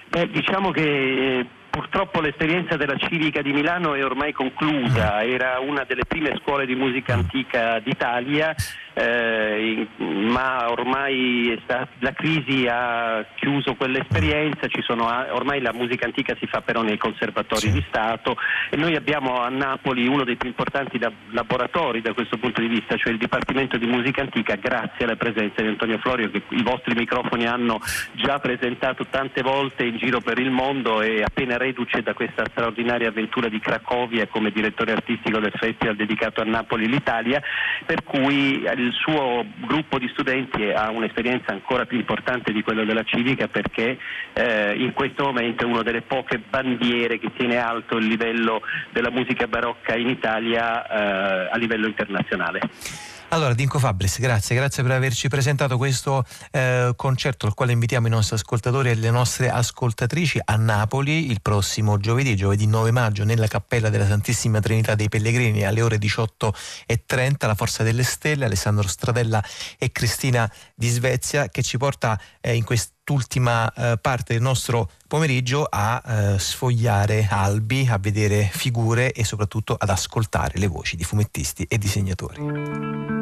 Beh, 0.09 0.29
diciamo 0.29 0.71
che 0.71 0.81
eh, 0.81 1.47
purtroppo 1.77 2.21
l'esperienza 2.21 2.75
della 2.75 2.97
Civica 2.97 3.43
di 3.43 3.53
Milano 3.53 3.93
è 3.93 4.03
ormai 4.03 4.33
conclusa, 4.33 5.21
era 5.21 5.59
una 5.59 5.83
delle 5.83 6.05
prime 6.07 6.35
scuole 6.41 6.65
di 6.65 6.73
musica 6.73 7.13
antica 7.13 7.77
d'Italia 7.77 8.55
eh, 8.99 9.87
ma 9.97 10.71
ormai 10.71 11.55
la 11.99 12.13
crisi 12.13 12.65
ha 12.67 13.23
chiuso 13.35 13.75
quell'esperienza, 13.75 14.67
sono, 14.81 15.05
ormai 15.33 15.61
la 15.61 15.71
musica 15.71 16.05
antica 16.05 16.35
si 16.39 16.47
fa 16.47 16.61
però 16.61 16.81
nei 16.81 16.97
conservatori 16.97 17.67
sì. 17.67 17.71
di 17.71 17.85
Stato 17.87 18.37
e 18.71 18.75
noi 18.75 18.95
abbiamo 18.95 19.39
a 19.41 19.49
Napoli 19.49 20.07
uno 20.07 20.23
dei 20.23 20.35
più 20.35 20.47
importanti 20.47 20.99
laboratori 21.29 22.01
da 22.01 22.13
questo 22.13 22.37
punto 22.37 22.59
di 22.59 22.67
vista, 22.67 22.97
cioè 22.97 23.11
il 23.11 23.19
Dipartimento 23.19 23.77
di 23.77 23.85
Musica 23.85 24.21
Antica, 24.21 24.55
grazie 24.55 25.05
alla 25.05 25.15
presenza 25.15 25.61
di 25.61 25.67
Antonio 25.67 25.99
Florio 25.99 26.31
che 26.31 26.41
i 26.49 26.63
vostri 26.63 26.95
microfoni 26.95 27.45
hanno 27.45 27.79
già 28.13 28.39
presentato 28.39 29.05
tante 29.11 29.43
volte 29.43 29.85
in 29.85 29.97
giro 29.97 30.21
per 30.21 30.39
il 30.39 30.49
mondo 30.49 31.01
e 31.01 31.21
appena 31.21 31.57
reduce 31.57 32.01
da 32.01 32.15
questa 32.15 32.45
straordinaria 32.49 33.09
avventura 33.09 33.47
di 33.47 33.59
Cracovia 33.59 34.25
come 34.25 34.49
direttore 34.49 34.93
artistico 34.93 35.37
del 35.37 35.53
festival 35.55 35.95
dedicato 35.95 36.41
a 36.41 36.45
Napoli 36.45 36.87
l'Italia, 36.87 37.41
per 37.85 38.03
cui 38.03 38.63
il 38.63 38.86
suo 38.93 39.45
gruppo 39.67 39.99
di 39.99 40.07
studenti 40.09 40.63
ha 40.69 40.89
un'esperienza 40.91 41.51
ancora 41.51 41.85
più 41.85 41.97
importante 41.97 42.51
di 42.51 42.61
quella 42.61 42.83
della 42.83 43.03
civica 43.03 43.47
perché 43.47 43.97
eh, 44.33 44.73
in 44.75 44.93
questo 44.93 45.23
momento 45.23 45.63
è 45.63 45.67
una 45.67 45.83
delle 45.83 46.01
poche 46.01 46.39
bandiere 46.39 47.19
che 47.19 47.31
tiene 47.33 47.57
alto 47.57 47.97
il 47.97 48.07
livello 48.07 48.61
della 48.91 49.11
musica 49.11 49.47
barocca 49.47 49.95
in 49.95 50.09
Italia 50.09 50.87
eh, 50.87 51.49
a 51.51 51.57
livello 51.57 51.87
internazionale. 51.87 53.16
Allora, 53.29 53.53
Dinco 53.53 53.77
Fabris, 53.77 54.19
grazie, 54.19 54.55
grazie 54.55 54.83
per 54.83 54.93
averci 54.93 55.27
presentato 55.27 55.75
questo 55.75 56.23
eh, 56.49 56.93
concerto 56.95 57.45
al 57.45 57.53
quale 57.53 57.73
invitiamo 57.73 58.07
i 58.07 58.09
nostri 58.09 58.35
ascoltatori 58.35 58.89
e 58.89 58.95
le 58.95 59.11
nostre 59.11 59.49
ascoltatrici 59.49 60.39
a 60.45 60.55
Napoli 60.55 61.29
il 61.29 61.41
prossimo 61.41 61.97
giovedì, 61.97 62.37
giovedì 62.37 62.67
9 62.67 62.91
maggio, 62.91 63.25
nella 63.25 63.47
Cappella 63.47 63.89
della 63.89 64.07
Santissima 64.07 64.61
Trinità 64.61 64.95
dei 64.95 65.09
Pellegrini 65.09 65.65
alle 65.65 65.81
ore 65.81 65.97
18.30, 65.97 67.47
la 67.47 67.55
Forza 67.55 67.83
delle 67.83 68.03
Stelle, 68.03 68.45
Alessandro 68.45 68.87
Stradella 68.87 69.43
e 69.77 69.91
Cristina 69.91 70.49
di 70.73 70.87
Svezia 70.87 71.49
che 71.49 71.63
ci 71.63 71.77
porta 71.77 72.17
eh, 72.39 72.55
in 72.55 72.63
questo 72.63 72.95
quest'ultima 73.07 73.71
eh, 73.73 73.97
parte 73.99 74.33
del 74.33 74.41
nostro 74.41 74.89
pomeriggio 75.07 75.65
a 75.69 76.03
eh, 76.05 76.39
sfogliare 76.39 77.25
albi, 77.29 77.87
a 77.89 77.97
vedere 77.97 78.49
figure 78.51 79.13
e 79.13 79.23
soprattutto 79.23 79.75
ad 79.79 79.89
ascoltare 79.89 80.59
le 80.59 80.67
voci 80.67 80.97
di 80.97 81.05
fumettisti 81.05 81.65
e 81.69 81.77
disegnatori. 81.77 83.16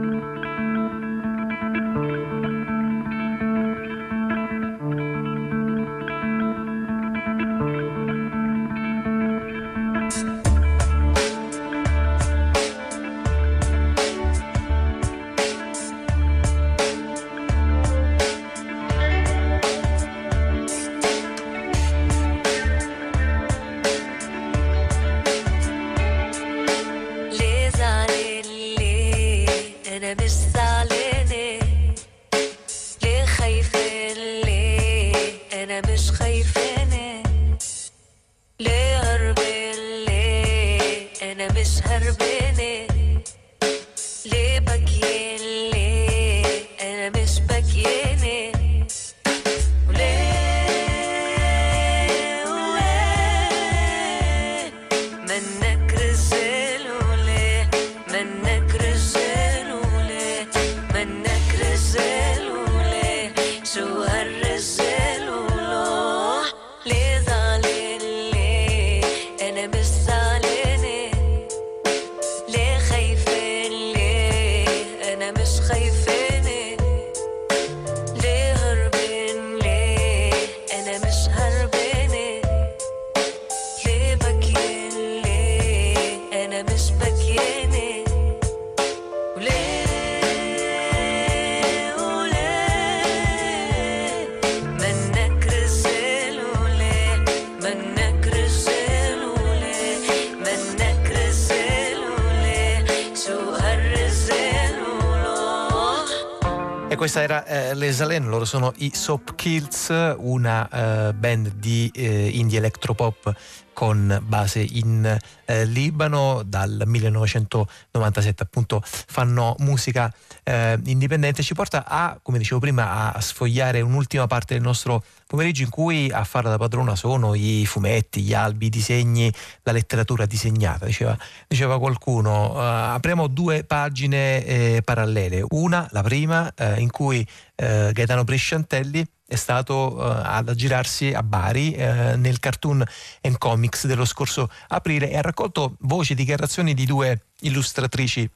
Alen, 108.02 108.28
loro 108.28 108.46
sono 108.46 108.74
i 108.78 108.92
Soap 108.94 109.36
Kills, 109.36 109.94
una 110.18 110.70
eh, 110.70 111.14
band 111.14 111.54
di 111.56 111.92
eh, 111.94 112.30
indie 112.30 112.58
electropop 112.58 113.36
con 113.76 114.20
base 114.26 114.62
in 114.62 115.20
eh, 115.46 115.66
Libano. 115.66 116.42
Dal 116.44 116.82
1997 116.86 118.42
appunto 118.42 118.82
fanno 118.84 119.56
musica 119.60 120.12
eh, 120.44 120.80
indipendente. 120.86 121.44
Ci 121.44 121.54
porta 121.54 121.86
a 121.86 122.18
come 122.24 122.40
dicevo 122.40 122.60
prima 122.60 123.14
a 123.14 123.22
sfogliare 123.22 123.82
un'ultima 123.82 124.26
parte 124.26 124.56
del 124.56 124.64
nostro 124.64 125.04
pomeriggio 125.28 125.64
in 125.64 125.70
cui 125.70 126.10
a 126.12 126.24
fare 126.24 126.50
da 126.50 126.58
padrona 126.58 126.96
sono 126.96 127.34
i 127.36 127.66
fumetti, 127.66 128.22
gli 128.22 128.34
albi, 128.34 128.68
i 128.68 128.70
disegni, 128.70 129.32
la 129.64 129.74
letteratura 129.74 130.26
disegnata 130.26 130.86
diceva, 130.86 131.16
diceva 131.48 131.78
qualcuno. 131.78 132.54
Uh, 132.54 132.94
apriamo 132.96 133.28
due 133.28 133.64
pagine 133.66 134.46
eh, 134.46 134.82
parallele. 134.84 135.44
Una, 135.50 135.88
la 135.92 136.02
prima 136.02 136.52
eh, 136.56 136.80
in 136.80 136.90
cui 136.90 137.28
eh, 137.56 137.92
Gaetano 137.92 138.24
Bresciantelli 138.24 139.06
è 139.28 139.36
stato 139.36 139.96
uh, 139.96 140.02
ad 140.02 140.50
aggirarsi 140.50 141.14
a 141.14 141.24
Bari 141.24 141.76
uh, 141.78 142.18
nel 142.18 142.40
cartoon 142.40 142.84
and 143.22 143.38
comics 143.38 143.88
dello 143.88 144.06
scorso 144.06 144.50
aprile 144.68 145.10
e 145.10 145.18
ha 145.18 145.22
raccolto 145.22 145.78
voci 145.80 146.14
e 146.14 146.16
dichiarazioni 146.16 146.74
di 146.74 146.86
due 146.86 147.26
illustratrici 147.42 148.30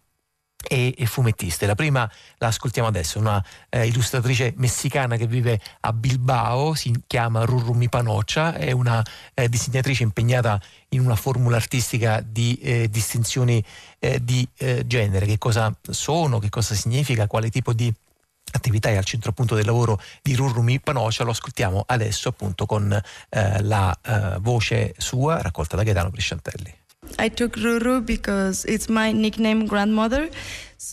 e, 0.67 0.93
e, 0.97 1.05
fumettiste. 1.05 1.65
La 1.65 1.75
prima 1.75 2.09
la 2.37 2.47
ascoltiamo 2.47 2.87
adesso, 2.87 3.19
una 3.19 3.43
eh, 3.69 3.87
illustratrice 3.87 4.53
messicana 4.57 5.15
che 5.15 5.27
vive 5.27 5.59
a 5.81 5.93
Bilbao, 5.93 6.73
si 6.73 6.93
chiama 7.07 7.45
Rurrumi 7.45 7.87
Panoccia, 7.87 8.53
è 8.55 8.71
una 8.71 9.03
eh, 9.33 9.47
disegnatrice 9.47 10.03
impegnata 10.03 10.59
in 10.89 11.01
una 11.01 11.15
formula 11.15 11.55
artistica 11.55 12.21
di 12.25 12.59
eh, 12.61 12.89
distinzioni 12.89 13.63
eh, 13.99 14.23
di 14.23 14.47
eh, 14.57 14.85
genere, 14.85 15.25
che 15.25 15.37
cosa 15.37 15.73
sono, 15.89 16.39
che 16.39 16.49
cosa 16.49 16.75
significa, 16.75 17.27
quale 17.27 17.49
tipo 17.49 17.73
di 17.73 17.93
attività 18.51 18.89
è 18.89 18.95
al 18.95 19.05
centro 19.05 19.31
appunto 19.31 19.55
del 19.55 19.65
lavoro 19.65 19.99
di 20.21 20.35
Rurrumi 20.35 20.80
Panoccia, 20.80 21.23
lo 21.23 21.31
ascoltiamo 21.31 21.84
adesso 21.88 22.30
appunto 22.30 22.65
con 22.65 22.91
eh, 22.91 23.61
la 23.63 23.97
voce 24.39 24.93
sua 24.97 25.41
raccolta 25.41 25.76
da 25.76 25.84
Gaetano 25.84 26.09
Presciantelli. 26.09 26.77
I 27.17 27.30
took 27.30 27.55
Ruru 27.57 28.01
because 28.01 28.65
it's 28.67 28.88
my 28.88 29.11
nickname 29.11 29.65
grandmother. 29.65 30.30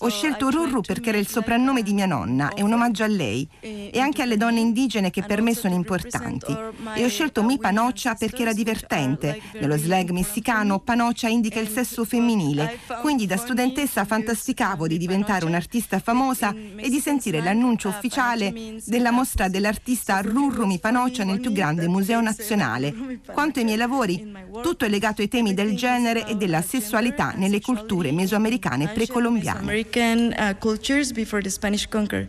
Ho 0.00 0.08
scelto 0.08 0.50
Rurru 0.50 0.80
perché 0.80 1.10
era 1.10 1.18
il 1.18 1.28
soprannome 1.28 1.84
di 1.84 1.92
mia 1.92 2.06
nonna, 2.06 2.52
è 2.54 2.60
un 2.60 2.72
omaggio 2.72 3.04
a 3.04 3.06
lei 3.06 3.48
e 3.60 3.96
anche 4.00 4.20
alle 4.20 4.36
donne 4.36 4.58
indigene 4.58 5.10
che 5.10 5.22
per 5.22 5.40
me 5.40 5.54
sono 5.54 5.74
importanti. 5.74 6.52
E 6.94 7.04
ho 7.04 7.08
scelto 7.08 7.44
Mi 7.44 7.56
Panoccia 7.56 8.16
perché 8.16 8.42
era 8.42 8.52
divertente. 8.52 9.40
Nello 9.60 9.76
slang 9.76 10.10
messicano 10.10 10.80
Panoccia 10.80 11.28
indica 11.28 11.60
il 11.60 11.68
sesso 11.68 12.04
femminile, 12.04 12.80
quindi 13.00 13.26
da 13.26 13.36
studentessa 13.36 14.04
fantasticavo 14.04 14.88
di 14.88 14.98
diventare 14.98 15.44
un'artista 15.44 16.00
famosa 16.00 16.52
e 16.52 16.88
di 16.88 16.98
sentire 16.98 17.40
l'annuncio 17.40 17.88
ufficiale 17.88 18.80
della 18.84 19.12
mostra 19.12 19.48
dell'artista 19.48 20.20
Rurru 20.20 20.66
Mi 20.66 20.80
Panoccia 20.80 21.22
nel 21.22 21.38
più 21.38 21.52
grande 21.52 21.86
museo 21.86 22.20
nazionale. 22.20 23.20
Quanto 23.32 23.60
ai 23.60 23.64
miei 23.64 23.78
lavori, 23.78 24.34
tutto 24.62 24.84
è 24.84 24.88
legato 24.88 25.22
ai 25.22 25.28
temi 25.28 25.54
del 25.54 25.76
genere 25.76 26.26
e 26.26 26.34
della 26.34 26.60
sessualità 26.60 27.34
nelle 27.36 27.60
culture 27.60 28.10
mesoamericane 28.10 28.88
precolombiane. 28.88 29.75
American 29.76 30.32
uh, 30.38 30.54
cultures 30.58 31.12
before 31.12 31.42
the 31.42 31.50
Spanish 31.50 31.86
conquer. 31.86 32.26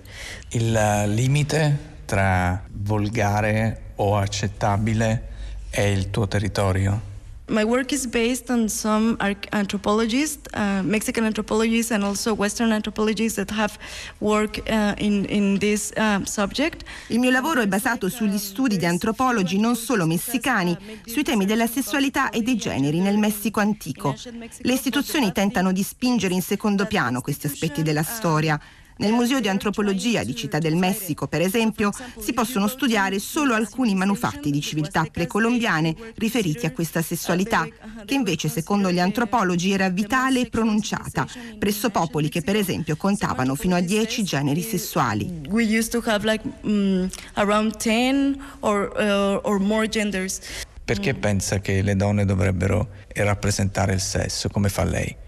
Il 0.49 0.75
uh, 0.75 1.07
limite 1.07 1.77
tra 2.03 2.61
volgare 2.71 3.93
o 3.95 4.17
accettabile 4.17 5.27
è 5.69 5.81
il 5.81 6.09
tuo 6.09 6.27
territorio. 6.27 7.15
My 7.49 7.63
work 7.63 7.93
is 7.93 8.05
based 8.05 8.49
on 8.49 8.67
some 8.67 9.15
anthropologists, 9.53 10.53
uh, 10.53 10.81
Mexican 10.83 11.23
anthropologists, 11.23 11.91
and 11.91 12.03
also 12.03 12.33
Western 12.33 12.73
anthropologists 12.73 13.37
that 13.37 13.49
have 13.51 13.77
worked 14.19 14.69
uh, 14.69 14.95
in, 14.97 15.23
in 15.29 15.57
this 15.57 15.93
uh, 15.95 16.25
subject. 16.25 16.83
Il 17.07 17.19
mio 17.19 17.31
lavoro 17.31 17.61
è 17.61 17.67
basato 17.67 18.09
sugli 18.09 18.37
studi 18.37 18.75
di 18.75 18.85
antropologi 18.85 19.59
non 19.59 19.77
solo 19.77 20.05
messicani 20.05 20.77
sui 21.05 21.23
temi 21.23 21.45
della 21.45 21.67
sessualità 21.67 22.31
e 22.31 22.41
dei 22.41 22.57
generi 22.57 22.99
nel 22.99 23.17
Messico 23.17 23.61
antico. 23.61 24.13
Le 24.59 24.73
istituzioni 24.73 25.31
tentano 25.31 25.71
di 25.71 25.83
spingere 25.83 26.33
in 26.33 26.41
secondo 26.41 26.85
piano 26.85 27.21
questi 27.21 27.47
aspetti 27.47 27.81
della 27.81 28.03
storia 28.03 28.59
nel 28.97 29.11
Museo 29.11 29.39
di 29.39 29.47
Antropologia 29.47 30.23
di 30.23 30.35
Città 30.35 30.59
del 30.59 30.75
Messico, 30.75 31.27
per 31.27 31.41
esempio, 31.41 31.91
si 32.19 32.33
possono 32.33 32.67
studiare 32.67 33.19
solo 33.19 33.53
alcuni 33.53 33.95
manufatti 33.95 34.51
di 34.51 34.61
civiltà 34.61 35.05
precolombiane 35.11 35.95
riferiti 36.15 36.65
a 36.65 36.71
questa 36.71 37.01
sessualità, 37.01 37.67
che 38.05 38.13
invece, 38.13 38.49
secondo 38.49 38.91
gli 38.91 38.99
antropologi, 38.99 39.71
era 39.71 39.89
vitale 39.89 40.41
e 40.41 40.49
pronunciata, 40.49 41.27
presso 41.57 41.89
popoli 41.89 42.29
che, 42.29 42.41
per 42.41 42.55
esempio, 42.55 42.95
contavano 42.95 43.55
fino 43.55 43.75
a 43.75 43.81
10 43.81 44.23
generi 44.23 44.61
sessuali. 44.61 45.41
We 45.49 45.63
used 45.63 45.91
to 45.91 46.01
have 46.05 46.25
like 46.25 46.43
um, 46.61 47.09
around 47.33 47.77
10 47.77 48.39
or, 48.61 48.91
uh, 48.97 49.47
or 49.47 49.59
more 49.59 49.87
genders. 49.87 50.39
Perché 50.83 51.13
pensa 51.13 51.59
che 51.59 51.81
le 51.81 51.97
donne 51.97 52.23
dovrebbero 52.23 52.87
rappresentare 53.15 53.93
il 53.93 53.99
sesso? 53.99 54.47
Come 54.47 54.69
fa 54.69 54.85
lei? 54.85 55.25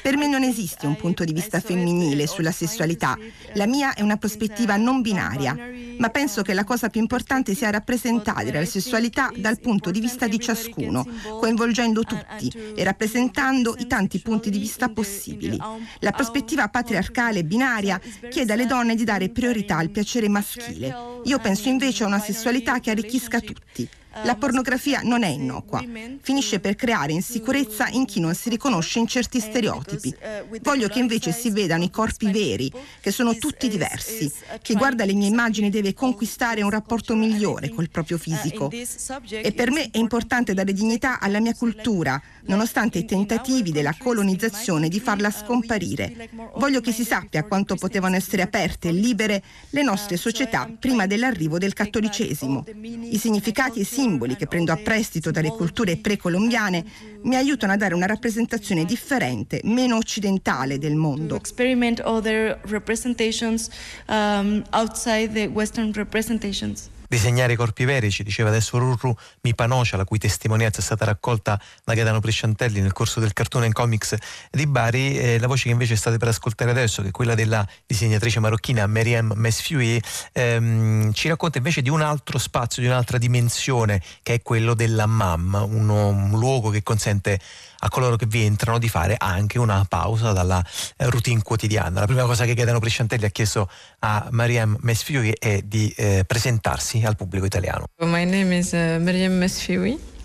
Per 0.00 0.16
me 0.16 0.28
non 0.28 0.44
esiste 0.44 0.86
un 0.86 0.96
punto 0.96 1.24
di 1.24 1.32
vista 1.32 1.58
femminile 1.58 2.26
sulla 2.28 2.52
sessualità. 2.52 3.18
La 3.54 3.66
mia 3.66 3.94
è 3.94 4.02
una 4.02 4.16
prospettiva 4.16 4.76
non 4.76 5.00
binaria, 5.00 5.56
ma 5.98 6.08
penso 6.10 6.42
che 6.42 6.54
la 6.54 6.62
cosa 6.62 6.88
più 6.88 7.00
importante 7.00 7.54
sia 7.54 7.70
rappresentare 7.70 8.52
la 8.52 8.64
sessualità 8.64 9.30
dal 9.34 9.58
punto 9.58 9.90
di 9.90 10.00
vista 10.00 10.28
di 10.28 10.38
ciascuno, 10.38 11.04
coinvolgendo 11.40 12.04
tutti 12.04 12.52
e 12.76 12.84
rappresentando 12.84 13.74
i 13.78 13.88
tanti 13.88 14.20
punti 14.20 14.50
di 14.50 14.58
vista 14.58 14.88
possibili. 14.88 15.58
La 15.98 16.12
prospettiva 16.12 16.68
patriarcale 16.68 17.44
binaria 17.44 18.00
chiede 18.30 18.52
alle 18.52 18.66
donne 18.66 18.94
di 18.94 19.04
dare 19.04 19.30
priorità 19.30 19.78
al 19.78 19.90
piacere 19.90 20.28
maschile. 20.28 20.94
Io 21.24 21.38
penso 21.40 21.68
invece 21.68 22.04
a 22.04 22.06
una 22.06 22.20
sessualità 22.20 22.78
che 22.78 22.90
arricchisca 22.90 23.40
tutti. 23.40 23.88
La 24.24 24.34
pornografia 24.34 25.00
non 25.02 25.22
è 25.22 25.28
innocua, 25.28 25.84
finisce 26.20 26.60
per 26.60 26.74
creare 26.74 27.12
insicurezza 27.12 27.88
in 27.88 28.04
chi 28.04 28.20
non 28.20 28.34
si 28.34 28.48
riconosce 28.48 28.98
in 28.98 29.06
certi 29.06 29.38
stereotipi. 29.38 30.14
Voglio 30.62 30.88
che 30.88 30.98
invece 30.98 31.32
si 31.32 31.50
vedano 31.50 31.84
i 31.84 31.90
corpi 31.90 32.30
veri, 32.30 32.72
che 33.00 33.10
sono 33.10 33.36
tutti 33.36 33.68
diversi. 33.68 34.30
Chi 34.62 34.74
guarda 34.74 35.04
le 35.04 35.12
mie 35.12 35.28
immagini 35.28 35.70
deve 35.70 35.94
conquistare 35.94 36.62
un 36.62 36.70
rapporto 36.70 37.14
migliore 37.14 37.68
col 37.68 37.90
proprio 37.90 38.18
fisico. 38.18 38.70
E 38.70 39.52
per 39.52 39.70
me 39.70 39.90
è 39.90 39.98
importante 39.98 40.54
dare 40.54 40.72
dignità 40.72 41.20
alla 41.20 41.40
mia 41.40 41.54
cultura, 41.54 42.20
nonostante 42.46 42.98
i 42.98 43.04
tentativi 43.04 43.70
della 43.70 43.94
colonizzazione 43.96 44.88
di 44.88 45.00
farla 45.00 45.30
scomparire. 45.30 46.28
Voglio 46.56 46.80
che 46.80 46.92
si 46.92 47.04
sappia 47.04 47.44
quanto 47.44 47.76
potevano 47.76 48.16
essere 48.16 48.42
aperte 48.42 48.88
e 48.88 48.92
libere 48.92 49.42
le 49.70 49.82
nostre 49.82 50.16
società 50.16 50.68
prima 50.78 51.06
dell'arrivo 51.06 51.58
del 51.58 51.72
cattolicesimo. 51.72 52.64
I 53.10 53.18
significati 53.18 53.80
e 53.80 53.84
simboli 53.98 54.36
che 54.36 54.46
prendo 54.46 54.70
a 54.70 54.76
prestito 54.76 55.32
dalle 55.32 55.48
culture 55.48 55.96
precolombiane 55.96 56.84
mi 57.22 57.34
aiutano 57.34 57.72
a 57.72 57.76
dare 57.76 57.94
una 57.94 58.06
rappresentazione 58.06 58.84
differente, 58.84 59.60
meno 59.64 59.96
occidentale 59.96 60.78
del 60.78 60.94
mondo. 60.94 61.34
Experiment 61.34 62.00
other 62.04 62.60
representations 62.66 63.68
um, 64.06 64.62
outside 64.70 65.32
the 65.32 65.46
western 65.46 65.92
representations 65.92 66.90
disegnare 67.08 67.54
i 67.54 67.56
corpi 67.56 67.84
veri, 67.84 68.10
ci 68.10 68.22
diceva 68.22 68.50
adesso 68.50 68.78
Rurru 68.78 69.14
Mipanocia, 69.40 69.96
la 69.96 70.04
cui 70.04 70.18
testimonianza 70.18 70.80
è 70.80 70.82
stata 70.82 71.04
raccolta 71.04 71.60
da 71.84 71.94
Gaetano 71.94 72.20
Presciantelli 72.20 72.80
nel 72.80 72.92
corso 72.92 73.18
del 73.18 73.32
cartone 73.32 73.66
in 73.66 73.72
comics 73.72 74.14
di 74.50 74.66
Bari. 74.66 75.18
Eh, 75.18 75.38
la 75.38 75.46
voce 75.46 75.64
che 75.64 75.70
invece 75.70 75.96
state 75.96 76.18
per 76.18 76.28
ascoltare 76.28 76.70
adesso, 76.70 77.02
che 77.02 77.08
è 77.08 77.10
quella 77.10 77.34
della 77.34 77.66
disegnatrice 77.86 78.40
marocchina 78.40 78.86
Meriem 78.86 79.32
Mesfiui, 79.34 80.00
ehm, 80.32 81.12
ci 81.12 81.28
racconta 81.28 81.58
invece 81.58 81.82
di 81.82 81.90
un 81.90 82.02
altro 82.02 82.38
spazio, 82.38 82.82
di 82.82 82.88
un'altra 82.88 83.18
dimensione, 83.18 84.02
che 84.22 84.34
è 84.34 84.42
quello 84.42 84.74
della 84.74 85.06
MAM, 85.06 85.66
uno, 85.68 86.08
un 86.08 86.30
luogo 86.38 86.70
che 86.70 86.82
consente 86.82 87.40
a 87.78 87.88
coloro 87.88 88.16
che 88.16 88.26
vi 88.26 88.44
entrano 88.44 88.78
di 88.78 88.88
fare 88.88 89.14
anche 89.18 89.58
una 89.58 89.84
pausa 89.88 90.32
dalla 90.32 90.64
eh, 90.96 91.08
routine 91.10 91.42
quotidiana. 91.42 92.00
La 92.00 92.06
prima 92.06 92.24
cosa 92.24 92.44
che 92.44 92.54
Gaetano 92.54 92.78
Presciantelli 92.78 93.24
ha 93.24 93.30
chiesto 93.30 93.68
a 94.00 94.28
Mariam 94.30 94.76
Mesfiui 94.80 95.34
è 95.38 95.62
di 95.62 95.92
eh, 95.96 96.24
presentarsi 96.26 97.02
al 97.04 97.16
pubblico 97.16 97.46
italiano. 97.46 97.86
My 98.00 98.24
name 98.24 98.58
is 98.58 98.72
uh, 98.72 99.00
Mariam 99.00 99.32
Mesfiui. 99.32 100.16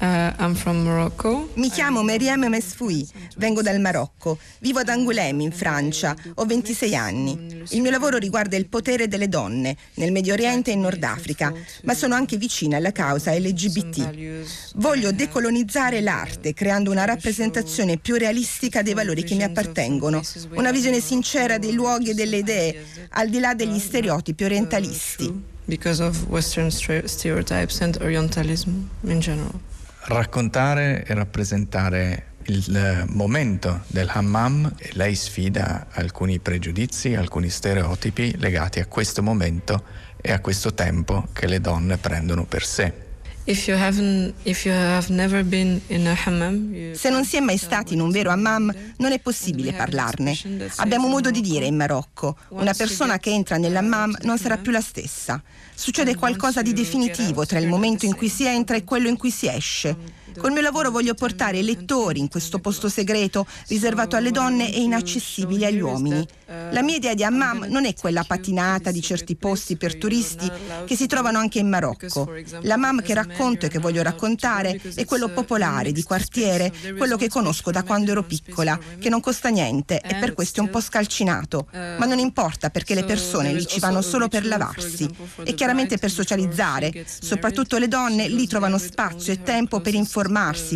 Uh, 0.00 0.54
Mi 1.54 1.70
chiamo 1.70 2.04
Meriem 2.04 2.46
Mesfoui, 2.46 3.04
vengo 3.36 3.62
dal 3.62 3.80
Marocco, 3.80 4.38
vivo 4.60 4.78
ad 4.78 4.88
Angoulême 4.88 5.42
in 5.42 5.50
Francia, 5.50 6.14
ho 6.34 6.44
26 6.44 6.94
anni. 6.94 7.64
Il 7.70 7.80
mio 7.80 7.90
lavoro 7.90 8.16
riguarda 8.16 8.54
il 8.54 8.68
potere 8.68 9.08
delle 9.08 9.28
donne 9.28 9.76
nel 9.94 10.12
Medio 10.12 10.34
Oriente 10.34 10.70
e 10.70 10.74
in 10.74 10.82
Nord 10.82 11.02
Africa, 11.02 11.52
ma 11.82 11.94
sono 11.94 12.14
anche 12.14 12.36
vicina 12.36 12.76
alla 12.76 12.92
causa 12.92 13.36
LGBT. 13.36 14.76
Voglio 14.76 15.10
decolonizzare 15.10 16.00
l'arte 16.00 16.54
creando 16.54 16.92
una 16.92 17.04
rappresentazione 17.04 17.96
più 17.96 18.14
realistica 18.14 18.82
dei 18.82 18.94
valori 18.94 19.24
che 19.24 19.34
mi 19.34 19.42
appartengono, 19.42 20.22
una 20.50 20.70
visione 20.70 21.00
sincera 21.00 21.58
dei 21.58 21.72
luoghi 21.72 22.10
e 22.10 22.14
delle 22.14 22.36
idee, 22.36 22.84
al 23.10 23.28
di 23.28 23.40
là 23.40 23.52
degli 23.52 23.80
stereotipi 23.80 24.44
orientalisti. 24.44 25.56
Because 25.64 26.00
of 26.00 26.26
Western 26.28 26.70
stereotypes 26.70 27.80
and 27.80 27.98
Orientalism 28.00 28.88
in 29.02 29.18
general 29.18 29.67
raccontare 30.14 31.04
e 31.06 31.14
rappresentare 31.14 32.24
il 32.46 33.04
momento 33.08 33.82
del 33.88 34.08
hammam 34.10 34.72
e 34.78 34.90
lei 34.94 35.14
sfida 35.14 35.88
alcuni 35.90 36.38
pregiudizi, 36.38 37.14
alcuni 37.14 37.50
stereotipi 37.50 38.38
legati 38.38 38.80
a 38.80 38.86
questo 38.86 39.22
momento 39.22 39.82
e 40.20 40.32
a 40.32 40.40
questo 40.40 40.72
tempo 40.72 41.28
che 41.32 41.46
le 41.46 41.60
donne 41.60 41.98
prendono 41.98 42.44
per 42.44 42.64
sé. 42.64 43.07
Se 46.94 47.08
non 47.08 47.24
si 47.24 47.36
è 47.36 47.40
mai 47.40 47.56
stati 47.56 47.94
in 47.94 48.00
un 48.00 48.10
vero 48.10 48.30
hammam, 48.30 48.74
non 48.98 49.12
è 49.12 49.18
possibile 49.20 49.72
parlarne. 49.72 50.36
Abbiamo 50.76 51.08
modo 51.08 51.30
di 51.30 51.40
dire 51.40 51.64
in 51.64 51.74
Marocco, 51.74 52.36
una 52.50 52.74
persona 52.74 53.18
che 53.18 53.30
entra 53.30 53.56
nell'hammam 53.56 54.18
non 54.22 54.36
sarà 54.36 54.58
più 54.58 54.70
la 54.70 54.82
stessa. 54.82 55.42
Succede 55.74 56.14
qualcosa 56.14 56.60
di 56.60 56.74
definitivo 56.74 57.46
tra 57.46 57.58
il 57.58 57.68
momento 57.68 58.04
in 58.04 58.14
cui 58.14 58.28
si 58.28 58.44
entra 58.44 58.76
e 58.76 58.84
quello 58.84 59.08
in 59.08 59.16
cui 59.16 59.30
si 59.30 59.48
esce. 59.48 59.96
Col 60.38 60.52
mio 60.52 60.62
lavoro 60.62 60.90
voglio 60.90 61.14
portare 61.14 61.58
i 61.58 61.64
lettori 61.64 62.20
in 62.20 62.28
questo 62.28 62.58
posto 62.60 62.88
segreto, 62.88 63.46
riservato 63.66 64.16
alle 64.16 64.30
donne 64.30 64.72
e 64.72 64.80
inaccessibile 64.80 65.66
agli 65.66 65.80
uomini. 65.80 66.26
La 66.70 66.82
mia 66.82 66.96
idea 66.96 67.14
di 67.14 67.24
Hammam 67.24 67.66
non 67.68 67.84
è 67.84 67.94
quella 67.94 68.24
patinata 68.24 68.90
di 68.90 69.02
certi 69.02 69.36
posti 69.36 69.76
per 69.76 69.96
turisti 69.96 70.50
che 70.86 70.96
si 70.96 71.06
trovano 71.06 71.38
anche 71.38 71.58
in 71.58 71.68
Marocco. 71.68 72.32
L'Hammam 72.62 73.02
che 73.02 73.12
racconto 73.12 73.66
e 73.66 73.68
che 73.68 73.78
voglio 73.78 74.02
raccontare 74.02 74.80
è 74.94 75.04
quello 75.04 75.28
popolare, 75.28 75.92
di 75.92 76.02
quartiere, 76.02 76.72
quello 76.96 77.16
che 77.16 77.28
conosco 77.28 77.70
da 77.70 77.82
quando 77.82 78.12
ero 78.12 78.22
piccola, 78.22 78.78
che 78.98 79.08
non 79.08 79.20
costa 79.20 79.48
niente 79.48 80.00
e 80.00 80.14
per 80.14 80.32
questo 80.32 80.60
è 80.60 80.62
un 80.62 80.70
po' 80.70 80.80
scalcinato. 80.80 81.66
Ma 81.72 82.06
non 82.06 82.18
importa 82.18 82.70
perché 82.70 82.94
le 82.94 83.04
persone 83.04 83.52
lì 83.52 83.66
ci 83.66 83.80
vanno 83.80 84.00
solo 84.00 84.28
per 84.28 84.46
lavarsi 84.46 85.08
e 85.42 85.54
chiaramente 85.54 85.98
per 85.98 86.10
socializzare. 86.10 87.04
Soprattutto 87.04 87.76
le 87.76 87.88
donne 87.88 88.28
lì 88.28 88.46
trovano 88.46 88.78
spazio 88.78 89.32
e 89.32 89.42
tempo 89.42 89.80
per 89.80 89.94
informarsi, 89.94 90.26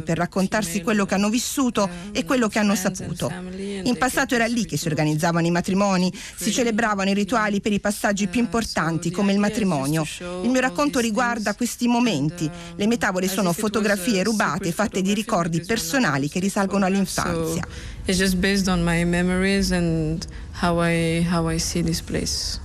per 0.03 0.17
raccontarsi 0.17 0.83
quello 0.83 1.07
che 1.07 1.15
hanno 1.15 1.29
vissuto 1.29 1.89
e 2.13 2.25
quello 2.25 2.49
che 2.49 2.59
hanno 2.59 2.75
saputo. 2.75 3.31
In 3.57 3.97
passato 3.99 4.35
era 4.35 4.47
lì 4.47 4.65
che 4.65 4.77
si 4.77 4.89
organizzavano 4.89 5.47
i 5.47 5.51
matrimoni, 5.51 6.13
si 6.37 6.51
celebravano 6.51 7.11
i 7.11 7.15
rituali 7.15 7.61
per 7.61 7.73
i 7.73 7.81
passaggi 7.81 8.27
più 8.27 8.41
importanti 8.41 9.11
come 9.11 9.33
il 9.33 9.39
matrimonio. 9.39 10.07
Il 10.43 10.51
mio 10.51 10.61
racconto 10.61 10.99
riguarda 10.99 11.55
questi 11.55 11.87
momenti. 11.87 12.51
Le 12.77 12.87
mie 12.87 12.99
tavole 12.99 13.29
sono 13.29 13.53
fotografie 13.53 14.23
rubate 14.23 14.73
fatte 14.73 15.03
di 15.03 15.15
ricordi 15.15 15.61
personali 15.61 16.29
che 16.29 16.41
risalgono 16.41 16.87
all'infanzia. 16.87 17.67
It's 18.05 18.19
just 18.19 18.37
based 18.37 18.69
on 18.69 18.83
my 18.83 19.05
memories 19.05 19.71
and 19.71 20.27
how 20.61 20.83
I, 20.83 21.27
how 21.31 21.49
I 21.49 21.59
see 21.59 21.83
this 21.83 22.01
place. 22.01 22.59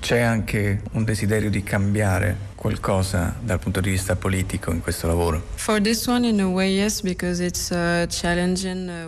C'è 0.00 0.20
anche 0.20 0.82
un 0.92 1.04
desiderio 1.04 1.50
di 1.50 1.62
cambiare 1.62 2.50
qualcosa 2.62 3.34
dal 3.40 3.58
punto 3.58 3.80
di 3.80 3.90
vista 3.90 4.14
politico 4.14 4.70
in 4.70 4.82
questo 4.82 5.08
lavoro? 5.08 5.48
Uh. 5.66 5.72
Uh, 5.72 5.76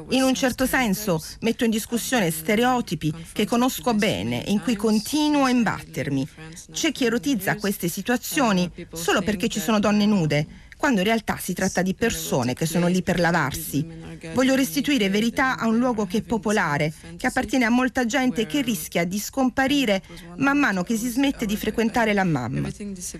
In 0.08 0.22
un 0.24 0.34
certo 0.34 0.66
senso 0.66 1.22
metto 1.42 1.62
in 1.62 1.70
discussione 1.70 2.32
stereotipi 2.32 3.14
che 3.32 3.46
conosco 3.46 3.94
bene 3.94 4.44
e 4.44 4.50
in 4.50 4.60
cui 4.60 4.74
continuo 4.74 5.44
a 5.44 5.50
imbattermi. 5.50 6.28
C'è 6.72 6.90
chi 6.90 7.04
erotizza 7.04 7.54
queste 7.54 7.86
situazioni 7.86 8.68
solo 8.92 9.22
perché 9.22 9.46
ci 9.46 9.60
sono 9.60 9.78
donne 9.78 10.04
nude 10.04 10.46
quando 10.76 11.00
in 11.00 11.06
realtà 11.06 11.38
si 11.40 11.54
tratta 11.54 11.80
di 11.80 11.94
persone 11.94 12.54
che 12.54 12.66
sono 12.66 12.88
lì 12.88 13.02
per 13.02 13.20
lavarsi. 13.20 13.86
Voglio 14.32 14.54
restituire 14.54 15.08
verità 15.10 15.58
a 15.58 15.66
un 15.66 15.78
luogo 15.78 16.06
che 16.06 16.18
è 16.18 16.22
popolare, 16.22 16.92
che 17.16 17.26
appartiene 17.26 17.64
a 17.64 17.70
molta 17.70 18.06
gente 18.06 18.46
che 18.46 18.62
rischia 18.62 19.04
di 19.04 19.18
scomparire 19.18 20.02
man 20.36 20.58
mano 20.58 20.82
che 20.82 20.96
si 20.96 21.08
smette 21.08 21.46
di 21.46 21.56
frequentare 21.56 22.12
la 22.12 22.24
MAM. 22.24 22.70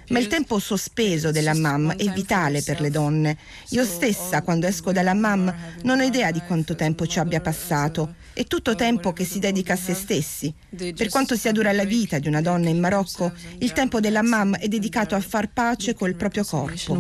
Ma 0.09 0.19
il 0.19 0.27
tempo 0.29 0.59
sospeso 0.59 1.31
della 1.31 1.55
MAM 1.55 1.97
è 1.97 2.11
vitale 2.13 2.63
per 2.63 2.81
le 2.81 2.91
donne. 2.91 3.37
Io 3.71 3.85
stessa, 3.85 4.43
quando 4.43 4.67
esco 4.67 4.93
dalla 4.93 5.15
MAM, 5.15 5.55
non 5.83 6.01
ho 6.01 6.03
idea 6.03 6.31
di 6.31 6.41
quanto 6.41 6.75
tempo 6.75 7.07
ci 7.07 7.19
abbia 7.19 7.41
passato. 7.41 8.15
È 8.33 8.45
tutto 8.45 8.75
tempo 8.75 9.13
che 9.13 9.25
si 9.25 9.39
dedica 9.39 9.75
a 9.75 9.77
se 9.77 9.95
stessi. 9.95 10.53
Per 10.77 11.09
quanto 11.09 11.37
sia 11.37 11.53
dura 11.53 11.73
la 11.73 11.85
vita 11.85 12.19
di 12.19 12.29
una 12.29 12.41
donna 12.41 12.69
in 12.69 12.81
Marocco, 12.81 13.33
il 13.59 13.73
tempo 13.73 14.01
della 14.01 14.23
MAM 14.23 14.57
è 14.57 14.69
dedicato 14.69 15.15
a 15.15 15.21
far 15.21 15.53
pace 15.53 15.95
col 15.95 16.15
proprio 16.15 16.45
corpo. 16.45 16.95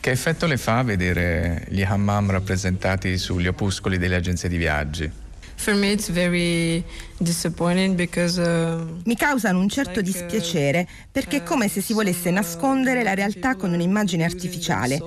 Che 0.00 0.10
effetto 0.10 0.46
le 0.46 0.58
fa 0.58 0.82
vedere 0.82 1.64
gli 1.70 1.82
hammam 1.82 2.30
rappresentati 2.30 3.16
sugli 3.16 3.46
opuscoli 3.46 3.96
delle 3.96 4.16
agenzie 4.16 4.50
di 4.50 4.58
viaggi? 4.58 5.10
For 5.56 5.74
me 5.74 5.92
it's 5.92 6.10
very 6.10 6.84
disappointing 7.16 7.94
because 7.94 8.38
uh, 8.38 9.00
Mi 9.04 9.16
causano 9.16 9.60
un 9.60 9.68
certo 9.70 10.02
dispiacere 10.02 10.86
perché 11.10 11.38
è 11.38 11.42
come 11.42 11.68
se 11.68 11.80
si 11.80 11.94
volesse 11.94 12.30
nascondere 12.30 13.02
la 13.02 13.14
realtà 13.14 13.56
con 13.56 13.72
un'immagine 13.72 14.24
artificiale. 14.24 14.98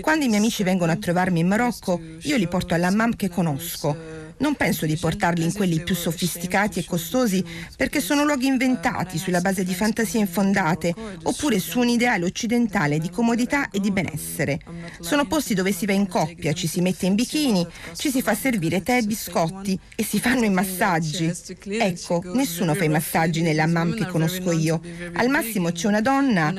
Quando 0.00 0.24
i 0.24 0.28
miei 0.28 0.40
amici 0.40 0.64
vengono 0.64 0.90
a 0.90 0.96
trovarmi 0.96 1.40
in 1.40 1.46
Marocco, 1.46 2.00
io 2.22 2.36
li 2.36 2.48
porto 2.48 2.74
all'hammam 2.74 3.14
che 3.14 3.28
conosco. 3.28 4.13
Non 4.36 4.56
penso 4.56 4.84
di 4.84 4.96
portarli 4.96 5.44
in 5.44 5.52
quelli 5.52 5.80
più 5.80 5.94
sofisticati 5.94 6.80
e 6.80 6.84
costosi 6.84 7.44
perché 7.76 8.00
sono 8.00 8.24
luoghi 8.24 8.46
inventati 8.46 9.16
sulla 9.16 9.40
base 9.40 9.64
di 9.64 9.74
fantasie 9.74 10.20
infondate 10.20 10.92
oppure 11.22 11.58
su 11.58 11.78
un 11.78 11.88
ideale 11.88 12.24
occidentale 12.24 12.98
di 12.98 13.10
comodità 13.10 13.70
e 13.70 13.78
di 13.78 13.92
benessere. 13.92 14.58
Sono 15.00 15.26
posti 15.26 15.54
dove 15.54 15.72
si 15.72 15.86
va 15.86 15.92
in 15.92 16.08
coppia, 16.08 16.52
ci 16.52 16.66
si 16.66 16.80
mette 16.80 17.06
in 17.06 17.14
bikini, 17.14 17.66
ci 17.96 18.10
si 18.10 18.22
fa 18.22 18.34
servire 18.34 18.82
tè 18.82 18.98
e 18.98 19.02
biscotti 19.02 19.78
e 19.94 20.02
si 20.04 20.18
fanno 20.18 20.44
i 20.44 20.50
massaggi. 20.50 21.32
Ecco, 21.64 22.22
nessuno 22.34 22.74
fa 22.74 22.84
i 22.84 22.88
massaggi 22.88 23.40
nella 23.40 23.66
mam 23.66 23.94
che 23.94 24.06
conosco 24.06 24.52
io. 24.52 24.80
Al 25.14 25.28
massimo 25.28 25.70
c'è 25.70 25.86
una 25.86 26.00
donna 26.00 26.52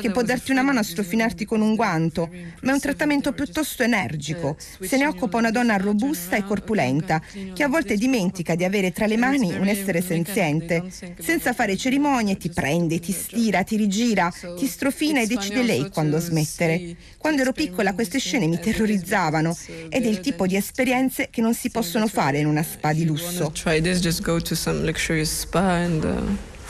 che 0.00 0.10
può 0.10 0.22
darti 0.22 0.52
una 0.52 0.62
mano 0.62 0.78
a 0.78 0.84
strofinarti 0.84 1.44
con 1.44 1.60
un 1.60 1.74
guanto, 1.74 2.30
ma 2.62 2.70
è 2.70 2.74
un 2.74 2.80
trattamento 2.80 3.32
piuttosto 3.32 3.82
energico. 3.82 4.56
Se 4.80 4.96
ne 4.96 5.06
occupa 5.06 5.38
una 5.38 5.50
donna 5.50 5.76
robusta 5.76 6.36
e 6.36 6.44
corpulenta 6.44 7.15
che 7.54 7.62
a 7.62 7.68
volte 7.68 7.96
dimentica 7.96 8.54
di 8.54 8.64
avere 8.64 8.92
tra 8.92 9.06
le 9.06 9.16
mani 9.16 9.52
un 9.52 9.68
essere 9.68 10.02
senziente. 10.02 10.84
Senza 11.18 11.52
fare 11.52 11.76
cerimonie 11.76 12.36
ti 12.36 12.50
prende, 12.50 12.98
ti 12.98 13.12
stira, 13.12 13.62
ti 13.62 13.76
rigira, 13.76 14.32
ti 14.56 14.66
strofina 14.66 15.20
e 15.20 15.26
decide 15.26 15.62
lei 15.62 15.90
quando 15.90 16.18
smettere. 16.18 16.96
Quando 17.18 17.42
ero 17.42 17.52
piccola 17.52 17.94
queste 17.94 18.18
scene 18.18 18.46
mi 18.46 18.58
terrorizzavano 18.58 19.56
ed 19.88 20.04
è 20.04 20.08
il 20.08 20.20
tipo 20.20 20.46
di 20.46 20.56
esperienze 20.56 21.28
che 21.30 21.40
non 21.40 21.54
si 21.54 21.70
possono 21.70 22.06
fare 22.06 22.38
in 22.38 22.46
una 22.46 22.62
spa 22.62 22.92
di 22.92 23.04
lusso. 23.04 23.50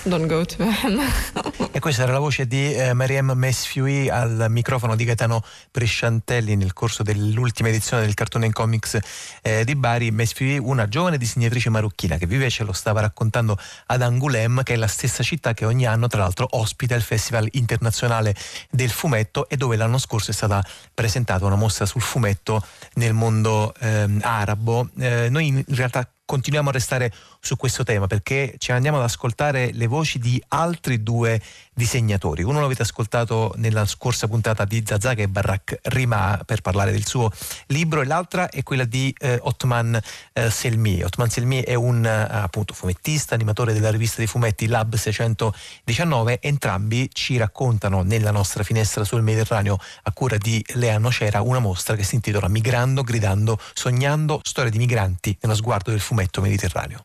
Don't 0.05 0.27
go 0.27 0.45
to 0.45 0.57
E 1.73 1.79
questa 1.79 2.05
era 2.05 2.13
la 2.13 2.19
voce 2.19 2.47
di 2.47 2.73
eh, 2.73 2.95
Mariam 2.95 3.33
Mesfiui 3.33 4.09
al 4.09 4.47
microfono 4.49 4.97
di 4.97 5.05
Gaetano 5.05 5.43
Presciantelli 5.71 6.57
nel 6.57 6.73
corso 6.73 7.03
dell'ultima 7.03 7.69
edizione 7.69 8.03
del 8.03 8.15
Cartone 8.15 8.47
in 8.47 8.53
Comics 8.53 8.99
eh, 9.43 9.65
di 9.65 9.77
Bari. 9.77 10.11
Mesfiui, 10.11 10.59
una 10.59 10.89
giovane 10.89 11.19
disegnatrice 11.19 11.69
marocchina 11.69 12.17
che 12.17 12.27
vive, 12.27 12.49
ce 12.49 12.65
lo 12.65 12.73
stava 12.73 13.01
raccontando 13.01 13.59
ad 13.87 14.01
Angoulême, 14.01 14.63
che 14.63 14.73
è 14.73 14.77
la 14.77 14.87
stessa 14.87 15.23
città 15.23 15.53
che 15.53 15.67
ogni 15.67 15.87
anno 15.87 16.07
tra 16.07 16.21
l'altro 16.21 16.47
ospita 16.51 16.95
il 16.95 17.03
Festival 17.03 17.47
internazionale 17.53 18.35
del 18.71 18.91
fumetto 18.91 19.47
e 19.49 19.57
dove 19.59 19.77
l'anno 19.77 19.99
scorso 19.99 20.31
è 20.31 20.35
stata 20.35 20.65
presentata 20.95 21.45
una 21.45 21.57
mostra 21.57 21.85
sul 21.85 22.01
fumetto 22.01 22.65
nel 22.95 23.13
mondo 23.13 23.75
ehm, 23.81 24.21
arabo. 24.23 24.89
Eh, 24.99 25.29
noi 25.29 25.49
in 25.49 25.65
realtà 25.69 26.09
continuiamo 26.27 26.69
a 26.69 26.73
restare 26.73 27.13
su 27.47 27.57
questo 27.57 27.85
tema 27.85 28.09
perché 28.09 28.57
ci 28.59 28.73
andiamo 28.73 28.99
ad 28.99 29.05
ascoltare 29.05 29.71
le 29.73 29.87
voci 29.87 30.19
di 30.19 30.43
altri 30.49 31.05
due 31.05 31.41
disegnatori. 31.73 32.43
Uno 32.43 32.61
l'avete 32.61 32.83
ascoltato 32.83 33.53
nella 33.57 33.85
scorsa 33.85 34.27
puntata 34.27 34.65
di 34.65 34.83
che 34.83 35.23
è 35.23 35.27
Barak 35.27 35.79
Rima 35.83 36.41
per 36.45 36.61
parlare 36.61 36.91
del 36.91 37.07
suo 37.07 37.31
libro 37.67 38.01
e 38.01 38.07
l'altra 38.07 38.49
è 38.49 38.63
quella 38.63 38.85
di 38.85 39.15
eh, 39.19 39.39
Otman 39.43 40.01
eh, 40.33 40.51
Selmi. 40.51 41.03
Otman 41.03 41.29
Selmi 41.29 41.61
è 41.61 41.75
un 41.75 42.05
eh, 42.05 42.27
appunto 42.31 42.75
fumettista, 42.75 43.35
animatore 43.35 43.75
della 43.75 43.91
rivista 43.91 44.21
di 44.21 44.27
fumetti 44.27 44.67
Lab 44.67 44.95
619. 44.95 46.41
Entrambi 46.41 47.11
ci 47.13 47.37
raccontano 47.37 48.03
nella 48.03 48.31
nostra 48.31 48.65
finestra 48.65 49.05
sul 49.05 49.23
Mediterraneo 49.23 49.79
a 50.03 50.13
cura 50.13 50.37
di 50.39 50.65
Lea 50.75 50.99
Nocera 50.99 51.43
una 51.43 51.59
mostra 51.61 51.95
che 51.95 52.03
si 52.03 52.17
intitola 52.17 52.49
Migrando, 52.49 53.03
gridando, 53.03 53.59
sognando, 53.75 54.41
storia 54.43 54.71
di 54.71 54.79
migranti 54.79 55.37
nello 55.43 55.55
sguardo 55.55 55.91
del 55.91 56.01
fumetto 56.01 56.41
mediterraneo. 56.41 57.03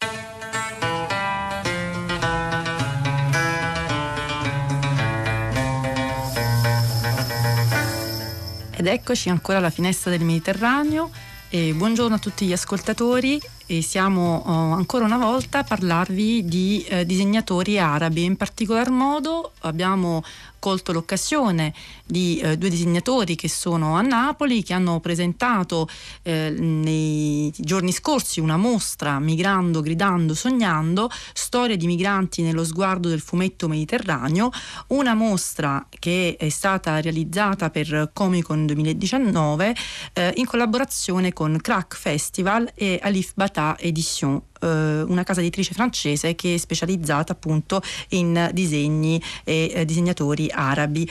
Ed 8.81 8.87
eccoci 8.87 9.29
ancora 9.29 9.59
alla 9.59 9.69
finestra 9.69 10.09
del 10.09 10.23
Mediterraneo. 10.23 11.11
E 11.51 11.71
buongiorno 11.71 12.15
a 12.15 12.17
tutti 12.17 12.47
gli 12.47 12.51
ascoltatori 12.51 13.39
e 13.67 13.83
siamo 13.83 14.41
oh, 14.43 14.73
ancora 14.73 15.05
una 15.05 15.19
volta 15.19 15.59
a 15.59 15.63
parlarvi 15.63 16.43
di 16.45 16.83
eh, 16.89 17.05
disegnatori 17.05 17.77
arabi. 17.77 18.23
In 18.23 18.37
particolar 18.37 18.89
modo 18.89 19.51
abbiamo 19.59 20.23
colto 20.61 20.91
l'occasione 20.91 21.73
di 22.05 22.39
eh, 22.39 22.55
due 22.55 22.69
disegnatori 22.69 23.35
che 23.35 23.49
sono 23.49 23.95
a 23.95 24.01
Napoli, 24.01 24.61
che 24.61 24.73
hanno 24.73 24.99
presentato 24.99 25.89
eh, 26.21 26.51
nei 26.51 27.51
giorni 27.57 27.91
scorsi 27.91 28.39
una 28.39 28.57
mostra 28.57 29.19
Migrando, 29.19 29.81
gridando, 29.81 30.35
sognando, 30.35 31.09
storie 31.33 31.77
di 31.77 31.87
migranti 31.87 32.43
nello 32.43 32.63
sguardo 32.63 33.09
del 33.09 33.21
fumetto 33.21 33.67
mediterraneo, 33.67 34.51
una 34.87 35.15
mostra 35.15 35.85
che 35.89 36.35
è 36.37 36.49
stata 36.49 37.01
realizzata 37.01 37.71
per 37.71 38.11
Comicon 38.13 38.67
2019 38.67 39.75
eh, 40.13 40.33
in 40.35 40.45
collaborazione 40.45 41.33
con 41.33 41.57
Crack 41.59 41.95
Festival 41.95 42.71
e 42.75 42.99
Alif 43.01 43.31
Bata 43.33 43.75
Edition 43.79 44.41
eh, 44.61 45.01
una 45.01 45.23
casa 45.23 45.41
editrice 45.41 45.73
francese 45.73 46.35
che 46.35 46.55
è 46.55 46.57
specializzata 46.57 47.33
appunto 47.33 47.81
in 48.09 48.49
disegni 48.53 49.21
e 49.43 49.71
eh, 49.73 49.85
disegnatori 49.85 50.49
arabi. 50.51 51.07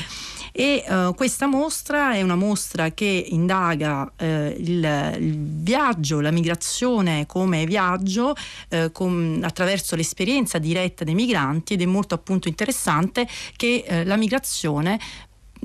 E 0.52 0.84
eh, 0.86 1.12
questa 1.14 1.46
mostra 1.46 2.14
è 2.14 2.22
una 2.22 2.34
mostra 2.34 2.90
che 2.90 3.26
indaga 3.28 4.10
eh, 4.16 4.56
il, 4.58 5.16
il, 5.20 5.38
viaggio, 5.38 6.20
la 6.20 6.30
migrazione 6.30 7.26
come 7.26 7.64
viaggio 7.66 8.34
eh, 8.68 8.90
con, 8.92 9.40
attraverso 9.42 9.94
l'esperienza 9.96 10.58
diretta 10.58 11.04
dei 11.04 11.14
migranti 11.14 11.74
ed 11.74 11.82
è 11.82 11.86
molto 11.86 12.14
appunto 12.14 12.48
interessante 12.48 13.28
che 13.56 13.84
eh, 13.86 14.04
la 14.04 14.16
migrazione 14.16 14.98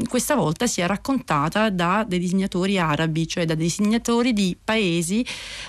questa 0.08 0.36
volta 0.36 0.68
sia 0.68 0.86
raccontata 0.88 1.70
da 1.70 2.06
dei 2.08 2.20
disegnatori 2.20 2.78
arabi, 2.78 3.28
cioè 3.28 3.46
da 3.46 3.56
disegnatori 3.56 4.34
di 4.34 4.58
paesi 4.62 5.26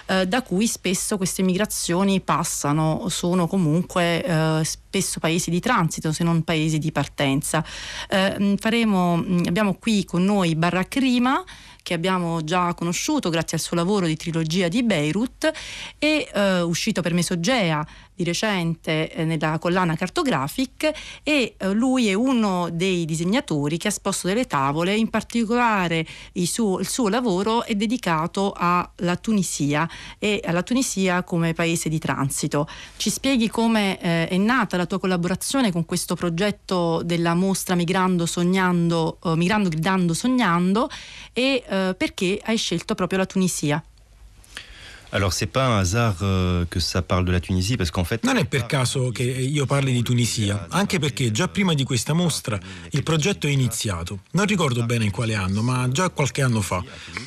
eh, 0.06 0.26
da 0.26 0.42
cui 0.42 0.66
spesso 0.66 1.16
queste 1.16 1.42
migrazioni 1.42 2.20
passano, 2.20 3.08
sono 3.08 3.46
comunque 3.46 4.24
eh, 4.24 4.64
spesso 4.64 5.20
paesi 5.20 5.50
di 5.50 5.60
transito 5.60 6.12
se 6.12 6.24
non 6.24 6.42
paesi 6.42 6.78
di 6.78 6.90
partenza. 6.92 7.64
Eh, 8.08 8.56
faremo, 8.58 9.24
abbiamo 9.46 9.74
qui 9.74 10.04
con 10.04 10.24
noi 10.24 10.54
Barak 10.56 10.96
Rima 10.96 11.44
che 11.86 11.94
abbiamo 11.94 12.42
già 12.42 12.74
conosciuto 12.74 13.30
grazie 13.30 13.58
al 13.58 13.62
suo 13.62 13.76
lavoro 13.76 14.06
di 14.06 14.16
trilogia 14.16 14.66
di 14.66 14.82
Beirut 14.82 15.52
e 16.00 16.28
eh, 16.34 16.60
uscito 16.62 17.00
per 17.00 17.14
Mesogea 17.14 17.86
di 18.16 18.24
recente 18.24 19.12
eh, 19.12 19.24
nella 19.24 19.58
collana 19.58 19.94
Cartographic 19.94 20.90
e 21.22 21.54
eh, 21.56 21.72
lui 21.72 22.08
è 22.08 22.14
uno 22.14 22.70
dei 22.72 23.04
disegnatori 23.04 23.76
che 23.76 23.88
ha 23.88 23.90
esposto 23.90 24.26
delle 24.26 24.46
tavole, 24.46 24.96
in 24.96 25.10
particolare 25.10 26.04
il 26.32 26.48
suo, 26.48 26.80
il 26.80 26.88
suo 26.88 27.08
lavoro 27.08 27.64
è 27.64 27.74
dedicato 27.74 28.54
alla 28.56 29.16
Tunisia 29.20 29.88
e 30.18 30.40
alla 30.44 30.62
Tunisia 30.62 31.22
come 31.22 31.52
paese 31.52 31.88
di 31.90 31.98
transito. 31.98 32.66
Ci 32.96 33.10
spieghi 33.10 33.48
come 33.48 34.00
eh, 34.00 34.28
è 34.28 34.36
nata 34.38 34.76
la 34.78 34.86
tua 34.86 34.98
collaborazione 34.98 35.70
con 35.70 35.84
questo 35.84 36.14
progetto 36.14 37.02
della 37.04 37.34
mostra 37.34 37.74
Migrando, 37.74 38.24
sognando, 38.24 39.18
eh, 39.22 39.36
Migrando, 39.36 39.68
gridando, 39.68 40.14
sognando 40.14 40.88
e 41.34 41.62
eh, 41.68 41.94
perché 41.96 42.40
hai 42.42 42.56
scelto 42.56 42.94
proprio 42.94 43.18
la 43.18 43.26
Tunisia? 43.26 43.82
Alors 45.10 45.32
c'est 45.32 45.46
pas 45.46 45.66
un 45.66 45.78
hasard 45.78 46.16
euh, 46.22 46.64
que 46.68 46.80
ça 46.80 47.00
parle 47.00 47.24
de 47.24 47.32
la 47.32 47.40
Tunisie 47.40 47.76
parce 47.76 47.90
qu'en 47.90 48.04
fait 48.04 48.24
Non 48.24 48.36
è 48.36 48.44
per 48.44 48.66
caso 48.66 49.10
che 49.10 49.22
io 49.22 49.64
parli 49.66 49.92
di 49.92 50.02
Tunisia, 50.02 50.66
anche 50.70 50.98
perché 50.98 51.30
già 51.30 51.48
prima 51.48 51.74
di 51.74 51.84
questa 51.84 52.12
mostra 52.12 52.58
il 52.90 53.02
progetto 53.02 53.46
è 53.46 53.50
iniziato. 53.50 54.20
Non 54.32 54.46
ricordo 54.46 54.84
bene 54.84 55.04
in 55.04 55.10
quale 55.10 55.34
anno, 55.34 55.62
ma 55.62 55.88
già 55.88 56.10
qualche 56.10 56.42
anno 56.42 56.60
fa. 56.60 56.82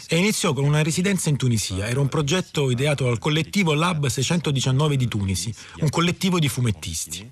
E 0.07 0.17
iniziò 0.17 0.53
con 0.53 0.65
una 0.65 0.83
residenza 0.83 1.29
in 1.29 1.37
Tunisia. 1.37 1.87
Era 1.87 1.99
un 1.99 2.09
progetto 2.09 2.69
ideato 2.69 3.05
dal 3.05 3.17
collettivo 3.17 3.73
Lab 3.73 4.07
619 4.07 4.97
di 4.97 5.07
Tunisi, 5.07 5.53
un 5.79 5.89
collettivo 5.89 6.39
di 6.39 6.49
fumettisti 6.49 7.31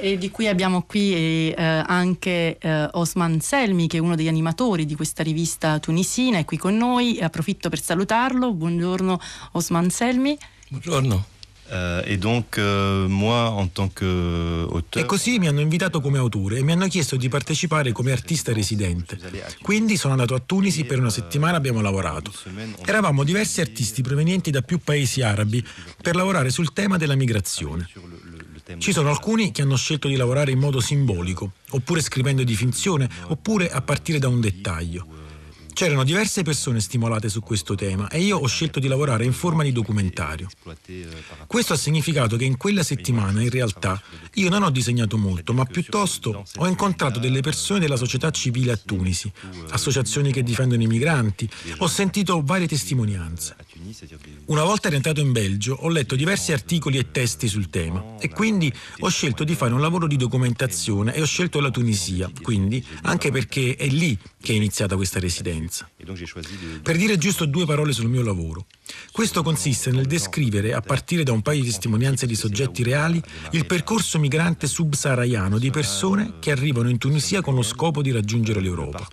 e 0.00 0.18
di 0.18 0.30
cui 0.30 0.48
abbiamo 0.48 0.82
qui 0.82 1.52
eh, 1.52 1.54
anche 1.56 2.58
eh, 2.58 2.88
Osman 2.92 3.40
Selmi 3.40 3.86
che 3.86 3.98
è 3.98 4.00
uno 4.00 4.14
degli 4.14 4.28
animatori 4.28 4.84
di 4.86 4.94
questa 4.94 5.22
rivista 5.22 5.78
tunisina, 5.78 6.38
è 6.38 6.44
qui 6.44 6.56
con 6.56 6.76
noi, 6.76 7.20
approfitto 7.20 7.68
per 7.68 7.80
salutarlo. 7.80 8.52
Buongiorno 8.52 9.20
Osman 9.52 9.90
Selmi. 9.90 10.36
Buongiorno. 10.68 11.32
Uh, 11.66 12.02
e, 12.04 12.18
donc, 12.18 12.58
uh, 12.58 13.08
moi, 13.08 13.58
en 13.58 13.72
tant 13.72 13.90
que 13.90 14.04
auteur... 14.04 15.02
e 15.02 15.06
così 15.06 15.38
mi 15.38 15.48
hanno 15.48 15.60
invitato 15.60 16.02
come 16.02 16.18
autore 16.18 16.58
e 16.58 16.62
mi 16.62 16.72
hanno 16.72 16.86
chiesto 16.88 17.16
di 17.16 17.30
partecipare 17.30 17.90
come 17.90 18.12
artista 18.12 18.52
residente. 18.52 19.18
Quindi 19.62 19.96
sono 19.96 20.12
andato 20.12 20.34
a 20.34 20.42
Tunisi 20.44 20.84
per 20.84 20.98
una 20.98 21.08
settimana 21.08 21.56
abbiamo 21.56 21.80
lavorato. 21.80 22.30
Eravamo 22.84 23.24
diversi 23.24 23.62
artisti 23.62 24.02
provenienti 24.02 24.50
da 24.50 24.60
più 24.60 24.78
paesi 24.78 25.22
arabi 25.22 25.64
per 26.02 26.16
lavorare 26.16 26.50
sul 26.50 26.74
tema 26.74 26.98
della 26.98 27.14
migrazione. 27.14 27.88
Ci 28.78 28.92
sono 28.92 29.10
alcuni 29.10 29.50
che 29.50 29.62
hanno 29.62 29.76
scelto 29.76 30.08
di 30.08 30.16
lavorare 30.16 30.50
in 30.50 30.58
modo 30.58 30.80
simbolico, 30.80 31.52
oppure 31.70 32.00
scrivendo 32.00 32.44
di 32.44 32.54
finzione, 32.54 33.08
oppure 33.26 33.70
a 33.70 33.82
partire 33.82 34.18
da 34.18 34.28
un 34.28 34.40
dettaglio. 34.40 35.06
C'erano 35.74 36.04
diverse 36.04 36.44
persone 36.44 36.78
stimolate 36.78 37.28
su 37.28 37.40
questo 37.40 37.74
tema 37.74 38.08
e 38.08 38.20
io 38.20 38.38
ho 38.38 38.46
scelto 38.46 38.78
di 38.78 38.86
lavorare 38.86 39.24
in 39.24 39.32
forma 39.32 39.64
di 39.64 39.72
documentario. 39.72 40.48
Questo 41.48 41.72
ha 41.72 41.76
significato 41.76 42.36
che 42.36 42.44
in 42.44 42.56
quella 42.56 42.84
settimana, 42.84 43.42
in 43.42 43.50
realtà, 43.50 44.00
io 44.34 44.48
non 44.48 44.62
ho 44.62 44.70
disegnato 44.70 45.18
molto, 45.18 45.52
ma 45.52 45.64
piuttosto 45.64 46.44
ho 46.58 46.66
incontrato 46.68 47.18
delle 47.18 47.40
persone 47.40 47.80
della 47.80 47.96
società 47.96 48.30
civile 48.30 48.70
a 48.70 48.76
Tunisi, 48.76 49.30
associazioni 49.70 50.30
che 50.30 50.44
difendono 50.44 50.80
i 50.80 50.86
migranti, 50.86 51.50
ho 51.78 51.88
sentito 51.88 52.40
varie 52.44 52.68
testimonianze. 52.68 53.56
Una 54.46 54.62
volta 54.62 54.90
rientrato 54.90 55.20
in 55.20 55.32
Belgio 55.32 55.74
ho 55.80 55.88
letto 55.88 56.16
diversi 56.16 56.52
articoli 56.52 56.98
e 56.98 57.10
testi 57.10 57.48
sul 57.48 57.70
tema 57.70 58.16
e 58.20 58.28
quindi 58.28 58.70
ho 58.98 59.08
scelto 59.08 59.42
di 59.42 59.54
fare 59.54 59.72
un 59.72 59.80
lavoro 59.80 60.06
di 60.06 60.16
documentazione 60.16 61.14
e 61.14 61.22
ho 61.22 61.24
scelto 61.24 61.60
la 61.60 61.70
Tunisia, 61.70 62.30
quindi 62.42 62.84
anche 63.02 63.30
perché 63.30 63.74
è 63.74 63.86
lì 63.86 64.18
che 64.42 64.52
è 64.52 64.56
iniziata 64.56 64.96
questa 64.96 65.18
residenza. 65.18 65.88
Per 66.82 66.96
dire 66.98 67.16
giusto 67.16 67.46
due 67.46 67.64
parole 67.64 67.92
sul 67.92 68.08
mio 68.10 68.22
lavoro. 68.22 68.66
Questo 69.12 69.42
consiste 69.42 69.90
nel 69.90 70.06
descrivere, 70.06 70.74
a 70.74 70.80
partire 70.80 71.22
da 71.22 71.32
un 71.32 71.40
paio 71.40 71.60
di 71.60 71.68
testimonianze 71.68 72.26
di 72.26 72.34
soggetti 72.34 72.82
reali, 72.82 73.22
il 73.52 73.64
percorso 73.64 74.18
migrante 74.18 74.66
subsahariano 74.66 75.58
di 75.58 75.70
persone 75.70 76.34
che 76.40 76.50
arrivano 76.50 76.88
in 76.88 76.98
Tunisia 76.98 77.40
con 77.40 77.54
lo 77.54 77.62
scopo 77.62 78.02
di 78.02 78.10
raggiungere 78.10 78.60
l'Europa. 78.60 79.06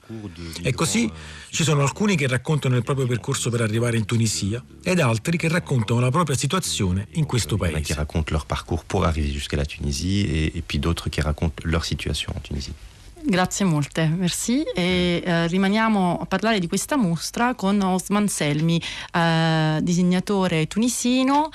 E 0.61 0.73
così 0.73 1.09
ci 1.49 1.63
sono 1.63 1.81
alcuni 1.81 2.15
che 2.15 2.27
raccontano 2.27 2.75
il 2.75 2.83
proprio 2.83 3.05
percorso 3.05 3.49
per 3.49 3.61
arrivare 3.61 3.97
in 3.97 4.05
Tunisia 4.05 4.63
ed 4.83 4.99
altri 4.99 5.37
che 5.37 5.47
raccontano 5.47 5.99
la 5.99 6.11
propria 6.11 6.35
situazione 6.35 7.07
in 7.11 7.25
questo 7.25 7.57
paese. 7.57 7.81
Qui 7.81 7.93
raccontent 7.93 8.31
leur 8.31 8.45
parcours 8.45 8.83
pour 8.85 9.05
arriver 9.05 9.31
jusqu'à 9.31 9.55
la 9.55 9.65
Tunisie 9.65 10.25
et, 10.25 10.57
et 10.57 10.63
puis 10.65 10.79
d'autres 10.79 11.09
qui 11.09 11.21
racontent 11.21 11.61
leur 11.63 11.85
situation 11.85 12.33
en 12.35 12.41
Tunisie. 12.41 12.73
Grazie 13.23 13.65
molte, 13.65 14.07
merci. 14.07 14.63
E 14.73 15.21
eh, 15.23 15.47
rimaniamo 15.47 16.19
a 16.19 16.25
parlare 16.25 16.57
di 16.57 16.67
questa 16.67 16.97
mostra 16.97 17.53
con 17.53 17.79
Osman 17.79 18.27
Selmi, 18.27 18.81
eh, 19.13 19.79
disegnatore 19.81 20.65
tunisino 20.65 21.49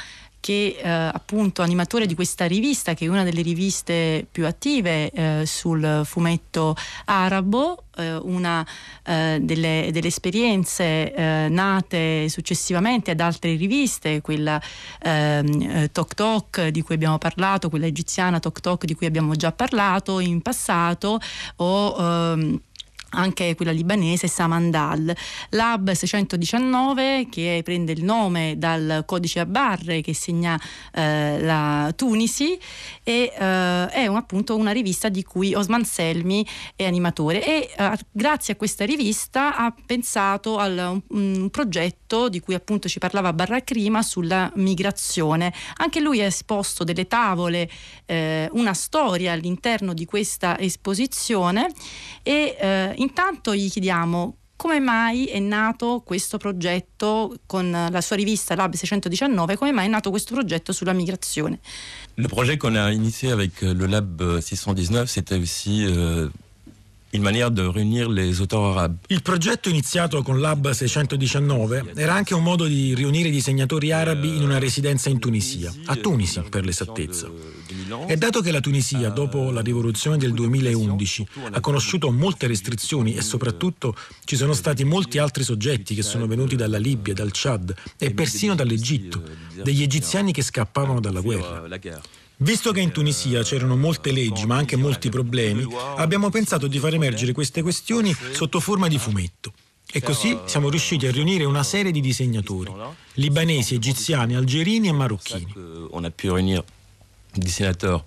che 0.46 0.78
eh, 0.80 0.88
appunto 0.88 1.62
animatore 1.62 2.06
di 2.06 2.14
questa 2.14 2.46
rivista 2.46 2.94
che 2.94 3.06
è 3.06 3.08
una 3.08 3.24
delle 3.24 3.42
riviste 3.42 4.24
più 4.30 4.46
attive 4.46 5.10
eh, 5.10 5.42
sul 5.44 6.02
fumetto 6.04 6.76
arabo 7.06 7.86
eh, 7.96 8.14
una 8.14 8.64
eh, 9.02 9.38
delle, 9.42 9.88
delle, 9.90 10.06
esperienze 10.06 11.12
eh, 11.12 11.48
nate 11.50 12.28
successivamente 12.28 13.10
ad 13.10 13.18
altre 13.18 13.56
riviste 13.56 14.20
quella 14.20 14.62
ehm, 15.02 15.90
Tok 15.90 16.14
Tok 16.14 16.66
di 16.68 16.82
cui 16.82 16.94
abbiamo 16.94 17.18
parlato 17.18 17.68
quella 17.68 17.86
egiziana 17.86 18.38
Tok 18.38 18.60
Tok 18.60 18.84
di 18.84 18.94
cui 18.94 19.06
abbiamo 19.06 19.34
già 19.34 19.50
parlato 19.50 20.20
in 20.20 20.42
passato 20.42 21.18
o 21.56 21.96
ehm, 21.98 22.60
anche 23.10 23.54
quella 23.54 23.72
libanese 23.72 24.28
Samandal. 24.28 25.14
Lab 25.50 25.92
619 25.92 27.28
che 27.30 27.60
prende 27.64 27.92
il 27.92 28.02
nome 28.02 28.54
dal 28.58 29.04
codice 29.06 29.40
a 29.40 29.46
barre 29.46 30.00
che 30.00 30.14
segna 30.14 30.60
eh, 30.92 31.40
la 31.40 31.92
Tunisi 31.94 32.58
e 33.02 33.32
eh, 33.34 33.86
è 33.88 34.06
un, 34.06 34.16
appunto 34.16 34.56
una 34.56 34.72
rivista 34.72 35.08
di 35.08 35.22
cui 35.22 35.54
Osman 35.54 35.84
Selmi 35.84 36.46
è 36.74 36.84
animatore 36.84 37.44
e 37.44 37.70
eh, 37.76 37.98
grazie 38.10 38.54
a 38.54 38.56
questa 38.56 38.84
rivista 38.84 39.56
ha 39.56 39.74
pensato 39.84 40.58
a 40.58 40.66
un, 40.66 41.00
un, 41.08 41.48
progetto 41.50 42.28
di 42.28 42.40
cui 42.40 42.54
appunto 42.54 42.88
ci 42.88 42.98
parlava 42.98 43.32
Barracrima 43.32 44.02
sulla 44.02 44.50
migrazione. 44.56 45.52
Anche 45.76 46.00
lui 46.00 46.20
ha 46.20 46.26
esposto 46.26 46.84
delle 46.84 47.06
tavole, 47.06 47.68
eh, 48.04 48.48
una 48.52 48.74
storia 48.74 49.32
all'interno 49.32 49.94
di 49.94 50.04
questa 50.04 50.58
esposizione 50.58 51.70
e 52.22 52.56
eh, 52.58 52.94
intanto 53.06 53.54
gli 53.54 53.70
chiediamo 53.70 54.36
come 54.56 54.80
mai 54.80 55.26
è 55.26 55.38
nato 55.38 56.02
questo 56.04 56.38
progetto 56.38 57.34
con 57.46 57.70
la 57.70 58.00
sua 58.00 58.16
rivista 58.16 58.54
Lab 58.54 58.72
619, 58.72 59.56
come 59.56 59.70
mai 59.70 59.86
è 59.86 59.88
nato 59.88 60.10
questo 60.10 60.34
progetto 60.34 60.72
sulla 60.72 60.94
migrazione 60.94 61.60
Le 62.14 62.28
projet 62.28 62.56
qu'on 62.56 62.74
a 62.76 62.90
initié 62.90 63.30
avec 63.30 63.60
le 63.60 63.86
Lab 63.86 64.38
619, 64.40 65.10
c'était 65.10 65.38
aussi 65.38 65.84
euh, 65.84 66.28
une 67.12 67.22
manière 67.22 67.50
de 67.50 67.62
réunir 67.62 68.08
les 68.08 68.40
auteurs 68.40 68.64
arabes. 68.64 68.96
Il 69.08 69.20
progetto 69.20 69.68
iniziato 69.68 70.22
con 70.22 70.40
Lab 70.40 70.70
619 70.70 71.92
era 71.94 72.14
anche 72.14 72.34
un 72.34 72.42
modo 72.42 72.64
di 72.64 72.94
riunire 72.94 73.28
i 73.28 73.32
disegnatori 73.32 73.92
arabi 73.92 74.34
in 74.34 74.42
una 74.42 74.58
residenza 74.58 75.10
in 75.10 75.18
Tunisia, 75.18 75.70
a 75.84 75.96
Tunisi 75.96 76.40
per 76.48 76.64
l'esattezza. 76.64 77.28
E 78.06 78.16
dato 78.16 78.40
che 78.40 78.50
la 78.50 78.60
Tunisia, 78.60 79.10
dopo 79.10 79.50
la 79.50 79.60
rivoluzione 79.60 80.16
del 80.16 80.32
2011, 80.32 81.26
ha 81.52 81.60
conosciuto 81.60 82.10
molte 82.10 82.46
restrizioni 82.46 83.14
e 83.14 83.22
soprattutto 83.22 83.96
ci 84.24 84.36
sono 84.36 84.52
stati 84.52 84.84
molti 84.84 85.18
altri 85.18 85.44
soggetti 85.44 85.94
che 85.94 86.02
sono 86.02 86.26
venuti 86.26 86.56
dalla 86.56 86.78
Libia, 86.78 87.14
dal 87.14 87.30
Chad 87.32 87.74
e 87.98 88.12
persino 88.12 88.54
dall'Egitto, 88.54 89.22
degli 89.62 89.82
egiziani 89.82 90.32
che 90.32 90.42
scappavano 90.42 91.00
dalla 91.00 91.20
guerra. 91.20 91.64
Visto 92.38 92.70
che 92.72 92.80
in 92.80 92.90
Tunisia 92.90 93.42
c'erano 93.42 93.76
molte 93.76 94.12
leggi 94.12 94.44
ma 94.44 94.56
anche 94.56 94.76
molti 94.76 95.08
problemi, 95.08 95.66
abbiamo 95.96 96.28
pensato 96.28 96.66
di 96.66 96.78
far 96.78 96.92
emergere 96.92 97.32
queste 97.32 97.62
questioni 97.62 98.14
sotto 98.32 98.60
forma 98.60 98.88
di 98.88 98.98
fumetto. 98.98 99.52
E 99.90 100.02
così 100.02 100.36
siamo 100.44 100.68
riusciti 100.68 101.06
a 101.06 101.10
riunire 101.10 101.44
una 101.44 101.62
serie 101.62 101.92
di 101.92 102.00
disegnatori, 102.00 102.70
libanesi, 103.14 103.74
egiziani, 103.74 104.34
algerini 104.34 104.88
e 104.88 104.92
marocchini. 104.92 105.54
Riunire 107.36 107.44
dessinateurs 107.44 108.04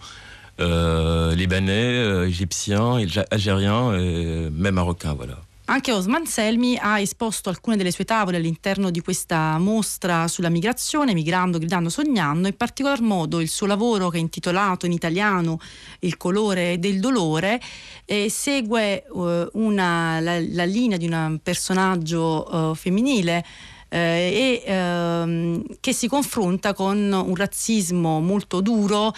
euh, 0.60 1.36
libanais, 1.36 1.98
euh, 1.98 2.28
égyptiens, 2.28 2.98
algériens 3.32 3.94
et 3.98 4.50
même 4.52 4.76
marocains, 4.76 5.14
voilà. 5.14 5.38
Anche 5.72 5.92
Osman 5.92 6.26
Selmi 6.26 6.80
ha 6.82 7.00
esposto 7.00 7.50
alcune 7.50 7.78
delle 7.78 7.92
sue 7.92 8.04
tavole 8.04 8.38
all'interno 8.38 8.90
di 8.90 9.02
questa 9.02 9.60
mostra 9.60 10.28
sulla 10.28 10.50
migrazione, 10.50 11.14
migrando, 11.14 11.60
gridando, 11.60 11.90
sognando, 11.90 12.48
in 12.48 12.58
particolar 12.58 13.02
modo 13.02 13.40
il 13.40 13.50
suo 13.50 13.68
lavoro 13.68 14.10
che 14.10 14.18
è 14.18 14.20
intitolato 14.20 14.88
in 14.88 14.94
italiano 14.94 15.60
Il 16.00 16.18
colore 16.18 16.80
del 16.80 17.00
dolore 17.00 17.62
eh, 18.06 18.32
segue 18.32 19.04
eh, 19.04 19.50
una, 19.54 20.20
la, 20.20 20.40
la, 20.40 20.66
linea 20.66 20.98
di 20.98 21.06
un 21.06 21.40
personaggio 21.44 22.72
eh, 22.72 22.76
femminile 22.76 23.46
eh, 23.90 24.62
e 24.66 24.72
ehm, 24.72 25.64
che 25.80 25.94
si 25.94 26.08
confronta 26.08 26.74
con 26.74 26.98
un 26.98 27.36
razzismo 27.36 28.20
molto 28.20 28.62
duro 28.62 29.14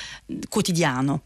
quotidiano. 0.49 1.22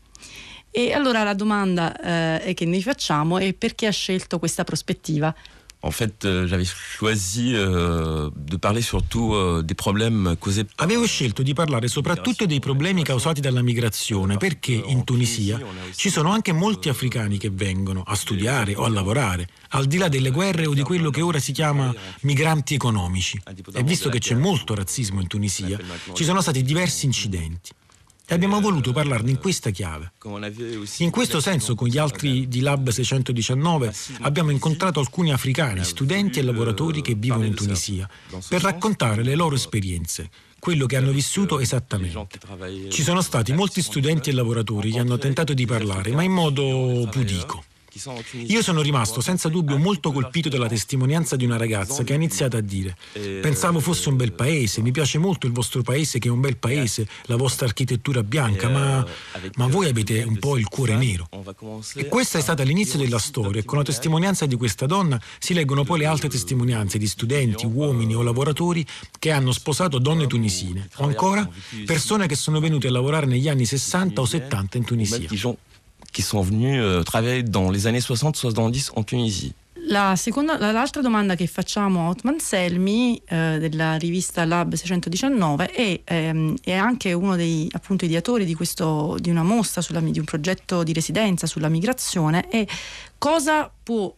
E 0.71 0.91
allora 0.91 1.23
la 1.23 1.33
domanda 1.33 2.41
eh, 2.41 2.53
che 2.53 2.65
noi 2.65 2.81
facciamo 2.81 3.37
è 3.37 3.53
perché 3.53 3.87
ha 3.87 3.91
scelto 3.91 4.39
questa 4.39 4.65
prospettiva? 4.65 5.33
En 5.85 5.91
fait, 5.91 6.25
euh, 6.25 6.47
j'avais 6.47 6.65
choisi 6.65 7.53
euh, 7.53 8.31
de 8.35 8.57
parler 8.57 8.81
surtout 8.81 9.35
euh, 9.35 9.61
des 9.61 9.75
problèmes 9.75 10.35
causés 10.39 10.65
Avevo 10.77 11.05
scelto 11.05 11.43
di 11.43 11.53
parlare 11.53 11.87
soprattutto 11.87 12.47
dei 12.47 12.59
problemi 12.59 13.03
causati 13.03 13.39
dalla 13.39 13.61
migrazione 13.61 14.37
perché 14.37 14.71
in 14.73 15.03
Tunisia 15.03 15.59
ci 15.95 16.09
sono 16.09 16.31
anche 16.31 16.53
molti 16.53 16.89
africani 16.89 17.37
che 17.37 17.51
vengono 17.51 18.01
a 18.03 18.15
studiare 18.15 18.73
o 18.73 18.83
a 18.83 18.89
lavorare, 18.89 19.47
al 19.69 19.85
di 19.85 19.97
là 19.97 20.07
delle 20.07 20.31
guerre 20.31 20.65
o 20.65 20.73
di 20.73 20.81
quello 20.81 21.11
che 21.11 21.21
ora 21.21 21.37
si 21.37 21.51
chiama 21.51 21.93
migranti 22.21 22.73
economici. 22.73 23.39
E 23.71 23.83
visto 23.83 24.09
che 24.09 24.17
c'è 24.17 24.33
molto 24.33 24.73
razzismo 24.73 25.21
in 25.21 25.27
Tunisia, 25.27 25.77
ci 26.13 26.23
sono 26.23 26.41
stati 26.41 26.63
diversi 26.63 27.05
incidenti 27.05 27.69
e 28.27 28.33
abbiamo 28.33 28.59
voluto 28.59 28.91
parlarne 28.91 29.29
in 29.29 29.37
questa 29.37 29.69
chiave. 29.69 30.11
In 30.97 31.09
questo 31.11 31.39
senso, 31.39 31.75
con 31.75 31.87
gli 31.87 31.97
altri 31.97 32.47
di 32.47 32.61
Lab 32.61 32.89
619 32.89 33.93
abbiamo 34.21 34.51
incontrato 34.51 34.99
alcuni 34.99 35.31
africani, 35.31 35.83
studenti 35.83 36.39
e 36.39 36.43
lavoratori 36.43 37.01
che 37.01 37.13
vivono 37.13 37.45
in 37.45 37.53
Tunisia, 37.53 38.09
per 38.47 38.61
raccontare 38.61 39.23
le 39.23 39.35
loro 39.35 39.55
esperienze, 39.55 40.29
quello 40.59 40.87
che 40.87 40.95
hanno 40.95 41.11
vissuto 41.11 41.59
esattamente. 41.59 42.27
Ci 42.89 43.03
sono 43.03 43.21
stati 43.21 43.53
molti 43.53 43.81
studenti 43.81 44.31
e 44.31 44.33
lavoratori 44.33 44.91
che 44.91 44.99
hanno 44.99 45.17
tentato 45.17 45.53
di 45.53 45.65
parlare, 45.65 46.11
ma 46.11 46.23
in 46.23 46.31
modo 46.31 47.07
pudico. 47.11 47.63
Io 48.47 48.61
sono 48.61 48.81
rimasto 48.81 49.21
senza 49.21 49.47
dubbio 49.47 49.77
molto 49.77 50.11
colpito 50.11 50.49
dalla 50.49 50.67
testimonianza 50.67 51.35
di 51.35 51.45
una 51.45 51.55
ragazza 51.55 52.03
che 52.03 52.11
ha 52.11 52.15
iniziato 52.15 52.57
a 52.57 52.61
dire 52.61 52.95
pensavo 53.41 53.79
fosse 53.79 54.09
un 54.09 54.17
bel 54.17 54.33
paese, 54.33 54.81
mi 54.81 54.91
piace 54.91 55.17
molto 55.17 55.47
il 55.47 55.53
vostro 55.53 55.81
paese 55.81 56.19
che 56.19 56.27
è 56.27 56.31
un 56.31 56.41
bel 56.41 56.57
paese, 56.57 57.07
la 57.23 57.35
vostra 57.35 57.65
architettura 57.65 58.23
bianca, 58.23 58.69
ma, 58.69 59.05
ma 59.55 59.67
voi 59.67 59.87
avete 59.87 60.23
un 60.23 60.37
po' 60.39 60.57
il 60.57 60.67
cuore 60.67 60.95
nero. 60.95 61.29
E 61.95 62.07
questa 62.07 62.37
è 62.37 62.41
stata 62.41 62.63
l'inizio 62.63 62.97
della 62.97 63.19
storia 63.19 63.61
e 63.61 63.63
con 63.63 63.77
la 63.77 63.83
testimonianza 63.83 64.45
di 64.45 64.55
questa 64.55 64.85
donna 64.85 65.21
si 65.39 65.53
leggono 65.53 65.83
poi 65.83 65.99
le 65.99 66.05
altre 66.05 66.29
testimonianze 66.29 66.97
di 66.97 67.07
studenti, 67.07 67.65
uomini 67.65 68.15
o 68.15 68.21
lavoratori 68.21 68.85
che 69.19 69.31
hanno 69.31 69.51
sposato 69.51 69.99
donne 69.99 70.27
tunisine. 70.27 70.89
o 70.97 71.05
ancora 71.05 71.47
persone 71.85 72.27
che 72.27 72.35
sono 72.35 72.59
venute 72.59 72.87
a 72.87 72.91
lavorare 72.91 73.25
negli 73.25 73.47
anni 73.47 73.65
60 73.65 74.21
o 74.21 74.25
70 74.25 74.77
in 74.77 74.83
Tunisia. 74.83 75.27
Qui 76.15 76.23
sont 76.23 76.41
venus 76.41 76.79
euh, 76.81 77.03
travailler 77.03 77.43
dans 77.43 77.69
les 77.69 77.87
années 77.87 77.99
60-70 77.99 78.91
en 78.95 79.03
Tunisie. 79.03 79.53
La 79.87 80.15
seconda, 80.15 80.57
l'altra 80.57 81.01
domanda 81.01 81.35
che 81.35 81.45
facciamo 81.45 82.07
a 82.07 82.09
Otman 82.09 82.39
Selmi 82.39 83.21
eh, 83.27 83.57
della 83.59 83.97
rivista 83.97 84.43
Lab 84.43 84.73
619 84.73 85.69
è, 85.69 86.01
ehm, 86.03 86.55
è 86.63 86.73
anche 86.73 87.13
uno 87.13 87.35
dei 87.35 87.69
appunto, 87.71 88.05
ideatori 88.05 88.45
di, 88.45 88.55
questo, 88.55 89.15
di 89.19 89.29
una 89.29 89.43
mostra, 89.43 89.81
sulla, 89.81 89.99
di 89.99 90.17
un 90.17 90.25
progetto 90.25 90.81
di 90.81 90.91
residenza 90.91 91.45
sulla 91.45 91.69
migrazione 91.69 92.49
e 92.49 92.67
cosa, 93.19 93.71
può, 93.83 94.15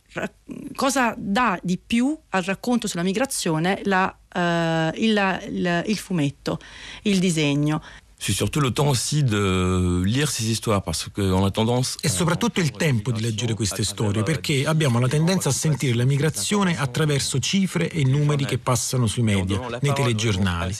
cosa 0.73 1.13
dà 1.17 1.59
di 1.61 1.77
più 1.85 2.17
al 2.29 2.43
racconto 2.43 2.87
sulla 2.87 3.03
migrazione 3.03 3.81
la, 3.83 4.15
eh, 4.33 4.91
il, 4.95 5.39
il, 5.49 5.83
il 5.87 5.97
fumetto, 5.97 6.59
il 7.01 7.19
disegno. 7.19 7.81
C'est 8.19 8.33
surtout 8.33 8.59
le 8.59 8.71
temps 8.71 8.89
aussi 8.89 9.23
de 9.23 10.01
lire 10.03 10.29
ces 10.29 10.49
histoires 10.49 10.81
parce 10.81 11.07
qu'on 11.13 11.45
a 11.45 11.51
tendance 11.51 11.97
è 12.01 12.07
soprattutto 12.07 12.59
il 12.59 12.71
tempo 12.71 13.11
di 13.11 13.21
leggere 13.21 13.53
queste 13.53 13.83
storie 13.83 14.23
perché 14.23 14.65
abbiamo 14.65 14.99
la 14.99 15.07
tendenza 15.07 15.49
a 15.49 15.51
sentire 15.51 15.93
la 15.93 16.03
migrazione 16.03 16.77
attraverso 16.79 17.37
cifre 17.39 17.89
e 17.91 18.03
numeri 18.03 18.45
che 18.45 18.57
passano 18.57 19.05
sui 19.05 19.21
media, 19.21 19.59
nei 19.81 19.93
telegiornali. 19.93 20.75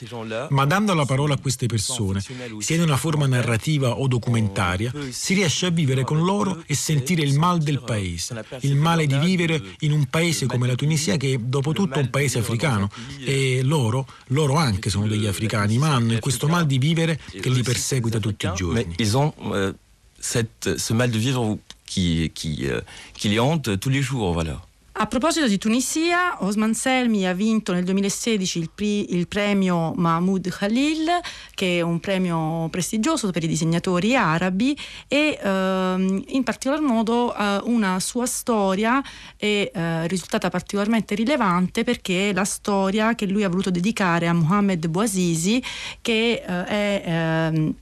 Ma 0.50 0.66
dando 0.66 0.94
la 0.94 1.06
parola 1.06 1.36
a 1.36 1.40
queste 1.40 1.68
persone, 1.68 2.22
sia 2.60 2.76
in 2.76 2.82
una 2.82 2.98
forma 2.98 3.28
narrativa 3.28 4.00
o 4.00 4.08
documentaria, 4.08 4.92
si 5.10 5.36
riesce 5.36 5.68
a 5.68 5.70
vivere 5.70 6.04
con 6.04 6.24
loro 6.24 6.64
e 6.66 6.76
sentire 6.76 7.22
il 7.22 7.38
mal 7.38 7.60
del 7.60 7.82
paese, 7.82 8.44
il 8.62 8.76
male 8.76 9.06
di 9.06 9.18
vivere 9.18 9.62
in 9.80 9.92
un 9.92 10.06
paese 10.06 10.48
come 10.48 10.68
la 10.68 10.76
Tunisia 10.76 11.18
che 11.18 11.40
dopo 11.42 11.72
tutto 11.72 12.00
è 12.00 12.02
un 12.02 12.10
paese 12.10 12.40
africano. 12.40 12.90
e 13.20 13.62
loro, 13.64 14.08
loro 14.28 14.56
anche 14.56 14.90
sono 14.90 15.08
degli 15.08 15.28
africani, 15.28 15.78
ma 15.78 15.94
hanno 15.94 16.18
questo 16.20 16.48
mal 16.48 16.66
di 16.66 16.78
vivere 16.78 17.20
che 17.32 17.50
li 17.50 17.64
perseguita 17.64 18.20
tutti 18.20 18.46
i 18.46 18.52
giorni. 18.56 18.74
Mais 18.76 18.88
ils 19.00 19.18
ont 19.18 19.34
euh, 19.52 19.74
cette, 20.20 20.78
ce 20.78 20.94
mal 20.94 21.12
de 21.12 21.18
vivre 21.18 21.58
qui, 21.86 22.32
qui, 22.34 22.68
euh, 22.68 22.82
qui 23.14 23.30
les 23.30 23.40
hante 23.40 23.80
tous 23.80 23.90
les 23.90 24.02
jours, 24.02 24.34
voilà. 24.34 24.62
A 25.00 25.06
proposito 25.06 25.48
di 25.48 25.60
Tunisia, 25.60 26.44
Osman 26.44 26.74
Selmi 26.74 27.28
ha 27.28 27.34
vinto 27.34 27.72
nel 27.72 27.84
2016 27.84 28.58
il, 28.58 28.72
pri- 28.74 29.14
il, 29.14 29.28
premio 29.28 29.94
Mahmoud 29.94 30.50
Khalil, 30.50 31.20
che 31.54 31.78
è 31.78 31.82
un 31.82 32.00
premio 32.00 32.68
prestigioso 32.72 33.30
per 33.30 33.44
i 33.44 33.48
disegnatori 33.48 34.16
arabi 34.16 34.76
e 35.08 35.38
ehm, 35.40 36.24
in 36.30 36.42
particolar 36.42 36.82
modo 36.82 37.32
eh, 37.36 37.62
una 37.66 38.00
sua 38.00 38.26
storia 38.26 39.00
è 39.36 39.70
eh, 39.72 40.08
risultata 40.08 40.50
particolarmente 40.50 41.14
rilevante 41.14 41.84
perché 41.84 42.30
è 42.30 42.34
la 42.34 42.46
storia 42.46 43.14
che 43.14 43.28
lui 43.28 43.44
ha 43.44 43.50
voluto 43.50 43.70
dedicare 43.70 44.28
a 44.28 44.34
Mohamed 44.34 44.88
Bouazizi, 44.88 45.62
che 46.02 46.44
eh, 46.44 46.66
è 46.66 47.04
ehm, 47.06 47.76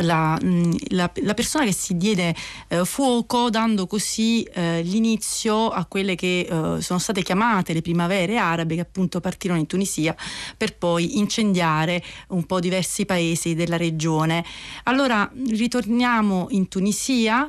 la, 0.00 0.38
mm, 0.42 0.72
la, 0.88 1.10
la, 1.22 1.34
persona 1.34 1.64
che 1.64 1.72
si 1.72 1.96
diede 1.96 2.34
eh, 2.68 2.84
fuoco 2.84 3.50
dando 3.50 3.86
così 3.86 4.42
eh, 4.42 4.82
l'inizio 4.82 5.70
a 5.70 5.84
quelle 5.86 6.14
che 6.14 6.40
eh, 6.40 6.80
sono 6.80 6.98
state 6.98 7.22
chiamate 7.22 7.72
le 7.72 7.82
primavere 7.82 8.36
arabe 8.36 8.76
che 8.76 8.80
appunto 8.80 9.20
partirono 9.20 9.58
in 9.58 9.66
Tunisia 9.66 10.14
per 10.56 10.76
poi 10.76 11.18
incendiare 11.18 12.02
un 12.28 12.44
po' 12.44 12.60
diversi 12.60 13.04
paesi 13.04 13.54
della 13.54 13.76
regione. 13.76 14.44
Allora 14.84 15.30
ritorniamo 15.48 16.46
in 16.50 16.68
Tunisia 16.68 17.48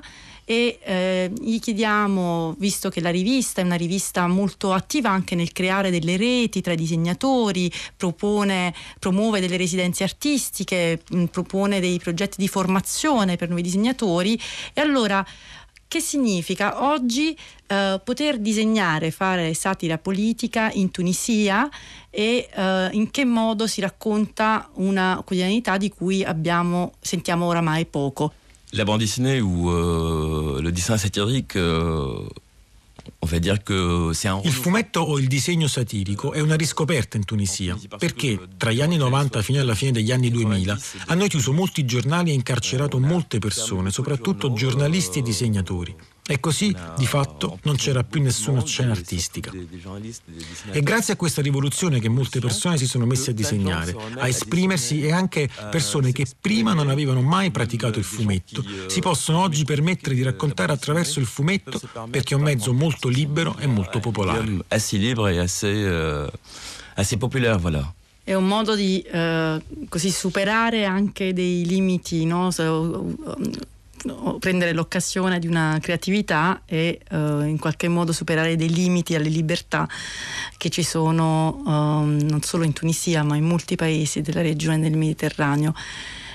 e 0.50 0.80
eh, 0.82 1.32
gli 1.40 1.60
chiediamo, 1.60 2.56
visto 2.58 2.90
che 2.90 3.02
la 3.02 3.12
rivista 3.12 3.62
è 3.62 3.64
una 3.64 3.76
rivista 3.76 4.26
molto 4.26 4.74
attiva 4.74 5.12
anche 5.12 5.36
nel 5.36 5.52
creare 5.52 5.92
delle 5.92 6.18
reti 6.18 6.62
tra 6.62 6.74
i 6.74 6.76
disegnatori, 6.76 7.72
propone, 7.96 8.74
promuove 8.98 9.42
delle 9.42 9.58
residenze 9.58 10.04
artistiche, 10.04 11.04
mh, 11.08 11.26
propone 11.26 11.80
dei 11.80 12.00
progetti 12.00 12.38
di 12.40 12.48
formazione 12.48 13.36
per 13.36 13.50
nuovi 13.50 13.62
disegnatori 13.62 14.42
e 14.74 14.82
allora 14.82 15.24
che 15.88 16.00
significa 16.00 16.84
oggi 16.84 17.38
eh, 17.68 18.02
poter 18.04 18.40
disegnare, 18.40 19.12
fare 19.12 19.54
satira 19.54 20.00
politica 20.00 20.72
in 20.74 20.90
Tunisia 20.90 21.70
e 22.10 22.50
eh, 22.52 22.90
in 22.94 23.12
che 23.12 23.24
modo 23.24 23.68
si 23.68 23.82
racconta 23.82 24.68
una 24.76 25.22
quotidianità 25.24 25.78
di 25.78 25.92
cui 25.92 26.24
abbiamo, 26.24 26.94
sentiamo 27.02 27.46
oramai 27.46 27.86
poco. 27.86 28.34
La 28.74 28.86
bande 28.86 29.00
dessinée 29.00 29.42
ou 29.42 29.72
euh, 29.72 30.62
le 30.62 30.72
dessin 30.72 30.98
satirique, 30.98 31.56
euh, 31.56 32.28
on 33.22 33.26
va 33.26 33.40
dire 33.40 33.64
que 33.64 34.12
c'est 34.14 34.28
un... 34.28 34.42
Il 34.44 34.52
fumetto 34.52 35.02
o 35.02 35.18
il 35.18 35.28
disegno 35.28 35.68
satirico 35.68 36.34
è 36.34 36.40
una 36.40 36.56
riscoperta 36.56 37.18
in 37.18 37.26
Tunisia, 37.26 37.76
perché 37.98 38.40
tra 38.58 38.72
gli 38.72 38.82
anni 38.82 38.98
90 38.98 39.42
fino 39.42 39.60
alla 39.60 39.74
fine 39.74 39.92
degli 39.92 40.12
anni 40.12 40.30
2000 40.30 40.78
hanno 41.08 41.26
chiuso 41.26 41.52
molti 41.52 41.84
giornali 41.86 42.30
e 42.30 42.34
incarcerato 42.34 43.00
molte 43.00 43.40
persone, 43.40 43.90
soprattutto 43.90 44.54
giornalisti 44.54 45.20
e 45.20 45.22
disegnatori. 45.24 45.96
E 46.32 46.40
così, 46.40 46.76
di 46.96 47.08
fatto, 47.08 47.58
non 47.64 47.76
c'era 47.76 48.04
più 48.04 48.22
nessuna 48.22 48.64
scena 48.64 48.92
artistica. 48.92 49.52
È 50.70 50.80
grazie 50.82 51.14
a 51.14 51.16
questa 51.16 51.42
rivoluzione 51.42 52.00
che 52.00 52.08
molte 52.08 52.40
persone 52.40 52.78
si 52.78 52.86
sono 52.86 53.08
messe 53.08 53.32
a 53.32 53.34
disegnare, 53.34 53.96
a 54.16 54.28
esprimersi 54.28 55.02
e 55.02 55.12
anche 55.12 55.50
persone 55.72 56.12
che 56.12 56.28
prima 56.40 56.74
non 56.74 56.90
avevano 56.90 57.22
mai 57.22 57.50
praticato 57.50 57.98
il 57.98 58.06
fumetto 58.06 58.64
si 58.88 59.00
possono 59.00 59.42
oggi 59.42 59.64
permettere 59.64 60.14
di 60.14 60.22
raccontare 60.22 60.72
attraverso 60.72 61.20
il 61.20 61.26
fumetto 61.26 61.82
perché 62.12 62.36
è 62.36 62.38
un 62.38 62.44
mezzo 62.44 62.74
molto 62.74 63.08
libero 63.08 63.56
e 63.58 63.66
molto 63.66 64.00
popolare. 64.00 64.60
Assez 64.68 65.00
libre 65.00 65.34
e 65.34 65.40
assez, 65.40 66.30
assez 66.94 67.18
populaire, 67.18 67.58
voilà 67.58 67.94
è 68.22 68.36
un 68.36 68.46
modo 68.46 68.76
di 68.76 69.02
eh, 69.02 69.60
così 69.90 70.12
superare 70.12 70.86
anche 70.86 71.34
dei 71.34 71.66
limiti, 71.66 72.26
no? 72.26 72.52
Prendere 74.40 74.74
l'occasione 74.74 75.40
di 75.40 75.48
una 75.48 75.78
creatività 75.82 76.62
e 76.66 77.00
uh, 77.12 77.42
in 77.42 77.58
qualche 77.60 77.88
modo 77.88 78.12
superare 78.12 78.56
dei 78.56 78.70
limiti 78.70 79.16
alle 79.16 79.30
libertà 79.30 79.88
che 80.58 80.70
ci 80.70 80.84
sono 80.84 81.62
um, 81.66 82.20
non 82.22 82.42
solo 82.42 82.64
in 82.64 82.74
Tunisia 82.74 83.24
ma 83.24 83.36
in 83.36 83.46
molti 83.46 83.76
paesi 83.76 84.22
della 84.22 84.42
regione 84.42 84.80
del 84.80 84.98
Mediterraneo. 84.98 85.74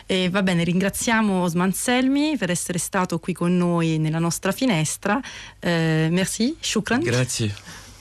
E 0.06 0.28
va 0.28 0.42
bene, 0.42 0.64
ringraziamo 0.64 1.42
Osman 1.42 1.72
Selmi 1.72 2.36
per 2.36 2.50
essere 2.50 2.78
stato 2.78 3.18
qui 3.18 3.32
con 3.32 3.56
noi 3.56 3.98
nella 3.98 4.18
nostra 4.18 4.52
finestra. 4.52 5.18
Eh, 5.58 6.08
merci, 6.10 6.54
shukran. 6.60 7.00
Grazie. 7.00 7.54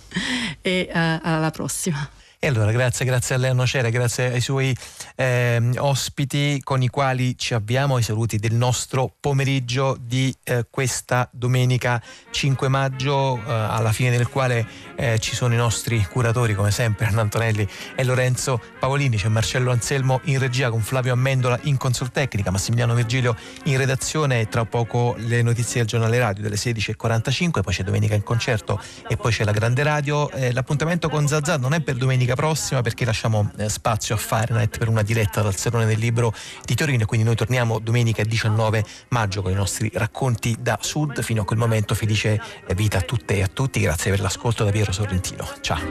e 0.62 0.90
uh, 0.90 1.20
alla 1.22 1.52
prossima. 1.52 2.23
E 2.44 2.48
allora 2.48 2.74
grazie, 2.74 3.06
grazie 3.06 3.36
a 3.36 3.38
Lea 3.38 3.54
Nocera, 3.54 3.90
grazie 3.90 4.34
ai 4.34 4.42
suoi 4.42 4.76
eh, 5.16 5.62
ospiti 5.78 6.60
con 6.62 6.82
i 6.82 6.90
quali 6.90 7.38
ci 7.38 7.54
avviamo 7.54 7.96
ai 7.96 8.04
saluti 8.04 8.36
del 8.36 8.54
nostro 8.54 9.16
pomeriggio 9.18 9.96
di 9.98 10.36
eh, 10.44 10.66
questa 10.70 11.30
domenica 11.32 12.04
5 12.32 12.68
maggio, 12.68 13.38
eh, 13.38 13.44
alla 13.46 13.94
fine 13.94 14.18
del 14.18 14.28
quale 14.28 14.68
eh, 14.98 15.20
ci 15.20 15.36
sono 15.36 15.54
i 15.54 15.58
nostri 15.58 16.06
curatori 16.12 16.54
come 16.54 16.70
sempre 16.72 17.06
Anna 17.06 17.22
Antonelli 17.22 17.66
e 17.96 18.04
Lorenzo 18.04 18.60
Paolini, 18.78 19.16
c'è 19.16 19.30
Marcello 19.30 19.72
Anselmo 19.72 20.20
in 20.26 20.38
regia 20.38 20.70
con 20.70 20.82
Flavio 20.82 21.14
Ammendola 21.14 21.58
in 21.62 21.78
consultecnica, 21.78 22.52
Massimiliano 22.52 22.94
Virgilio 22.94 23.38
in 23.64 23.78
redazione 23.78 24.42
e 24.42 24.50
tra 24.50 24.66
poco 24.66 25.16
le 25.18 25.42
notizie 25.44 25.80
del 25.80 25.88
giornale 25.88 26.20
radio 26.20 26.44
delle 26.44 26.58
16.45, 26.58 27.62
poi 27.62 27.74
c'è 27.74 27.84
domenica 27.84 28.16
in 28.16 28.24
concerto 28.24 28.82
e 29.08 29.16
poi 29.16 29.32
c'è 29.32 29.46
la 29.46 29.54
grande 29.54 29.82
radio. 29.82 30.30
Eh, 30.32 30.52
l'appuntamento 30.52 31.08
con 31.08 31.26
Zazà 31.26 31.56
non 31.56 31.74
è 31.74 31.80
per 31.80 31.96
domenica 31.96 32.32
prossima 32.36 32.82
perché 32.82 33.06
lasciamo 33.06 33.52
eh, 33.58 33.70
spazio 33.70 34.16
a 34.16 34.18
Fahrenheit 34.18 34.78
per 34.78 34.88
una 34.88 35.02
diretta 35.02 35.42
dal 35.42 35.56
Salone 35.56 35.86
del 35.86 36.00
Libro 36.00 36.34
di 36.64 36.76
Torino 36.76 37.06
quindi 37.06 37.26
noi 37.26 37.36
torniamo 37.36 37.80
domenica 37.80 38.24
19 38.24 38.84
maggio 39.10 39.42
con 39.42 39.52
i 39.52 39.56
nostri 39.56 39.90
racconti 39.94 40.56
da 40.60 40.78
sud. 40.82 41.22
Fino 41.22 41.42
a 41.42 41.46
quel 41.46 41.60
momento 41.60 41.96
felice 41.96 42.40
vita 42.76 43.00
a 43.00 43.02
tutte 43.02 43.36
e 43.36 43.44
a 43.44 43.48
tutti. 43.48 43.80
Grazie 43.80 44.12
per 44.12 44.20
l'ascolto 44.20 44.64
da 44.64 44.72
Piero 44.72 44.92
Sorrentino. 44.92 45.48
Ciao 45.62 45.82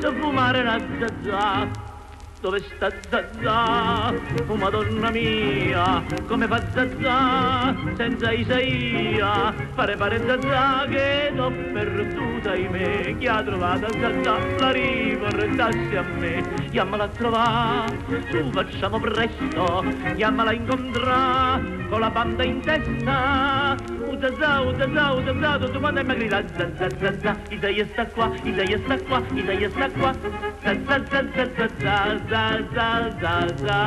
dove 2.43 2.61
sta 2.75 2.91
Zazà? 3.09 4.13
Oh 4.49 4.57
Madonna 4.57 5.11
mia, 5.11 6.03
come 6.27 6.49
fa 6.49 6.61
Zazà 6.73 7.75
senza 7.95 8.33
Isaia? 8.33 9.55
Pare 9.77 9.97
pare 9.97 10.21
Zazà 10.27 10.85
che 10.91 11.31
l'ho 11.33 11.53
perduta 11.73 12.55
me, 12.69 13.17
chi 13.19 13.27
ha 13.29 13.43
trovato 13.45 13.87
Zazà 13.93 14.39
la 14.59 14.71
riportassi 14.73 15.97
a 15.97 16.03
me, 16.03 16.43
chiamala 16.71 17.05
a 17.05 17.09
trovare, 17.09 17.97
su 18.31 18.51
facciamo 18.51 18.99
presto, 18.99 19.85
chiamala 20.17 20.53
incontrà 20.53 21.61
con 21.89 22.01
la 22.01 22.11
banda 22.11 22.43
in 22.43 22.61
testa, 22.61 23.77
Zazà, 24.23 24.61
u 24.61 24.73
Zazà, 24.79 25.13
u 25.13 25.25
Zazà, 25.25 25.59
tutto 25.59 25.81
quanto 25.81 26.01
è 26.01 26.05
grida 26.05 26.43
Zazà, 26.57 26.89
Zazà, 26.99 27.37
Isaia 27.49 27.87
sta 27.87 28.07
qua, 28.07 28.31
Isaia 28.45 28.79
sta 28.79 28.97
qua, 28.99 29.23
Isaia 29.33 29.71
sta 29.71 29.91
qua, 29.91 30.13
Zazà, 30.63 31.05
Zazà, 31.09 31.49
Zazà, 31.57 32.32
za 32.33 32.49
za 32.75 32.91
za 33.21 33.35
za 33.63 33.81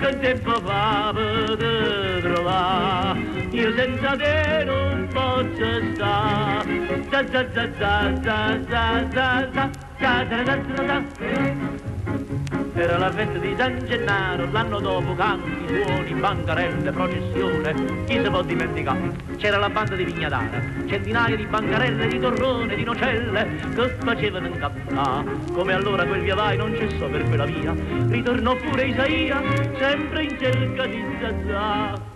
che 0.00 0.10
tempo 0.18 0.54
fa 0.66 1.12
per 1.14 2.20
trovare 2.22 3.20
io 3.52 3.72
senza 3.76 4.16
te 4.16 4.64
non 4.66 5.08
posso 5.12 5.70
stare 5.94 6.96
za 7.10 7.20
za 7.32 7.42
za 7.54 7.64
za 7.78 7.94
za 8.24 8.38
za 8.66 8.82
za 9.12 9.26
za 9.52 9.70
za 10.00 10.14
za 10.28 10.44
za 10.44 10.56
za 10.88 12.51
era 12.74 12.96
la 12.96 13.10
festa 13.10 13.38
di 13.38 13.54
San 13.56 13.84
Gennaro, 13.86 14.48
l'anno 14.50 14.80
dopo 14.80 15.14
canti, 15.14 15.50
suoni, 15.66 16.12
bancarelle, 16.14 16.90
processione, 16.90 17.74
chi 18.06 18.20
si 18.22 18.30
può 18.30 18.42
dimenticare? 18.42 19.14
C'era 19.36 19.58
la 19.58 19.68
banda 19.68 19.94
di 19.94 20.04
Vignadara, 20.04 20.62
centinaia 20.86 21.36
di 21.36 21.46
bancarelle, 21.46 22.08
di 22.08 22.18
torrone, 22.18 22.74
di 22.74 22.84
nocelle, 22.84 23.46
che 23.74 23.88
facevano 23.98 24.46
incappare. 24.46 25.24
Come 25.52 25.72
allora 25.74 26.04
quel 26.04 26.22
via 26.22 26.34
vai 26.34 26.56
non 26.56 26.74
cessò 26.74 27.08
per 27.08 27.24
quella 27.24 27.44
via, 27.44 27.74
ritornò 28.08 28.56
pure 28.56 28.86
Isaia, 28.86 29.42
sempre 29.78 30.22
in 30.22 30.38
cerca 30.38 30.86
di 30.86 31.04
Zazà 31.20 32.11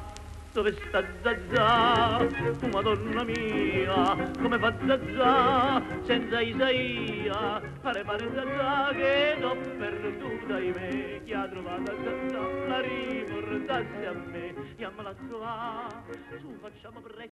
dove 0.57 0.73
sta 0.89 1.05
Zazà? 1.23 2.17
Oh, 2.19 2.69
Madonna 2.69 3.25
mia, 3.25 4.31
come 4.41 4.59
fa 4.59 4.75
Zazà 4.87 5.83
senza 6.07 6.41
Isaia? 6.41 7.61
Pare 7.83 8.03
pare 8.03 8.31
Zazà 8.35 8.91
che 8.95 9.37
l'ho 9.39 9.55
perduta 9.77 10.59
in 10.59 10.73
me, 10.73 11.21
chi 11.25 11.35
ha 11.35 11.47
trovato 11.47 11.93
Zazà 12.03 12.69
la 12.69 12.81
riportassi 12.81 14.05
a 14.07 14.13
me, 14.13 14.55
chiamala 14.77 15.11
a 15.11 15.15
trovare, 15.29 16.03
su 16.41 16.57
facciamo 16.59 17.01
presto. 17.01 17.17